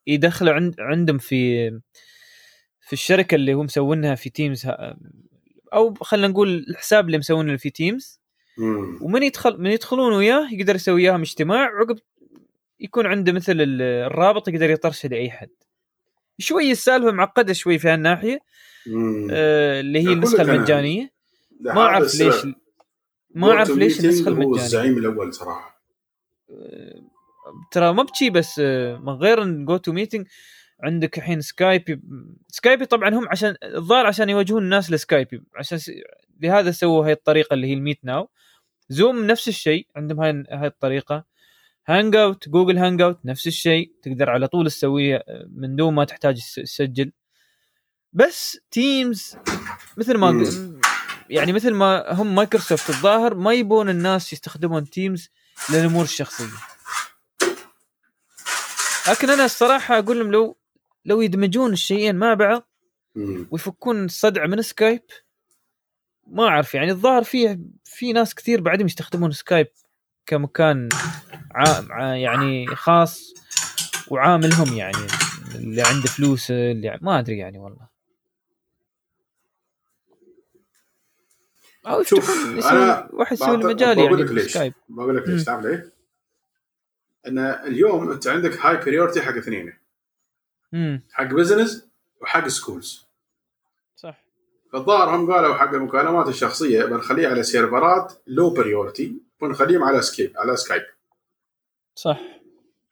يدخلوا 0.08 0.54
عند 0.54 0.76
عندهم 0.80 1.18
في 1.18 1.70
في 2.82 2.94
الشركة 2.94 3.36
اللي 3.36 3.54
هم 3.54 3.66
مسوينها 3.66 4.16
في 4.16 4.30
Teams 4.30 4.68
أو 5.74 5.94
خلينا 5.94 6.28
نقول 6.28 6.66
الحساب 6.70 7.06
اللي 7.06 7.18
مسوينه 7.18 7.58
في 7.58 7.70
Teams. 7.70 8.20
ومن 9.02 9.24
يدخل 9.24 9.62
من 9.62 9.72
يدخلون 9.72 10.14
وياه 10.14 10.48
يقدر 10.52 10.76
يسوي 10.76 10.96
وياهم 10.96 11.22
اجتماع 11.22 11.60
عقب 11.80 12.00
يكون 12.80 13.06
عنده 13.06 13.32
مثل 13.32 13.52
ال- 13.62 13.82
الرابط 13.82 14.48
يقدر 14.48 14.70
يطرشه 14.70 15.10
لأي 15.10 15.32
حد. 15.32 15.50
شوي 16.40 16.72
السالفه 16.72 17.12
معقده 17.12 17.54
شوي 17.54 17.80
في 17.80 17.90
هالناحية. 17.90 18.40
آه، 19.32 19.80
اللي 19.80 20.00
هي 20.00 20.14
النسخة 20.14 20.42
المجانية. 20.42 21.12
ما 21.62 21.82
أعرف. 21.82 22.16
ليش 22.16 22.36
ما 23.36 23.52
أعرف 23.52 23.70
ليش 23.70 24.00
النسخة 24.00 24.30
هو 24.30 24.34
المجانية. 24.34 24.56
الزعيم 24.56 24.98
الأول 24.98 25.34
صراحة. 25.34 25.84
ترى 27.72 27.94
ما 27.94 28.04
بشي 28.04 28.30
بس 28.30 28.60
آه، 28.64 28.98
من 28.98 29.10
غير 29.14 29.66
GoToMeeting 29.66 30.28
عندك 30.84 31.18
الحين 31.18 31.42
Skype 31.42 32.02
Skype 32.48 32.79
ي 32.79 32.86
طبعا 32.86 33.10
هم 33.10 33.28
عشان 33.30 33.56
الظاهر 33.64 34.06
عشان 34.06 34.30
يوجهون 34.30 34.64
الناس 34.64 34.92
ل 34.92 34.99
Skype 34.99 35.36
ي 35.36 35.44
عشان 35.56 35.78
س... 35.78 35.92
لهذا 36.42 36.72
سووا 36.72 37.06
هاي 37.06 37.12
الطريقة 37.12 37.54
اللي 37.54 37.68
هي 37.68 37.74
ال 37.74 37.79
Meet 37.79 38.00
Now 38.04 38.30
Zoom 38.90 39.28
نفس 39.28 39.48
الشيء 39.48 39.88
عندهم 39.96 40.20
هاي 40.22 40.44
هاي 40.52 40.68
الطريقة. 40.68 41.26
Hangout 41.88 42.50
Google 42.50 42.78
Hangout 42.78 43.20
نفس 43.26 43.48
الشيء. 43.48 43.92
تقدر 44.04 44.30
على 44.30 44.48
طول 44.48 44.68
تسويه 44.72 45.24
من 45.56 45.76
دون 45.76 45.94
ما 45.94 46.06
تحتاج 46.06 46.36
تس- 46.38 46.56
تسجل. 46.56 47.12
بس 48.14 48.60
Teams 48.72 49.36
مثل 49.98 50.18
ما 50.18 50.46
يعني 51.30 51.54
مثل 51.54 51.74
ما 51.74 52.14
هم 52.14 52.36
مايكروسوفت 52.36 52.90
الظاهر 52.90 53.36
ما 53.36 53.54
يبون 53.54 53.90
الناس 53.90 54.34
يستخدمون 54.34 54.90
Teams 54.90 55.30
للأمور 55.70 56.04
الشخصية. 56.04 56.46
لكن 59.10 59.30
أنا 59.30 59.46
الصراحة 59.46 60.00
أقول 60.00 60.20
لهم 60.20 60.32
لو 60.32 60.58
لو 61.06 61.22
يدمجون 61.22 61.74
الشيئين 61.74 62.16
مع 62.16 62.34
بعض. 62.34 62.70
ويفكون 63.52 64.06
الصدع 64.06 64.46
من 64.46 64.62
Skype 64.62 65.02
ما 66.28 66.48
أعرف. 66.48 66.74
يعني 66.74 66.92
الظاهر 66.92 67.24
فيه 67.24 67.60
في 67.86 68.14
ناس 68.14 68.36
كثير 68.36 68.62
بعدهم 68.62 68.86
يستخدمون 68.88 69.32
سكايب 69.32 69.68
كمكان 70.26 70.90
ع... 71.52 71.64
ع... 71.90 72.16
يعني 72.16 72.68
خاص 72.68 73.34
وعاملهم 74.08 74.74
يعني 74.74 75.08
اللي 75.56 75.82
عنده 75.82 76.08
فلوس 76.08 76.52
اللي 76.52 77.00
ما 77.02 77.20
أدري 77.20 77.38
يعني 77.38 77.58
والله. 77.60 77.94
أو 81.88 82.04
شوف، 82.04 82.32
أنا 82.72 83.10
واحد 83.14 83.34
يسوي 83.34 83.56
المجال 83.56 83.96
بقول 83.96 84.20
يعني 84.20 84.24
لك 84.24 84.32
ليش. 84.32 84.58
بقول 84.90 85.18
لك. 85.18 85.28
ليش 85.28 85.44
تعرف 85.44 85.66
ليه؟ 85.66 85.94
إن 87.28 87.38
اليوم 87.40 88.12
أنت 88.12 88.28
عندك 88.28 88.58
هاي 88.66 88.78
بريورتي 88.78 89.22
حق 89.22 89.34
اثنين. 89.36 89.74
حق 91.12 91.24
بزنس 91.26 91.88
وحق 92.22 92.48
سكولز 92.48 93.06
صح. 93.96 94.24
فالظاهر 94.74 95.16
هم 95.16 95.32
قالوا 95.32 95.56
حق 95.56 95.74
المكالمات 95.74 96.28
الشخصية 96.28 96.86
بنخليه 96.86 97.28
على 97.28 97.44
سيرفرات 97.44 98.14
low 98.28 98.50
priority 98.54 99.18
ونخليهم 99.44 99.84
على 99.84 100.02
Skype 100.02 100.34
على 100.38 100.56
Skype. 100.58 100.82
صح. 101.96 102.20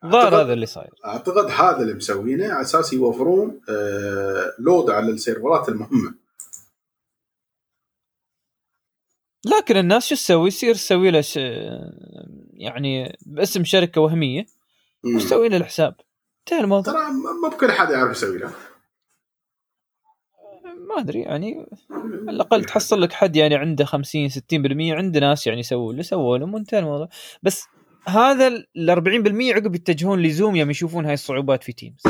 أعتقد- 0.06 0.34
هذا 0.34 0.53
اللي 0.53 0.65
صاير. 0.65 0.90
أعتقد 1.06 1.45
هذا 1.52 1.82
اللي 1.82 1.94
مسوينه 1.94 2.53
على 2.53 2.61
أساس 2.61 2.94
يوفرون 2.94 3.61
آه 3.69 4.53
load 4.60 4.90
على 4.90 5.11
السيرفرات 5.11 5.69
المهمة. 5.69 6.14
لكن 9.45 9.78
الناس 9.78 10.07
شو 10.07 10.15
تسوي؟ 10.15 10.48
يصير 10.48 10.73
تسوي 10.76 11.11
له 11.11 11.22
ش... 11.22 11.36
يعني 12.53 13.18
باسم 13.26 13.64
شركة 13.64 14.02
وهمية. 14.02 14.45
وتسوي 15.15 15.49
له 15.49 15.57
الحساب. 15.57 15.95
انتهى 16.40 16.60
الموضوع. 16.64 16.94
ترى 16.94 17.03
م- 17.11 17.41
مو 17.44 17.49
بكل 17.49 17.72
حد 17.72 17.90
يعرف 17.91 18.11
يسوي 18.11 18.38
له. 18.38 18.53
ما 20.96 21.02
أدري 21.02 21.22
يعني 21.22 21.66
على 21.92 22.30
الأقل 22.32 22.64
تحصل 22.66 23.02
لك 23.02 23.14
حد 23.14 23.36
يعني 23.36 23.56
عنده 23.56 23.86
50 23.86 24.30
60% 24.30 24.94
عنده 24.94 25.20
ناس 25.20 25.48
يعني 25.48 25.60
يسووا 25.60 25.94
له 25.94 26.02
سووا 26.02 26.38
لهم 26.38 26.54
وانتهى 26.54 26.80
الموضوع. 26.80 27.10
بس 27.44 27.64
هذا 28.08 28.48
ال 28.48 28.90
40% 28.90 29.54
عقب 29.54 29.76
يتجهون 29.76 30.22
ل 30.22 30.28
Zoom 30.28 30.56
يوم 30.56 30.70
يشوفون 30.72 31.06
هاي 31.06 31.14
الصعوبات 31.14 31.64
في 31.64 31.74
Teams 31.74 32.02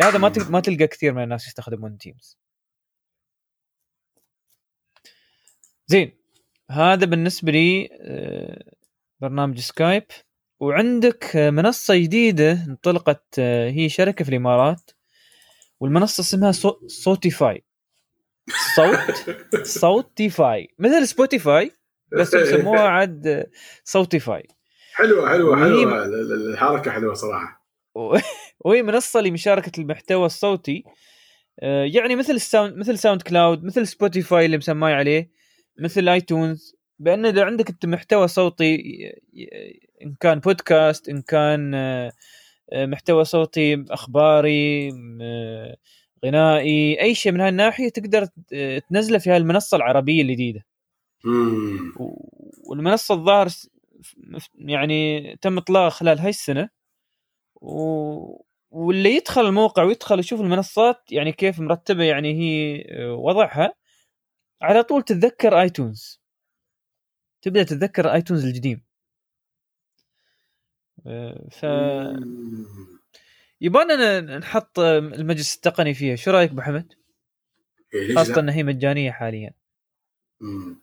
لهذا 0.00 0.18
ما 0.18 0.32
ما 0.50 0.60
تلقى 0.60 0.86
كثير 0.86 1.12
من 1.14 1.22
الناس 1.22 1.46
يستخدمون 1.46 1.98
Teams 1.98 2.38
زين 5.86 6.12
هذا 6.70 7.06
بالنسبة 7.06 7.52
لي 7.52 7.88
آه، 8.00 8.64
برنامج 9.20 9.58
Skype 9.60 10.04
وعندك 10.60 11.36
آه، 11.36 11.50
منصة 11.50 11.96
جديدة 11.96 12.52
انطلقت 12.52 13.24
آه، 13.38 13.70
هي 13.70 13.88
شركة 13.88 14.24
في 14.24 14.30
الإمارات. 14.30 14.90
والمنصة 15.80 16.20
اسمها 16.20 16.52
صو- 16.52 16.86
صوتيفاي 16.86 17.63
صوت 18.76 19.66
صوتيفاي 19.66 20.68
مثل 20.78 21.08
سبوتيفاي 21.08 21.70
بس 22.12 22.34
يسموها 22.34 22.88
عاد 22.98 23.46
صوتيفاي 23.84 24.48
حلوة 24.92 25.28
حلوة 25.28 25.56
حلوة. 25.56 26.04
ال- 26.04 26.14
ال- 26.32 26.50
الحركة 26.52 26.90
حلوة 26.90 27.14
صراحة. 27.14 27.66
وهي 28.64 28.82
منصه 28.82 29.20
لمشاركه 29.20 29.80
المحتوى 29.80 30.26
الصوتي. 30.26 30.84
آه، 31.60 31.84
يعني 31.84 32.16
مثل 32.16 32.32
ال 32.32 32.39
Sound 32.39 32.76
مثل 32.76 32.98
SoundCloud 32.98 33.64
مثل 33.64 33.86
Spotify 33.86 34.46
اللي 34.46 34.56
مسماي 34.56 34.94
عليه 34.94 35.30
مثل 35.78 36.08
ايتونز 36.08 36.76
بأن 36.98 37.26
إذا 37.26 37.44
عندك 37.44 37.70
أنت 37.70 37.86
محتوى 37.86 38.28
صوتي 38.28 38.76
إن 40.02 40.14
كان 40.20 40.38
بودكاست 40.40 41.08
إن 41.08 41.22
كان 41.22 41.74
آه، 41.74 42.12
آه، 42.72 42.86
محتوى 42.86 43.24
صوتي 43.24 43.84
أخباري 43.90 44.92
غنائي 46.24 47.00
أي 47.00 47.14
شيء 47.14 47.32
من 47.32 47.40
هالناحيه 47.40 47.88
تقدر 47.88 48.26
تنزله 48.90 49.18
في 49.18 49.30
هالمنصه 49.30 49.76
العربية 49.76 50.22
الجديدة. 50.22 50.66
والمنصة 52.66 53.14
الظاهر 53.14 53.48
يعني 54.54 55.36
تم 55.36 55.58
إطلاقها 55.58 55.90
خلال 55.90 56.18
هاي 56.18 56.30
السنة. 56.30 56.68
و... 57.56 58.44
واللي 58.70 59.16
يدخل 59.16 59.46
الموقع 59.46 59.82
ويدخل 59.82 60.18
يشوف 60.18 60.40
المنصات 60.40 61.12
يعني 61.12 61.32
كيف 61.32 61.60
مرتبة 61.60 62.04
يعني 62.04 62.34
هي 62.34 62.84
آه، 62.90 63.14
وضعها 63.14 63.74
على 64.62 64.82
طول 64.82 65.02
تتذكر 65.02 65.60
آيتونز. 65.60 66.20
تبدأ 67.42 67.62
تتذكر 67.62 68.12
آيتونز 68.12 68.44
القديم 68.46 68.84
آه، 71.06 71.48
ف. 71.50 71.64
يبغانا 73.64 74.20
نحط 74.20 74.78
المجلس 74.78 75.56
التقني 75.56 75.94
فيها 75.94 76.16
شو 76.16 76.30
رأيك 76.30 76.50
أبو 76.50 76.60
حمد؟ 76.60 76.92
إيه، 77.94 78.14
خاصة؟ 78.14 78.40
انها 78.40 78.54
هي 78.54 78.62
مجانية 78.62 79.10
حاليا 79.10 79.52
مم. 80.40 80.80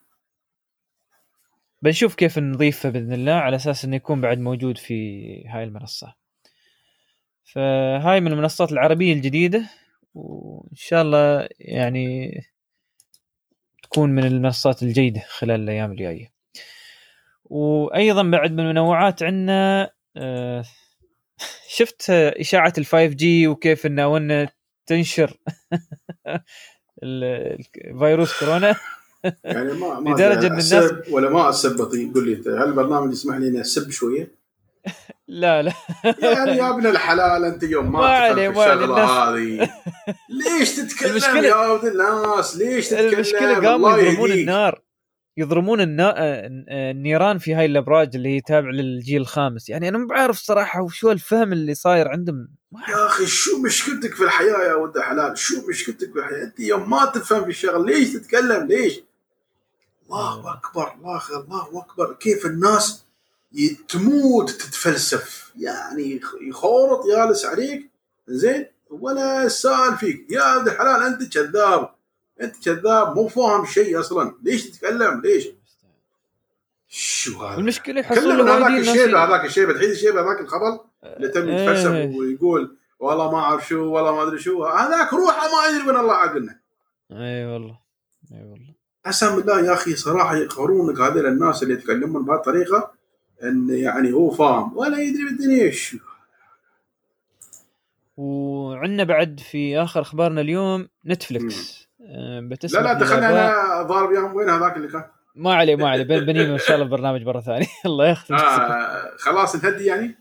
بنشوف 1.82 2.16
كيف 2.16 2.40
نضيفها 2.40 2.92
بإذن 2.92 3.14
الله 3.14 3.34
على 3.34 3.56
أساس 3.56 3.86
إنه 3.86 3.96
يكون 3.96 4.22
بعد 4.22 4.40
موجود 4.40 4.78
في 4.78 4.94
هاي 5.48 5.64
المنصة 5.64 6.16
فهاي 7.44 8.22
من 8.22 8.32
المنصات 8.32 8.72
العربية 8.72 9.14
الجديدة 9.14 9.70
وإن 10.14 10.76
شاء 10.76 11.02
الله 11.02 11.50
يعني 11.60 12.32
تكون 13.84 14.10
من 14.10 14.26
المنصات 14.26 14.84
الجيدة 14.84 15.22
خلال 15.28 15.62
الأيام 15.62 15.92
الجاية 15.92 16.32
وأيضا 17.44 18.24
بعد 18.24 18.52
من 18.52 18.60
المنوعات 18.60 19.24
عندنا 19.24 19.92
آه، 20.18 20.64
شفت 21.70 22.10
إشاعة 22.10 22.74
ال 22.78 22.86
5 22.86 23.06
جي 23.06 23.48
وكيف 23.48 23.86
إنه 23.86 24.08
وإنه 24.08 24.50
تنشر 24.88 25.38
ال- 27.04 27.24
ال- 27.84 28.00
فيروس 28.00 28.40
كورونا؟ 28.40 28.76
يعني 29.44 29.74
ما 29.74 30.00
ما 30.00 30.14
أدري 30.16 30.34
إن 30.34 30.46
الناس- 30.46 30.94
ولا 31.10 31.30
ما 31.30 31.50
أسب 31.50 31.78
قول 32.16 32.26
لي 32.30 32.34
أنت 32.34 32.48
هل 32.48 32.64
البرنامج 32.64 33.12
يسمح 33.14 33.36
لي 33.36 33.48
إني 33.48 33.62
أسب 33.62 33.90
شوية؟ 33.92 34.32
لا 35.28 35.62
لا. 35.62 35.74
يعني 36.22 36.52
يا 36.58 36.70
ابن 36.70 36.88
الحلال 36.88 37.46
أنت 37.46 37.64
يوم 37.64 37.92
ما 37.92 38.00
ما 38.00 38.34
في 38.36 38.50
ما 38.50 38.64
الشغلة 38.66 38.86
الناس- 38.86 39.10
هذه. 39.10 39.70
ليش 40.30 40.76
تتكلم 40.76 41.20
المشكلة- 41.20 41.44
يا 41.46 41.56
ولد 41.68 41.86
الناس؟ 41.86 42.58
ليش 42.58 42.88
تتكلم؟ 42.90 43.14
المشكلة 43.14 43.70
قاموا 43.70 43.98
يضربون. 43.98 44.32
النار 44.32 44.82
يضرمون 45.38 45.82
النا... 45.82 46.14
آه، 46.18 46.48
النيران 46.92 47.38
في 47.38 47.54
هاي 47.54 47.66
الأبراج 47.66 48.16
اللي 48.16 48.30
هي 48.30 48.42
تابعة 48.42 48.72
للجيل 48.72 49.22
الخامس. 49.22 49.70
يعني 49.70 49.90
أنا 49.90 49.98
ما 49.98 50.08
بعرف 50.08 50.38
صراحة 50.38 50.82
وشو 50.82 51.12
الفهم 51.12 51.54
اللي 51.54 51.74
صاير 51.74 52.08
عندهم. 52.08 52.48
يا 52.90 53.06
أخي 53.08 53.26
شو 53.26 53.62
مشكلتك 53.62 54.14
في 54.16 54.24
الحياة 54.24 54.58
يا 54.70 54.74
ولد 54.74 54.98
الحلال؟ 54.98 55.38
شو 55.38 55.68
مشكلتك 55.70 56.14
في 56.14 56.20
الحياة؟ 56.20 56.44
أنت 56.44 56.60
يوم 56.60 56.90
ما 56.90 57.06
تفهم 57.06 57.44
في 57.44 57.50
الشغل 57.50 57.86
ليش 57.86 58.14
تتكلم؟ 58.14 58.68
ليش؟ 58.68 59.00
الله 60.06 60.54
أكبر 60.54 60.94
الله 60.94 61.22
الله 61.44 61.82
أكبر. 61.82 62.14
كيف 62.14 62.46
الناس 62.46 63.06
تموت 63.90 64.50
تتفلسف؟ 64.50 65.52
يعني 65.60 66.16
يخ- 66.16 66.36
يخورط 66.50 67.06
يالس 67.06 67.46
عليك. 67.46 67.90
زين 68.28 68.66
ولا 68.90 69.48
سال 69.48 69.98
فيك. 69.98 70.26
يا 70.30 70.56
ولد 70.56 70.68
الحلال 70.68 71.04
أنت 71.04 71.34
كذاب. 71.34 71.90
انت 72.42 72.66
كذاب 72.66 73.16
مو 73.16 73.28
فاهم 73.28 73.66
شيء 73.66 74.00
أصلا. 74.00 74.36
ليش 74.44 74.70
تتكلم؟ 74.70 75.22
ليش؟ 75.22 75.48
شو 76.88 77.46
هذا؟ 77.46 77.60
المشكلة 77.60 78.00
يحصل 78.00 78.50
هذاك 78.50 78.80
الشيبه 78.80 79.24
هذاك 79.24 79.46
الشيبه 79.46 79.74
تحيد 79.74 79.90
الشيبه 79.90 80.22
هذاك 80.22 80.42
الخبر 80.42 80.80
اللي 81.04 81.28
تم 81.28 81.50
يتفلسف 81.50 81.92
إيه. 81.92 82.18
ويقول 82.18 82.78
والله 83.00 83.32
ما 83.32 83.38
أعرف 83.38 83.68
شو 83.68 83.84
والله 83.84 84.16
ما 84.16 84.24
أدري 84.24 84.40
شو. 84.40 84.66
هذاك 84.66 85.14
روحه 85.14 85.48
ما 85.48 85.68
يدري 85.70 85.88
وين 85.88 86.00
الله 86.00 86.14
عقلنا. 86.14 86.60
اي 87.12 87.46
والله. 87.46 87.80
اي 88.32 88.44
والله. 88.44 88.74
قسم 89.06 89.36
بالله 89.36 89.66
يا 89.66 89.74
أخي 89.74 89.96
صراحة 89.96 90.36
يقهرونك 90.36 91.00
هذول 91.00 91.26
الناس 91.26 91.64
اللي 91.64 91.74
يتكلمون 91.74 92.26
بهالطريقة 92.26 92.92
إن 93.44 93.70
يعني 93.70 94.14
هو 94.14 94.32
فاهم 94.32 94.78
ولا 94.78 94.98
يدري 94.98 95.26
بالدنيا 95.26 95.64
إيش. 95.64 95.96
وعندنا 98.18 99.04
بعد 99.04 99.40
في 99.40 99.78
آخر 99.78 100.02
أخبارنا 100.02 100.42
اليوم 100.42 100.88
نتفلكس 101.06 101.81
آه، 102.10 102.40
لا 102.40 102.50
بتسمح 102.50 102.82
لا 102.82 102.94
دخلنا 102.94 103.30
أنا 103.30 103.82
ضارب 103.84 104.12
ياهم 104.12 104.36
وين 104.36 104.50
هذاك 104.50 104.78
اللي 104.78 104.88
كان؟ 104.88 105.04
ما 105.36 105.54
عليه 105.54 105.76
ما 105.76 105.90
عليه. 105.90 106.04
بن- 106.04 106.26
بنينا 106.26 106.54
إن 106.54 106.58
شاء 106.58 106.76
الله 106.78 106.88
برنامج 106.88 107.24
مرة 107.24 107.40
ثانية. 107.40 107.66
الله 107.86 108.08
ياخذ 108.10 108.34
آه 108.34 109.12
خلاص 109.20 109.64
نهدي 109.64 109.86
يعني؟ 109.86 110.16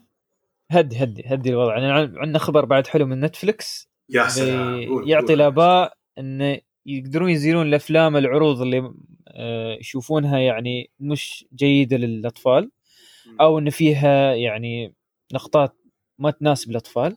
هدي 0.71 1.03
هدي 1.03 1.23
هدي 1.27 1.51
الوضع. 1.51 1.79
يعني 1.79 2.19
عندنا 2.19 2.39
خبر 2.39 2.65
بعد 2.65 2.87
حلو 2.87 3.07
من 3.07 3.21
نتفلكس 3.21 3.89
يا 4.09 4.29
سلام. 4.29 4.81
يعطي. 5.07 5.35
الآباء 5.35 5.93
انه 6.19 6.59
يقدرون 6.87 7.31
يزيلون 7.31 7.67
الأفلام 7.67 8.17
العروض 8.17 8.61
اللي 8.63 8.93
آه، 9.29 9.77
يشوفونها 9.81 10.39
يعني 10.39 10.91
مش 11.01 11.45
جيدة 11.55 11.97
للأطفال 11.97 12.71
أو 13.41 13.59
إن 13.59 13.71
فيها 13.71 14.33
يعني 14.35 14.95
لقطات 15.33 15.77
ما 16.19 16.31
تناسب 16.31 16.71
الأطفال. 16.71 17.17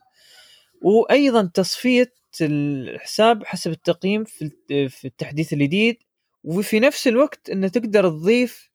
وأيضا 0.83 1.51
تصفية 1.53 2.13
الحساب 2.41 3.45
حسب 3.45 3.71
التقييم 3.71 4.23
في 4.23 4.51
في 4.89 5.05
التحديث 5.05 5.53
الجديد 5.53 5.97
وفي 6.43 6.79
نفس 6.79 7.07
الوقت 7.07 7.49
إنه 7.49 7.67
تقدر 7.67 8.09
تضيف 8.09 8.69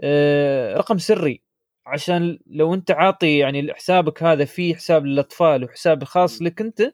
آه، 0.00 0.76
رقم 0.76 0.98
سري. 0.98 1.42
عشان 1.86 2.38
لو 2.46 2.74
أنت 2.74 2.90
عاطي 2.90 3.38
يعني 3.38 3.74
حسابك 3.74 4.22
هذا 4.22 4.44
فيه 4.44 4.74
حساب 4.74 5.06
للأطفال 5.06 5.64
وحساب 5.64 6.04
خاص 6.04 6.42
لك 6.42 6.60
أنت 6.60 6.92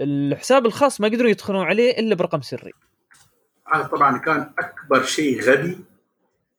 الحساب 0.00 0.66
الخاص 0.66 1.00
ما 1.00 1.06
يقدرون 1.06 1.30
يدخلون 1.30 1.64
عليه 1.64 1.90
إلا 1.90 2.14
برقم 2.14 2.40
سري. 2.40 2.72
هذا 3.74 3.86
طبعا 3.86 4.18
كان 4.18 4.52
أكبر 4.58 5.02
شيء 5.02 5.40
غبي 5.42 5.78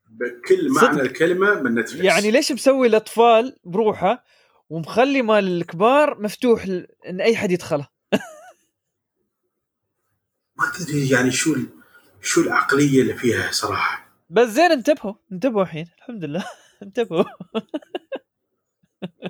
بكل 0.10 0.72
صدق. 0.72 0.84
معنى 0.84 1.02
الكلمة 1.02 1.62
من 1.62 1.76
نتفلكس 1.76 2.06
يعني 2.06 2.32
ليش 2.32 2.52
مسوي 2.52 2.88
الأطفال 2.88 3.56
بروحه 3.64 4.24
ومخلي 4.70 5.22
مال 5.22 5.48
الكبار 5.62 6.22
مفتوح 6.22 6.64
إن 7.10 7.22
أي 7.22 7.36
حد 7.38 7.52
يدخله. 7.52 7.88
ما 10.58 10.72
تدري 10.80 11.10
يعني 11.10 11.32
شو 11.32 11.54
ال- 11.54 11.70
شو 12.22 12.42
العقلية 12.42 13.02
اللي 13.02 13.14
فيها 13.14 13.52
صراحة. 13.52 14.08
بس 14.30 14.48
زين 14.48 14.72
انتبهوا. 14.72 15.14
انتبهوا 15.32 15.62
الحين. 15.64 15.86
الحمد 15.98 16.24
لله. 16.24 16.46
انتبهوا. 16.84 17.24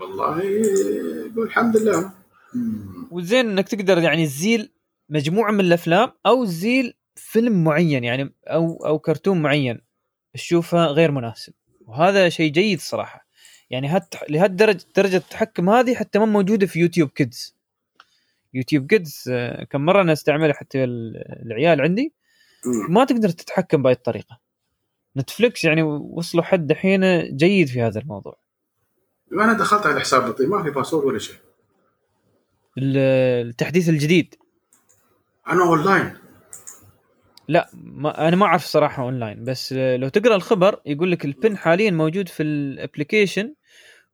والله 0.01 0.41
يقول 0.43 1.45
الحمد 1.47 1.77
لله. 1.77 2.11
وزين 3.11 3.49
إنك 3.49 3.67
تقدر 3.69 3.97
يعني 3.97 4.25
تزيل 4.25 4.71
مجموعة 5.09 5.51
من 5.51 5.59
الأفلام 5.59 6.11
أو 6.25 6.45
تزيل 6.45 6.93
فيلم 7.15 7.63
معين 7.63 8.03
يعني 8.03 8.33
أو 8.47 8.85
أو 8.85 8.99
كرتون 8.99 9.41
معين 9.41 9.81
تشوفه 10.33 10.85
غير 10.85 11.11
مناسب. 11.11 11.53
وهذا 11.81 12.29
شيء 12.29 12.51
جيد 12.51 12.79
صراحة. 12.79 13.24
يعني 13.75 13.87
هت 13.97 14.15
لهالدرجه 14.29 14.85
درجة 14.95 15.17
التحكم 15.17 15.69
هذه 15.69 15.95
حتى 15.95 16.19
ما 16.19 16.25
موجودة 16.25 16.67
في 16.67 16.79
YouTube 16.79 17.09
Kids. 17.09 17.55
YouTube 18.53 18.87
Kids 18.87 19.23
آه، 19.31 19.63
كم 19.63 19.81
مرة 19.85 20.01
أنا 20.01 20.13
أستعملها 20.13 20.53
حتى 20.53 20.83
ال- 20.83 21.41
العيال 21.45 21.81
عندي. 21.81 22.13
ما 22.89 23.05
تقدر 23.05 23.29
تتحكم 23.29 23.83
بهاي 23.83 23.93
الطريقة. 23.93 24.39
نتفلكس 25.17 25.63
يعني 25.63 25.81
وصلوا 25.83 26.43
حد 26.43 26.71
الحين 26.71 27.35
جيد 27.35 27.67
في 27.67 27.81
هذا 27.81 27.99
الموضوع. 27.99 28.37
أنا 29.31 29.53
دخلت 29.53 29.85
على 29.85 29.99
حساب 29.99 30.27
لطيف 30.27 30.49
ما 30.49 30.63
في 30.63 30.69
password 30.69 31.05
ولا 31.05 31.19
شيء. 31.19 31.35
ال- 32.77 33.47
التحديث 33.47 33.89
الجديد. 33.89 34.35
أنا 35.49 35.63
اونلاين 35.63 36.13
لا 37.47 37.69
ما 37.73 38.27
أنا 38.27 38.35
ما 38.35 38.45
أعرف 38.45 38.65
صراحة 38.65 39.03
اونلاين 39.03 39.43
بس 39.43 39.73
لو 39.73 40.09
تقرأ 40.09 40.35
الخبر 40.35 40.81
يقول 40.85 41.11
لك 41.11 41.25
ال 41.25 41.33
PIN 41.33 41.57
حاليا 41.57 41.91
موجود 41.91 42.29
في 42.29 42.43
ال 42.43 42.52
application 42.52 43.53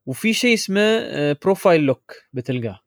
وفي 0.06 0.34
شيء 0.34 0.54
اسمه 0.54 1.34
profile 1.34 1.82
lock 1.82 2.14
بتلقاه. 2.34 2.80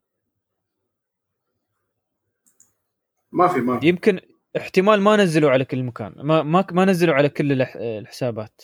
ما 3.32 3.48
في 3.48 3.60
ما 3.60 3.80
في. 3.80 3.86
يمكن 3.88 4.20
احتمال 4.56 5.00
ما 5.00 5.16
نزلوا 5.16 5.50
على 5.50 5.64
كل 5.64 5.82
مكان. 5.82 6.14
ما 6.16 6.42
ما, 6.42 6.66
ما 6.72 6.84
نزلوا 6.84 7.14
على 7.14 7.28
كل 7.28 7.52
الح- 7.52 7.76
الحسابات. 7.76 8.62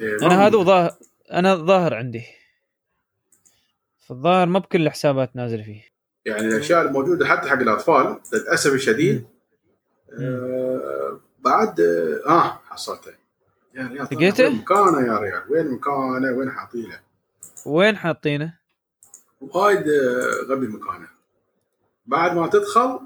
إيه، 0.00 0.16
أنا 0.22 0.46
هذا. 0.46 0.58
ظاهر 0.58 0.96
أنا 1.32 1.54
ظاهر 1.54 1.94
عندي. 1.94 2.22
فالظاهر 3.98 4.46
ما 4.46 4.58
بكل 4.58 4.86
الحسابات 4.86 5.36
نازل 5.36 5.64
فيه. 5.64 5.82
يعني 6.26 6.40
الأشياء 6.46 6.82
الموجودة 6.82 7.26
حتى 7.26 7.48
حق 7.50 7.58
الأطفال 7.58 8.20
للأسف 8.32 8.72
الشديد. 8.72 9.26
آه 10.20 11.20
بعد 11.38 11.80
آه 11.80 12.20
آه، 12.26 12.60
حصلته 12.64 13.19
يا 13.74 13.86
ريال 13.86 14.08
طلع 14.08 14.18
لقيته؟ 14.18 14.44
وين 14.44 14.56
مكانه 14.56 15.06
يا 15.06 15.18
ريال؟ 15.18 15.42
وين 15.50 15.70
مكانه؟ 15.70 16.36
وين 16.38 16.50
حاطينه؟ 16.50 17.00
وين 17.66 17.96
حاطينه؟ 17.96 18.54
وايد 19.40 19.88
آه، 19.88 20.46
غبي 20.48 20.66
مكانه. 20.66 21.08
بعد 22.06 22.36
ما 22.36 22.46
تدخل 22.46 23.00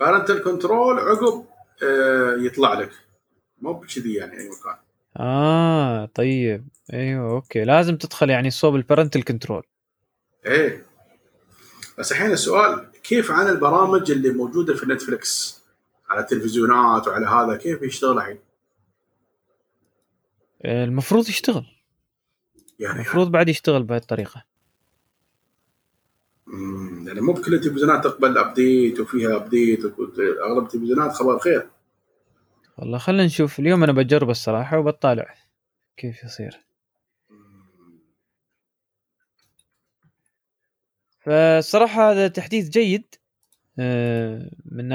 parental 0.00 0.42
control 0.42 0.98
عقب 0.98 1.44
آه 1.82 2.36
يطلع 2.38 2.74
لك. 2.74 2.90
مو 3.60 3.72
بكذي 3.72 4.14
يعني 4.14 4.38
أي 4.38 4.48
مكان. 4.48 4.76
آه 5.16 6.04
طيب. 6.06 6.68
أيوه 6.92 7.30
okay. 7.30 7.64
لازم 7.64 7.96
تدخل 7.96 8.30
يعني 8.30 8.50
صوب 8.50 8.74
ال 8.76 8.81
parental 8.81 9.24
control 9.24 9.62
إيه. 10.46 10.86
بس 11.98 12.12
الحين 12.12 12.30
السؤال 12.30 12.86
كيف 13.02 13.30
عن 13.30 13.48
البرامج 13.48 14.10
اللي 14.10 14.30
موجودة 14.30 14.74
في 14.74 14.86
نتفلكس 14.86 15.62
على 16.08 16.20
التلفزيونات 16.20 17.08
وعلى 17.08 17.26
هذا 17.26 17.56
كيف 17.56 17.82
يشتغل 17.82 18.18
الحين؟ 18.18 18.38
المفروض 20.64 21.28
يشتغل. 21.28 21.66
يعني 22.78 22.94
المفروض 22.94 23.30
بعد 23.30 23.48
يشتغل 23.48 23.82
بهذه 23.82 24.00
الطريقة. 24.00 24.44
مم، 26.46 27.08
يعني 27.08 27.20
مو 27.20 27.32
بكل 27.32 27.54
التلفزيونات 27.54 28.04
تقبل 28.04 28.38
update 28.38 29.00
وفيها 29.00 29.36
update 29.36 29.84
أغلب 30.40 30.64
التلفزيونات 30.64 31.12
خبر 31.12 31.38
خير. 31.38 31.68
والله 32.78 32.98
خلينا 32.98 33.24
نشوف. 33.24 33.58
اليوم 33.58 33.82
أنا 33.82 33.92
بجرب 33.92 34.30
الصراحة 34.30 34.78
وبطالع 34.78 35.34
كيف 35.96 36.24
يصير. 36.24 36.60
فالصراحة 41.20 42.10
هذا 42.12 42.28
تحديث 42.28 42.68
جيد 42.68 43.14
آه، 43.78 44.50
من 44.64 44.88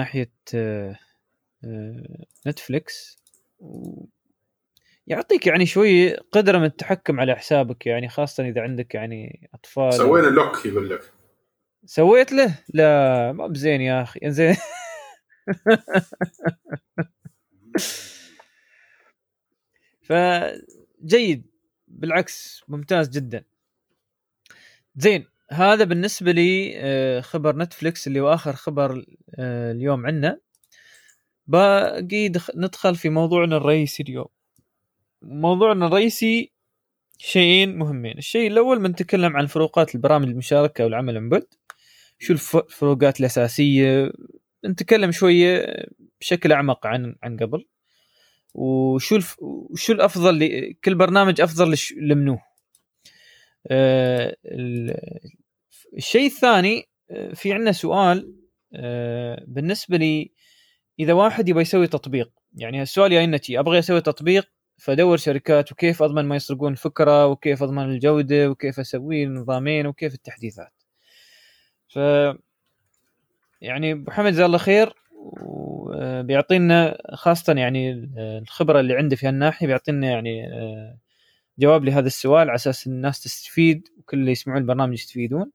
آه، 0.56 1.00
آه، 1.64 2.26
نتفليكس 2.48 3.18
و- 3.60 4.06
يعطيك 5.08 5.48
يعني 5.48 5.66
شوي 5.66 6.14
قدره 6.16 6.58
من 6.58 6.64
التحكم 6.66 7.20
على 7.20 7.36
حسابك 7.36 7.86
يعني 7.88 8.10
خاصة 8.10 8.48
إذا 8.48 8.62
عندك 8.62 8.96
يعني 8.96 9.50
أطفال. 9.54 9.94
سوينا 9.94 10.28
lock 10.28 10.66
يقول 10.66 10.90
لك. 10.90 11.02
سويت 11.86 12.32
له؟ 12.32 12.60
لا 12.74 13.32
ما 13.32 13.48
بزين 13.48 13.82
يا 13.82 14.02
أخي. 14.02 14.20
انزين 14.24 14.56
فجيد 20.02 21.46
بالعكس 21.88 22.64
ممتاز 22.68 23.10
جدا. 23.10 23.44
زين 24.96 25.26
هذا 25.52 25.84
بالنسبة 25.84 26.32
لي 26.32 26.74
آه، 26.78 27.22
خبر 27.22 27.56
نتفلكس 27.58 28.08
اللي 28.08 28.20
هو 28.20 28.34
آخر 28.34 28.54
خبر 28.54 29.06
آه، 29.40 29.72
اليوم 29.72 30.06
عندنا 30.06 30.40
باقي 31.48 32.28
دخ- 32.30 32.56
ندخل 32.56 32.96
في 32.96 33.10
موضوعنا 33.10 33.58
الرئيسي 33.58 34.04
اليوم. 34.04 34.28
موضوعنا 35.22 35.88
الرئيسي 35.88 36.52
شيئين 37.18 37.78
مهمين. 37.78 38.18
الشيء 38.18 38.48
الأول 38.52 38.80
بنتكلم 38.80 39.38
عن 39.38 39.46
فروقات 39.46 39.96
البرامج 39.96 40.28
المشاركة 40.28 40.84
والعمل 40.84 41.18
عن 41.18 41.30
بعد. 41.30 41.46
شو 42.20 42.34
الف- 42.34 42.56
الفروقات 42.56 43.20
الأساسية؟ 43.20 44.12
نتكلم 44.66 45.12
شوية 45.12 45.66
بشكل 46.22 46.52
أعمق 46.52 46.88
عن 46.88 47.16
عن 47.24 47.38
قبل. 47.38 47.66
وشو 48.54 49.16
الف... 49.16 49.36
وشو 49.42 49.94
الأفضل 49.94 50.40
ل... 50.40 50.74
كل 50.74 50.96
برنامج 50.96 51.42
أفضل 51.42 51.72
لش... 51.72 51.94
لمنوه؟ 51.98 52.42
آه 53.68 54.38
ال- 54.46 55.20
الشيء 55.98 56.26
الثاني 56.26 56.88
آه، 57.12 57.34
في 57.34 57.54
عندنا 57.54 57.72
سؤال 57.72 58.36
آه 58.74 59.44
بالنسبة 59.48 59.98
لي 59.98 60.32
إذا 61.00 61.14
واحد 61.14 61.50
يبغى 61.50 61.62
يسوي 61.62 61.88
تطبيق 61.88 62.32
يعني 62.56 62.82
السؤال 62.82 63.12
يا 63.12 63.24
انتي 63.24 63.60
أبغى 63.60 63.80
أسوي 63.80 64.02
تطبيق 64.02 64.50
فادور 64.78 65.18
شركات 65.18 65.72
وكيف 65.72 66.04
أضمن 66.04 66.26
ما 66.26 66.36
يسرقون 66.36 66.72
الفكرة 66.72 67.28
وكيف 67.28 67.64
أضمن 67.64 67.84
الجودة 67.84 68.50
وكيف 68.50 68.80
أسوي 68.80 69.24
النظامين 69.24 69.88
وكيف 69.88 70.14
التحديثات. 70.14 70.74
ف 71.88 72.00
يعني 73.62 73.92
أبو 73.92 74.12
حمد 74.12 74.32
جزاه 74.32 74.46
الله 74.46 74.58
خير. 74.58 74.94
وبيعطينا 75.14 76.98
خاصة 77.14 77.54
يعني 77.54 77.92
الخبرة 78.18 78.80
اللي 78.80 78.96
عنده 78.96 79.16
في 79.16 79.28
هالناحية 79.28 79.68
بيعطينا 79.68 80.08
يعني 80.08 80.46
آه، 80.48 80.98
جواب 81.60 81.86
لهذا 81.86 82.08
السؤال 82.08 82.50
على 82.50 82.56
أساس 82.56 82.88
الناس 82.88 83.24
تستفيد 83.24 83.88
وكل 83.98 84.18
اللي 84.18 84.32
يسمعون 84.32 84.62
البرنامج 84.62 84.94
يستفيدون. 84.94 85.52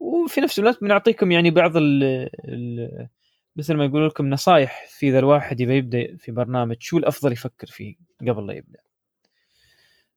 وفي 0.00 0.40
نفس 0.40 0.58
الوقت 0.58 0.80
بنعطيكم 0.80 1.32
يعني 1.32 1.50
بعض 1.50 1.76
ال 1.76 2.04
ال 2.48 3.08
مثل 3.56 3.74
ما 3.74 3.84
يقولوا 3.84 4.08
لكم 4.08 4.30
نصائح 4.30 4.86
في 4.88 5.08
اذا 5.08 5.18
الواحد 5.18 5.60
يبي 5.60 5.76
يبدأ 5.76 6.16
في 6.16 6.32
برنامج 6.32 6.76
شو 6.80 6.98
الأفضل 6.98 7.32
يفكر 7.32 7.66
فيه 7.66 7.96
قبل 8.20 8.46
لا 8.46 8.54
يبدأ. 8.54 8.80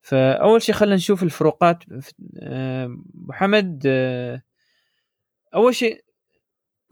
فأول 0.02 0.62
شيء 0.62 0.76
خلينا 0.76 0.96
نشوف 0.96 1.24
الفروقات. 1.24 1.84
آه، 2.40 2.86
أبو 3.16 3.34
حمد 3.34 3.84
آه، 3.86 4.42
أول 5.56 5.76
شيء 5.76 6.04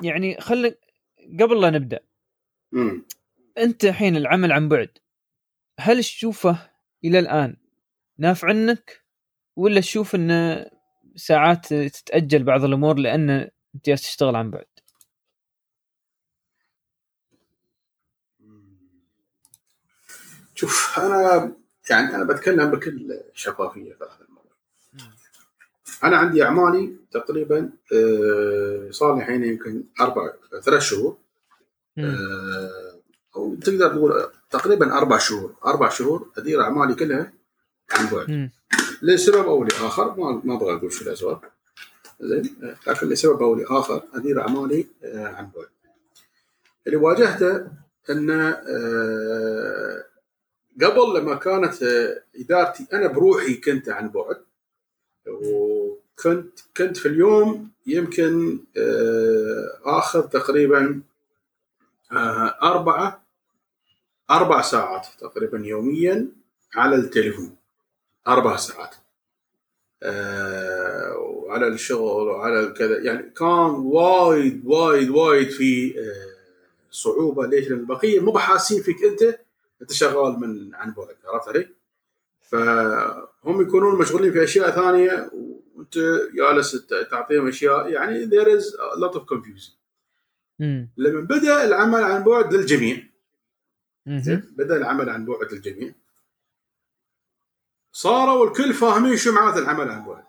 يعني 0.03 0.39
خلي 0.39 0.75
قبل 1.39 1.61
لا 1.61 1.69
نبدأ. 1.69 1.99
مم. 2.71 3.05
أنت 3.57 3.85
الحين 3.85 4.17
العمل 4.17 4.51
عن 4.51 4.69
بعد 4.69 4.97
هل 5.79 5.99
تشوفه 5.99 6.69
إلى 7.05 7.19
الآن 7.19 7.57
نافع 8.17 8.47
عنك 8.47 9.03
ولا 9.55 9.81
تشوف 9.81 10.15
إنه 10.15 10.65
ساعات 11.15 11.73
تتأجل 11.73 12.43
بعض 12.43 12.63
الأمور 12.63 12.97
لأن 12.97 13.29
أنت 13.75 13.89
تشتغل 13.89 14.35
عن 14.35 14.51
بعد؟ 14.51 14.65
شوف 20.63 20.99
أنا 20.99 21.51
يعني 21.89 22.15
أنا 22.15 22.23
بتكلم 22.23 22.71
بكل 22.71 23.19
شفافية 23.33 23.93
في 23.93 24.03
هذا 24.03 24.25
الموضوع. 24.29 24.51
أنا 26.03 26.17
عندي 26.17 26.43
أعمالي 26.43 26.95
تقريبا 27.11 27.69
آه، 27.93 28.87
صار 28.91 29.15
لي 29.15 29.21
الحين 29.21 29.43
يمكن 29.43 29.83
أربع 30.01 30.33
ثلاث 30.63 30.81
شهور. 30.81 31.17
آه، 31.97 32.99
أو 33.35 33.55
تقدر 33.55 33.89
تقول 33.89 34.29
تقريبا 34.49 34.97
أربع 34.97 35.17
شهور 35.17 35.55
أربع 35.65 35.89
شهور 35.89 36.31
أدير 36.37 36.61
أعمالي 36.61 36.95
كلها 36.95 37.33
عن 37.91 38.05
بعد. 38.05 38.49
لسبب 39.01 39.45
أو 39.45 39.63
لآخر 39.63 40.19
ما 40.19 40.41
ما 40.43 40.55
أبغى 40.55 40.73
أقول 40.73 40.91
شو 40.93 41.05
الأسباب 41.05 41.41
زين 42.19 42.55
لكن 42.87 43.09
لسبب 43.09 43.43
أو 43.43 43.55
لآخر 43.55 44.03
أدير 44.13 44.41
أعمالي 44.41 44.87
آه، 45.03 45.27
عن 45.27 45.49
بعد 45.55 45.67
اللي 46.87 46.97
واجهته 46.97 47.67
أن 48.09 48.29
قبل 50.81 51.19
لما 51.19 51.35
كانت 51.35 51.83
آه، 51.83 52.23
إدارتي 52.35 52.87
أنا 52.93 53.07
بروحي 53.07 53.53
كنت 53.53 53.89
عن 53.89 54.09
بعد. 54.09 54.43
وكنت 55.27 56.59
كنت 56.77 56.97
في 56.97 57.07
اليوم 57.07 57.71
يمكن 57.87 58.59
آه، 58.77 59.79
آخذ 59.85 60.21
تقريبا 60.21 61.01
آه، 62.11 62.57
أربعة 62.63 63.23
أربع 64.31 64.61
ساعات 64.61 65.07
تقريبا 65.19 65.57
يوميا 65.65 66.27
على 66.75 66.95
التليفون. 66.95 67.55
أربع 68.27 68.55
ساعات. 68.55 68.95
آه، 70.03 71.17
وعلى 71.17 71.67
الشغل 71.67 72.27
وعلى 72.27 72.59
الكذا 72.59 72.99
يعني 72.99 73.29
كان 73.29 73.69
وايد 73.69 74.61
وايد 74.65 75.09
وايد 75.09 75.49
في 75.49 75.95
صعوبة 76.91 77.47
ليش؟ 77.47 77.67
لأن 77.67 77.79
البقية 77.79 78.19
مو 78.19 78.31
بحاسين 78.31 78.81
فيك 78.83 79.03
أنت. 79.03 79.39
انت 79.83 79.93
شغال 79.93 80.39
من 80.39 80.75
عن 80.75 80.93
بعد 80.93 81.15
عرفت 81.25 81.47
علي؟ 81.47 81.69
فهم 82.41 83.61
يكونون 83.61 83.99
مشغولين 83.99 84.33
في 84.33 84.43
أشياء 84.43 84.71
ثانية 84.71 85.31
وأنت 85.75 85.97
جالس 86.33 86.87
تعطيهم 87.11 87.47
أشياء 87.47 87.89
يعني 87.89 88.25
there 88.29 88.47
is 88.47 88.63
a 88.63 88.99
lot 88.99 89.15
of. 89.15 89.25
لما 90.97 91.21
بدأ 91.21 91.65
العمل 91.65 92.03
عن 92.03 92.23
بعد 92.23 92.53
للجميع 92.53 93.03
بدأ 94.57 94.77
العمل 94.77 95.09
عن 95.09 95.25
بعد 95.25 95.53
للجميع 95.53 95.93
صاروا 97.91 98.47
الكل 98.47 98.73
فاهمين 98.73 99.17
شو 99.17 99.31
معناته 99.31 99.59
العمل 99.59 99.89
عن 99.89 100.05
بعد 100.05 100.23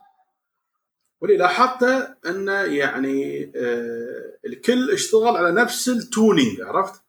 واللي 1.20 1.36
لاحظته 1.36 1.98
انه 2.26 2.52
يعني 2.52 3.52
آه 3.56 4.38
الكل 4.46 4.90
اشتغل 4.90 5.36
على 5.36 5.52
نفس 5.52 5.88
ال 5.88 5.99
tuning 5.99 6.60
عرفت؟ 6.60 7.03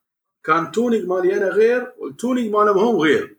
كان 0.46 0.72
tuning 0.72 1.06
مالي 1.08 1.38
أنا 1.38 1.50
غير 1.50 1.94
وال 1.98 2.12
tuning 2.12 2.54
مالهم 2.54 2.78
هم 2.78 2.96
غير 2.96 3.36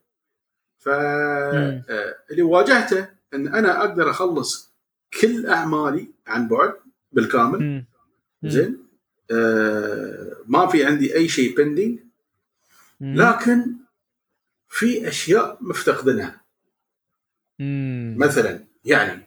ف. 0.78 0.89
آه، 0.89 2.16
اللي 2.31 2.43
واجهته 2.43 3.09
إن 3.35 3.49
أنا 3.55 3.81
أقدر 3.81 4.11
أخلص 4.11 4.74
كل 5.20 5.47
أعمالي 5.47 6.11
عن 6.27 6.49
بعد 6.49 6.74
بالكامل. 7.12 7.85
زين 8.45 8.87
آه 9.31 10.37
ما 10.47 10.66
في 10.66 10.85
عندي 10.85 11.15
أي 11.15 11.28
شيء 11.28 11.57
pending. 11.57 11.98
لكن 13.01 13.66
في 14.69 15.09
أشياء 15.09 15.59
مفتقدينها. 15.61 16.41
مثلا 18.19 18.65
يعني 18.85 19.23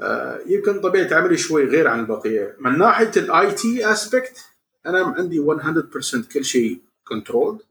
آه 0.00 0.40
يمكن 0.46 0.80
طبيعة 0.80 1.14
عملي 1.14 1.36
شوي 1.36 1.64
غير 1.64 1.88
عن 1.88 2.00
البقية 2.00 2.56
من 2.60 2.78
ناحية 2.78 3.10
ال 3.16 3.52
IT 3.52 3.92
aspect 3.92 4.44
أنا 4.86 5.14
عندي 5.18 5.40
100% 5.40 6.32
كل 6.32 6.44
شيء 6.44 6.85
control 7.08 7.62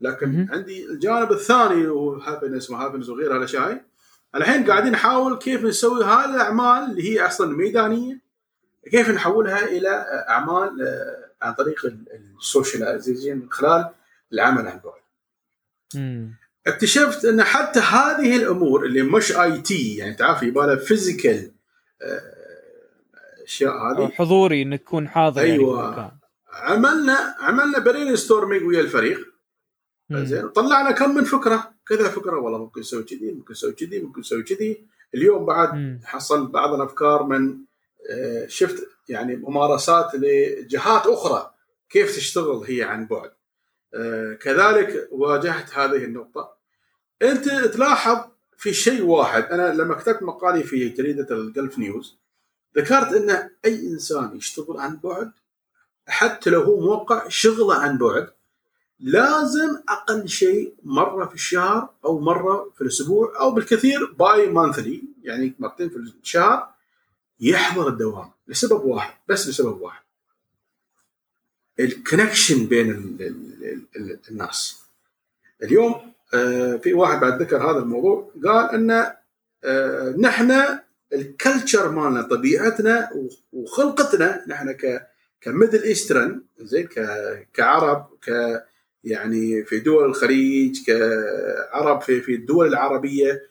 لكن. 0.00 0.48
عندي 0.50 0.86
الجانب 0.86 1.32
الثاني 1.32 1.86
وهو 1.86 2.14
happiness 2.14 2.70
و 2.70 2.74
happiness 2.74 3.08
وغيرها 3.08 3.36
الاشياء 3.36 3.84
الحين 4.34 4.70
قاعدين 4.70 4.92
نحاول 4.92 5.38
كيف 5.38 5.64
نسوي 5.64 6.04
هذه 6.04 6.34
الأعمال 6.34 6.90
اللي 6.90 7.10
هي 7.10 7.26
أصلا 7.26 7.56
ميدانية 7.56 8.20
كيف 8.90 9.10
نحولها 9.10 9.64
إلى 9.64 9.88
أعمال 10.28 10.82
آه، 10.82 11.46
عن 11.46 11.54
طريق 11.54 11.94
ال 12.40 12.47
socialization 12.47 13.36
من 13.36 13.50
خلال 13.50 13.90
العمل 14.32 14.66
عن 14.66 14.80
بعد. 14.84 15.00
اكتشفت 16.66 17.24
أن 17.24 17.42
حتى 17.42 17.80
هذه 17.80 18.36
الأمور 18.36 18.84
اللي 18.86 19.02
مش 19.02 19.32
IT 19.32 19.96
يعني 19.96 20.14
تعرف 20.14 20.42
يبغى 20.42 20.78
physical 20.78 21.50
أشياء 23.44 23.72
أو 23.72 24.04
هذه 24.04 24.12
حضوري 24.12 24.62
إنك 24.62 24.80
تكون 24.80 25.08
حاضر 25.08 25.44
يعني. 25.44 25.64
المكان. 25.64 26.10
عملنا 26.54 27.34
عملنا 27.38 27.78
brainstorming 27.78 28.66
ويا 28.66 28.80
الفريق. 28.80 29.34
زين. 30.12 30.48
طلعنا 30.48 30.90
كم 30.90 31.14
من 31.14 31.24
فكرة؟ 31.24 31.74
كذا 31.86 32.08
فكرة. 32.08 32.38
والله 32.38 32.58
ممكن 32.58 32.80
نسوي 32.80 33.02
كذي 33.02 33.32
ممكن 33.32 33.52
نسوي 33.52 33.72
كذي 33.72 34.00
ممكن 34.00 34.20
نسوي 34.20 34.42
كذي. 34.42 34.86
اليوم 35.14 35.46
بعد 35.46 35.74
مم. 35.74 36.00
حصل 36.04 36.46
بعض 36.46 36.74
الافكار 36.74 37.22
من 37.22 37.58
آه، 38.10 38.46
شفت 38.46 38.88
يعني 39.08 39.36
ممارسات 39.36 40.10
لجهات 40.14 41.06
أخرى. 41.06 41.54
كيف 41.90 42.16
تشتغل 42.16 42.64
هي 42.66 42.82
عن 42.82 43.06
بعد. 43.06 43.30
آه، 43.94 44.32
كذلك 44.34 45.08
واجهت 45.12 45.74
هذه 45.74 46.04
النقطة. 46.04 46.54
أنت 47.22 47.48
تلاحظ 47.48 48.18
في 48.56 48.72
شيء 48.72 49.02
واحد. 49.02 49.44
أنا 49.44 49.74
لما 49.74 49.94
كتبت 49.94 50.22
مقالي 50.22 50.62
في 50.62 50.88
جريدة 50.88 51.26
الجلف 51.30 51.78
نيوز 51.78 52.18
ذكرت 52.76 53.12
إن 53.12 53.50
أي 53.64 53.86
إنسان 53.86 54.36
يشتغل 54.36 54.80
عن 54.80 54.96
بعد 55.04 55.32
حتى 56.06 56.50
لو 56.50 56.62
هو 56.62 56.80
موقع 56.80 57.28
شغله 57.28 57.74
عن 57.74 57.98
بعد 57.98 58.28
لازم 59.00 59.76
أقل 59.88 60.28
شيء 60.28 60.74
مرة 60.82 61.26
في 61.26 61.34
الشهر 61.34 61.90
أو 62.04 62.20
مرة 62.20 62.70
في 62.74 62.80
الأسبوع 62.80 63.40
أو 63.40 63.50
بالكثير 63.50 64.12
bi-monthly 64.18 65.02
يعني 65.22 65.54
مرتين 65.58 65.88
في 65.88 65.96
الشهر 65.96 66.74
يحضر 67.40 67.88
الدوام 67.88 68.30
لسبب 68.48 68.84
واحد 68.84 69.14
بس 69.28 69.48
لسبب 69.48 69.80
واحد. 69.80 70.04
ال 71.80 71.88
connection 71.88 72.66
بين 72.66 72.90
ال 72.90 73.22
ال 73.22 73.86
ال 73.96 74.18
الناس. 74.30 74.80
اليوم 75.62 76.12
آه، 76.34 76.76
في 76.76 76.94
واحد 76.94 77.20
بعد 77.20 77.42
ذكر 77.42 77.70
هذا 77.70 77.78
الموضوع 77.78 78.30
قال 78.44 78.70
أن 78.70 79.14
آه، 79.64 80.14
نحن 80.18 80.78
ال 81.12 81.22
culture 81.22 81.88
مالنا 81.88 82.22
طبيعتنا 82.22 83.10
وخلقتنا 83.52 84.44
نحن 84.48 84.72
ك 84.72 85.13
ك 85.44 85.49
Middle 85.49 85.82
Eastern 85.82 86.42
زين 86.58 86.88
كعرب 87.54 88.06
ك 88.22 88.30
يعني 89.04 89.64
في 89.64 89.80
دول 89.80 90.04
الخليج 90.04 90.78
كعرب 90.86 92.02
في 92.02 92.20
في 92.20 92.34
الدول 92.34 92.66
العربية. 92.66 93.42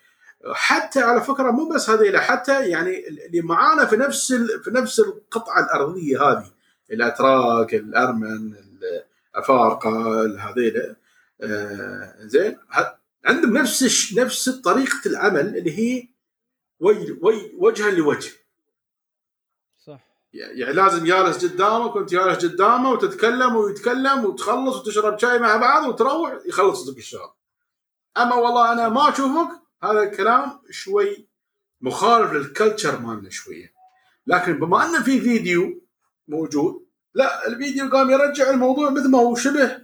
حتى 0.53 0.99
على 0.99 1.21
فكرة 1.21 1.51
مو 1.51 1.69
بس 1.69 1.89
هذه 1.89 2.17
حتى 2.17 2.69
يعني 2.69 3.07
اللي 3.07 3.41
معانا 3.41 3.85
في 3.85 3.97
نفس 3.97 4.33
في 4.33 4.71
نفس 4.71 4.99
القطعة 4.99 5.65
الأرضية 5.65 6.21
هذه 6.23 6.51
الأتراك 6.91 7.73
الأرمن 7.73 8.53
الأفارقة 9.35 10.25
هذيلا 10.39 10.95
آه 11.41 12.15
زين 12.19 12.57
عندهم 13.25 13.57
نفس 13.57 14.13
نفس 14.17 14.49
طريقة 14.49 14.99
العمل 15.05 15.57
اللي 15.57 15.79
هي 15.79 16.07
وجها 17.59 17.91
لوجه. 17.91 18.31
يعني 20.33 20.73
لازم 20.73 21.05
جالس 21.05 21.45
قدامك 21.45 21.95
وانت 21.95 22.11
جالس 22.11 22.45
قدامه 22.45 22.89
وتتكلم 22.91 23.55
ويتكلم 23.55 24.25
وتخلص 24.25 24.75
وتشرب 24.75 25.19
شاي 25.19 25.39
مع 25.39 25.57
بعض 25.57 25.87
وتروح 25.87 26.37
يخلص 26.45 26.89
لك 26.89 26.97
الشغل 26.97 27.31
أما 28.17 28.35
والله 28.35 28.71
أنا 28.71 28.89
ما 28.89 29.09
أشوفك 29.09 29.49
هذا 29.83 30.03
الكلام 30.03 30.59
شوي 30.69 31.27
مخالف 31.81 32.33
للكلتشر 32.33 32.99
مالنا 32.99 33.29
شوية. 33.29 33.73
لكن 34.27 34.59
بما 34.59 34.85
انه 34.85 35.03
في 35.03 35.21
فيديو 35.21 35.81
موجود 36.27 36.85
لا 37.13 37.47
الفيديو 37.47 37.89
قام 37.89 38.09
يرجع 38.09 38.49
الموضوع 38.49 38.89
مثل 38.89 39.09
ما 39.09 39.19
هو 39.19 39.35
شبه 39.35 39.81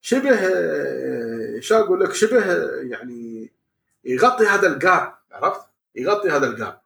شبه 0.00 0.34
آه، 0.34 1.60
شو 1.60 1.74
أقول 1.74 2.00
لك 2.00 2.12
شبه 2.12 2.44
يعني 2.82 3.52
يغطي 4.04 4.46
هذا 4.46 4.66
ال 4.66 4.78
gap 4.78 5.14
عرفت؟ 5.32 5.60
يغطي 5.94 6.30
هذا 6.30 6.46
ال 6.46 6.55
gap 6.55 6.80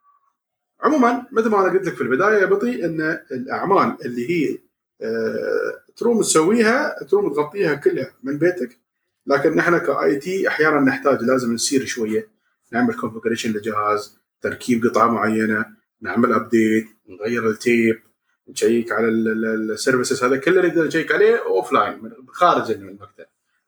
عموما 0.83 1.25
مثل 1.31 1.49
ما 1.49 1.59
أنا 1.61 1.73
قلت 1.73 1.87
لك 1.87 1.95
في 1.95 2.01
البداية 2.01 2.37
يا 2.37 2.45
بطي 2.45 2.85
إن 2.85 3.19
الأعمال 3.31 3.97
اللي 4.05 4.29
هي 4.29 4.57
آه، 5.01 5.83
تروم 5.95 6.21
تسويها 6.21 7.03
تروم 7.03 7.33
تغطيها 7.33 7.73
كلها 7.73 8.13
من 8.23 8.37
بيتك. 8.37 8.79
لكن 9.27 9.55
نحن 9.55 9.77
ك 9.77 10.15
IT 10.15 10.47
أحيانا 10.47 10.79
نحتاج 10.79 11.21
لازم 11.21 11.53
نسير 11.53 11.85
شوية 11.85 12.27
نعمل 12.71 12.93
configuration 12.93 13.51
للجهاز 13.51 14.17
تركيب 14.41 14.85
قطعه 14.85 15.07
معينة 15.07 15.65
نعمل 16.01 16.33
update 16.33 16.87
نغير 17.09 17.49
ال 17.49 17.59
tape 17.59 17.99
نشيك 18.47 18.91
على 18.91 19.07
ال 19.07 19.20
services 19.20 20.23
هذا 20.23 20.37
كله 20.37 20.67
نقدر 20.67 20.87
نشيك 20.87 21.11
عليه 21.11 21.45
offline 21.45 22.13
خارج 22.27 22.71
المكتب. 22.71 23.25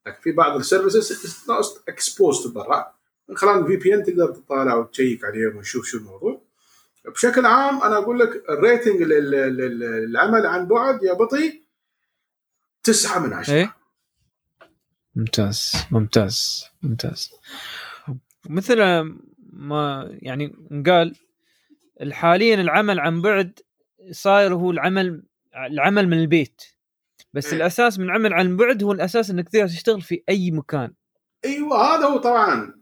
لكن 0.08 0.22
في 0.22 0.32
بعض 0.32 0.56
ال 0.56 0.66
services 0.66 1.46
exposed 1.88 2.54
برا. 2.54 2.94
من 3.30 3.38
خلال 3.38 3.60
ال 3.60 3.78
VPN 3.78 4.04
تقدر 4.04 4.28
تطالع 4.28 4.76
وتشيك 4.76 5.26
عليهم 5.26 5.58
وتشوف 5.58 5.86
شو 5.86 5.98
الموضوع. 5.98 6.45
بشكل 7.08 7.46
عام 7.46 7.84
أنا 7.84 7.98
أقول 7.98 8.20
لك 8.20 8.44
ال 8.50 8.57
rating 8.57 9.02
للعمل 9.02 10.46
عن 10.46 10.68
بعد 10.68 11.04
يا 11.04 11.14
بطي 11.14 11.64
تسعة 12.84 13.20
من 13.20 13.34
عشرة. 13.34 13.54
إيه؟ 13.54 13.76
ممتاز 15.16 15.74
ممتاز 15.92 16.66
ممتاز. 16.84 17.32
مثل 18.50 18.80
ما 19.54 20.10
يعني 20.22 20.56
قال 20.86 21.16
حاليا 22.12 22.56
العمل 22.56 23.00
عن 23.00 23.22
بعد 23.22 23.60
صاير 24.12 24.54
هو 24.54 24.72
العمل 24.72 25.24
العمل 25.56 26.08
من 26.08 26.20
البيت. 26.20 26.62
بس 27.34 27.48
إيه. 27.48 27.54
الأساس 27.54 28.00
من 28.00 28.10
عمل 28.10 28.34
عن 28.34 28.58
بعد 28.58 28.84
هو 28.84 28.92
الأساس 28.92 29.30
إنك 29.30 29.50
تقدر 29.50 29.68
تشتغل 29.68 30.02
في 30.02 30.24
أي 30.30 30.52
مكان. 30.52 30.94
أيوه 31.46 31.78
هذا 31.78 32.06
هو 32.06 32.18
طبعا. 32.18 32.82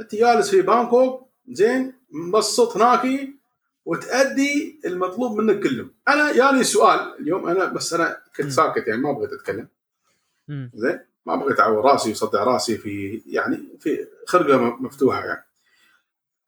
انت 0.00 0.14
جالس 0.14 0.50
في 0.50 0.62
بانكوك 0.62 1.30
زين. 1.48 1.99
مبسط 2.10 2.76
هناك 2.76 3.28
وتأدي 3.84 4.80
المطلوب 4.84 5.40
منك 5.40 5.62
كله 5.62 5.88
أنا 6.08 6.30
يعني 6.30 6.64
سؤال 6.64 7.14
اليوم 7.20 7.48
أنا 7.48 7.64
بس 7.64 7.92
أنا 7.92 8.22
كنت 8.36 8.50
ساكت 8.50 8.86
يعني 8.86 9.00
ما 9.00 9.12
بغيت 9.12 9.32
أتكلم. 9.32 9.68
زين؟ 10.74 11.00
ما 11.26 11.36
بغيت 11.36 11.60
أعور 11.60 11.84
راسي 11.84 12.10
وصدع 12.10 12.44
راسي 12.44 12.78
في 12.78 13.22
يعني 13.26 13.68
في 13.80 14.06
خرقة 14.26 14.58
مفتوحة 14.58 15.24
يعني. 15.24 15.46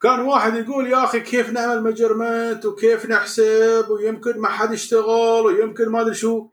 كان 0.03 0.21
واحد 0.21 0.55
يقول 0.55 0.87
يا 0.87 1.05
أخي 1.05 1.21
كيف 1.21 1.51
نعمل 1.51 1.83
مجرمنت 1.83 2.67
وكيف 2.67 3.07
نحسب 3.07 3.87
ويمكن 3.91 4.39
ما 4.39 4.49
حد 4.49 4.73
يشتغل 4.73 5.47
ويمكن 5.47 5.89
ما 5.89 6.01
أدري 6.01 6.15
شو. 6.15 6.49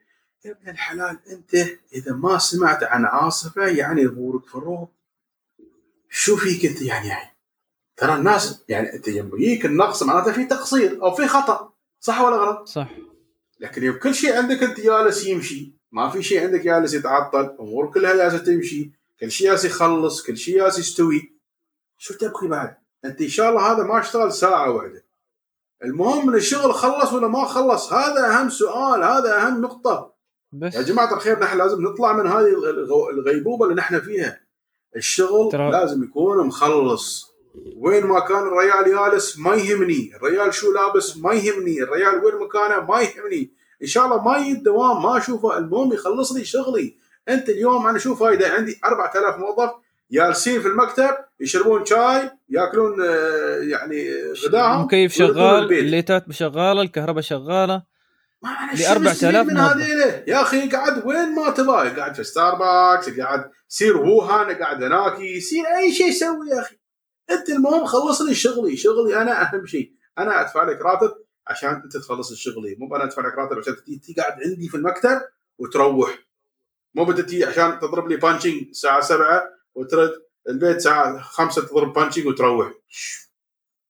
يا 0.46 0.52
ابن 0.52 0.70
الحلال 0.70 1.20
أنت 1.32 1.56
إذا 1.94 2.14
ما 2.14 2.38
سمعت 2.38 2.84
عن 2.84 3.06
عاصفة 3.06 3.68
يعني 3.68 4.08
ظهورك 4.08 4.46
في 4.48 4.56
الروب 4.56 4.90
شو 6.10 6.36
فيك 6.36 6.66
أنت 6.66 6.82
يعني 6.82 7.08
يعني 7.08 7.39
ترى 8.00 8.16
الناس 8.16 8.64
يعني 8.70 8.94
انت 8.94 9.08
يجيك 9.08 9.66
النقص 9.66 10.04
معناته 10.04 10.32
في 10.32 10.46
تقصير 10.46 11.04
أو 11.04 11.16
في 11.16 11.28
خطأ 11.28 11.74
صح 12.00 12.22
ولا 12.22 12.36
غلط؟ 12.36 12.68
صح. 12.68 12.90
لكن 13.60 13.84
يوم 13.84 13.96
كل 13.96 14.16
شيء 14.16 14.38
عندك 14.38 14.64
أنت 14.64 14.80
جالس 14.80 15.26
يمشي 15.26 15.74
ما 15.92 16.10
في 16.10 16.24
شيء 16.24 16.44
عندك 16.44 16.62
جالس 16.62 16.94
يتعطل 16.94 17.56
أمور 17.60 17.92
كلها 17.92 18.16
جالسة 18.16 18.38
تمشي 18.38 18.92
كل 19.20 19.32
شيء 19.32 19.48
جالس 19.48 19.66
يخلص 19.66 20.24
كل 20.24 20.38
شيء 20.38 20.58
جالس 20.58 20.80
يستوي. 20.80 21.40
شو 21.98 22.14
تبغي 22.14 22.48
بعد؟ 22.48 22.78
أنت 23.06 23.22
إن 23.22 23.28
شاء 23.28 23.50
الله 23.50 23.72
هذا 23.72 23.84
ما 23.84 24.00
اشتغل 24.00 24.34
ساعة 24.34 24.72
واحدة 24.72 25.06
المهم 25.84 26.30
إن 26.30 26.36
الشغل 26.36 26.74
خلص 26.74 27.14
ولا 27.14 27.28
ما 27.28 27.46
خلص 27.46 27.94
هذا 27.94 28.28
أهم 28.28 28.50
سؤال 28.50 29.04
هذا 29.04 29.42
أهم 29.42 29.62
نقطة. 29.62 30.14
بس. 30.52 30.76
يا 30.76 30.82
جماعة 30.82 31.14
الخير 31.14 31.40
نحن 31.40 31.58
لازم 31.58 31.82
نطلع 31.82 32.14
من 32.14 32.28
هذه 32.28 32.54
الغيبوبة 33.14 33.66
اللي 33.66 33.76
نحن 33.76 34.00
فيها. 34.00 34.42
الشغل 34.96 35.52
ترى... 35.52 35.72
لازم 35.72 36.04
يكون 36.04 36.48
مخلص. 36.48 37.30
وين 37.76 38.06
ما 38.06 38.20
كان 38.20 38.48
الريال 38.48 38.96
جالس 38.96 39.40
ما 39.40 39.56
يهمني. 39.56 40.12
الريال 40.16 40.54
شو 40.54 40.72
لابس 40.74 41.18
ما 41.18 41.34
يهمني. 41.34 41.84
الريال 41.84 42.26
وين 42.26 42.36
مكانه 42.36 42.86
ما 42.86 43.02
يهمني. 43.02 43.52
إن 43.82 43.88
شاء 43.88 44.06
الله 44.06 44.24
ما 44.24 44.38
يجي 44.38 44.52
الدوام 44.52 45.04
ما 45.04 45.18
أشوفه. 45.18 45.58
المهم 45.58 45.94
يخلص 45.94 46.32
لي 46.32 46.46
شغلي. 46.46 46.96
أنت 47.30 47.50
اليوم 47.50 47.88
أنا 47.88 48.00
شو 48.00 48.16
فايدة؟ 48.16 48.50
عندي 48.50 48.80
4000 48.86 49.38
موظف 49.38 49.72
جالسين 50.12 50.62
في 50.62 50.68
المكتب 50.68 51.10
يشربون 51.40 51.86
شاي 51.86 52.30
يأكلون 52.50 53.02
آه، 53.02 53.58
يعني 53.62 54.10
غداهم. 54.46 54.80
المكيف 54.80 55.14
شغال؟ 55.14 55.74
الليتات 55.74 56.32
شغاله 56.32 56.82
الكهرباء 56.82 57.22
شغالة. 57.22 57.84
ل 58.80 58.84
4000 58.86 59.48
من 59.48 59.58
هذيلة؟ 59.58 60.24
يا 60.28 60.42
أخي 60.42 60.70
قاعد 60.70 61.06
وين 61.06 61.36
ما 61.36 61.50
تبغى 61.50 61.90
قاعد 61.90 62.16
في 62.16 62.24
ستاربكس 62.24 63.20
قاعد 63.20 63.52
سير 63.68 63.98
ووهان 63.98 64.56
قاعد 64.56 64.84
هناك 64.84 65.20
يصير 65.20 65.64
أي 65.78 65.92
شيء 65.92 66.12
سوي 66.12 66.50
يا 66.50 66.60
أخي. 66.62 66.79
انت 67.32 67.50
المهم 67.50 67.86
خلص 67.86 68.22
لي 68.22 68.36
شغلي 68.36 68.78
شغلي 68.78 69.22
أنا 69.22 69.42
اهم 69.42 69.66
شيء. 69.66 69.94
أنا 70.18 70.42
ادفع 70.42 70.64
لك 70.64 70.82
راتب 70.82 71.16
عشان 71.48 71.70
انت 71.70 71.98
تخلص 71.98 72.32
الشغلي. 72.32 72.76
مو 72.80 72.96
أنا 72.96 73.04
ادفع 73.04 73.28
لك 73.28 73.34
راتب 73.34 73.58
عشان 73.58 73.76
تجي 73.76 74.14
قاعد 74.18 74.44
عندي 74.44 74.70
في 74.70 74.78
المكتب 74.78 75.22
وتروح. 75.58 76.28
مو 76.96 77.06
بتجي 77.06 77.46
عشان 77.46 77.80
تضرب 77.80 78.08
لي 78.08 78.18
punching 78.18 78.68
الساعة 78.70 79.02
7 79.02 79.44
وترد 79.76 80.12
البيت 80.50 80.76
الساعة 80.76 81.20
5 81.20 81.62
تضرب 81.62 81.94
punching 81.94 82.26
وتروح. 82.28 82.74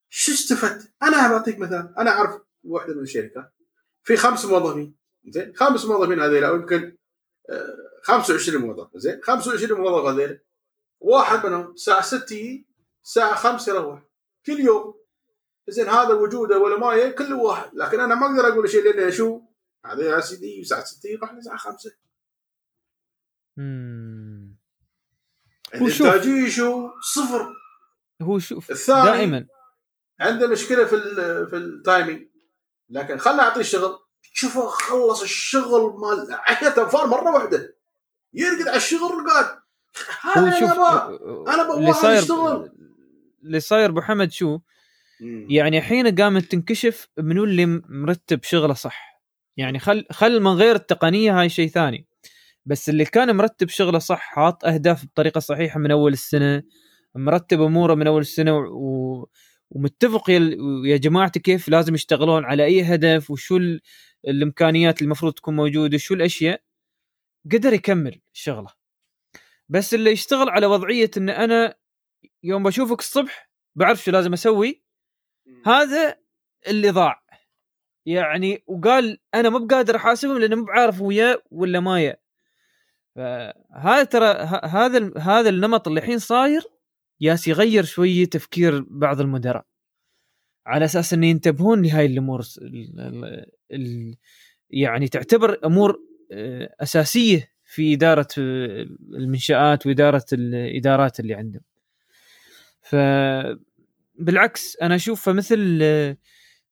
شو 0.10 0.32
استفدت؟ 0.32 0.94
أنا 1.04 1.32
بعطيك 1.32 1.60
مثال. 1.60 1.94
أنا 1.98 2.12
أعرف 2.12 2.42
واحدة 2.64 2.94
من 2.94 3.02
الشركات 3.02 3.54
في 4.04 4.18
خمس 4.18 4.46
موظفين 4.46 4.96
زين؟ 5.28 5.54
خمس 5.56 5.86
موظفين 5.86 6.20
هذيلا 6.20 6.48
أو 6.48 6.56
يمكن 6.56 6.98
25 8.04 8.62
آه، 8.62 8.66
موظف 8.66 8.88
زين؟ 8.96 9.20
25 9.24 9.82
موظف 9.82 10.06
هذيلا. 10.06 10.40
واحد 11.00 11.46
منهم 11.46 11.72
الساعة 11.72 12.02
6 12.02 12.64
الساعة 13.04 13.36
5 13.36 13.76
يروح. 13.76 14.02
كل 14.46 14.60
يوم. 14.60 15.00
زين 15.68 15.90
هذا 15.90 16.14
وجوده 16.14 16.60
ولا 16.60 16.78
ما 16.78 17.10
كل 17.10 17.34
واحد. 17.34 17.70
لكن 17.74 18.00
أنا 18.00 18.16
ما 18.16 18.28
أقدر 18.28 18.48
أقول 18.48 18.70
شيء 18.70 18.84
لأن 18.84 19.12
شو؟ 19.12 19.42
هذا 19.86 20.04
يا 20.04 20.20
سيدي 20.20 20.62
الساعة 20.62 20.84
6 20.84 21.10
يروح 21.10 21.32
الساعة 21.32 21.58
5 21.58 21.92
امم 23.58 24.56
الإنتاجية 25.74 26.50
شو؟ 26.50 26.90
صفر. 27.02 27.54
هو 28.22 28.40
شوف 28.40 28.72
الثاني 28.72 29.06
دائما. 29.06 29.48
عنده 30.20 30.48
مشكلة 30.48 30.86
في 30.86 31.02
في 31.50 31.56
التايمينج. 31.56 32.30
لكن 32.90 33.18
خلنا 33.18 33.44
أعطيه 33.44 33.62
الشغل. 33.62 34.00
شوفه 34.22 34.70
خلص 34.70 35.22
الشغل 35.22 36.00
مال 36.00 36.28
عشرة 36.32 36.84
أنفار 36.84 37.08
مرة 37.08 37.34
واحدة. 37.34 37.76
يرقد 38.34 38.68
على 38.68 38.78
الشغل 38.78 39.30
قاعد 39.30 39.60
هذا 40.22 40.60
شوف 40.60 40.72
أنا 41.48 41.62
أبغى 41.62 41.80
اللي 41.80 41.94
صاير 41.94 42.22
اللي 43.44 43.60
صاير 43.60 43.90
أبو 43.90 44.02
حمد 44.02 44.32
شو؟ 44.32 44.60
يعني 45.50 45.78
الحين 45.78 46.16
قامت 46.16 46.44
تنكشف 46.52 47.08
منو 47.18 47.44
اللي 47.44 47.66
مرتب 47.90 48.44
شغله 48.44 48.74
صح؟ 48.74 49.22
يعني 49.58 49.80
خل 49.80 50.06
خل 50.12 50.40
من 50.40 50.52
غير 50.52 50.76
التقنية 50.76 51.40
هاي 51.40 51.50
شيء 51.50 51.68
ثاني. 51.70 52.08
بس 52.66 52.90
اللي 52.90 53.06
كان 53.06 53.36
مرتب 53.36 53.70
شغله 53.70 54.00
صح 54.00 54.20
حاط 54.20 54.66
أهداف 54.66 55.06
بطريقة 55.06 55.40
صحيحة 55.40 55.80
من 55.80 55.92
أول 55.92 56.14
السنة 56.14 56.64
مرتب 57.16 57.62
أموره 57.62 57.96
من 57.96 58.08
أول 58.08 58.22
السنة 58.22 58.58
و... 58.58 59.28
ومتفق 59.70 60.30
يا, 60.30 60.58
يا 60.86 60.98
جماعتي 60.98 61.40
كيف 61.40 61.70
لازم 61.70 61.96
يشتغلون 61.96 62.46
على 62.46 62.66
أي 62.66 62.82
هدف 62.82 63.32
وشو 63.32 63.60
الإمكانيات 64.28 64.98
اللي 64.98 65.06
المفروض 65.06 65.34
تكون 65.34 65.56
موجودة 65.56 65.98
شو 65.98 66.14
الأشياء. 66.14 66.62
قدر 67.52 67.74
يكمل 67.74 68.22
الشغله 68.34 68.68
بس 69.70 69.94
اللي 69.94 70.12
يشتغل 70.12 70.50
على 70.50 70.66
وضعية 70.66 71.12
إن 71.18 71.30
أنا 71.30 71.76
يوم 72.44 72.64
بشوفك 72.64 73.00
الصبح 73.00 73.50
بعرف 73.76 74.04
شو 74.04 74.12
لازم 74.12 74.34
أسوي؟ 74.34 74.84
هذا 75.66 76.18
اللي 76.68 76.90
ضاع 76.90 77.24
يعني 78.06 78.64
وقال 78.68 79.20
أنا 79.34 79.50
مو 79.50 79.60
بقادر 79.60 79.96
أحاسبهم 79.96 80.38
لأنه 80.38 80.56
مو 80.56 80.64
بعارف 80.64 81.02
ويا 81.02 81.38
ولا 81.52 81.80
مايا 81.80 82.18
فهذا 83.16 84.04
ترى 84.04 84.26
هذا 84.64 85.12
هذا 85.18 85.50
النمط 85.50 85.88
اللي 85.88 86.00
الحين 86.00 86.20
صاير 86.20 86.62
ياس 87.20 87.48
يغير 87.48 87.84
شوية 87.84 88.26
تفكير 88.26 88.86
بعض 88.90 89.22
المدراء. 89.22 89.66
على 90.66 90.86
أساس 90.86 91.14
انه 91.14 91.28
ينتبهون 91.28 91.82
لهاي 91.82 92.06
الأمور 92.06 92.42
يعني 94.70 95.08
تعتبر 95.08 95.60
أمور 95.66 96.00
آه، 96.32 96.76
أساسية 96.80 97.52
في 97.64 97.94
إدارة 97.94 98.28
آه، 98.38 98.88
المنشآت 99.14 99.88
وإدارة 99.88 100.26
الادارات 100.34 101.20
اللي 101.20 101.34
عندهم. 101.34 101.62
ف 102.90 102.96
بالعكس 104.16 104.78
أنا 104.82 104.96
اشوفه 104.96 105.32
مثل 105.34 105.80
آه، 105.82 106.18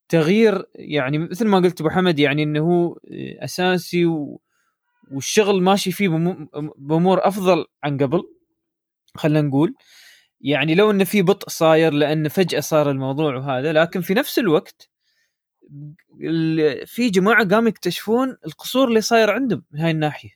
تغيير 0.09 0.65
يعني 0.75 1.17
مثل 1.17 1.47
ما 1.47 1.57
قلت 1.59 1.81
أبو 1.81 1.89
حمد 1.89 2.19
يعني 2.19 2.43
إنه 2.43 2.59
هو 2.59 2.97
أساسي 3.43 4.05
و... 4.05 4.41
والشغل 5.11 5.61
ماشي 5.63 5.91
فيه 5.91 6.09
بأمور 6.77 7.27
أفضل 7.27 7.65
عن 7.83 7.97
قبل 7.97 8.23
خلينا 9.15 9.41
نقول. 9.41 9.75
يعني 10.41 10.75
لو 10.75 10.91
إنه 10.91 11.03
في 11.03 11.21
بطء 11.21 11.49
صاير 11.49 11.93
لأن 11.93 12.27
فجأة 12.27 12.59
صار 12.59 12.91
الموضوع 12.91 13.35
وهذا 13.35 13.73
لكن 13.73 14.01
في 14.01 14.13
نفس 14.13 14.39
الوقت 14.39 14.89
في 16.85 17.09
جماعة 17.09 17.47
قاموا 17.49 17.69
يكتشفون 17.69 18.37
القصور 18.47 18.87
اللي 18.87 19.01
صاير 19.01 19.29
عندهم 19.31 19.63
من 19.71 19.79
هاي 19.79 19.91
الناحية. 19.91 20.29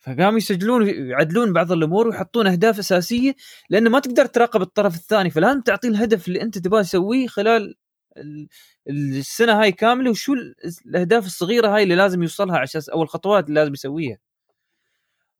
فقاموا 0.00 0.38
يسجلون 0.38 0.88
يعدلون 0.88 1.52
بعض 1.52 1.72
الأمور 1.72 2.08
ويحطون 2.08 2.46
أهداف 2.46 2.78
أساسية 2.78 3.34
لأنه 3.70 3.90
ما 3.90 3.98
تقدر 3.98 4.26
تراقب 4.26 4.62
الطرف 4.62 4.94
الثاني 4.94 5.30
فلازم 5.30 5.60
تعطيه 5.60 5.88
الهدف 5.88 6.28
اللي 6.28 6.42
أنت 6.42 6.58
تبغى 6.58 6.82
تسويه 6.82 7.26
خلال 7.26 7.74
السنة 8.88 9.60
هاي 9.60 9.72
كاملة 9.72 10.10
وشو 10.10 10.34
الأهداف 10.86 11.26
الصغيرة 11.26 11.68
هاي 11.68 11.82
اللي 11.82 11.94
لازم 11.94 12.22
يوصلها 12.22 12.56
على 12.56 12.64
أساس 12.64 12.88
أو 12.88 13.02
الخطوات 13.02 13.48
اللي 13.48 13.60
لازم 13.60 13.72
يسويها. 13.72 14.18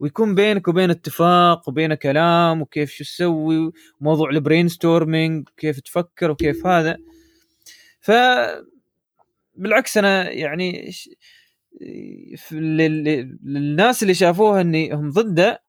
ويكون 0.00 0.34
بينك 0.34 0.68
وبين 0.68 0.90
اتفاق 0.90 1.68
وبين 1.68 1.94
كلام 1.94 2.62
وكيف 2.62 2.90
شو 2.92 3.04
تسوي 3.04 3.72
وموضوع 4.00 4.30
ال 4.30 4.68
brainstorming 4.68 5.48
كيف 5.56 5.80
تفكر 5.80 6.30
وكيف 6.30 6.66
هذا. 6.66 6.96
ف 8.00 8.10
بالعكس 9.54 9.98
أنا 9.98 10.30
يعني 10.30 10.90
للناس 13.42 14.02
اللي 14.02 14.14
شافوها 14.14 14.60
إني 14.60 14.94
هم 14.94 15.10
ضده 15.10 15.62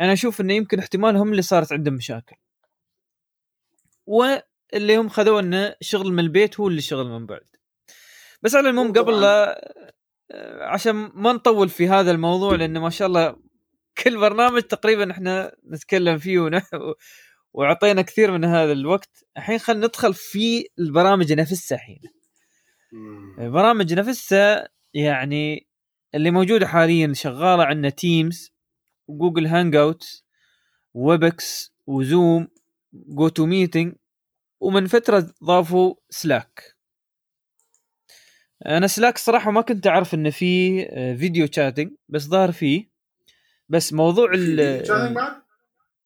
أنا 0.00 0.12
أشوف 0.12 0.40
إنه 0.40 0.54
يمكن 0.54 0.78
احتمال 0.78 1.16
هم 1.16 1.30
اللي 1.30 1.42
صارت 1.42 1.72
عندهم 1.72 1.94
مشاكل. 1.94 2.36
واللي 4.06 4.96
هم 4.96 5.08
خذوا 5.08 5.40
إنه 5.40 5.74
شغل 5.80 6.12
من 6.12 6.18
البيت 6.20 6.60
هو 6.60 6.68
اللي 6.68 6.80
شغل 6.80 7.06
من 7.06 7.26
بعد. 7.26 7.46
بس 8.42 8.54
على 8.54 8.70
العموم 8.70 8.92
قبل 8.92 9.20
لا 9.20 9.74
عشان 10.60 10.94
ما 10.94 11.32
نطول 11.32 11.68
في 11.68 11.88
هذا 11.88 12.10
الموضوع 12.10 12.54
لأنه 12.54 12.80
ما 12.80 12.90
شاء 12.90 13.08
الله 13.08 13.36
كل 14.04 14.20
برنامج 14.20 14.62
تقريبا 14.62 15.10
إحنا 15.10 15.56
نتكلم 15.70 16.18
فيه 16.18 16.38
ونح... 16.38 16.70
وأعطينا 17.52 18.02
كثير 18.02 18.30
من 18.32 18.44
هذا 18.44 18.72
الوقت. 18.72 19.24
الحين 19.36 19.58
خلينا 19.58 19.86
ندخل 19.86 20.14
في 20.14 20.68
البرامج 20.78 21.32
نفسها 21.32 21.76
الحين. 21.76 22.00
البرامج 23.38 23.94
نفسها 23.94 24.68
يعني 24.94 25.68
اللي 26.14 26.30
موجودة 26.30 26.66
حاليا 26.66 27.12
شغالة 27.12 27.64
عندنا 27.64 27.88
Teams 27.88 28.52
و 29.08 29.13
Google 29.13 29.46
Hangout 29.46 30.22
Webex 30.94 31.74
و 31.86 31.98
Zoom 31.98 32.48
GoToMeeting 32.92 33.94
ومن 34.60 34.86
فترة 34.86 35.34
ضافوا 35.44 35.94
Slack 36.10 36.74
أنا 38.66 38.86
Slack 38.86 39.18
صراحة 39.18 39.50
ما 39.50 39.60
كنت 39.60 39.86
أعرف 39.86 40.14
إنه 40.14 40.30
في 40.30 40.84
video 41.16 41.46
chatting 41.46 41.92
بس 42.08 42.22
ظهر 42.22 42.52
فيه. 42.52 42.90
بس 43.68 43.92
موضوع 43.92 44.30
ال 44.34 44.60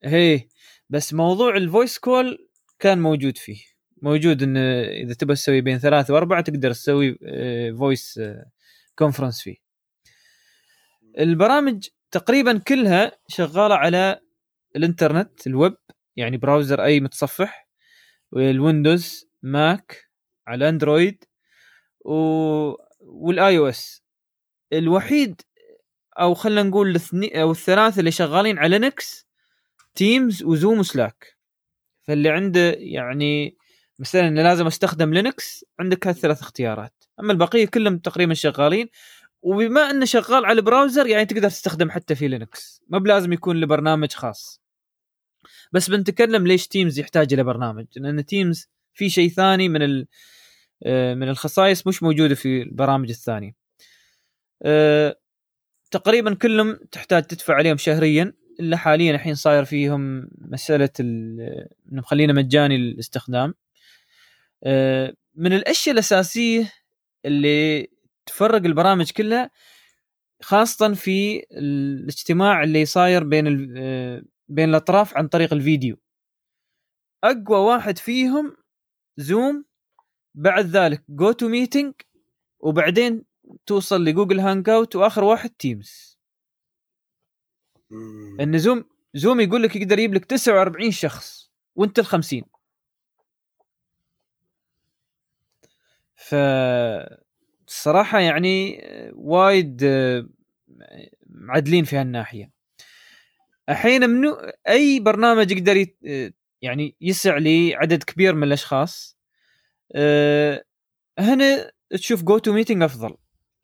هي 0.05 0.49
بس 0.91 1.15
موضوع 1.15 1.57
ال 1.57 1.64
voice 1.64 1.99
call 1.99 2.49
كان 2.79 2.99
موجود 2.99 3.39
فيه. 3.39 3.61
موجود 4.03 4.43
إنه 4.43 4.83
إذا 4.83 5.15
تبغى 5.15 5.35
تسوي 5.35 5.61
بين 5.61 5.79
ثلاثة 5.79 6.15
وأربعة 6.15 6.41
تقدر 6.41 6.73
تسوي 6.73 7.19
voice 7.79 8.21
conference 8.99 9.43
فيه 9.43 9.57
البرامج 11.19 11.89
تقريبا 12.11 12.59
كلها 12.59 13.19
شغالة 13.29 13.75
على 13.75 14.21
الإنترنت 14.77 15.47
الويب 15.47 15.77
يعني 16.17 16.37
browser 16.37 16.85
أي 16.85 17.01
متصفح 17.01 17.69
وال 18.33 18.54
Windows 18.54 19.29
Mac 19.43 20.11
على 20.47 20.69
Android 20.69 21.25
و... 22.01 22.13
وال 23.01 23.59
iOS. 23.59 24.03
الوحيد 24.73 25.43
أو 26.21 26.35
خلينا 26.35 26.63
نقول 26.63 26.91
الاثنين 26.91 27.37
أو 27.37 27.51
الثلاثة 27.51 28.01
اللي 28.01 28.11
شغالين 28.11 28.59
على 28.59 28.79
Linux 28.79 29.27
Teams 29.95 30.43
و 30.43 30.50
Zoom 30.50 30.79
و 30.79 30.87
Slack. 30.87 31.37
فاللي 32.03 32.29
عنده 32.29 32.71
يعني 32.71 33.58
مثلا 33.99 34.43
لازم 34.43 34.67
أستخدم 34.67 35.15
Linux 35.15 35.65
عندك 35.81 36.07
هالثلاث 36.07 36.41
اختيارات. 36.41 37.05
أما 37.21 37.33
البقية 37.33 37.67
كلهم 37.67 37.99
تقريبا 37.99 38.35
شغالين. 38.35 38.89
وبما 39.43 39.91
إنه 39.91 40.05
شغال 40.05 40.45
على 40.45 40.59
ال 40.59 40.65
browser 40.65 41.07
يعني 41.07 41.27
تقدر 41.27 41.49
تستخدم 41.49 41.91
حتى 41.91 42.15
في 42.15 42.29
Linux. 42.29 42.83
ما 42.89 42.99
بلازم 42.99 43.33
يكون 43.33 43.61
لبرنامج 43.61 44.13
خاص. 44.13 44.61
بس 45.73 45.91
بنتكلم 45.91 46.47
ليش 46.47 46.69
Teams 46.69 46.99
يحتاج 46.99 47.33
إلى 47.33 47.45
برنامج. 47.45 47.87
لأن 47.97 48.25
Teams 48.25 48.69
في 48.95 49.11
شيء 49.11 49.29
ثاني 49.29 49.69
من 49.69 50.05
آه، 50.83 51.15
من 51.15 51.29
الخصائص 51.29 51.87
مش 51.87 52.03
موجودة 52.03 52.35
في 52.35 52.63
البرامج 52.63 53.11
الثانية. 53.11 53.55
آه، 54.63 55.17
تقريبا 55.91 56.35
كلهم 56.35 56.79
تحتاج 56.93 57.23
تدفع 57.23 57.55
عليهم 57.55 57.77
شهريا. 57.77 58.33
إلا 58.61 58.77
حاليا 58.77 59.15
الحين 59.15 59.35
صاير 59.35 59.65
فيهم 59.65 60.31
مسألة 60.39 60.91
انه 61.01 61.67
مخلينا 61.87 62.33
مجاني 62.33 62.77
الاستخدام. 62.77 63.49
آه، 63.49 63.68
من 65.35 65.53
الأشياء 65.53 65.93
الأساسية 65.93 66.73
اللي 67.25 67.89
تفرق 68.27 68.65
البرامج 68.65 69.11
كلها 69.11 69.51
خاصة 70.43 70.95
في 70.95 71.47
الاجتماع 71.53 72.63
اللي 72.63 72.85
صاير 72.87 73.25
بين 73.25 73.75
آه، 73.79 74.23
بين 74.49 74.69
الأطراف 74.69 75.17
عن 75.17 75.29
طريق 75.29 75.53
الفيديو. 75.53 75.97
أقوى 77.25 77.59
واحد 77.59 77.99
فيهم 77.99 78.57
Zoom 79.17 79.65
بعد 80.35 80.67
ذلك 80.67 81.05
GoToMeeting 81.09 81.95
وبعدين 82.61 83.25
توصل 83.67 84.05
ل 84.05 84.41
Google 84.41 84.69
Hangout 84.71 84.97
وآخر 84.97 85.25
واحد 85.25 85.51
Teams 85.51 86.19
إن 88.41 88.59
Zoom 88.59 88.85
Zoom 89.15 89.41
يقول 89.41 89.63
لك 89.63 89.77
يقدر 89.77 89.99
يجيب 89.99 90.15
لك 90.15 90.25
49 90.25 90.91
شخص 90.91 91.51
وأنت 91.75 91.99
ال 91.99 92.07
50 92.07 92.43
ف 96.19 96.35
الصراحة 97.69 98.19
يعني 98.21 98.81
وايد 99.13 99.85
معدلين 101.27 101.85
في 101.85 101.97
هالناحية. 101.97 102.51
الحين 103.69 104.11
منو 104.11 104.37
أي 104.69 105.01
برنامج 105.01 105.51
يقدر 105.51 105.87
يعني 106.63 106.97
يسع 107.01 107.39
لعدد 107.39 108.03
كبير 108.03 108.35
من 108.35 108.43
الأشخاص 108.43 109.19
أه 109.95 110.65
هنا 111.19 111.71
تشوف 111.91 112.23
جو 112.23 112.39
تو 112.39 112.53
ميتنج 112.53 112.83
أفضل. 112.83 113.17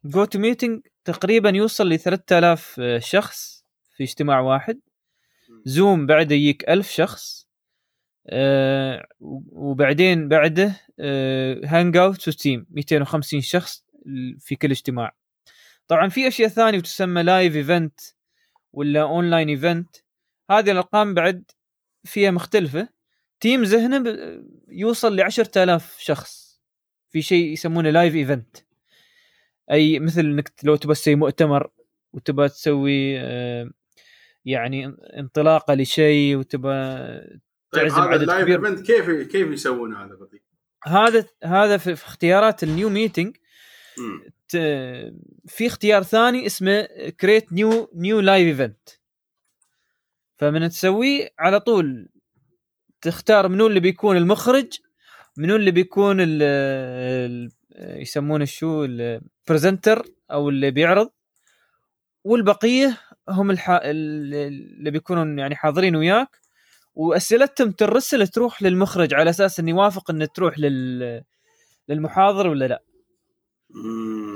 جو 0.05 0.25
تو 0.25 0.39
ميتنج 0.39 0.81
تقريبا 1.05 1.51
يوصل 1.51 1.89
ل 1.89 1.99
3000 1.99 2.81
شخص 2.99 3.65
في 3.97 4.05
اجتماع 4.05 4.41
واحد. 4.41 4.81
Zoom 5.65 6.07
بعده 6.07 6.35
يجيك 6.35 6.69
1000 6.69 6.91
شخص. 6.91 7.44
أه 8.29 9.07
وبعدين 9.53 10.29
بعده 10.29 10.81
هانج 11.65 11.97
اوت 11.97 12.29
وستيم 12.29 12.67
250 12.71 13.41
شخص 13.41 13.85
في 14.41 14.57
كل 14.57 14.71
اجتماع. 14.71 15.17
طبعا 15.89 16.09
في 16.09 16.29
أشياء 16.29 16.49
ثانية 16.49 16.79
وتسمى 16.79 17.23
live 17.23 17.57
event 17.57 18.01
ولا 18.73 19.03
online 19.03 19.49
event 19.49 19.97
هذه 20.51 20.71
الأرقام 20.71 21.15
بعد 21.15 21.51
فيها 22.05 22.31
مختلفة. 22.31 22.89
Teams 23.41 23.75
هنا 23.75 24.05
يوصل 24.69 25.17
ل 25.17 25.21
10000 25.21 25.97
شخص. 25.99 26.45
في 27.11 27.23
شيء 27.23 27.53
يسمونه 27.53 27.91
live 27.91 28.15
event 28.15 28.57
أي 29.71 29.99
مثل 29.99 30.21
إنك 30.21 30.53
لو 30.65 30.77
تبى 30.77 30.95
تسوي 30.95 31.15
مؤتمر 31.15 31.71
وتبى 32.13 32.49
تسوي 32.49 33.21
آه، 33.21 33.71
يعني 34.45 34.87
انطلاقة 35.19 35.75
لشيء 35.75 36.37
وتبى 36.37 36.71
طيب 37.75 37.89
تعزم 37.89 38.01
عدد 38.03 38.43
كبير. 38.43 38.67
event 38.67 38.87
كيف 38.87 39.11
كيف 39.11 39.51
يسوون 39.51 39.95
هذا 39.95 40.17
هذا 40.87 41.25
هذا 41.45 41.77
في 41.77 41.93
اختيارات 41.93 42.63
ال 42.63 42.69
new 42.69 42.89
meeting 42.89 43.37
في 45.47 45.67
اختيار 45.67 46.03
ثاني 46.03 46.47
اسمه 46.47 46.83
create 47.21 47.53
new 47.53 47.91
new 47.95 48.21
live 48.21 48.47
event 48.61 48.89
فمن 50.39 50.69
تسويه 50.69 51.29
على 51.39 51.61
طول 51.61 52.09
تختار 53.01 53.49
منو 53.49 53.67
اللي 53.67 53.81
بيكون 53.81 54.17
المخرج 54.17 54.79
منو 55.37 55.57
اللي 55.57 55.71
بيكون 55.71 56.21
ال 56.21 56.43
ال- 56.43 57.51
يسمونه 58.03 58.45
شو؟ 58.45 58.85
ال 58.85 58.97
presenter 58.97 60.07
أو 60.31 60.49
اللي 60.49 60.71
بيعرض. 60.71 61.11
والبقية 62.25 62.99
هم 63.29 63.51
الح... 63.51 63.81
اللي 63.85 64.91
بيكونون 64.91 65.39
يعني 65.39 65.57
حاضرين 65.57 65.97
وياك. 65.97 66.37
واسئلتهم 66.95 67.71
ترسل 67.71 68.29
تروح 68.29 68.63
للمخرج 68.63 69.15
على 69.15 69.31
أساس 69.31 69.61
انه 69.61 69.71
يوافق 69.71 70.11
انه 70.11 70.25
تروح 70.25 70.59
لل 70.59 71.25
للمحاضر 71.89 72.49
ولا 72.49 72.65
لا. 72.65 72.83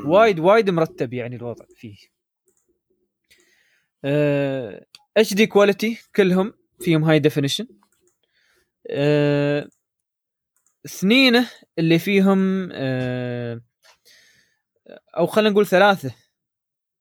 وايد 0.07 0.41
وايد 0.41 0.71
مرتب 0.71 1.13
يعني 1.13 1.37
الوضع 1.37 1.65
فيه. 1.77 1.97
HD 5.17 5.35
quality 5.35 5.99
كلهم 6.17 6.55
فيهم 6.81 7.05
high 7.05 7.19
definition 7.19 7.67
اثنينه 10.87 11.51
اللي 11.79 11.99
فيهم 11.99 12.69
آه، 12.73 13.61
أو 15.19 15.27
خلينا 15.27 15.51
نقول 15.51 15.67
ثلاثة. 15.67 16.15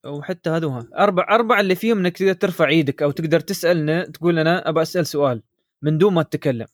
أو 0.06 0.22
حتى 0.22 0.50
هذوها 0.50 0.88
أربع 0.98 1.28
أربع 1.30 1.60
اللي 1.60 1.76
فيهم 1.76 1.98
إنك 2.00 2.18
تقدر 2.18 2.34
ترفع 2.34 2.68
إيدك 2.68 3.02
أو 3.04 3.12
تقدر 3.12 3.40
تسألنا 3.40 4.06
تقول 4.06 4.40
أنا 4.40 4.70
ابى 4.70 4.82
أسأل 4.82 5.08
سؤال. 5.08 5.44
من 5.82 5.98
دون 5.98 6.14
ما 6.14 6.24
تتكلم 6.24 6.68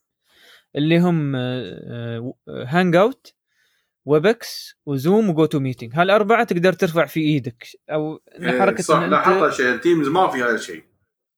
اللي 0.75 0.99
هم 0.99 1.35
Hangout 2.49 2.95
و 2.95 3.33
Webex 4.05 4.75
و 4.85 5.29
Zoom 5.29 5.45
و 5.45 5.59
GoToMeeting 5.59 5.91
هالأربعة 5.95 6.43
تقدر 6.43 6.73
ترفع 6.73 7.05
في 7.05 7.19
إيدك 7.19 7.67
أو 7.89 8.21
إيه، 8.39 8.59
حركة 8.59 8.83
صح 8.83 8.95
إن 8.97 9.09
لا 9.09 9.23
أنت- 9.23 9.27
حط 9.27 9.53
شيء 9.53 9.77
Teams 9.77 10.07
ما 10.07 10.27
في 10.27 10.37
هذا 10.37 10.55
الشيء. 10.55 10.83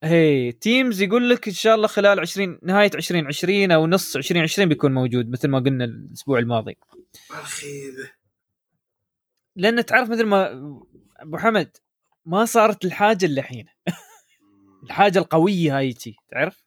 هي 0.04 0.52
Teams 0.52 1.02
يقول 1.02 1.30
لك 1.30 1.48
إن 1.48 1.54
شاء 1.54 1.76
الله 1.76 1.88
خلال 1.88 2.20
20 2.20 2.60
نهاية 2.64 2.92
2020 2.96 3.72
أو 3.72 3.88
نص 3.88 4.16
2020 4.16 4.70
بيكون 4.70 4.94
موجود 4.94 5.30
مثل 5.30 5.48
ما 5.48 5.60
قلنا 5.60 5.86
الأسبوع 5.86 6.40
الماضي. 6.40 6.78
الخي 7.32 7.90
ذا. 7.90 8.10
لأن 9.56 9.86
تعرف 9.86 10.10
مثل 10.10 10.24
ما 10.26 10.52
أبو 11.18 11.38
حمد 11.38 11.78
ما 12.26 12.46
صارت 12.46 12.86
الحاجة 12.86 13.26
الحين 13.26 13.66
الحاجة 14.84 15.20
القوية 15.20 15.78
هاي 15.78 15.94
تعرف؟ 16.32 16.65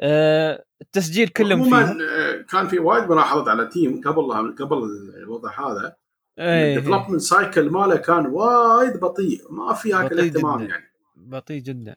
التسجيل 0.00 1.28
كلهم 1.28 1.60
عموما 1.60 1.98
آه، 2.10 2.42
كان 2.42 2.68
في 2.68 2.78
وايد 2.78 3.10
ملاحظات 3.10 3.48
على 3.48 3.66
Teams 3.66 4.00
قبل 4.00 4.54
قبل 4.58 4.78
الوضع 5.16 5.50
هذا. 5.60 5.96
إيه، 6.38 6.76
ال 6.76 6.80
development 6.80 7.20
cycle 7.20 7.70
ماله 7.70 7.96
كان 7.96 8.26
وايد 8.26 9.00
بطيء 9.00 9.52
ما 9.52 9.74
في 9.74 9.92
هاك 9.92 10.12
الاهتمام. 10.12 10.62
يعني. 10.62 10.92
بطيء 11.16 11.62
جدا. 11.62 11.96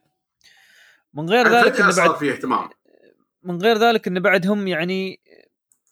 من 1.13 1.29
غير 1.29 1.47
ذلك 1.47 1.81
إنه 1.81 1.95
بعد 1.95 2.15
في 2.15 2.31
اهتمام. 2.31 2.69
من 3.43 3.61
غير 3.61 3.77
ذلك 3.77 4.07
إنه 4.07 4.19
بعد 4.19 4.47
هم 4.47 4.67
يعني 4.67 5.19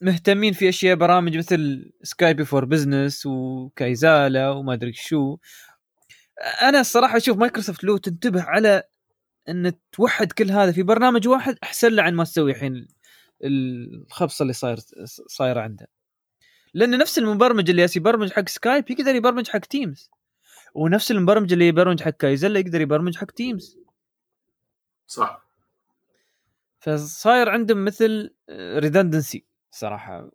مهتمين 0.02 0.54
في 0.54 0.70
أشياء 0.70 0.96
برامج 0.96 1.38
مثل 1.38 1.92
Skype 2.04 2.46
for 2.46 2.66
Business 2.66 3.26
و 3.26 3.41
Kaizala 3.41 4.50
وما 4.50 4.74
أدري 4.74 4.94
شو. 4.94 5.38
أنا 6.62 6.80
الصراحة 6.80 7.18
أشوف 7.18 7.38
مايكروسوفت 7.38 7.84
لو 7.84 7.98
تنتبه 7.98 8.44
على 8.44 8.84
إن 9.50 9.74
توحد 9.92 10.32
كل 10.32 10.52
هذا 10.52 10.72
في 10.72 10.84
برنامج 10.84 11.28
واحد 11.28 11.58
أحسن 11.64 11.94
له 11.94 12.04
عن 12.04 12.14
ما 12.16 12.24
تسوي 12.24 12.52
الحين 12.52 12.88
الخبصه 13.44 14.44
اللي 14.44 14.54
صاير 14.54 14.78
صايره 15.28 15.62
عنده. 15.62 15.88
لأن 16.74 16.98
نفس 16.98 17.18
المبرمج 17.18 17.70
اللي 17.70 17.88
يبرمج 17.96 18.32
حق 18.32 18.50
Skype 18.50 18.92
يقدر 18.92 19.16
يبرمج 19.16 19.50
حق 19.50 19.60
Teams 19.60 20.12
ونفس 20.74 21.12
المبرمج 21.12 21.54
اللي 21.54 21.68
يبرمج 21.68 22.02
حق 22.02 22.10
Kaizala 22.10 22.60
يقدر 22.60 22.82
يبرمج 22.82 23.18
حق 23.18 23.32
Teams 23.32 23.78
صح. 25.08 25.48
فصاير 26.80 27.50
عندهم 27.50 27.86
مثل 27.86 28.34
redundancy 28.52 29.46
صراحة. 29.72 30.32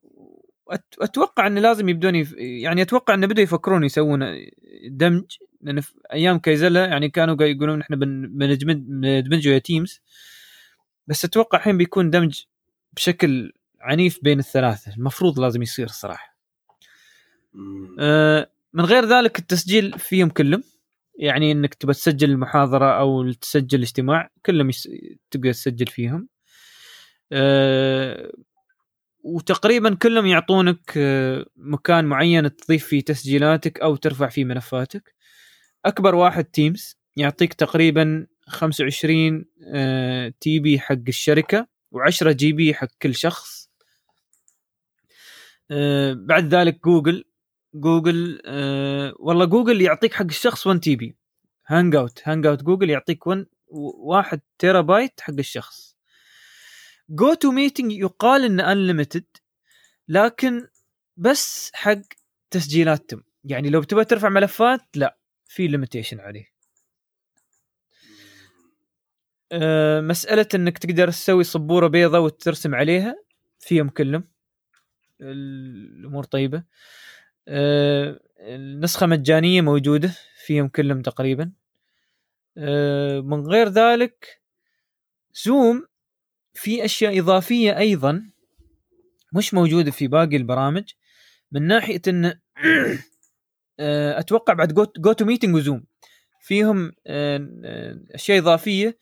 أتوقع 1.01 1.47
انه 1.47 1.61
لازم 1.61 1.89
يبدون 1.89 2.15
يف... 2.15 2.35
يعني 2.39 2.83
أتوقع 2.83 3.15
انه 3.15 3.27
بدوا 3.27 3.43
يفكرون 3.43 3.85
يسوون 3.85 4.21
دمج 4.91 5.37
لأن 5.61 5.81
في 5.81 5.95
أيام 6.13 6.39
Kaizala 6.39 6.87
يعني 6.87 7.09
كانوا 7.09 7.43
يقولون 7.45 7.81
إحنا 7.81 7.97
بن- 7.97 8.39
بندمج 8.39 9.49
ويا 9.49 9.59
Teams 9.59 10.01
بس 11.07 11.25
أتوقع 11.25 11.59
الحين 11.59 11.79
بيكون 11.79 12.11
دمج 12.11 12.43
بشكل 12.93 13.53
عنيف 13.81 14.19
بين 14.23 14.39
الثلاثة. 14.39 14.95
المفروض 14.97 15.41
لازم 15.41 15.63
يصير 15.63 15.87
الصراحه. 15.87 16.39
أه 17.99 18.51
من 18.73 18.85
غير 18.85 19.05
ذلك 19.05 19.39
التسجيل 19.39 19.99
فيهم 19.99 20.29
كلهم. 20.29 20.63
يعني 21.19 21.53
إنك 21.53 21.75
تبى 21.75 21.93
تسجل 21.93 22.31
المحاضرة 22.31 23.01
أو 23.01 23.33
تسجل 23.33 23.83
اجتماع 23.83 24.31
كلهم 24.47 24.69
يس... 24.69 24.89
تقدر 25.31 25.53
تسجل 25.53 25.87
فيهم. 25.87 26.29
أه 27.33 28.33
وتقريبا 29.23 29.95
كلهم 29.95 30.27
يعطونك 30.27 30.93
آه، 30.97 31.47
مكان 31.57 32.05
معين 32.05 32.57
تضيف 32.57 32.87
فيه 32.87 33.01
تسجيلاتك 33.05 33.81
أو 33.81 33.97
ترفع 33.97 34.29
فيه 34.29 34.45
ملفاتك. 34.45 35.15
أكبر 35.85 36.15
واحد 36.15 36.45
Teams 36.45 36.99
يعطيك 37.17 37.55
تقريبا 37.55 38.27
25 38.49 39.45
آه، 39.75 40.33
TB 40.41 40.81
حق 40.81 40.97
الشركة 41.09 41.67
و10 41.95 42.29
GB 42.29 42.75
حق 42.75 42.89
كل 43.03 43.15
شخص. 43.15 43.71
آه، 45.71 46.13
بعد 46.13 46.55
ذلك 46.55 46.81
Google. 46.85 47.25
Google 47.75 48.43
آه 48.47 49.15
والله 49.19 49.45
جوجل 49.45 49.83
يعطيك 49.83 50.15
حق 50.15 50.25
الشخص 50.25 50.67
1 50.67 50.81
TB. 50.81 51.17
Hangout 51.67 52.21
Hangout 52.25 52.63
Google 52.63 52.91
يعطيك 52.91 53.27
1 53.27 53.47
1 53.69 54.41
تيرا 54.59 54.81
بايت 54.81 55.21
حق 55.21 55.35
الشخص. 55.39 55.97
GoToMeeting 57.11 57.93
يقال 57.93 58.45
إنه 58.45 58.73
unlimited 58.73 59.25
لكن 60.09 60.67
بس 61.17 61.71
حق 61.75 62.01
تسجيلاتهم. 62.51 63.25
يعني 63.45 63.71
لو 63.71 63.83
تبغى 63.83 64.05
ترفع 64.05 64.29
ملفات 64.29 64.81
لا. 64.97 65.19
في 65.49 65.67
limitation 65.69 66.21
عليه. 66.21 66.45
أه 69.53 70.01
مسألة 70.01 70.47
إنك 70.55 70.79
تقدر 70.79 71.11
تسوي 71.11 71.45
سبورة 71.45 71.87
بيضة 71.89 72.19
وترسم 72.19 72.75
عليها 72.75 73.17
فيهم 73.61 73.89
كلهم. 73.89 74.25
الأمور 75.21 76.25
طيبة. 76.25 76.65
أه 77.49 78.21
النسخة 78.41 79.07
مجانية 79.07 79.61
موجودة 79.61 80.15
فيهم 80.47 80.69
كلهم 80.69 81.03
تقريبا. 81.03 81.53
أه 82.59 83.21
من 83.21 83.47
غير 83.47 83.69
ذلك 83.69 84.41
Zoom 85.35 85.87
في 86.55 86.85
أشياء 86.85 87.19
إضافية 87.19 87.79
أيضا 87.79 88.31
مش 89.33 89.55
موجودة 89.55 89.91
في 89.91 90.09
باقي 90.09 90.37
البرامج. 90.37 90.93
من 91.53 91.63
ناحية 91.67 92.03
إن 92.09 92.25
آه، 92.25 92.39
أتوقع 93.81 94.53
بعد 94.55 94.75
GoToMeeting 94.75 95.55
و 95.55 95.60
Zoom. 95.60 95.85
فيهم 96.41 96.93
آه، 97.07 97.49
آه، 97.65 97.99
أشياء 98.15 98.39
إضافية. 98.39 98.99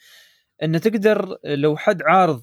أن 0.63 0.81
تقدر 0.81 1.37
لو 1.45 1.77
حد 1.77 2.03
عارض 2.03 2.43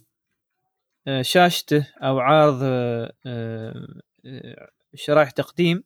آه، 1.08 1.22
شاشته 1.22 1.88
أو 2.04 2.20
عارض 2.20 2.60
آه، 2.64 3.14
آه، 3.26 3.88
آه، 4.26 4.70
شرائح 4.96 5.30
تقديم 5.32 5.84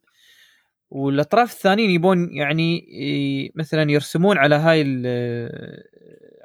والأطراف 0.90 1.54
الثانيين 1.54 1.90
يبون 1.90 2.36
يعني 2.36 2.88
مثلا 3.56 3.92
يرسمون 3.92 4.38
على 4.38 4.56
هاي 4.56 4.82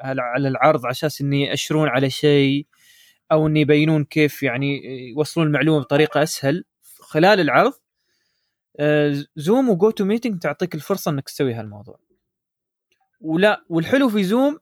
على 0.00 0.48
العرض 0.48 0.84
على 0.86 0.90
أساس 0.92 1.20
انه 1.20 1.36
يأشرون 1.42 1.88
على 1.88 2.10
شيء 2.10 2.66
أو 3.32 3.46
انه 3.46 3.60
يبينون 3.60 4.04
كيف 4.04 4.42
يعني 4.42 4.82
يوصلون 5.10 5.46
المعلومة 5.46 5.80
بطريقة 5.80 6.22
أسهل 6.22 6.64
خلال 7.00 7.40
العرض. 7.40 7.72
آه، 7.72 7.81
Zoom 9.36 9.62
و 9.62 9.68
GoToMeeting 9.68 10.38
تعطيك 10.38 10.74
الفرصة 10.74 11.10
إنك 11.10 11.24
تسوي 11.28 11.54
هالموضوع. 11.54 11.98
ولا 13.20 13.64
والحلو 13.68 14.08
في 14.08 14.24
Zoom 14.24 14.58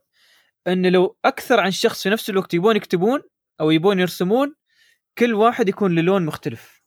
إن 0.66 0.87
لو 0.93 1.16
أكثر 1.24 1.61
عن 1.61 1.70
شخص 1.70 2.03
في 2.03 2.11
نفس 2.11 2.31
الوقت 2.31 2.55
يبون 2.55 2.77
يكتبون 2.77 3.23
أو 3.61 3.70
يبون 3.70 4.01
يرسمون 4.01 4.55
كل 5.19 5.35
واحد 5.35 5.69
يكون 5.69 5.95
له 5.95 6.07
لون 6.07 6.27
مختلف. 6.27 6.82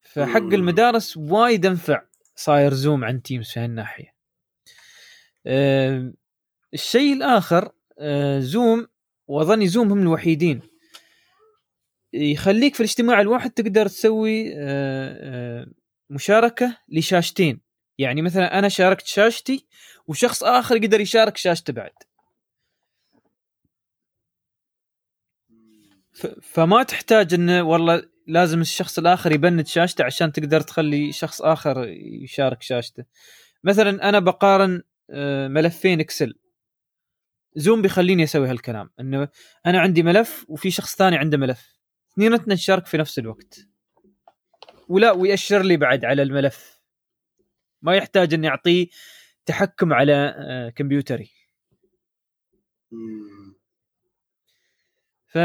فحق. 0.00 0.40
المدارس 0.40 1.16
وايد 1.16 1.66
أنفع 1.66 2.02
صاير 2.36 2.74
Zoom 2.74 3.04
عن 3.04 3.22
Teams 3.22 3.50
في 3.50 3.60
هالناحية. 3.60 4.14
آه، 5.46 6.12
الشيء 6.74 7.12
الآخر 7.12 7.72
آه، 7.98 8.40
Zoom 8.40 8.86
وأظني 9.28 9.68
Zoom 9.68 9.92
هم 9.92 10.02
الوحيدين. 10.02 10.71
يخليك 12.12 12.74
في 12.74 12.80
الاجتماع 12.80 13.20
الواحد 13.20 13.50
تقدر 13.50 13.86
تسوي 13.86 14.52
آه، 14.56 14.56
آه، 14.58 15.66
مشاركة 16.10 16.78
لشاشتين. 16.88 17.60
يعني 17.98 18.22
مثلا 18.22 18.58
أنا 18.58 18.68
شاركت 18.68 19.06
شاشتي 19.06 19.66
وشخص 20.06 20.42
آخر 20.44 20.76
يقدر 20.76 21.00
يشارك 21.00 21.36
شاشته 21.36 21.72
بعد. 21.72 21.92
فما 26.42 26.82
تحتاج 26.82 27.34
انه 27.34 27.62
والله 27.62 28.02
لازم 28.26 28.60
الشخص 28.60 28.98
الآخر 28.98 29.32
يبند 29.32 29.66
شاشته 29.66 30.04
عشان 30.04 30.32
تقدر 30.32 30.60
تخلي 30.60 31.12
شخص 31.12 31.42
آخر 31.42 31.88
يشارك 32.22 32.62
شاشته. 32.62 33.04
مثلا 33.64 34.08
أنا 34.08 34.18
بقارن 34.18 34.82
آه، 35.10 35.48
ملفين 35.48 36.00
إكسل. 36.00 36.34
زوم 37.56 37.82
بيخليني 37.82 38.24
أسوي 38.24 38.48
هالكلام. 38.48 38.90
إنه 39.00 39.28
أنا 39.66 39.80
عندي 39.80 40.02
ملف 40.02 40.44
وفي 40.48 40.70
شخص 40.70 40.96
ثاني 40.96 41.16
عنده 41.16 41.38
ملف. 41.38 41.81
اثنيناتنا 42.12 42.54
نشارك 42.54 42.86
في 42.86 42.96
نفس 42.96 43.18
الوقت. 43.18 43.66
ولا 44.88 45.12
ويأشر 45.12 45.62
لي 45.62 45.76
بعد 45.76 46.04
على 46.04 46.22
الملف. 46.22 46.80
ما 47.82 47.96
يحتاج 47.96 48.34
إني 48.34 48.48
أعطيه 48.48 48.86
تحكم 49.46 49.92
على 49.92 50.34
آه، 50.38 50.70
كمبيوتري. 50.70 51.30
ف 55.26 55.38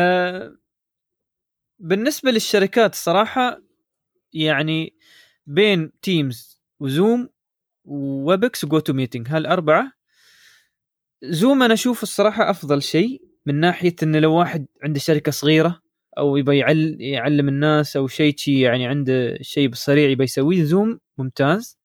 بالنسبة 1.80 2.32
للشركات 2.32 2.96
صراحة 2.96 3.62
يعني 4.34 4.98
بين 5.46 6.00
Teams 6.02 6.62
و 6.80 6.90
Zoom 6.90 7.30
و 7.84 7.95
Webex 7.95 8.52
و 8.52 8.64
GoToMeeting 8.64 9.28
هالأربعة 9.30 9.92
Zoom 11.24 11.64
أنا 11.64 11.74
أشوف 11.74 12.04
الصراحة 12.04 12.50
أفضل 12.50 12.82
شيء 12.82 13.22
من 13.46 13.60
ناحية 13.60 13.96
انه 14.04 14.20
لو 14.20 14.34
واحد 14.34 14.68
عنده 14.84 15.00
شركة 15.00 15.32
صغيرة 15.32 15.82
أو 16.18 16.38
يبغى 16.38 16.58
يعل 16.58 16.98
يعلم 17.00 17.48
الناس 17.48 17.98
أو 17.98 18.08
شيء 18.08 18.38
شي 18.38 18.62
يعني 18.62 18.88
عنده 18.88 19.38
شيء 19.42 19.74
سريع 19.74 20.10
يبغى 20.10 20.24
يسويه 20.24 20.64
Zoom 20.64 21.00
ممتاز. 21.18 21.78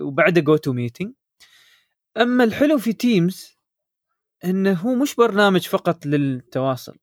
وبعده 0.00 0.40
GoToMeeting 0.40 1.12
أما 2.16 2.44
الحلو 2.44 2.78
في 2.78 2.92
Teams 2.92 3.58
إنه 4.44 4.72
هو 4.72 4.94
مش 4.94 5.14
برنامج 5.14 5.60
فقط 5.66 6.06
للتواصل. 6.06 6.96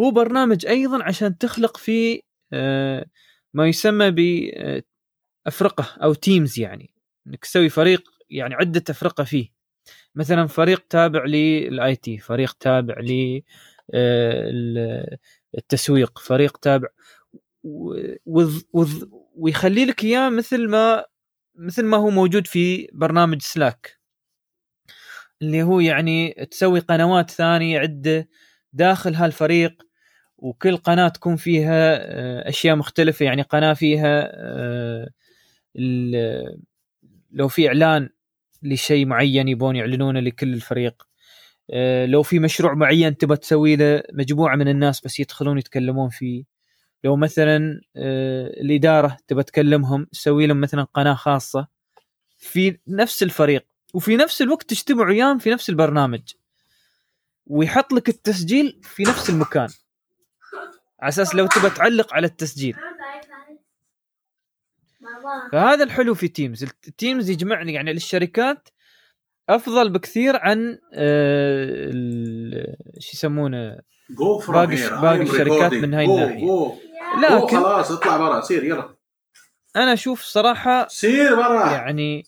هو 0.00 0.10
برنامج 0.10 0.66
أيضا 0.66 1.04
عشان 1.04 1.38
تخلق 1.38 1.76
فيه 1.76 2.20
آه، 2.52 3.06
ما 3.54 3.68
يسمى 3.68 4.10
بأفرقة 5.44 5.96
أو 6.02 6.14
teams 6.14 6.60
يعني. 6.60 6.90
إنك 7.26 7.44
تسوي 7.44 7.68
فريق 7.68 8.10
يعني 8.30 8.54
عدة 8.54 8.84
أفرقة 8.90 9.24
فيه. 9.24 9.48
مثلا 10.14 10.46
فريق 10.46 10.84
تابع 10.90 11.24
لل 11.24 11.96
IT 11.96 12.18
فريق 12.18 12.52
تابع 12.60 12.94
ل 13.00 13.40
آه، 13.94 15.18
التسويق 15.58 16.18
فريق 16.18 16.56
تابع. 16.56 16.88
ويخلي 19.36 19.84
لك 19.84 20.04
إياه 20.04 20.28
مثل 20.28 20.68
ما 20.68 21.04
مثل 21.54 21.84
ما 21.84 21.96
هو 21.96 22.10
موجود 22.10 22.46
في 22.46 22.88
برنامج 22.92 23.42
Slack 23.42 24.00
اللي 25.42 25.62
هو 25.62 25.80
يعني 25.80 26.32
تسوي 26.50 26.80
قنوات 26.80 27.30
ثانية 27.30 27.78
عدة 27.78 28.28
داخل 28.72 29.14
هالفريق 29.14 29.82
وكل 30.38 30.76
قناة 30.76 31.08
تكون 31.08 31.36
فيها 31.36 31.96
آه، 31.96 32.48
أشياء 32.48 32.76
مختلفة. 32.76 33.24
يعني 33.24 33.42
قناة 33.42 33.72
فيها 33.74 34.30
آه، 34.34 35.08
لو 37.32 37.48
في 37.48 37.68
إعلان 37.68 38.08
لشيء 38.62 39.06
معين 39.06 39.48
يبون 39.48 39.76
يعلنونه 39.76 40.20
لكل 40.20 40.54
الفريق. 40.54 41.05
لو 42.06 42.22
في 42.22 42.38
مشروع 42.38 42.74
معين 42.74 43.16
تبى 43.16 43.36
تسوي 43.36 43.76
له 43.76 44.02
مجموعة 44.12 44.56
من 44.56 44.68
الناس 44.68 45.00
بس 45.00 45.20
يدخلون 45.20 45.58
يتكلمون 45.58 46.08
فيه. 46.08 46.44
لو 47.04 47.16
مثلا 47.16 47.80
آه، 47.96 48.46
الإدارة 48.46 49.16
تبى 49.28 49.42
تكلمهم 49.42 50.04
تسوي 50.04 50.46
لهم 50.46 50.60
مثلا 50.60 50.82
قناة 50.82 51.14
خاصة. 51.14 51.68
في 52.38 52.78
نفس 52.88 53.22
الفريق 53.22 53.66
وفي 53.94 54.16
نفس 54.16 54.42
الوقت 54.42 54.70
تجتمعوا 54.70 55.08
وياهم 55.08 55.38
في 55.38 55.50
نفس 55.50 55.70
البرنامج. 55.70 56.22
ويحط 57.46 57.92
لك 57.92 58.08
التسجيل 58.08 58.80
في 58.82 59.02
نفس 59.02 59.30
المكان. 59.30 59.68
على 61.00 61.08
أساس 61.08 61.34
لو 61.34 61.46
تبى 61.46 61.70
تعلق 61.70 62.14
على 62.14 62.26
التسجيل. 62.26 62.76
فهذا 65.52 65.84
الحلو 65.84 66.14
في 66.14 66.28
Teams 66.28 66.62
ال 66.62 66.73
Teams 66.73 67.30
يجمع 67.30 67.62
يعني 67.62 67.92
للشركات 67.92 68.68
أفضل 69.48 69.90
بكثير 69.90 70.36
عن 70.36 70.78
آه، 70.94 71.90
ال- 71.90 72.76
شو 72.98 73.10
يسمونه 73.14 73.78
جو 74.10 74.38
باقي-. 74.38 75.00
باقي 75.00 75.22
الشركات. 75.22 75.72
من 75.72 75.94
هاي 75.94 76.06
go. 76.06 76.72
لكن 77.22 77.56
خلاص 77.56 77.90
اطلع 77.90 78.16
برا 78.16 78.40
سير 78.40 78.64
يلا 78.64 78.94
أنا 79.76 79.92
أشوف 79.92 80.22
صراحة 80.22 80.88
سير 80.88 81.36
برا 81.36 81.70
يعني 81.72 82.24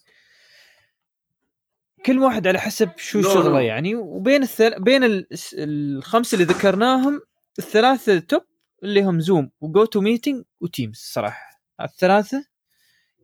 كل 2.06 2.18
واحد 2.18 2.46
على 2.46 2.58
حسب 2.58 2.90
شو 2.96 3.22
شغله. 3.22 3.60
يعني 3.60 3.94
وبين 3.94 4.42
الثل... 4.42 4.82
بين 4.82 5.04
ال- 5.04 5.26
الخمسة 5.58 6.34
اللي 6.34 6.44
ذكرناهم 6.44 7.20
الثلاثة 7.58 8.18
top 8.18 8.42
اللي 8.82 9.02
هم 9.02 9.20
Zoom 9.20 9.50
و 9.60 9.84
GoToMeeting 9.84 10.00
و 10.00 10.44
Teams 10.60 10.96
صراحة 11.12 11.60
الثلاثة 11.80 12.44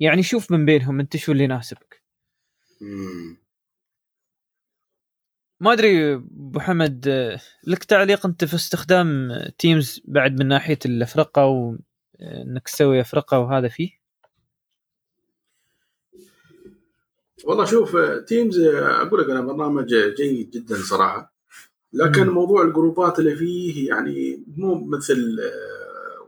يعني 0.01 0.23
شوف 0.23 0.51
من 0.51 0.65
بينهم 0.67 1.01
أنت 1.01 1.17
شو 1.17 1.33
اللي 1.33 1.45
يناسبك 1.45 2.03
مم. 2.81 3.44
ما 5.61 5.73
أدري 5.73 6.15
أبو 6.15 6.61
حمد 6.61 7.09
لك 7.67 7.85
تعليق 7.85 8.27
أنت 8.27 8.45
في 8.45 8.55
استخدام 8.55 9.33
Teams 9.59 10.03
بعد 10.05 10.39
من 10.41 10.49
ناحية 10.49 10.79
الأفرقة 10.87 11.47
وانك 11.47 12.63
تسوي 12.69 13.01
أفرقة 13.01 13.39
وهذا 13.39 13.69
فيه 13.69 13.91
والله 17.45 17.65
شوف 17.65 17.97
Teams 18.27 18.59
أقول 18.61 19.21
لك 19.21 19.31
أنا 19.31 19.41
برنامج 19.41 19.95
جيد 20.17 20.51
جدا 20.51 20.77
صراحة 20.77 21.35
لكن 21.93 22.23
مم. 22.27 22.35
موضوع 22.35 22.63
الجروبات 22.63 23.19
اللي 23.19 23.37
فيه 23.37 23.89
يعني 23.89 24.45
مو 24.57 24.85
مثل 24.85 25.41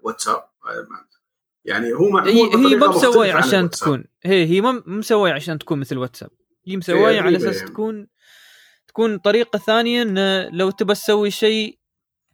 واتساب 0.03 0.45
يعني 1.65 1.93
هو 1.93 2.09
معمول 2.09 2.31
هي 2.33 2.71
هي 2.73 2.77
ما 2.77 2.89
مسويه 2.89 3.33
عشان. 3.33 3.71
تكون 3.71 4.05
هي 4.23 4.47
هي 4.47 4.61
ما 4.61 4.83
مسويه 4.87 5.33
عشان 5.33 5.59
تكون 5.59 5.79
مثل 5.79 5.99
واتساب 5.99 6.31
هي 6.65 6.77
مسويه 6.77 7.21
على 7.21 7.21
غريبة 7.21 7.37
أساس 7.37 7.57
يعني. 7.57 7.71
تكون 7.71 8.07
تكون 8.97 9.19
طريقة 9.19 9.59
ثانية 9.59 10.03
إن 10.03 10.49
لو 10.57 10.71
تبى 10.71 10.95
تسوي 10.95 11.31
شيء 11.31 11.79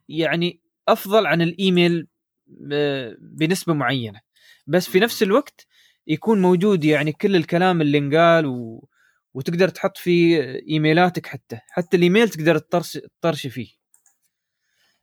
يعني 0.09 0.61
أفضل 0.89 1.27
عن 1.27 1.43
الإيميل 1.43 2.07
ب- 2.47 3.15
بنسبة 3.21 3.75
معينة. 3.75 4.21
بس 4.67 4.89
في 4.89 5.01
نفس 5.01 5.23
الوقت 5.23 5.67
يكون 6.07 6.43
موجود 6.43 6.85
يعني 6.85 7.13
كل 7.13 7.37
الكلام 7.37 7.81
اللي 7.81 7.99
انقال 7.99 8.47
و... 8.47 8.89
وتقدر 9.35 9.69
تحط 9.69 9.97
فيه 9.97 10.43
إيميلاتك 10.69 11.27
حتى 11.27 11.59
حتى 11.69 11.97
الإيميل 11.97 12.29
تقدر 12.29 12.59
تطرش 12.59 12.99
تطرش 13.21 13.47
فيه. 13.47 13.69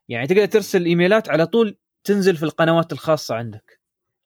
يعني 0.10 0.28
تقدر 0.28 0.46
ترسل 0.46 0.86
إيميلات 0.86 1.30
على 1.30 1.46
طول 1.46 1.78
تنزل 2.04 2.38
في 2.38 2.44
القنوات 2.44 2.92
الخاصة 2.92 3.36
عندك. 3.36 3.80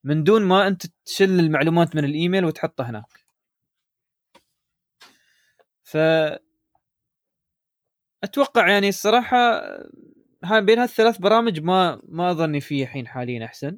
من 0.03 0.23
دون 0.23 0.41
ما 0.43 0.67
أنت 0.67 0.83
تشل 1.05 1.39
المعلومات 1.39 1.95
من 1.95 2.05
الإيميل 2.05 2.45
وتحطها 2.45 2.89
هناك. 2.89 3.23
ف 5.83 5.97
أتوقع 8.23 8.67
يعني 8.67 8.89
الصراحة 8.89 9.61
بين 10.43 10.79
هالثلاث 10.79 11.17
برامج 11.17 11.59
ما 11.59 12.01
ما 12.07 12.31
أظني 12.31 12.61
في 12.61 12.83
الحين 12.83 13.07
حاليا 13.07 13.45
أحسن. 13.45 13.77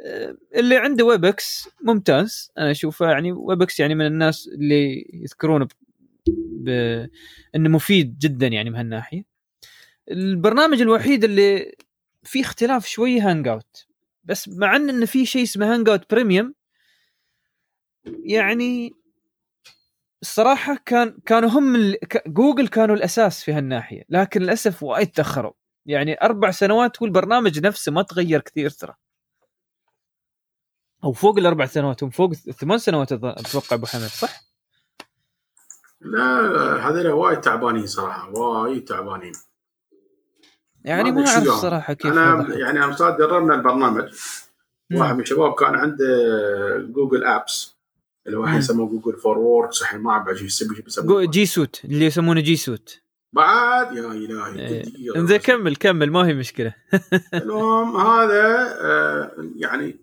أه، 0.00 0.36
اللي 0.54 0.76
عنده 0.76 1.04
Webex 1.04 1.68
ممتاز. 1.82 2.52
أنا 2.58 2.70
أشوفه 2.70 3.10
يعني 3.10 3.32
Webex 3.32 3.80
يعني 3.80 3.94
من 3.94 4.06
الناس 4.06 4.48
اللي 4.48 5.10
يذكرون 5.12 5.64
ب... 5.64 5.68
ب... 6.28 6.68
إنه 7.54 7.68
مفيد 7.68 8.18
جدا 8.18 8.46
يعني 8.46 8.70
من 8.70 8.76
هالناحية. 8.76 9.24
البرنامج 10.10 10.80
الوحيد 10.80 11.24
اللي 11.24 11.74
فيه 12.22 12.40
اختلاف 12.40 12.86
شوية 12.86 13.30
Hangout 13.30 13.86
بس 14.24 14.48
مع 14.48 14.76
إن 14.76 15.04
في 15.04 15.26
شيء 15.26 15.42
اسمه 15.42 15.74
Hangout 15.74 16.10
Premium 16.10 16.54
يعني 18.06 18.92
الصراحة 20.24 20.78
كان 20.86 21.18
كانوا 21.26 21.50
هم 21.50 21.76
ال... 21.76 21.96
جوجل 22.26 22.68
كانوا 22.68 22.96
الأساس 22.96 23.44
في 23.44 23.52
هالناحية 23.52 24.04
لكن 24.08 24.42
للأسف 24.42 24.82
وايد 24.82 25.10
تأخروا 25.10 25.52
يعني 25.86 26.22
أربع 26.22 26.50
سنوات 26.50 27.02
والبرنامج 27.02 27.60
نفسه 27.66 27.92
ما 27.92 28.02
تغير 28.02 28.40
كثير 28.40 28.70
ترى 28.70 28.94
أو 31.04 31.12
فوق 31.12 31.38
الأربع 31.38 31.66
سنوات 31.66 32.02
هم 32.02 32.10
فوق 32.10 32.32
ثمان 32.34 32.78
سنوات 32.78 33.12
أتوقع 33.12 33.76
أبو 33.76 33.86
حمد 33.86 34.02
صح؟ 34.02 34.40
لا 36.00 36.88
هذول 36.88 37.06
وايد 37.06 37.40
تعبانين 37.40 37.86
صراحة 37.86 38.30
وايد 38.30 38.84
تعبانين 38.84 39.32
يعني 40.84 41.12
ما 41.12 41.26
أعرف. 41.26 41.42
الصراحه 41.42 41.92
كيف 41.92 42.12
أنا. 42.12 42.56
يعني 42.56 42.84
أنا 42.84 42.92
أستاذ 42.92 43.16
دربنا 43.16 43.54
البرنامج. 43.54 44.12
واحد 44.92 45.14
من 45.14 45.20
الشباب 45.20 45.54
كان 45.54 45.74
عنده 45.74 46.06
Google 46.78 47.24
Apps 47.24 47.73
اللي 48.26 48.38
هو 48.38 48.44
الحين. 48.44 48.58
يسموه 48.58 48.88
Google 48.88 49.18
for 49.18 49.38
Works 49.38 49.82
الحين 49.82 50.00
ما 50.00 50.10
اعرف 50.10 50.28
إيش 50.28 50.42
يسمونه 50.42 51.30
G 51.30 51.46
Suite 51.46 51.80
اللي 51.84 52.04
يسمونه 52.04 52.40
G 52.40 52.56
Suite. 52.56 53.00
بعد؟ 53.32 53.96
يا 53.96 54.06
إلهي 54.12 54.58
إيه. 54.68 55.16
انزين 55.16 55.36
كمل 55.36 55.76
كمل 55.76 56.10
ما 56.10 56.26
هي 56.26 56.34
مشكلة. 56.34 56.74
المهم 57.34 57.96
هذا 57.96 58.76
آه، 58.80 59.32
يعني 59.56 59.96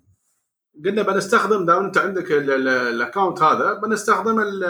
قلنا 0.86 1.02
بنستخدم 1.02 1.66
دام 1.66 1.84
انت 1.86 1.98
عندك 1.98 2.32
ال- 2.32 2.52
ال- 2.52 2.68
ال 2.68 2.77
account 2.77 3.42
هذا 3.42 3.74
بنستخدم 3.74 4.40
ال- 4.40 4.64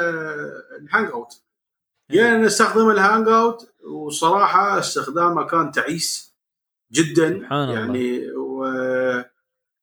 ال 0.82 1.12
Hangout 1.12 1.34
جينا 2.12 2.38
نستخدم 2.38 2.90
ال 2.90 3.28
Hangout 3.28 3.74
وصراحة 3.84 4.80
استخدامه 4.80 5.44
كان 5.46 5.72
تعيس 5.72 6.36
جدا. 6.92 7.40
سبحان 7.40 7.64
الله. 7.70 7.80
يعني 7.80 8.32
و 8.32 8.64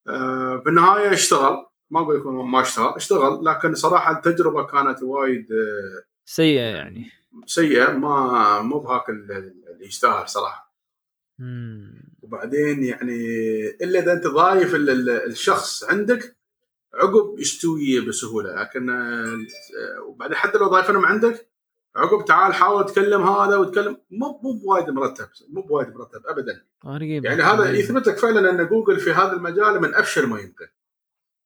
آه، 0.08 0.56
بالنهاية 0.56 1.12
اشتغل. 1.12 1.66
ما 1.90 2.01
أقول 2.01 2.16
لكم 2.20 2.51
ما 2.52 2.60
اشتغل. 2.60 2.93
اشتغل 2.97 3.44
لكن 3.44 3.74
صراحة 3.74 4.16
التجربة 4.19 4.66
كانت 4.66 5.02
وايد 5.02 5.52
آه، 5.52 6.02
سيئة 6.24 6.60
يعني. 6.60 7.10
سيئة 7.47 7.93
ما 7.93 8.62
مو 8.62 8.78
بهاك 8.78 9.09
اللي 9.09 9.55
يستاهل 9.81 10.28
صراحة. 10.28 10.74
مم. 11.39 12.02
وبعدين 12.23 12.85
يعني 12.85 13.16
إلا 13.82 13.98
إذا 14.01 14.12
أنت 14.12 14.27
ضايف 14.27 14.74
ال- 14.74 14.90
ال- 14.90 15.10
الشخص 15.31 15.85
عندك 15.85 16.36
عقب 16.94 17.39
يستوي 17.39 18.01
بسهولة. 18.01 18.60
لكن 18.60 18.90
آه، 18.90 19.39
وبعدين 20.09 20.36
حتى 20.36 20.59
لو 20.59 20.66
ضايفنهم 20.69 21.06
عندك 21.06 21.48
عقب 21.97 22.24
تعال 22.24 22.55
حاول 22.55 22.86
تكلم 22.86 23.23
هذا 23.23 23.56
وتكلم. 23.56 23.97
مو 24.10 24.40
مو 24.43 24.52
بوايد 24.52 24.90
مرتب 24.90 25.28
مو 25.48 25.62
بوايد 25.62 25.89
مرتب 25.89 26.20
ابدا. 26.27 26.62
غريب 26.86 27.24
يعني 27.24 27.43
هذا 27.43 27.70
يثبت 27.70 28.06
لك 28.09 28.19
فعلا 28.19 28.51
أن 28.51 28.66
جوجل 28.66 29.01
في 29.01 29.10
هذا 29.12 29.32
المجال 29.32 29.82
من 29.82 29.94
أفشل 29.94 30.27
ما 30.27 30.40
يمكن. 30.40 30.66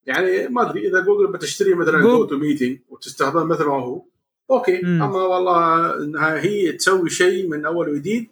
يعني 0.07 0.49
ما 0.49 0.71
أدري 0.71 0.89
إذا 0.89 1.01
جوجل 1.01 1.33
بتشتري 1.33 1.75
مثلا 1.75 2.01
GoToMeeting 2.01 2.79
وتستخدم 2.89 3.49
مثل 3.49 3.65
ما 3.65 3.83
هو 3.83 4.05
okay. 4.51 4.81
مم. 4.83 5.03
أما 5.03 5.23
والله 5.23 5.95
إنها 6.05 6.41
هي 6.41 6.73
تسوي 6.73 7.11
شيء 7.11 7.49
من 7.49 7.67
أول 7.67 7.89
وجديد 7.89 8.31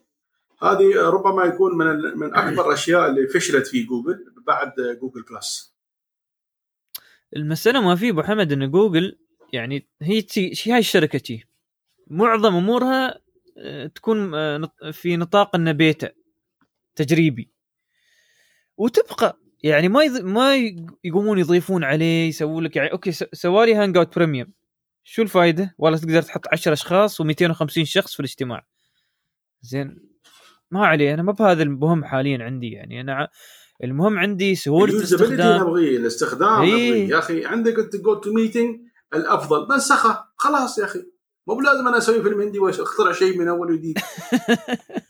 هذه 0.62 0.97
ربما 0.97 1.44
يكون 1.44 1.78
من 1.78 1.86
من 2.18 2.34
أكبر 2.34 2.68
الأشياء 2.68 3.10
اللي 3.10 3.26
فشلت 3.26 3.66
في 3.66 3.82
جوجل 3.82 4.24
بعد 4.47 4.72
Google 5.01 5.22
Plus 5.22 5.74
المسألة 7.36 7.80
ما 7.80 7.97
في 7.97 8.10
أبو 8.10 8.22
حمد 8.22 8.52
إن 8.52 8.70
جوجل 8.70 9.18
يعني 9.52 9.88
هي 10.02 10.22
تي 10.22 10.52
هاي 10.66 10.78
الشركة 10.78 11.18
تي. 11.18 11.44
معظم 12.06 12.55
أمورها 12.55 13.20
آه، 13.59 13.86
تكون 13.86 14.34
آه، 14.34 14.70
في 14.92 15.16
نطاق 15.16 15.56
إنه 15.56 15.72
بيتا 15.72 16.10
تجريبي. 16.97 17.51
وتبقى 18.76 19.38
يعني 19.62 19.89
ما 19.89 20.05
يض... 20.05 20.20
ما 20.24 20.57
يقومون 21.05 21.39
يضيفون 21.39 21.85
عليه 21.85 22.28
يسوون 22.28 22.65
لك 22.65 22.77
يعني 22.77 22.93
okay 22.93 23.12
س- 23.12 23.24
سوالي 23.32 23.74
Hangout 23.74 24.16
Premium. 24.16 24.52
شو 25.05 25.23
الفائده؟ 25.23 25.74
والله 25.78 25.99
تقدر 25.99 26.23
تحط 26.23 26.45
10 26.53 26.73
أشخاص 26.73 27.23
و250 27.23 27.82
شخص 27.82 28.15
في 28.15 28.20
الاجتماع. 28.20 28.66
زين. 29.62 30.11
ما 30.70 30.87
عليه 30.87 31.15
أنا 31.15 31.23
ما 31.23 31.32
بهذا 31.32 31.62
المهم 31.62 32.05
حاليا 32.05 32.45
عندي 32.45 32.70
يعني. 32.70 33.01
أنا 33.01 33.28
المهم 33.85 34.19
عندي 34.19 34.55
سهولة 34.55 34.95
الاستخدام 34.95 35.61
نبغيه 35.62 35.97
الاستخدام 35.99 36.61
إيه. 36.62 37.09
يا 37.09 37.19
أخي 37.19 37.45
عندك 37.45 37.78
أنت 37.78 37.97
GoToMeeting 37.97 38.81
الأفضل. 39.15 39.66
بنسخه. 39.66 40.24
خلاص 40.37 40.78
يا 40.78 40.85
أخي. 40.85 41.03
مو 41.47 41.55
بلازم 41.55 41.89
أنا 41.89 41.99
أسوي 41.99 42.23
فيلم 42.23 42.41
هندي 42.41 42.59
وأخترع 42.59 43.12
شيء 43.12 43.39
من 43.39 43.49
أول 43.49 43.73
وجديد. 43.73 43.99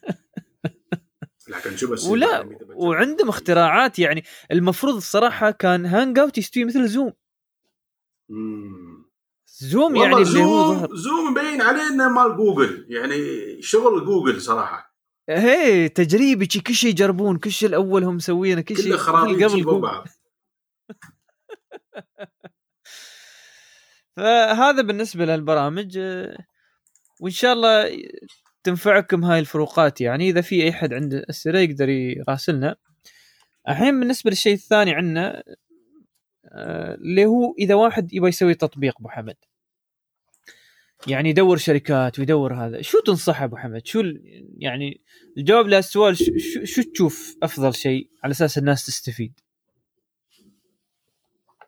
ولا 2.09 2.59
وعندهم 2.75 3.29
اختراعات 3.29 3.99
يعني 3.99 4.25
المفروض 4.53 4.95
الصراحة 4.95 5.51
كان 5.51 5.87
Hangout 5.87 6.39
يستوي 6.39 6.65
مثل 6.65 6.89
Zoom. 6.89 7.13
Zoom 9.47 9.97
يعني 9.97 10.15
اللي 10.17 10.43
هو 10.43 10.75
ظهر. 10.75 10.87
Zoom 10.89 10.97
Zoom 10.97 11.31
مبين 11.31 11.63
عليه 11.63 11.87
إنه 11.89 12.09
مال 12.09 12.37
جوجل. 12.37 12.87
يعني 12.89 13.17
شغل 13.63 14.05
جوجل 14.05 14.41
صراحة. 14.41 14.91
هي 15.29 15.89
تجريبي 15.89 16.47
كل 16.47 16.75
شيء 16.75 16.91
يجربون 16.91 17.39
كل 17.39 17.51
شيء 17.51 17.69
الأول 17.69 18.05
هم 18.05 18.15
مسوينه 18.15 18.61
كل 18.61 18.77
شيء 18.77 18.97
قبل 18.97 19.39
جوجل. 19.39 19.81
بعض 19.81 20.05
فهذا 24.17 24.83
بالنسبة 24.83 25.25
للبرامج. 25.25 25.99
وإن 27.21 27.33
شاء 27.33 27.53
الله 27.53 27.89
تنفعكم 28.65 29.25
هاي 29.25 29.39
الفروقات 29.39 30.01
يعني. 30.01 30.29
إذا 30.29 30.41
في 30.41 30.63
أي 30.63 30.73
حد 30.73 30.93
عنده 30.93 31.25
أسئلة 31.31 31.61
يقدر 31.61 31.89
يراسلنا. 31.89 32.77
الحين 33.69 34.01
بالنسبة 34.01 34.31
للشيء 34.31 34.55
الثاني 34.55 34.95
عندنا 34.95 35.43
آه، 36.45 36.95
اللي 36.95 37.27
هو 37.27 37.55
إذا 37.59 37.75
واحد 37.75 38.13
يبغى 38.13 38.29
يسوي 38.29 38.55
تطبيق 38.55 38.95
أبو 39.01 39.09
حمد. 39.09 39.37
يعني 41.07 41.31
يدور 41.31 41.57
شركات 41.57 42.19
ويدور 42.19 42.55
هذا 42.55 42.83
شو 42.83 43.01
تنصح 43.01 43.43
أبو 43.43 43.57
حمد؟ 43.57 43.87
شو 43.87 44.03
يعني 44.59 45.01
الجواب 45.39 45.67
للسؤال 45.67 46.17
شو, 46.17 46.25
شو, 46.25 46.65
شو 46.65 46.83
تشوف 46.83 47.37
أفضل 47.43 47.75
شيء 47.75 48.11
على 48.25 48.31
أساس 48.31 48.59
الناس 48.59 48.87
تستفيد؟ 48.87 49.41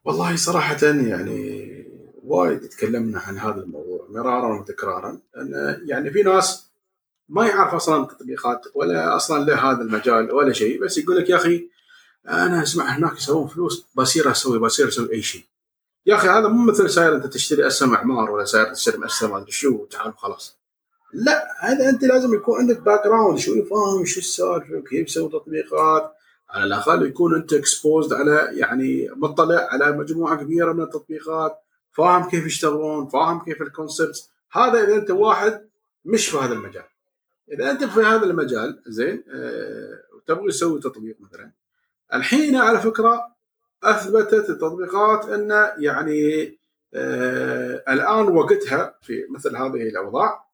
والله 0.05 0.36
صراحة 0.36 0.77
يعني 0.82 1.62
وايد 2.24 2.60
تكلمنا 2.60 3.19
عن 3.19 3.39
هذا 3.39 3.62
الموضوع 3.62 4.06
مرارا 4.10 4.60
وتكرارا. 4.60 5.20
يعني 5.86 6.10
في 6.10 6.23
ناس 6.23 6.72
ما 7.33 7.47
يعرف 7.47 7.75
أصلا 7.75 8.07
تطبيقات 8.07 8.67
ولا 8.75 9.17
أصلا 9.17 9.45
له 9.45 9.71
هذا 9.71 9.83
المجال 9.83 10.33
ولا 10.33 10.53
شيء 10.53 10.85
بس 10.85 10.99
يقول 10.99 11.17
لك 11.17 11.31
يا 11.31 11.37
أخي 11.37 11.69
أنا 12.29 12.63
أسمع 12.63 12.85
هناك 12.85 13.17
يسوون 13.17 13.49
فلوس 13.49 13.87
بصير 13.95 14.31
أسوي 14.31 14.59
بصير 14.59 14.89
أسوي 14.89 15.13
أي 15.13 15.23
شيء. 15.23 15.45
يا 16.07 16.15
أخي 16.15 16.29
هذا 16.29 16.49
مو 16.49 16.73
مثل 16.73 16.91
ساير 16.91 17.15
أنت 17.15 17.27
تشتري 17.27 17.67
اسهم 17.67 17.95
اعمار 17.95 18.31
ولا 18.31 18.45
ساير 18.45 18.75
تشتري 18.75 18.99
مؤسسه 18.99 19.29
ما 19.29 19.39
أدري 19.39 19.51
شو 19.51 19.69
وتعال 19.69 20.19
خلاص. 20.19 20.59
لا 21.13 21.47
هذا 21.61 21.89
أنت 21.89 22.05
لازم 22.05 22.35
يكون 22.35 22.59
عندك 22.59 22.81
background 22.81 23.39
شوي 23.39 23.63
فاهم 23.63 24.05
شو 24.05 24.21
السالفة 24.21 24.75
وكيف 24.75 25.09
يسوي 25.09 25.29
تطبيقات 25.29 26.13
على 26.51 26.65
الأقل 26.65 27.07
يكون 27.07 27.35
أنت 27.35 27.53
exposed 27.53 28.12
على 28.13 28.49
يعني 28.53 29.11
مطلع 29.17 29.69
على 29.71 29.93
مجموعة 29.93 30.37
كبيرة 30.37 30.73
من 30.73 30.83
التطبيقات 30.83 31.59
فاهم 31.93 32.31
كيف 32.31 32.47
يشتغلون 32.47 33.09
فاهم 33.09 33.45
كيف 33.45 33.63
ال 33.62 33.70
concepts 33.70 34.31
هذا 34.53 34.85
إذا 34.85 34.95
أنت 34.95 35.11
واحد 35.11 35.69
مش 36.05 36.29
في 36.29 36.37
هذا 36.37 36.53
المجال 36.53 36.91
إذا 37.52 37.70
أنت 37.70 37.85
في 37.85 38.01
هذا 38.01 38.24
المجال 38.24 38.82
زين 38.86 39.24
آه 39.28 40.02
وتبغى 40.14 40.48
تسوي 40.48 40.81
تطبيق 40.81 41.16
مثلا 41.20 41.52
الحين 42.14 42.56
على 42.56 42.78
فكرة 42.81 43.36
أثبتت 43.82 44.51
التطبيقات 44.51 45.28
أن 45.28 45.70
يعني 45.78 46.59
آه 46.94 47.85
الآن 47.89 48.28
وقتها 48.28 48.98
في 49.02 49.27
مثل 49.31 49.56
هذه 49.56 49.89
الأوضاع 49.89 50.44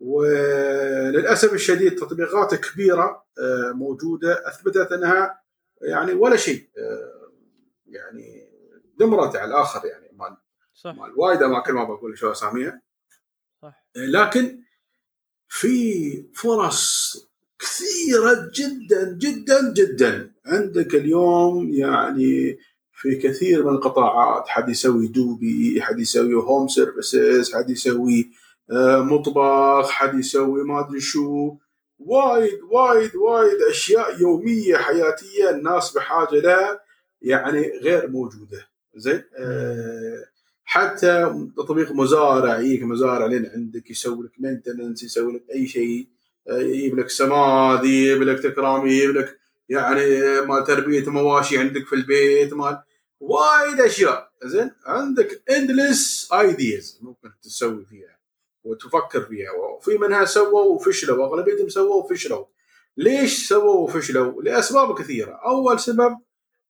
وللأسف 0.00 1.52
الشديد 1.52 1.94
تطبيقات 1.94 2.54
كبيرة 2.54 3.24
آه 3.38 3.72
موجودة 3.72 4.48
أثبتت 4.48 4.92
أنها 4.92 5.40
يعني 5.82 6.12
ولا 6.12 6.36
شيء 6.36 6.68
آه 6.78 7.30
يعني 7.86 8.48
دمرت 8.98 9.36
على 9.36 9.50
الآخر 9.50 9.86
يعني 9.86 10.08
مال 10.12 10.36
صح. 10.74 10.94
مال 10.94 11.12
وايد 11.16 11.42
اماكن 11.42 11.72
ما 11.72 11.84
بقول 11.84 12.18
شو 12.18 12.32
أساميها. 12.32 12.82
صح. 13.62 13.84
لكن 13.96 14.62
في 15.52 16.24
فرص 16.34 17.16
كثيرة 17.58 18.50
جدا 18.54 19.18
جدا 19.18 19.72
جدا. 19.72 20.32
عندك 20.46 20.94
اليوم 20.94 21.70
يعني 21.70 22.58
في 22.92 23.16
كثير 23.16 23.64
من 23.64 23.74
القطاعات 23.74 24.48
حد 24.48 24.68
يسوي 24.68 25.06
دوبي 25.06 25.82
حد 25.82 25.98
يسوي 25.98 26.34
home 26.34 26.68
services 26.68 27.54
حد 27.54 27.70
يسوي 27.70 28.30
آه، 28.70 29.02
مطبخ 29.02 29.90
حد 29.90 30.18
يسوي 30.18 30.64
ما 30.64 30.80
أدري 30.80 31.00
شو. 31.00 31.56
وايد 31.98 32.60
وايد 32.70 33.16
وايد 33.16 33.62
أشياء 33.70 34.20
يومية 34.20 34.76
حياتية 34.76 35.50
الناس 35.50 35.92
بحاجة 35.92 36.34
لها 36.40 36.80
يعني 37.22 37.72
غير 37.82 38.10
موجودة. 38.10 38.68
زين؟ 38.96 39.22
آه 39.38 40.24
حتى 40.70 41.34
تطبيق 41.56 41.92
مزارع 41.92 42.58
يجيك 42.58 42.82
مزارع 42.82 43.26
لين 43.26 43.50
عندك 43.54 43.90
يسوي 43.90 44.24
لك 44.24 44.32
maintenance 44.38 45.02
يسوي 45.02 45.32
لك 45.32 45.42
أي 45.54 45.66
شيء 45.66 46.08
آه، 46.48 46.58
يجيب 46.58 46.98
لك 46.98 47.08
سماد 47.10 47.84
يجيب 47.84 48.22
لك 48.22 48.42
تكرامي 48.42 48.92
يجيب 48.92 49.10
لك 49.16 49.38
يعني 49.68 50.04
مال 50.40 50.64
تربية 50.64 51.10
مواشي 51.10 51.58
عندك 51.58 51.86
في 51.86 51.94
البيت 51.94 52.52
مال 52.52 52.82
وايد 53.20 53.80
أشياء. 53.80 54.30
زين؟ 54.44 54.70
عندك 54.86 55.42
endless 55.50 56.32
ideas 56.32 56.98
ممكن 57.02 57.30
تسوي 57.42 57.84
فيها 57.84 58.18
وتفكر 58.64 59.20
فيها. 59.20 59.50
وفي 59.52 59.98
منها 59.98 60.24
سووا 60.24 60.62
وفشلوا 60.62 61.26
أغلبيتهم 61.26 61.68
سووا 61.68 62.04
وفشلوا. 62.04 62.44
ليش 62.96 63.48
سووا 63.48 63.74
وفشلوا؟ 63.74 64.42
لأسباب 64.42 64.98
كثيرة، 64.98 65.32
أول 65.32 65.80
سبب 65.80 66.16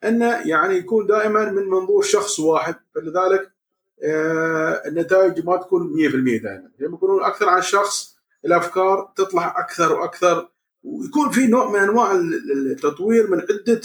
أنه 0.05 0.49
يعني 0.49 0.75
يكون 0.75 1.07
دائما 1.07 1.51
من 1.51 1.65
منظور 1.69 2.03
شخص 2.03 2.41
واحد 2.41 2.75
فلذلك 2.95 3.41
آه 3.41 3.60
النتائج 4.87 5.45
ما 5.47 5.57
تكون 5.57 5.93
100% 5.93 6.43
دائما، 6.43 6.71
لما 6.79 6.95
يكونون 6.95 7.25
أكثر 7.25 7.49
عن 7.49 7.63
شخص 7.63 8.17
الأفكار 8.45 9.13
تطلع 9.17 9.55
أكثر 9.59 9.93
وأكثر 9.93 10.49
ويكون 10.83 11.31
في 11.31 11.47
نوع 11.47 11.71
من 11.71 11.79
أنواع 11.79 12.13
التطوير 12.57 13.31
من 13.31 13.41
عدة 13.41 13.81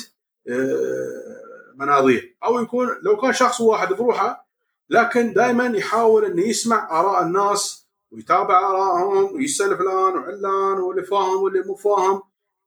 آه 0.47 1.45
مناظير، 1.75 2.37
أو 2.43 2.59
يكون 2.59 2.87
لو 3.01 3.17
كان 3.17 3.33
شخص 3.33 3.61
واحد 3.61 3.93
بروحه 3.93 4.49
لكن 4.89 5.33
دائما 5.33 5.65
يحاول 5.65 6.25
إنه 6.25 6.47
يسمع 6.47 6.99
آراء 6.99 7.23
الناس 7.23 7.87
ويتابع 8.11 8.59
آرائهم 8.59 9.35
ويسأل 9.35 9.77
فلان 9.77 10.13
وعلان 10.13 10.77
واللي 10.77 11.03
فاهم 11.03 11.43
واللي 11.43 11.61
مو 11.61 11.75
فاهم. 11.75 12.21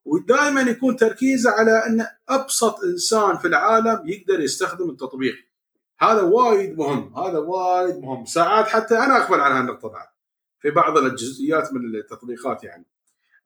ودائما 0.04 0.60
يكون 0.60 0.96
تركيزه 0.96 1.50
على 1.50 1.86
إن 1.86 2.06
أبسط 2.28 2.84
إنسان 2.84 3.36
في 3.36 3.48
العالم 3.48 4.02
يقدر 4.08 4.40
يستخدم 4.40 4.90
التطبيق. 4.90 5.34
هذا 6.00 6.22
وايد 6.22 6.78
مهم 6.78 7.18
هذا 7.18 7.38
وايد 7.38 7.98
مهم. 7.98 8.24
ساعات 8.24 8.66
حتى 8.68 8.98
أنا 8.98 9.16
اغفل 9.16 9.40
عن 9.40 9.52
هالنقطة 9.52 9.88
بعد 9.88 10.06
في 10.60 10.70
بعض 10.70 10.98
الجزئيات 10.98 11.72
من 11.72 11.94
التطبيقات 11.94 12.64
يعني. 12.64 12.86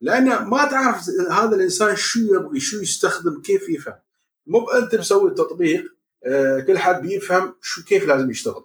لأن 0.01 0.45
ما 0.45 0.65
تعرف 0.65 1.09
هذا 1.31 1.57
الإنسان 1.57 1.97
شو 1.97 2.21
يبغي 2.21 2.61
شو 2.61 2.77
يستخدم 2.77 3.41
كيف 3.41 3.69
يفهم. 3.69 3.99
مو 4.47 4.71
أنت 4.71 4.95
مسوي 4.95 5.31
التطبيق 5.31 5.95
آه 6.25 6.61
كل 6.61 6.79
حد 6.79 7.03
بيفهم 7.03 7.55
شو 7.61 7.85
كيف 7.85 8.07
لازم 8.07 8.31
يشتغل. 8.31 8.65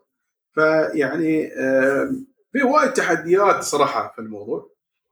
فيعني 0.54 1.54
آه 1.54 2.12
في 2.52 2.64
وايد 2.64 2.94
تحديات 2.94 3.64
صراحة 3.64 4.14
في 4.16 4.22
الموضوع. 4.22 4.70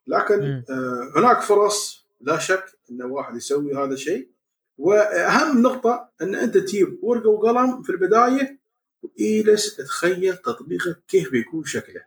لكن. 0.08 0.64
آه، 0.70 1.12
هناك 1.16 1.42
فرص 1.42 2.06
لا 2.22 2.38
شك 2.38 2.66
إن 2.92 3.02
واحد 3.02 3.36
يسوي 3.36 3.76
هذا 3.76 3.94
الشيء. 3.94 4.30
وأهم 4.78 5.62
نقطة 5.62 6.10
إن 6.22 6.36
أنت 6.36 6.58
تجيب 6.58 7.00
ورقة 7.02 7.30
وقلم 7.30 7.82
في 7.84 7.90
البداية 7.90 8.65
وإيلس 9.02 9.76
تخيل 9.76 10.38
تطبيقك 10.38 11.04
كيف 11.08 11.32
بيكون 11.32 11.64
شكله 11.66 12.02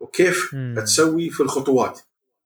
وكيف 0.00 0.54
مم. 0.54 0.74
تسوي 0.84 1.30
في 1.30 1.40
الخطوات. 1.40 2.00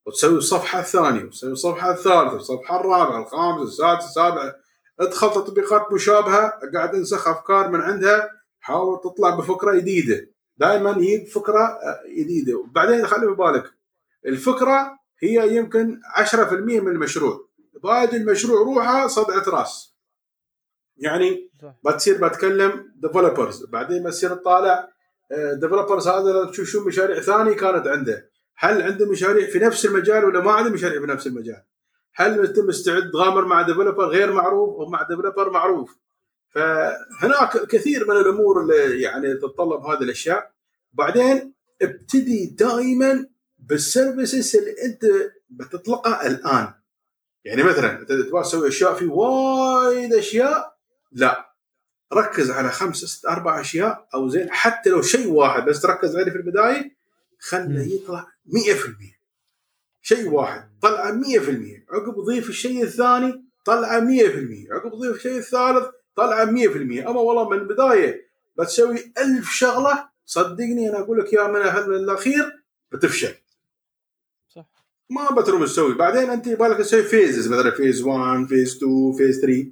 وتسوي 0.07 0.39
الصفحة 0.39 0.81
الثانية 0.81 1.25
وتسوي 1.25 1.53
الصفحة 1.53 1.91
الثالثة 1.91 2.37
الصفحة 2.37 2.81
الرابعة 2.81 3.23
الخامسة 3.23 3.63
السادسة 3.63 4.07
السابعة. 4.07 4.55
ادخل 5.01 5.31
تطبيقات 5.31 5.93
مشابهة 5.93 6.53
قاعد 6.75 6.95
انسخ 6.95 7.29
أفكار 7.29 7.71
من 7.71 7.81
عندها 7.81 8.31
حاول 8.61 9.01
تطلع 9.05 9.31
بفكرة 9.31 9.75
جديدة. 9.75 10.29
دائما 10.57 10.91
يجيب 10.91 11.27
فكرة 11.27 11.63
آه، 11.63 12.01
جديدة. 12.19 12.59
وبعدين 12.59 13.07
خلي 13.07 13.27
في 13.27 13.35
بالك 13.35 13.73
الفكرة 14.27 14.99
هي 15.19 15.57
يمكن 15.57 16.01
10% 16.17 16.81
من 16.81 16.89
المشروع. 16.89 17.49
باقي 17.83 18.17
المشروع 18.17 18.61
روحه 18.63 19.07
صدعه 19.07 19.43
راس. 19.49 19.92
يعني. 21.03 21.51
بتصير 21.85 22.29
بتكلم 22.29 22.93
developers 22.97 23.65
بعدين 23.65 24.03
بتصير 24.03 24.35
تطالع 24.35 24.89
developers 25.53 26.09
هذا 26.09 26.45
تشوف 26.51 26.69
شو 26.69 26.85
مشاريع 26.85 27.21
ثانية 27.21 27.53
كانت 27.53 27.87
عنده. 27.87 28.31
هل 28.57 28.83
عنده 28.83 29.11
مشاريع 29.11 29.51
في 29.51 29.59
نفس 29.59 29.87
المجال 29.87 30.25
ولا 30.25 30.41
ما 30.41 30.53
عنده 30.53 30.71
مشاريع 30.71 31.01
في 31.01 31.07
نفس 31.07 31.27
المجال؟ 31.27 31.63
هل 32.15 32.47
انت 32.47 32.59
مستعد 32.59 33.11
تغامر 33.13 33.45
مع 33.45 33.63
developer 33.63 34.07
غير 34.07 34.33
معروف 34.33 34.81
أو 34.81 34.89
مع 34.89 35.03
developer 35.03 35.51
معروف؟ 35.51 35.97
فهناك 36.49 37.67
كثير 37.69 38.09
من 38.09 38.17
الأمور 38.17 38.63
اللي 38.63 39.03
يعني 39.03 39.35
تتطلب 39.35 39.81
هذه 39.81 40.03
الأشياء. 40.03 40.51
بعدين 40.93 41.55
ابتدي 41.83 42.47
دائما 42.59 43.27
بال 43.59 43.78
services 43.78 44.57
اللي 44.57 44.75
أنت 44.85 45.05
بتطلقها 45.51 46.27
الآن. 46.27 46.69
يعني 47.45 47.63
مثلا 47.63 48.01
انت 48.01 48.13
تبغى 48.13 48.43
تسوي 48.43 48.69
أشياء 48.69 48.95
في 48.95 49.07
وايد 49.07 50.15
أشياء 50.15 50.72
لا. 51.13 51.53
ركز 52.13 52.51
على 52.51 52.71
خمسة 52.71 53.07
ست 53.07 53.27
أربع 53.27 53.61
أشياء 53.61 54.09
أو 54.15 54.29
زين. 54.29 54.51
حتى 54.51 54.91
لو 54.91 55.03
شيء 55.03 55.29
واحد 55.29 55.65
بس 55.65 55.81
تركز 55.81 56.17
عليه 56.17 56.31
في 56.33 56.37
البداية 56.39 56.97
خله. 57.41 57.83
يطلع 57.83 58.27
100% 58.47 59.23
شيء 60.03 60.29
واحد 60.29 60.69
طلع 60.83 61.11
100% 61.11 61.85
عقب 61.91 62.21
ضيف 62.27 62.49
الشيء 62.49 62.83
الثاني 62.83 63.45
طلع 63.65 64.01
100% 64.01 64.73
عقب 64.73 64.91
ضيف 64.95 65.17
الشيء 65.17 65.39
الثالث 65.39 65.87
طلع 66.17 66.45
100% 66.45 67.09
أما 67.09 67.21
والله 67.21 67.49
من 67.49 67.59
البداية 67.59 68.27
بتسوي 68.59 69.13
ألف 69.19 69.51
شغلة 69.51 70.09
صدقني 70.27 70.89
أنا 70.89 70.99
أقول 70.99 71.19
لك 71.19 71.33
يا 71.33 71.47
من 71.47 71.61
من 71.89 71.95
الأخير 71.95 72.65
بتفشل. 72.93 73.35
صح. 74.49 74.67
ما 75.11 75.31
بتروم 75.41 75.65
تسوي. 75.65 75.95
بعدين 75.95 76.31
أنت 76.31 76.47
يبغى 76.47 76.69
لك 76.69 76.79
تسوي 76.79 77.03
phases 77.03 77.49
مثلا 77.49 77.71
phase 77.71 78.03
1 78.03 78.47
phase 78.47 78.77
2 78.77 79.13
phase 79.13 79.41
3 79.41 79.67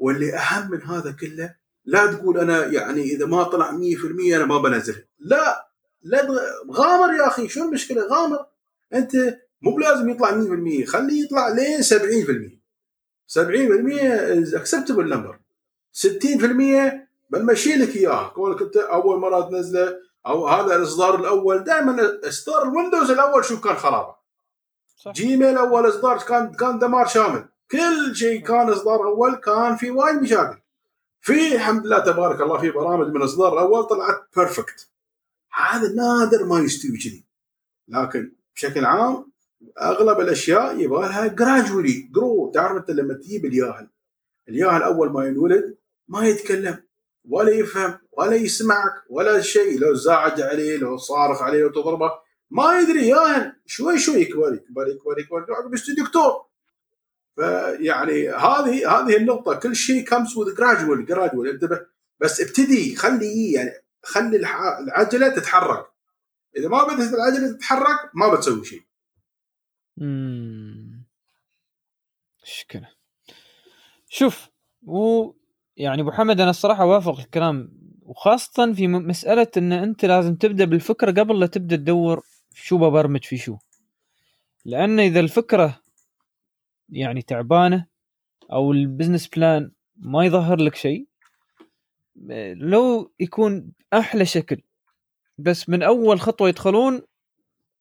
واللي 0.00 0.34
أهم 0.34 0.70
من 0.70 0.82
هذا 0.82 1.16
كله 1.20 1.54
لا 1.84 2.06
تقول 2.12 2.38
أنا 2.38 2.66
يعني 2.66 3.02
إذا 3.02 3.26
ما 3.26 3.42
طلع 3.42 3.70
100% 3.70 3.74
أنا 4.34 4.44
ما 4.44 4.58
بنزله 4.58 5.04
لا 5.18 5.70
لا 6.02 6.28
غامر 6.70 7.14
يا 7.14 7.26
أخي 7.26 7.48
شو 7.48 7.64
المشكلة؟ 7.64 8.06
غامر. 8.06 8.46
أنت 8.94 9.12
مو 9.62 9.76
بلازم 9.76 10.08
يطلع 10.08 10.30
100% 10.30 10.84
خليه 10.86 11.24
يطلع 11.24 11.48
لين 11.48 11.82
70% 11.82 12.60
70% 13.26 14.54
acceptable 14.54 15.08
number 15.08 15.38
60% 15.92 16.06
بنمشي 17.30 17.74
لك 17.74 17.96
إياه. 17.96 18.28
كونك 18.28 18.62
أنت 18.62 18.76
أول 18.76 19.20
مرة 19.20 19.40
تنزله 19.50 19.96
أو 20.26 20.48
هذا 20.48 20.76
الإصدار 20.76 21.20
الأول 21.20 21.64
دائما 21.64 22.20
إصدار 22.28 22.62
ال 22.62 22.68
Windows 22.68 23.10
الأول 23.10 23.44
شو 23.44 23.60
كان 23.60 23.76
خرابة؟ 23.76 24.14
صح. 24.96 25.12
Gmail 25.12 25.56
أول 25.58 25.88
إصدار 25.88 26.18
كان 26.18 26.52
كان 26.52 26.78
دمار 26.78 27.06
شامل. 27.06 27.44
كل 27.72 28.16
شيء 28.16 28.40
كان 28.46 28.68
إصدار 28.68 29.04
أول 29.04 29.34
كان 29.34 29.76
في 29.76 29.90
وايد 29.90 30.22
مشاكل. 30.22 30.58
في 31.20 31.54
الحمد 31.54 31.86
لله 31.86 31.98
تبارك 31.98 32.40
الله 32.40 32.58
في 32.58 32.70
برامج 32.70 33.06
من 33.06 33.16
الاصدار 33.16 33.52
الأول 33.52 33.84
طلعت 33.84 34.28
perfect 34.36 34.90
هذا 35.52 35.92
نادر 35.94 36.44
ما 36.44 36.58
يستوي 36.60 36.98
كذي. 36.98 37.24
لكن 37.88 38.32
بشكل 38.54 38.84
عام 38.84 39.32
أغلب 39.82 40.20
الأشياء 40.20 40.80
يبغى 40.80 41.08
لها 41.08 41.26
gradually 41.26 41.92
grow 41.92 42.50
تعرف 42.54 42.76
أنت 42.76 42.90
لما 42.90 43.14
تجيب 43.14 43.44
الياهل 43.44 43.88
الياهل 44.48 44.82
أول 44.82 45.12
ما 45.12 45.26
ينولد 45.26 45.76
ما 46.08 46.26
يتكلم 46.26 46.82
ولا 47.28 47.50
يفهم 47.50 47.98
ولا 48.12 48.34
يسمعك 48.34 48.94
ولا 49.10 49.40
شيء. 49.40 49.78
لو 49.78 49.94
زعج 49.94 50.40
عليه 50.40 50.76
لو 50.76 50.96
صارخ 50.96 51.42
عليه 51.42 51.62
لو 51.62 51.68
تضربه 51.68 52.12
ما 52.50 52.80
يدري. 52.80 53.08
ياهل 53.08 53.52
شوي 53.66 53.98
شوي 53.98 54.20
يكبر 54.20 54.54
يكبر 54.54 54.88
يكبر 54.88 55.18
يكبر. 55.18 55.46
عقب 55.54 55.74
دكتور. 55.98 56.49
فيعني 57.40 58.28
هذه 58.28 58.90
هذه 58.90 59.16
النقطة 59.16 59.54
كل 59.54 59.76
شيء 59.76 60.04
كمس 60.04 60.36
وذ 60.36 60.56
جراجوال 60.56 61.06
جراجوال 61.06 61.50
انتبه 61.50 61.80
بس 62.20 62.40
ابتدي 62.40 62.96
خلي 62.96 63.52
يعني 63.52 63.70
خلي 64.02 64.36
العجلة 64.36 65.28
تتحرك. 65.28 65.86
إذا 66.56 66.68
ما 66.68 66.84
بدأت 66.84 67.14
العجلة 67.14 67.52
تتحرك 67.52 68.10
ما 68.14 68.34
بتسوي 68.34 68.64
شيء. 68.64 68.82
امم 70.00 71.04
مشكلة 72.42 72.88
شوف 74.08 74.48
و 74.82 75.30
يعني 75.76 76.02
أبو 76.02 76.10
حمد 76.10 76.40
أنا 76.40 76.50
الصراحة 76.50 76.82
اوافق 76.82 77.18
الكلام. 77.18 77.80
وخاصة 78.02 78.72
في 78.72 78.88
مسألة 78.88 79.48
إن 79.56 79.72
أنت 79.72 80.04
لازم 80.04 80.34
تبدأ 80.34 80.64
بالفكرة 80.64 81.10
قبل 81.10 81.40
لا 81.40 81.46
تبدأ 81.46 81.76
تدور 81.76 82.22
شو 82.54 82.78
ببرمج 82.78 83.24
في 83.24 83.36
شو. 83.36 83.56
لأن 84.64 85.00
إذا 85.00 85.20
الفكرة 85.20 85.79
يعني 86.92 87.22
تعبانة 87.22 87.86
أو 88.52 88.72
ال 88.72 88.78
business 88.78 89.28
plan 89.28 89.72
ما 89.96 90.24
يظهر 90.24 90.60
لك 90.60 90.74
شيء 90.74 91.06
لو 92.54 93.12
يكون 93.20 93.72
أحلى 93.92 94.24
شكل 94.24 94.62
بس 95.38 95.68
من 95.68 95.82
أول 95.82 96.20
خطوة 96.20 96.48
يدخلون 96.48 97.02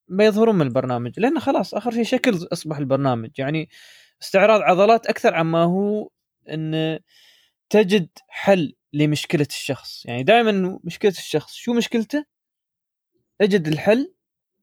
ما 0.07 0.25
يظهرون 0.25 0.55
من 0.55 0.61
البرنامج 0.61 1.19
لأن 1.19 1.39
خلاص 1.39 1.73
آخر 1.73 1.91
شيء 1.91 2.03
شكل 2.03 2.47
أصبح 2.53 2.77
البرنامج. 2.77 3.29
يعني 3.37 3.69
استعراض 4.21 4.61
عضلات 4.61 5.05
أكثر 5.07 5.33
عما 5.33 5.63
هو 5.63 6.09
إن 6.49 6.99
تجد 7.69 8.09
حل 8.27 8.75
لمشكلة 8.93 9.47
الشخص. 9.49 10.05
يعني 10.05 10.23
دائما 10.23 10.79
مشكلة 10.83 11.11
الشخص 11.11 11.53
شو 11.53 11.73
مشكلته؟ 11.73 12.25
أجد 13.41 13.67
الحل 13.67 14.13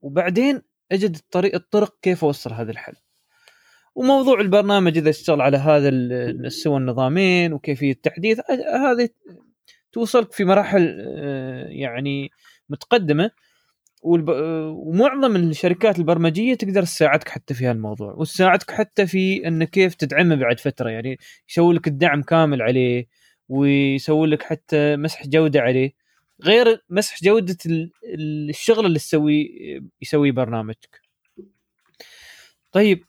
وبعدين 0.02 0.62
أجد 0.92 1.14
الطريق 1.14 1.54
الطرق 1.54 1.96
كيف 2.02 2.24
أوصل 2.24 2.52
هذا 2.52 2.70
الحل. 2.70 2.96
وموضوع 3.96 4.40
البرنامج 4.40 4.98
إذا 4.98 5.10
اشتغل 5.10 5.40
على 5.40 5.56
هذا 5.56 5.88
ال- 5.88 6.52
سوى 6.52 6.76
النظامين 6.76 7.52
وكيفية 7.52 7.92
التحديث 7.92 8.40
هذه 8.50 9.08
توصلك 9.92 10.32
في 10.32 10.44
مراحل 10.44 10.96
آه، 11.18 11.66
يعني 11.68 12.30
متقدمة 12.68 13.30
ومعظم 14.02 15.36
الشركات 15.36 15.98
البرمجية 15.98 16.54
تقدر 16.54 16.82
تساعدك 16.82 17.28
حتى 17.28 17.54
في 17.54 17.66
هالموضوع 17.66 18.12
وتساعدك 18.12 18.70
حتى 18.70 19.06
في 19.06 19.48
إن 19.48 19.64
كيف 19.64 19.94
تدعمه 19.94 20.34
بعد 20.34 20.60
فترة 20.60 20.90
يعني 20.90 21.18
يسوي 21.48 21.74
لك 21.74 21.86
الدعم 21.88 22.22
كامل 22.22 22.62
عليه 22.62 23.06
ويسوي 23.48 24.26
لك 24.26 24.42
حتى 24.42 24.96
مسح 24.96 25.26
جودة 25.26 25.60
عليه 25.60 25.92
غير 26.42 26.82
مسح 26.90 27.22
جودة 27.22 27.56
ال- 27.66 27.90
ال- 28.14 28.48
الشغل 28.50 28.86
اللي 28.86 28.98
تسوي 28.98 29.48
يسويه 30.02 30.32
برنامجك. 30.32 31.00
طيب 32.72 33.04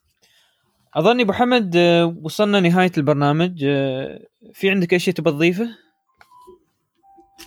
اظني 0.98 1.24
أبو 1.24 1.34
حمد 1.34 1.76
آه، 1.76 2.16
وصلنا 2.24 2.60
نهاية 2.60 2.92
البرنامج. 2.98 3.64
آه، 3.64 4.28
في 4.54 4.70
عندك 4.70 4.94
أي 4.94 5.00
شيء 5.00 5.14
تبغى 5.14 5.34
تضيفه؟ 5.34 5.68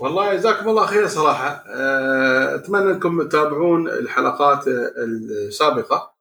والله 0.00 0.34
جزاكم 0.34 0.68
الله 0.68 0.86
خير 0.86 1.06
صراحة. 1.06 1.64
آه، 1.68 2.54
أتمنى 2.54 2.90
أنكم 2.90 3.28
تتابعون 3.28 3.88
الحلقات 3.88 4.64
السابقة 4.68 6.14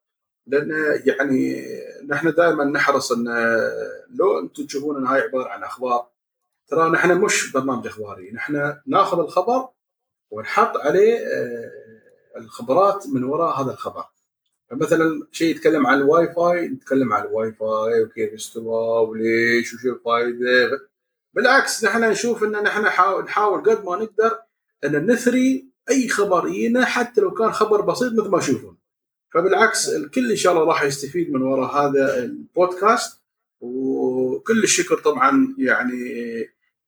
لأن 0.47 0.69
يعني 1.05 1.65
نحن 2.07 2.31
دائما 2.31 2.63
نحرص 2.65 3.11
أن 3.11 3.25
لو 4.19 4.39
أنتم 4.39 4.65
تشوفون 4.65 4.97
أن 4.97 5.07
هاي 5.07 5.21
عبارة 5.21 5.49
عن 5.49 5.63
أخبار 5.63 6.07
ترى 6.67 6.89
نحن 6.89 7.21
مش 7.21 7.51
برنامج 7.51 7.87
إخباري. 7.87 8.31
نحن 8.31 8.73
ناخذ 8.87 9.19
الخبر 9.19 9.67
ونحط 10.31 10.77
عليه 10.77 11.19
الخبرات 12.37 13.05
من 13.13 13.23
وراء 13.23 13.61
هذا 13.61 13.71
الخبر. 13.71 14.05
فمثلا 14.69 15.27
شيء 15.31 15.55
يتكلم 15.55 15.87
عن 15.87 15.97
الواي 15.97 16.33
فاي 16.33 16.67
نتكلم 16.67 17.13
عن 17.13 17.23
الواي 17.23 17.51
فاي 17.51 18.03
وكيف 18.03 18.33
استوى 18.33 19.07
وليش 19.07 19.73
وشو 19.73 19.89
الفائده 19.89 20.79
بالعكس 21.33 21.85
نحن 21.85 22.03
نشوف 22.03 22.43
إن 22.43 22.51
نحن 22.51 22.81
نحاول, 22.81 23.23
نحاول 23.23 23.61
قد 23.61 23.85
ما 23.85 23.95
نقدر 23.95 24.39
إن 24.85 25.11
نثري 25.11 25.69
أي 25.89 26.09
خبر 26.09 26.47
يجينا 26.47 26.85
حتى 26.85 27.21
لو 27.21 27.31
كان 27.31 27.51
خبر 27.51 27.81
بسيط 27.81 28.13
مثل 28.13 28.29
ما 28.29 28.39
تشوفون 28.39 28.77
فبالعكس 29.33 29.89
الكل 29.89 30.29
إن 30.29 30.35
شاء 30.35 30.53
الله 30.53 30.65
راح 30.65 30.83
يستفيد 30.83 31.31
من 31.31 31.41
وراء 31.41 31.75
هذا 31.75 32.23
البودكاست. 32.23 33.19
وكل 33.61 34.63
الشكر 34.63 34.97
طبعا 34.97 35.55
يعني 35.57 36.03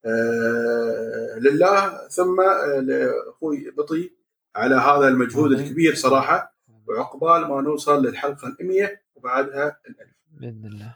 آه 0.05 1.39
لله. 1.39 2.07
ثم 2.07 2.41
آه 2.41 2.79
لأخوي 2.79 3.71
بطي 3.71 4.11
على 4.55 4.75
هذا 4.75 5.07
المجهود 5.07 5.51
الكبير 5.51 5.95
صراحة. 5.95 6.50
وعقبال 6.91 7.49
ما 7.49 7.61
نوصل 7.61 8.05
للحلقة 8.05 8.47
ال 8.47 8.67
100 8.67 9.01
وبعدها 9.15 9.77
الألف. 9.89 10.15
بإذن 10.31 10.65
الله. 10.65 10.95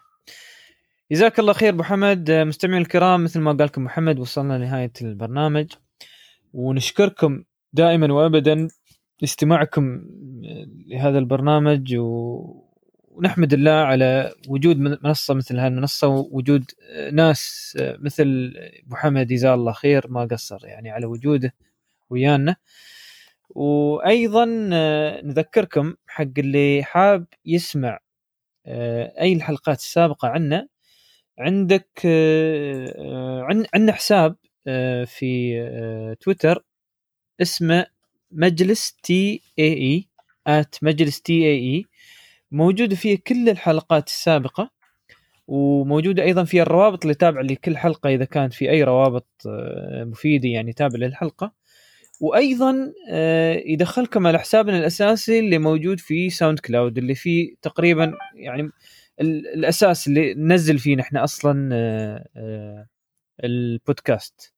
جزاك 1.12 1.40
الله 1.40 1.54
خير 1.54 1.70
أبو 1.70 1.84
حمد. 1.84 2.32
مستمعين 2.32 2.82
الكرام 2.82 3.24
مثل 3.24 3.40
ما 3.40 3.52
قال 3.52 3.68
لكم 3.68 3.84
محمد 3.84 4.20
وصلنا 4.20 4.58
لنهاية 4.58 4.94
البرنامج. 5.02 5.74
ونشكركم 6.54 7.44
دائما 7.74 8.14
وابدا 8.14 8.68
لاستماعكم 9.22 10.02
لهذا 10.88 11.18
البرنامج 11.18 11.96
و... 11.96 12.66
ونحمد 13.08 13.54
الله 13.54 13.72
على 13.72 14.34
وجود 14.48 14.78
منصة 14.78 15.34
مثل 15.34 15.60
هذه 15.60 15.68
المنصة 15.68 16.08
ووجود 16.08 16.72
ناس 17.12 17.74
مثل 17.80 18.54
أبو 18.86 18.96
حمد 18.96 19.28
جزاه 19.28 19.54
الله 19.54 19.72
خير 19.72 20.08
ما 20.08 20.26
قصر 20.26 20.60
يعني 20.64 20.92
على 20.92 21.06
وجوده 21.06 21.54
ويانا. 22.10 22.56
وأيضا 23.56 24.46
نذكركم 25.24 25.96
حق 26.08 26.24
اللي 26.38 26.84
حاب 26.84 27.26
يسمع 27.46 28.00
أي 29.22 29.34
الحلقات 29.34 29.78
السابقة 29.80 30.28
عنا 30.28 30.68
عندك 31.40 31.90
عندنا 33.74 33.92
حساب 33.92 34.36
في 35.06 36.16
تويتر 36.22 36.64
اسمه 37.42 37.86
مجلس 38.32 38.94
تي 39.04 39.42
اي 39.60 39.74
إي 39.74 40.08
آت 40.48 40.76
مجلس 40.82 41.22
تي 41.22 41.34
اي 41.34 41.58
إي. 41.60 41.86
موجودة 42.52 42.96
فيه 42.96 43.18
كل 43.28 43.50
الحلقات 43.50 44.08
السابقة 44.08 44.72
وموجودة 45.48 46.24
أيضا 46.24 46.44
في 46.44 46.62
الروابط 46.62 47.04
اللي 47.06 47.16
تابعة 47.16 47.42
لكل 47.42 47.78
حلقة 47.78 48.10
إذا 48.10 48.26
كانت 48.26 48.54
في 48.54 48.70
أي 48.72 48.84
روابط 48.84 49.28
مفيدة 49.94 50.50
يعني 50.50 50.74
تابعة 50.74 50.98
للحلقة. 51.00 51.54
وأيضا 52.20 52.94
يدخلكم 53.66 54.28
على 54.28 54.40
حسابنا 54.40 54.78
الأساسي 54.78 55.40
اللي 55.40 55.58
موجود 55.58 56.00
في 56.00 56.30
ساوند 56.30 56.60
كلاود 56.60 56.98
اللي 56.98 57.16
فيه 57.16 57.56
تقريبا 57.62 58.14
يعني 58.36 58.70
الأساس 59.22 60.08
اللي 60.08 60.34
ننزل 60.34 60.80
فيه 60.80 60.96
نحن 60.96 61.18
أصلا 61.18 61.70
البودكاست. 63.44 64.54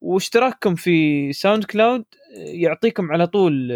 واشتراككم 0.00 0.74
في 0.74 1.32
ساوند 1.32 1.64
كلاود 1.64 2.04
يعطيكم 2.36 3.12
على 3.12 3.26
طول 3.26 3.72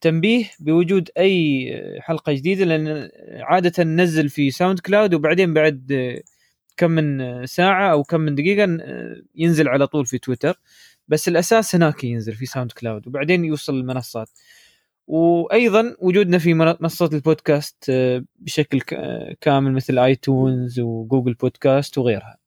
تنبيه 0.00 0.44
بوجود 0.60 1.10
أي 1.18 1.70
حلقة 2.00 2.32
جديدة 2.32 2.64
لأن 2.64 3.10
عادة 3.40 3.84
ننزل 3.84 4.28
في 4.28 4.50
ساوند 4.50 4.78
كلاود 4.80 5.14
وبعدين 5.14 5.54
بعد 5.54 6.16
كم 6.76 6.90
من 6.90 7.46
ساعة 7.46 7.92
أو 7.92 8.02
كم 8.02 8.20
من 8.20 8.34
دقيقة 8.34 8.78
ينزل 9.34 9.68
على 9.68 9.86
طول 9.86 10.06
في 10.06 10.18
تويتر 10.18 10.60
بس 11.08 11.28
الأساس 11.28 11.74
هناك 11.74 12.04
ينزل 12.04 12.34
في 12.34 12.46
ساوند 12.46 12.72
كلاود 12.72 13.06
وبعدين 13.06 13.44
يوصل 13.44 13.74
المنصات 13.74 14.30
وأيضا 15.06 15.96
وجودنا 15.98 16.38
في 16.38 16.54
منصات 16.54 17.14
البودكاست 17.14 17.92
بشكل 18.38 18.80
كامل 19.40 19.72
مثل 19.72 19.98
آيتونز 19.98 20.80
وجوجل 20.80 21.34
بودكاست 21.34 21.98
وغيرها. 21.98 22.38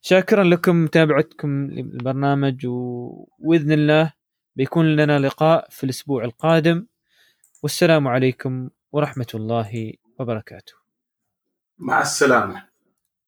شاكرا 0.00 0.44
لكم 0.44 0.84
متابعتكم 0.84 1.66
للبرنامج 1.66 2.66
وبإذن 2.66 3.72
الله 3.72 4.12
بيكون 4.56 4.96
لنا 4.96 5.18
لقاء 5.18 5.68
في 5.70 5.84
الأسبوع 5.84 6.24
القادم. 6.24 6.86
والسلام 7.62 8.08
عليكم 8.08 8.70
ورحمة 8.92 9.26
الله 9.34 9.92
وبركاته. 10.18 10.72
مع 11.78 12.00
السلامة. 12.00 12.69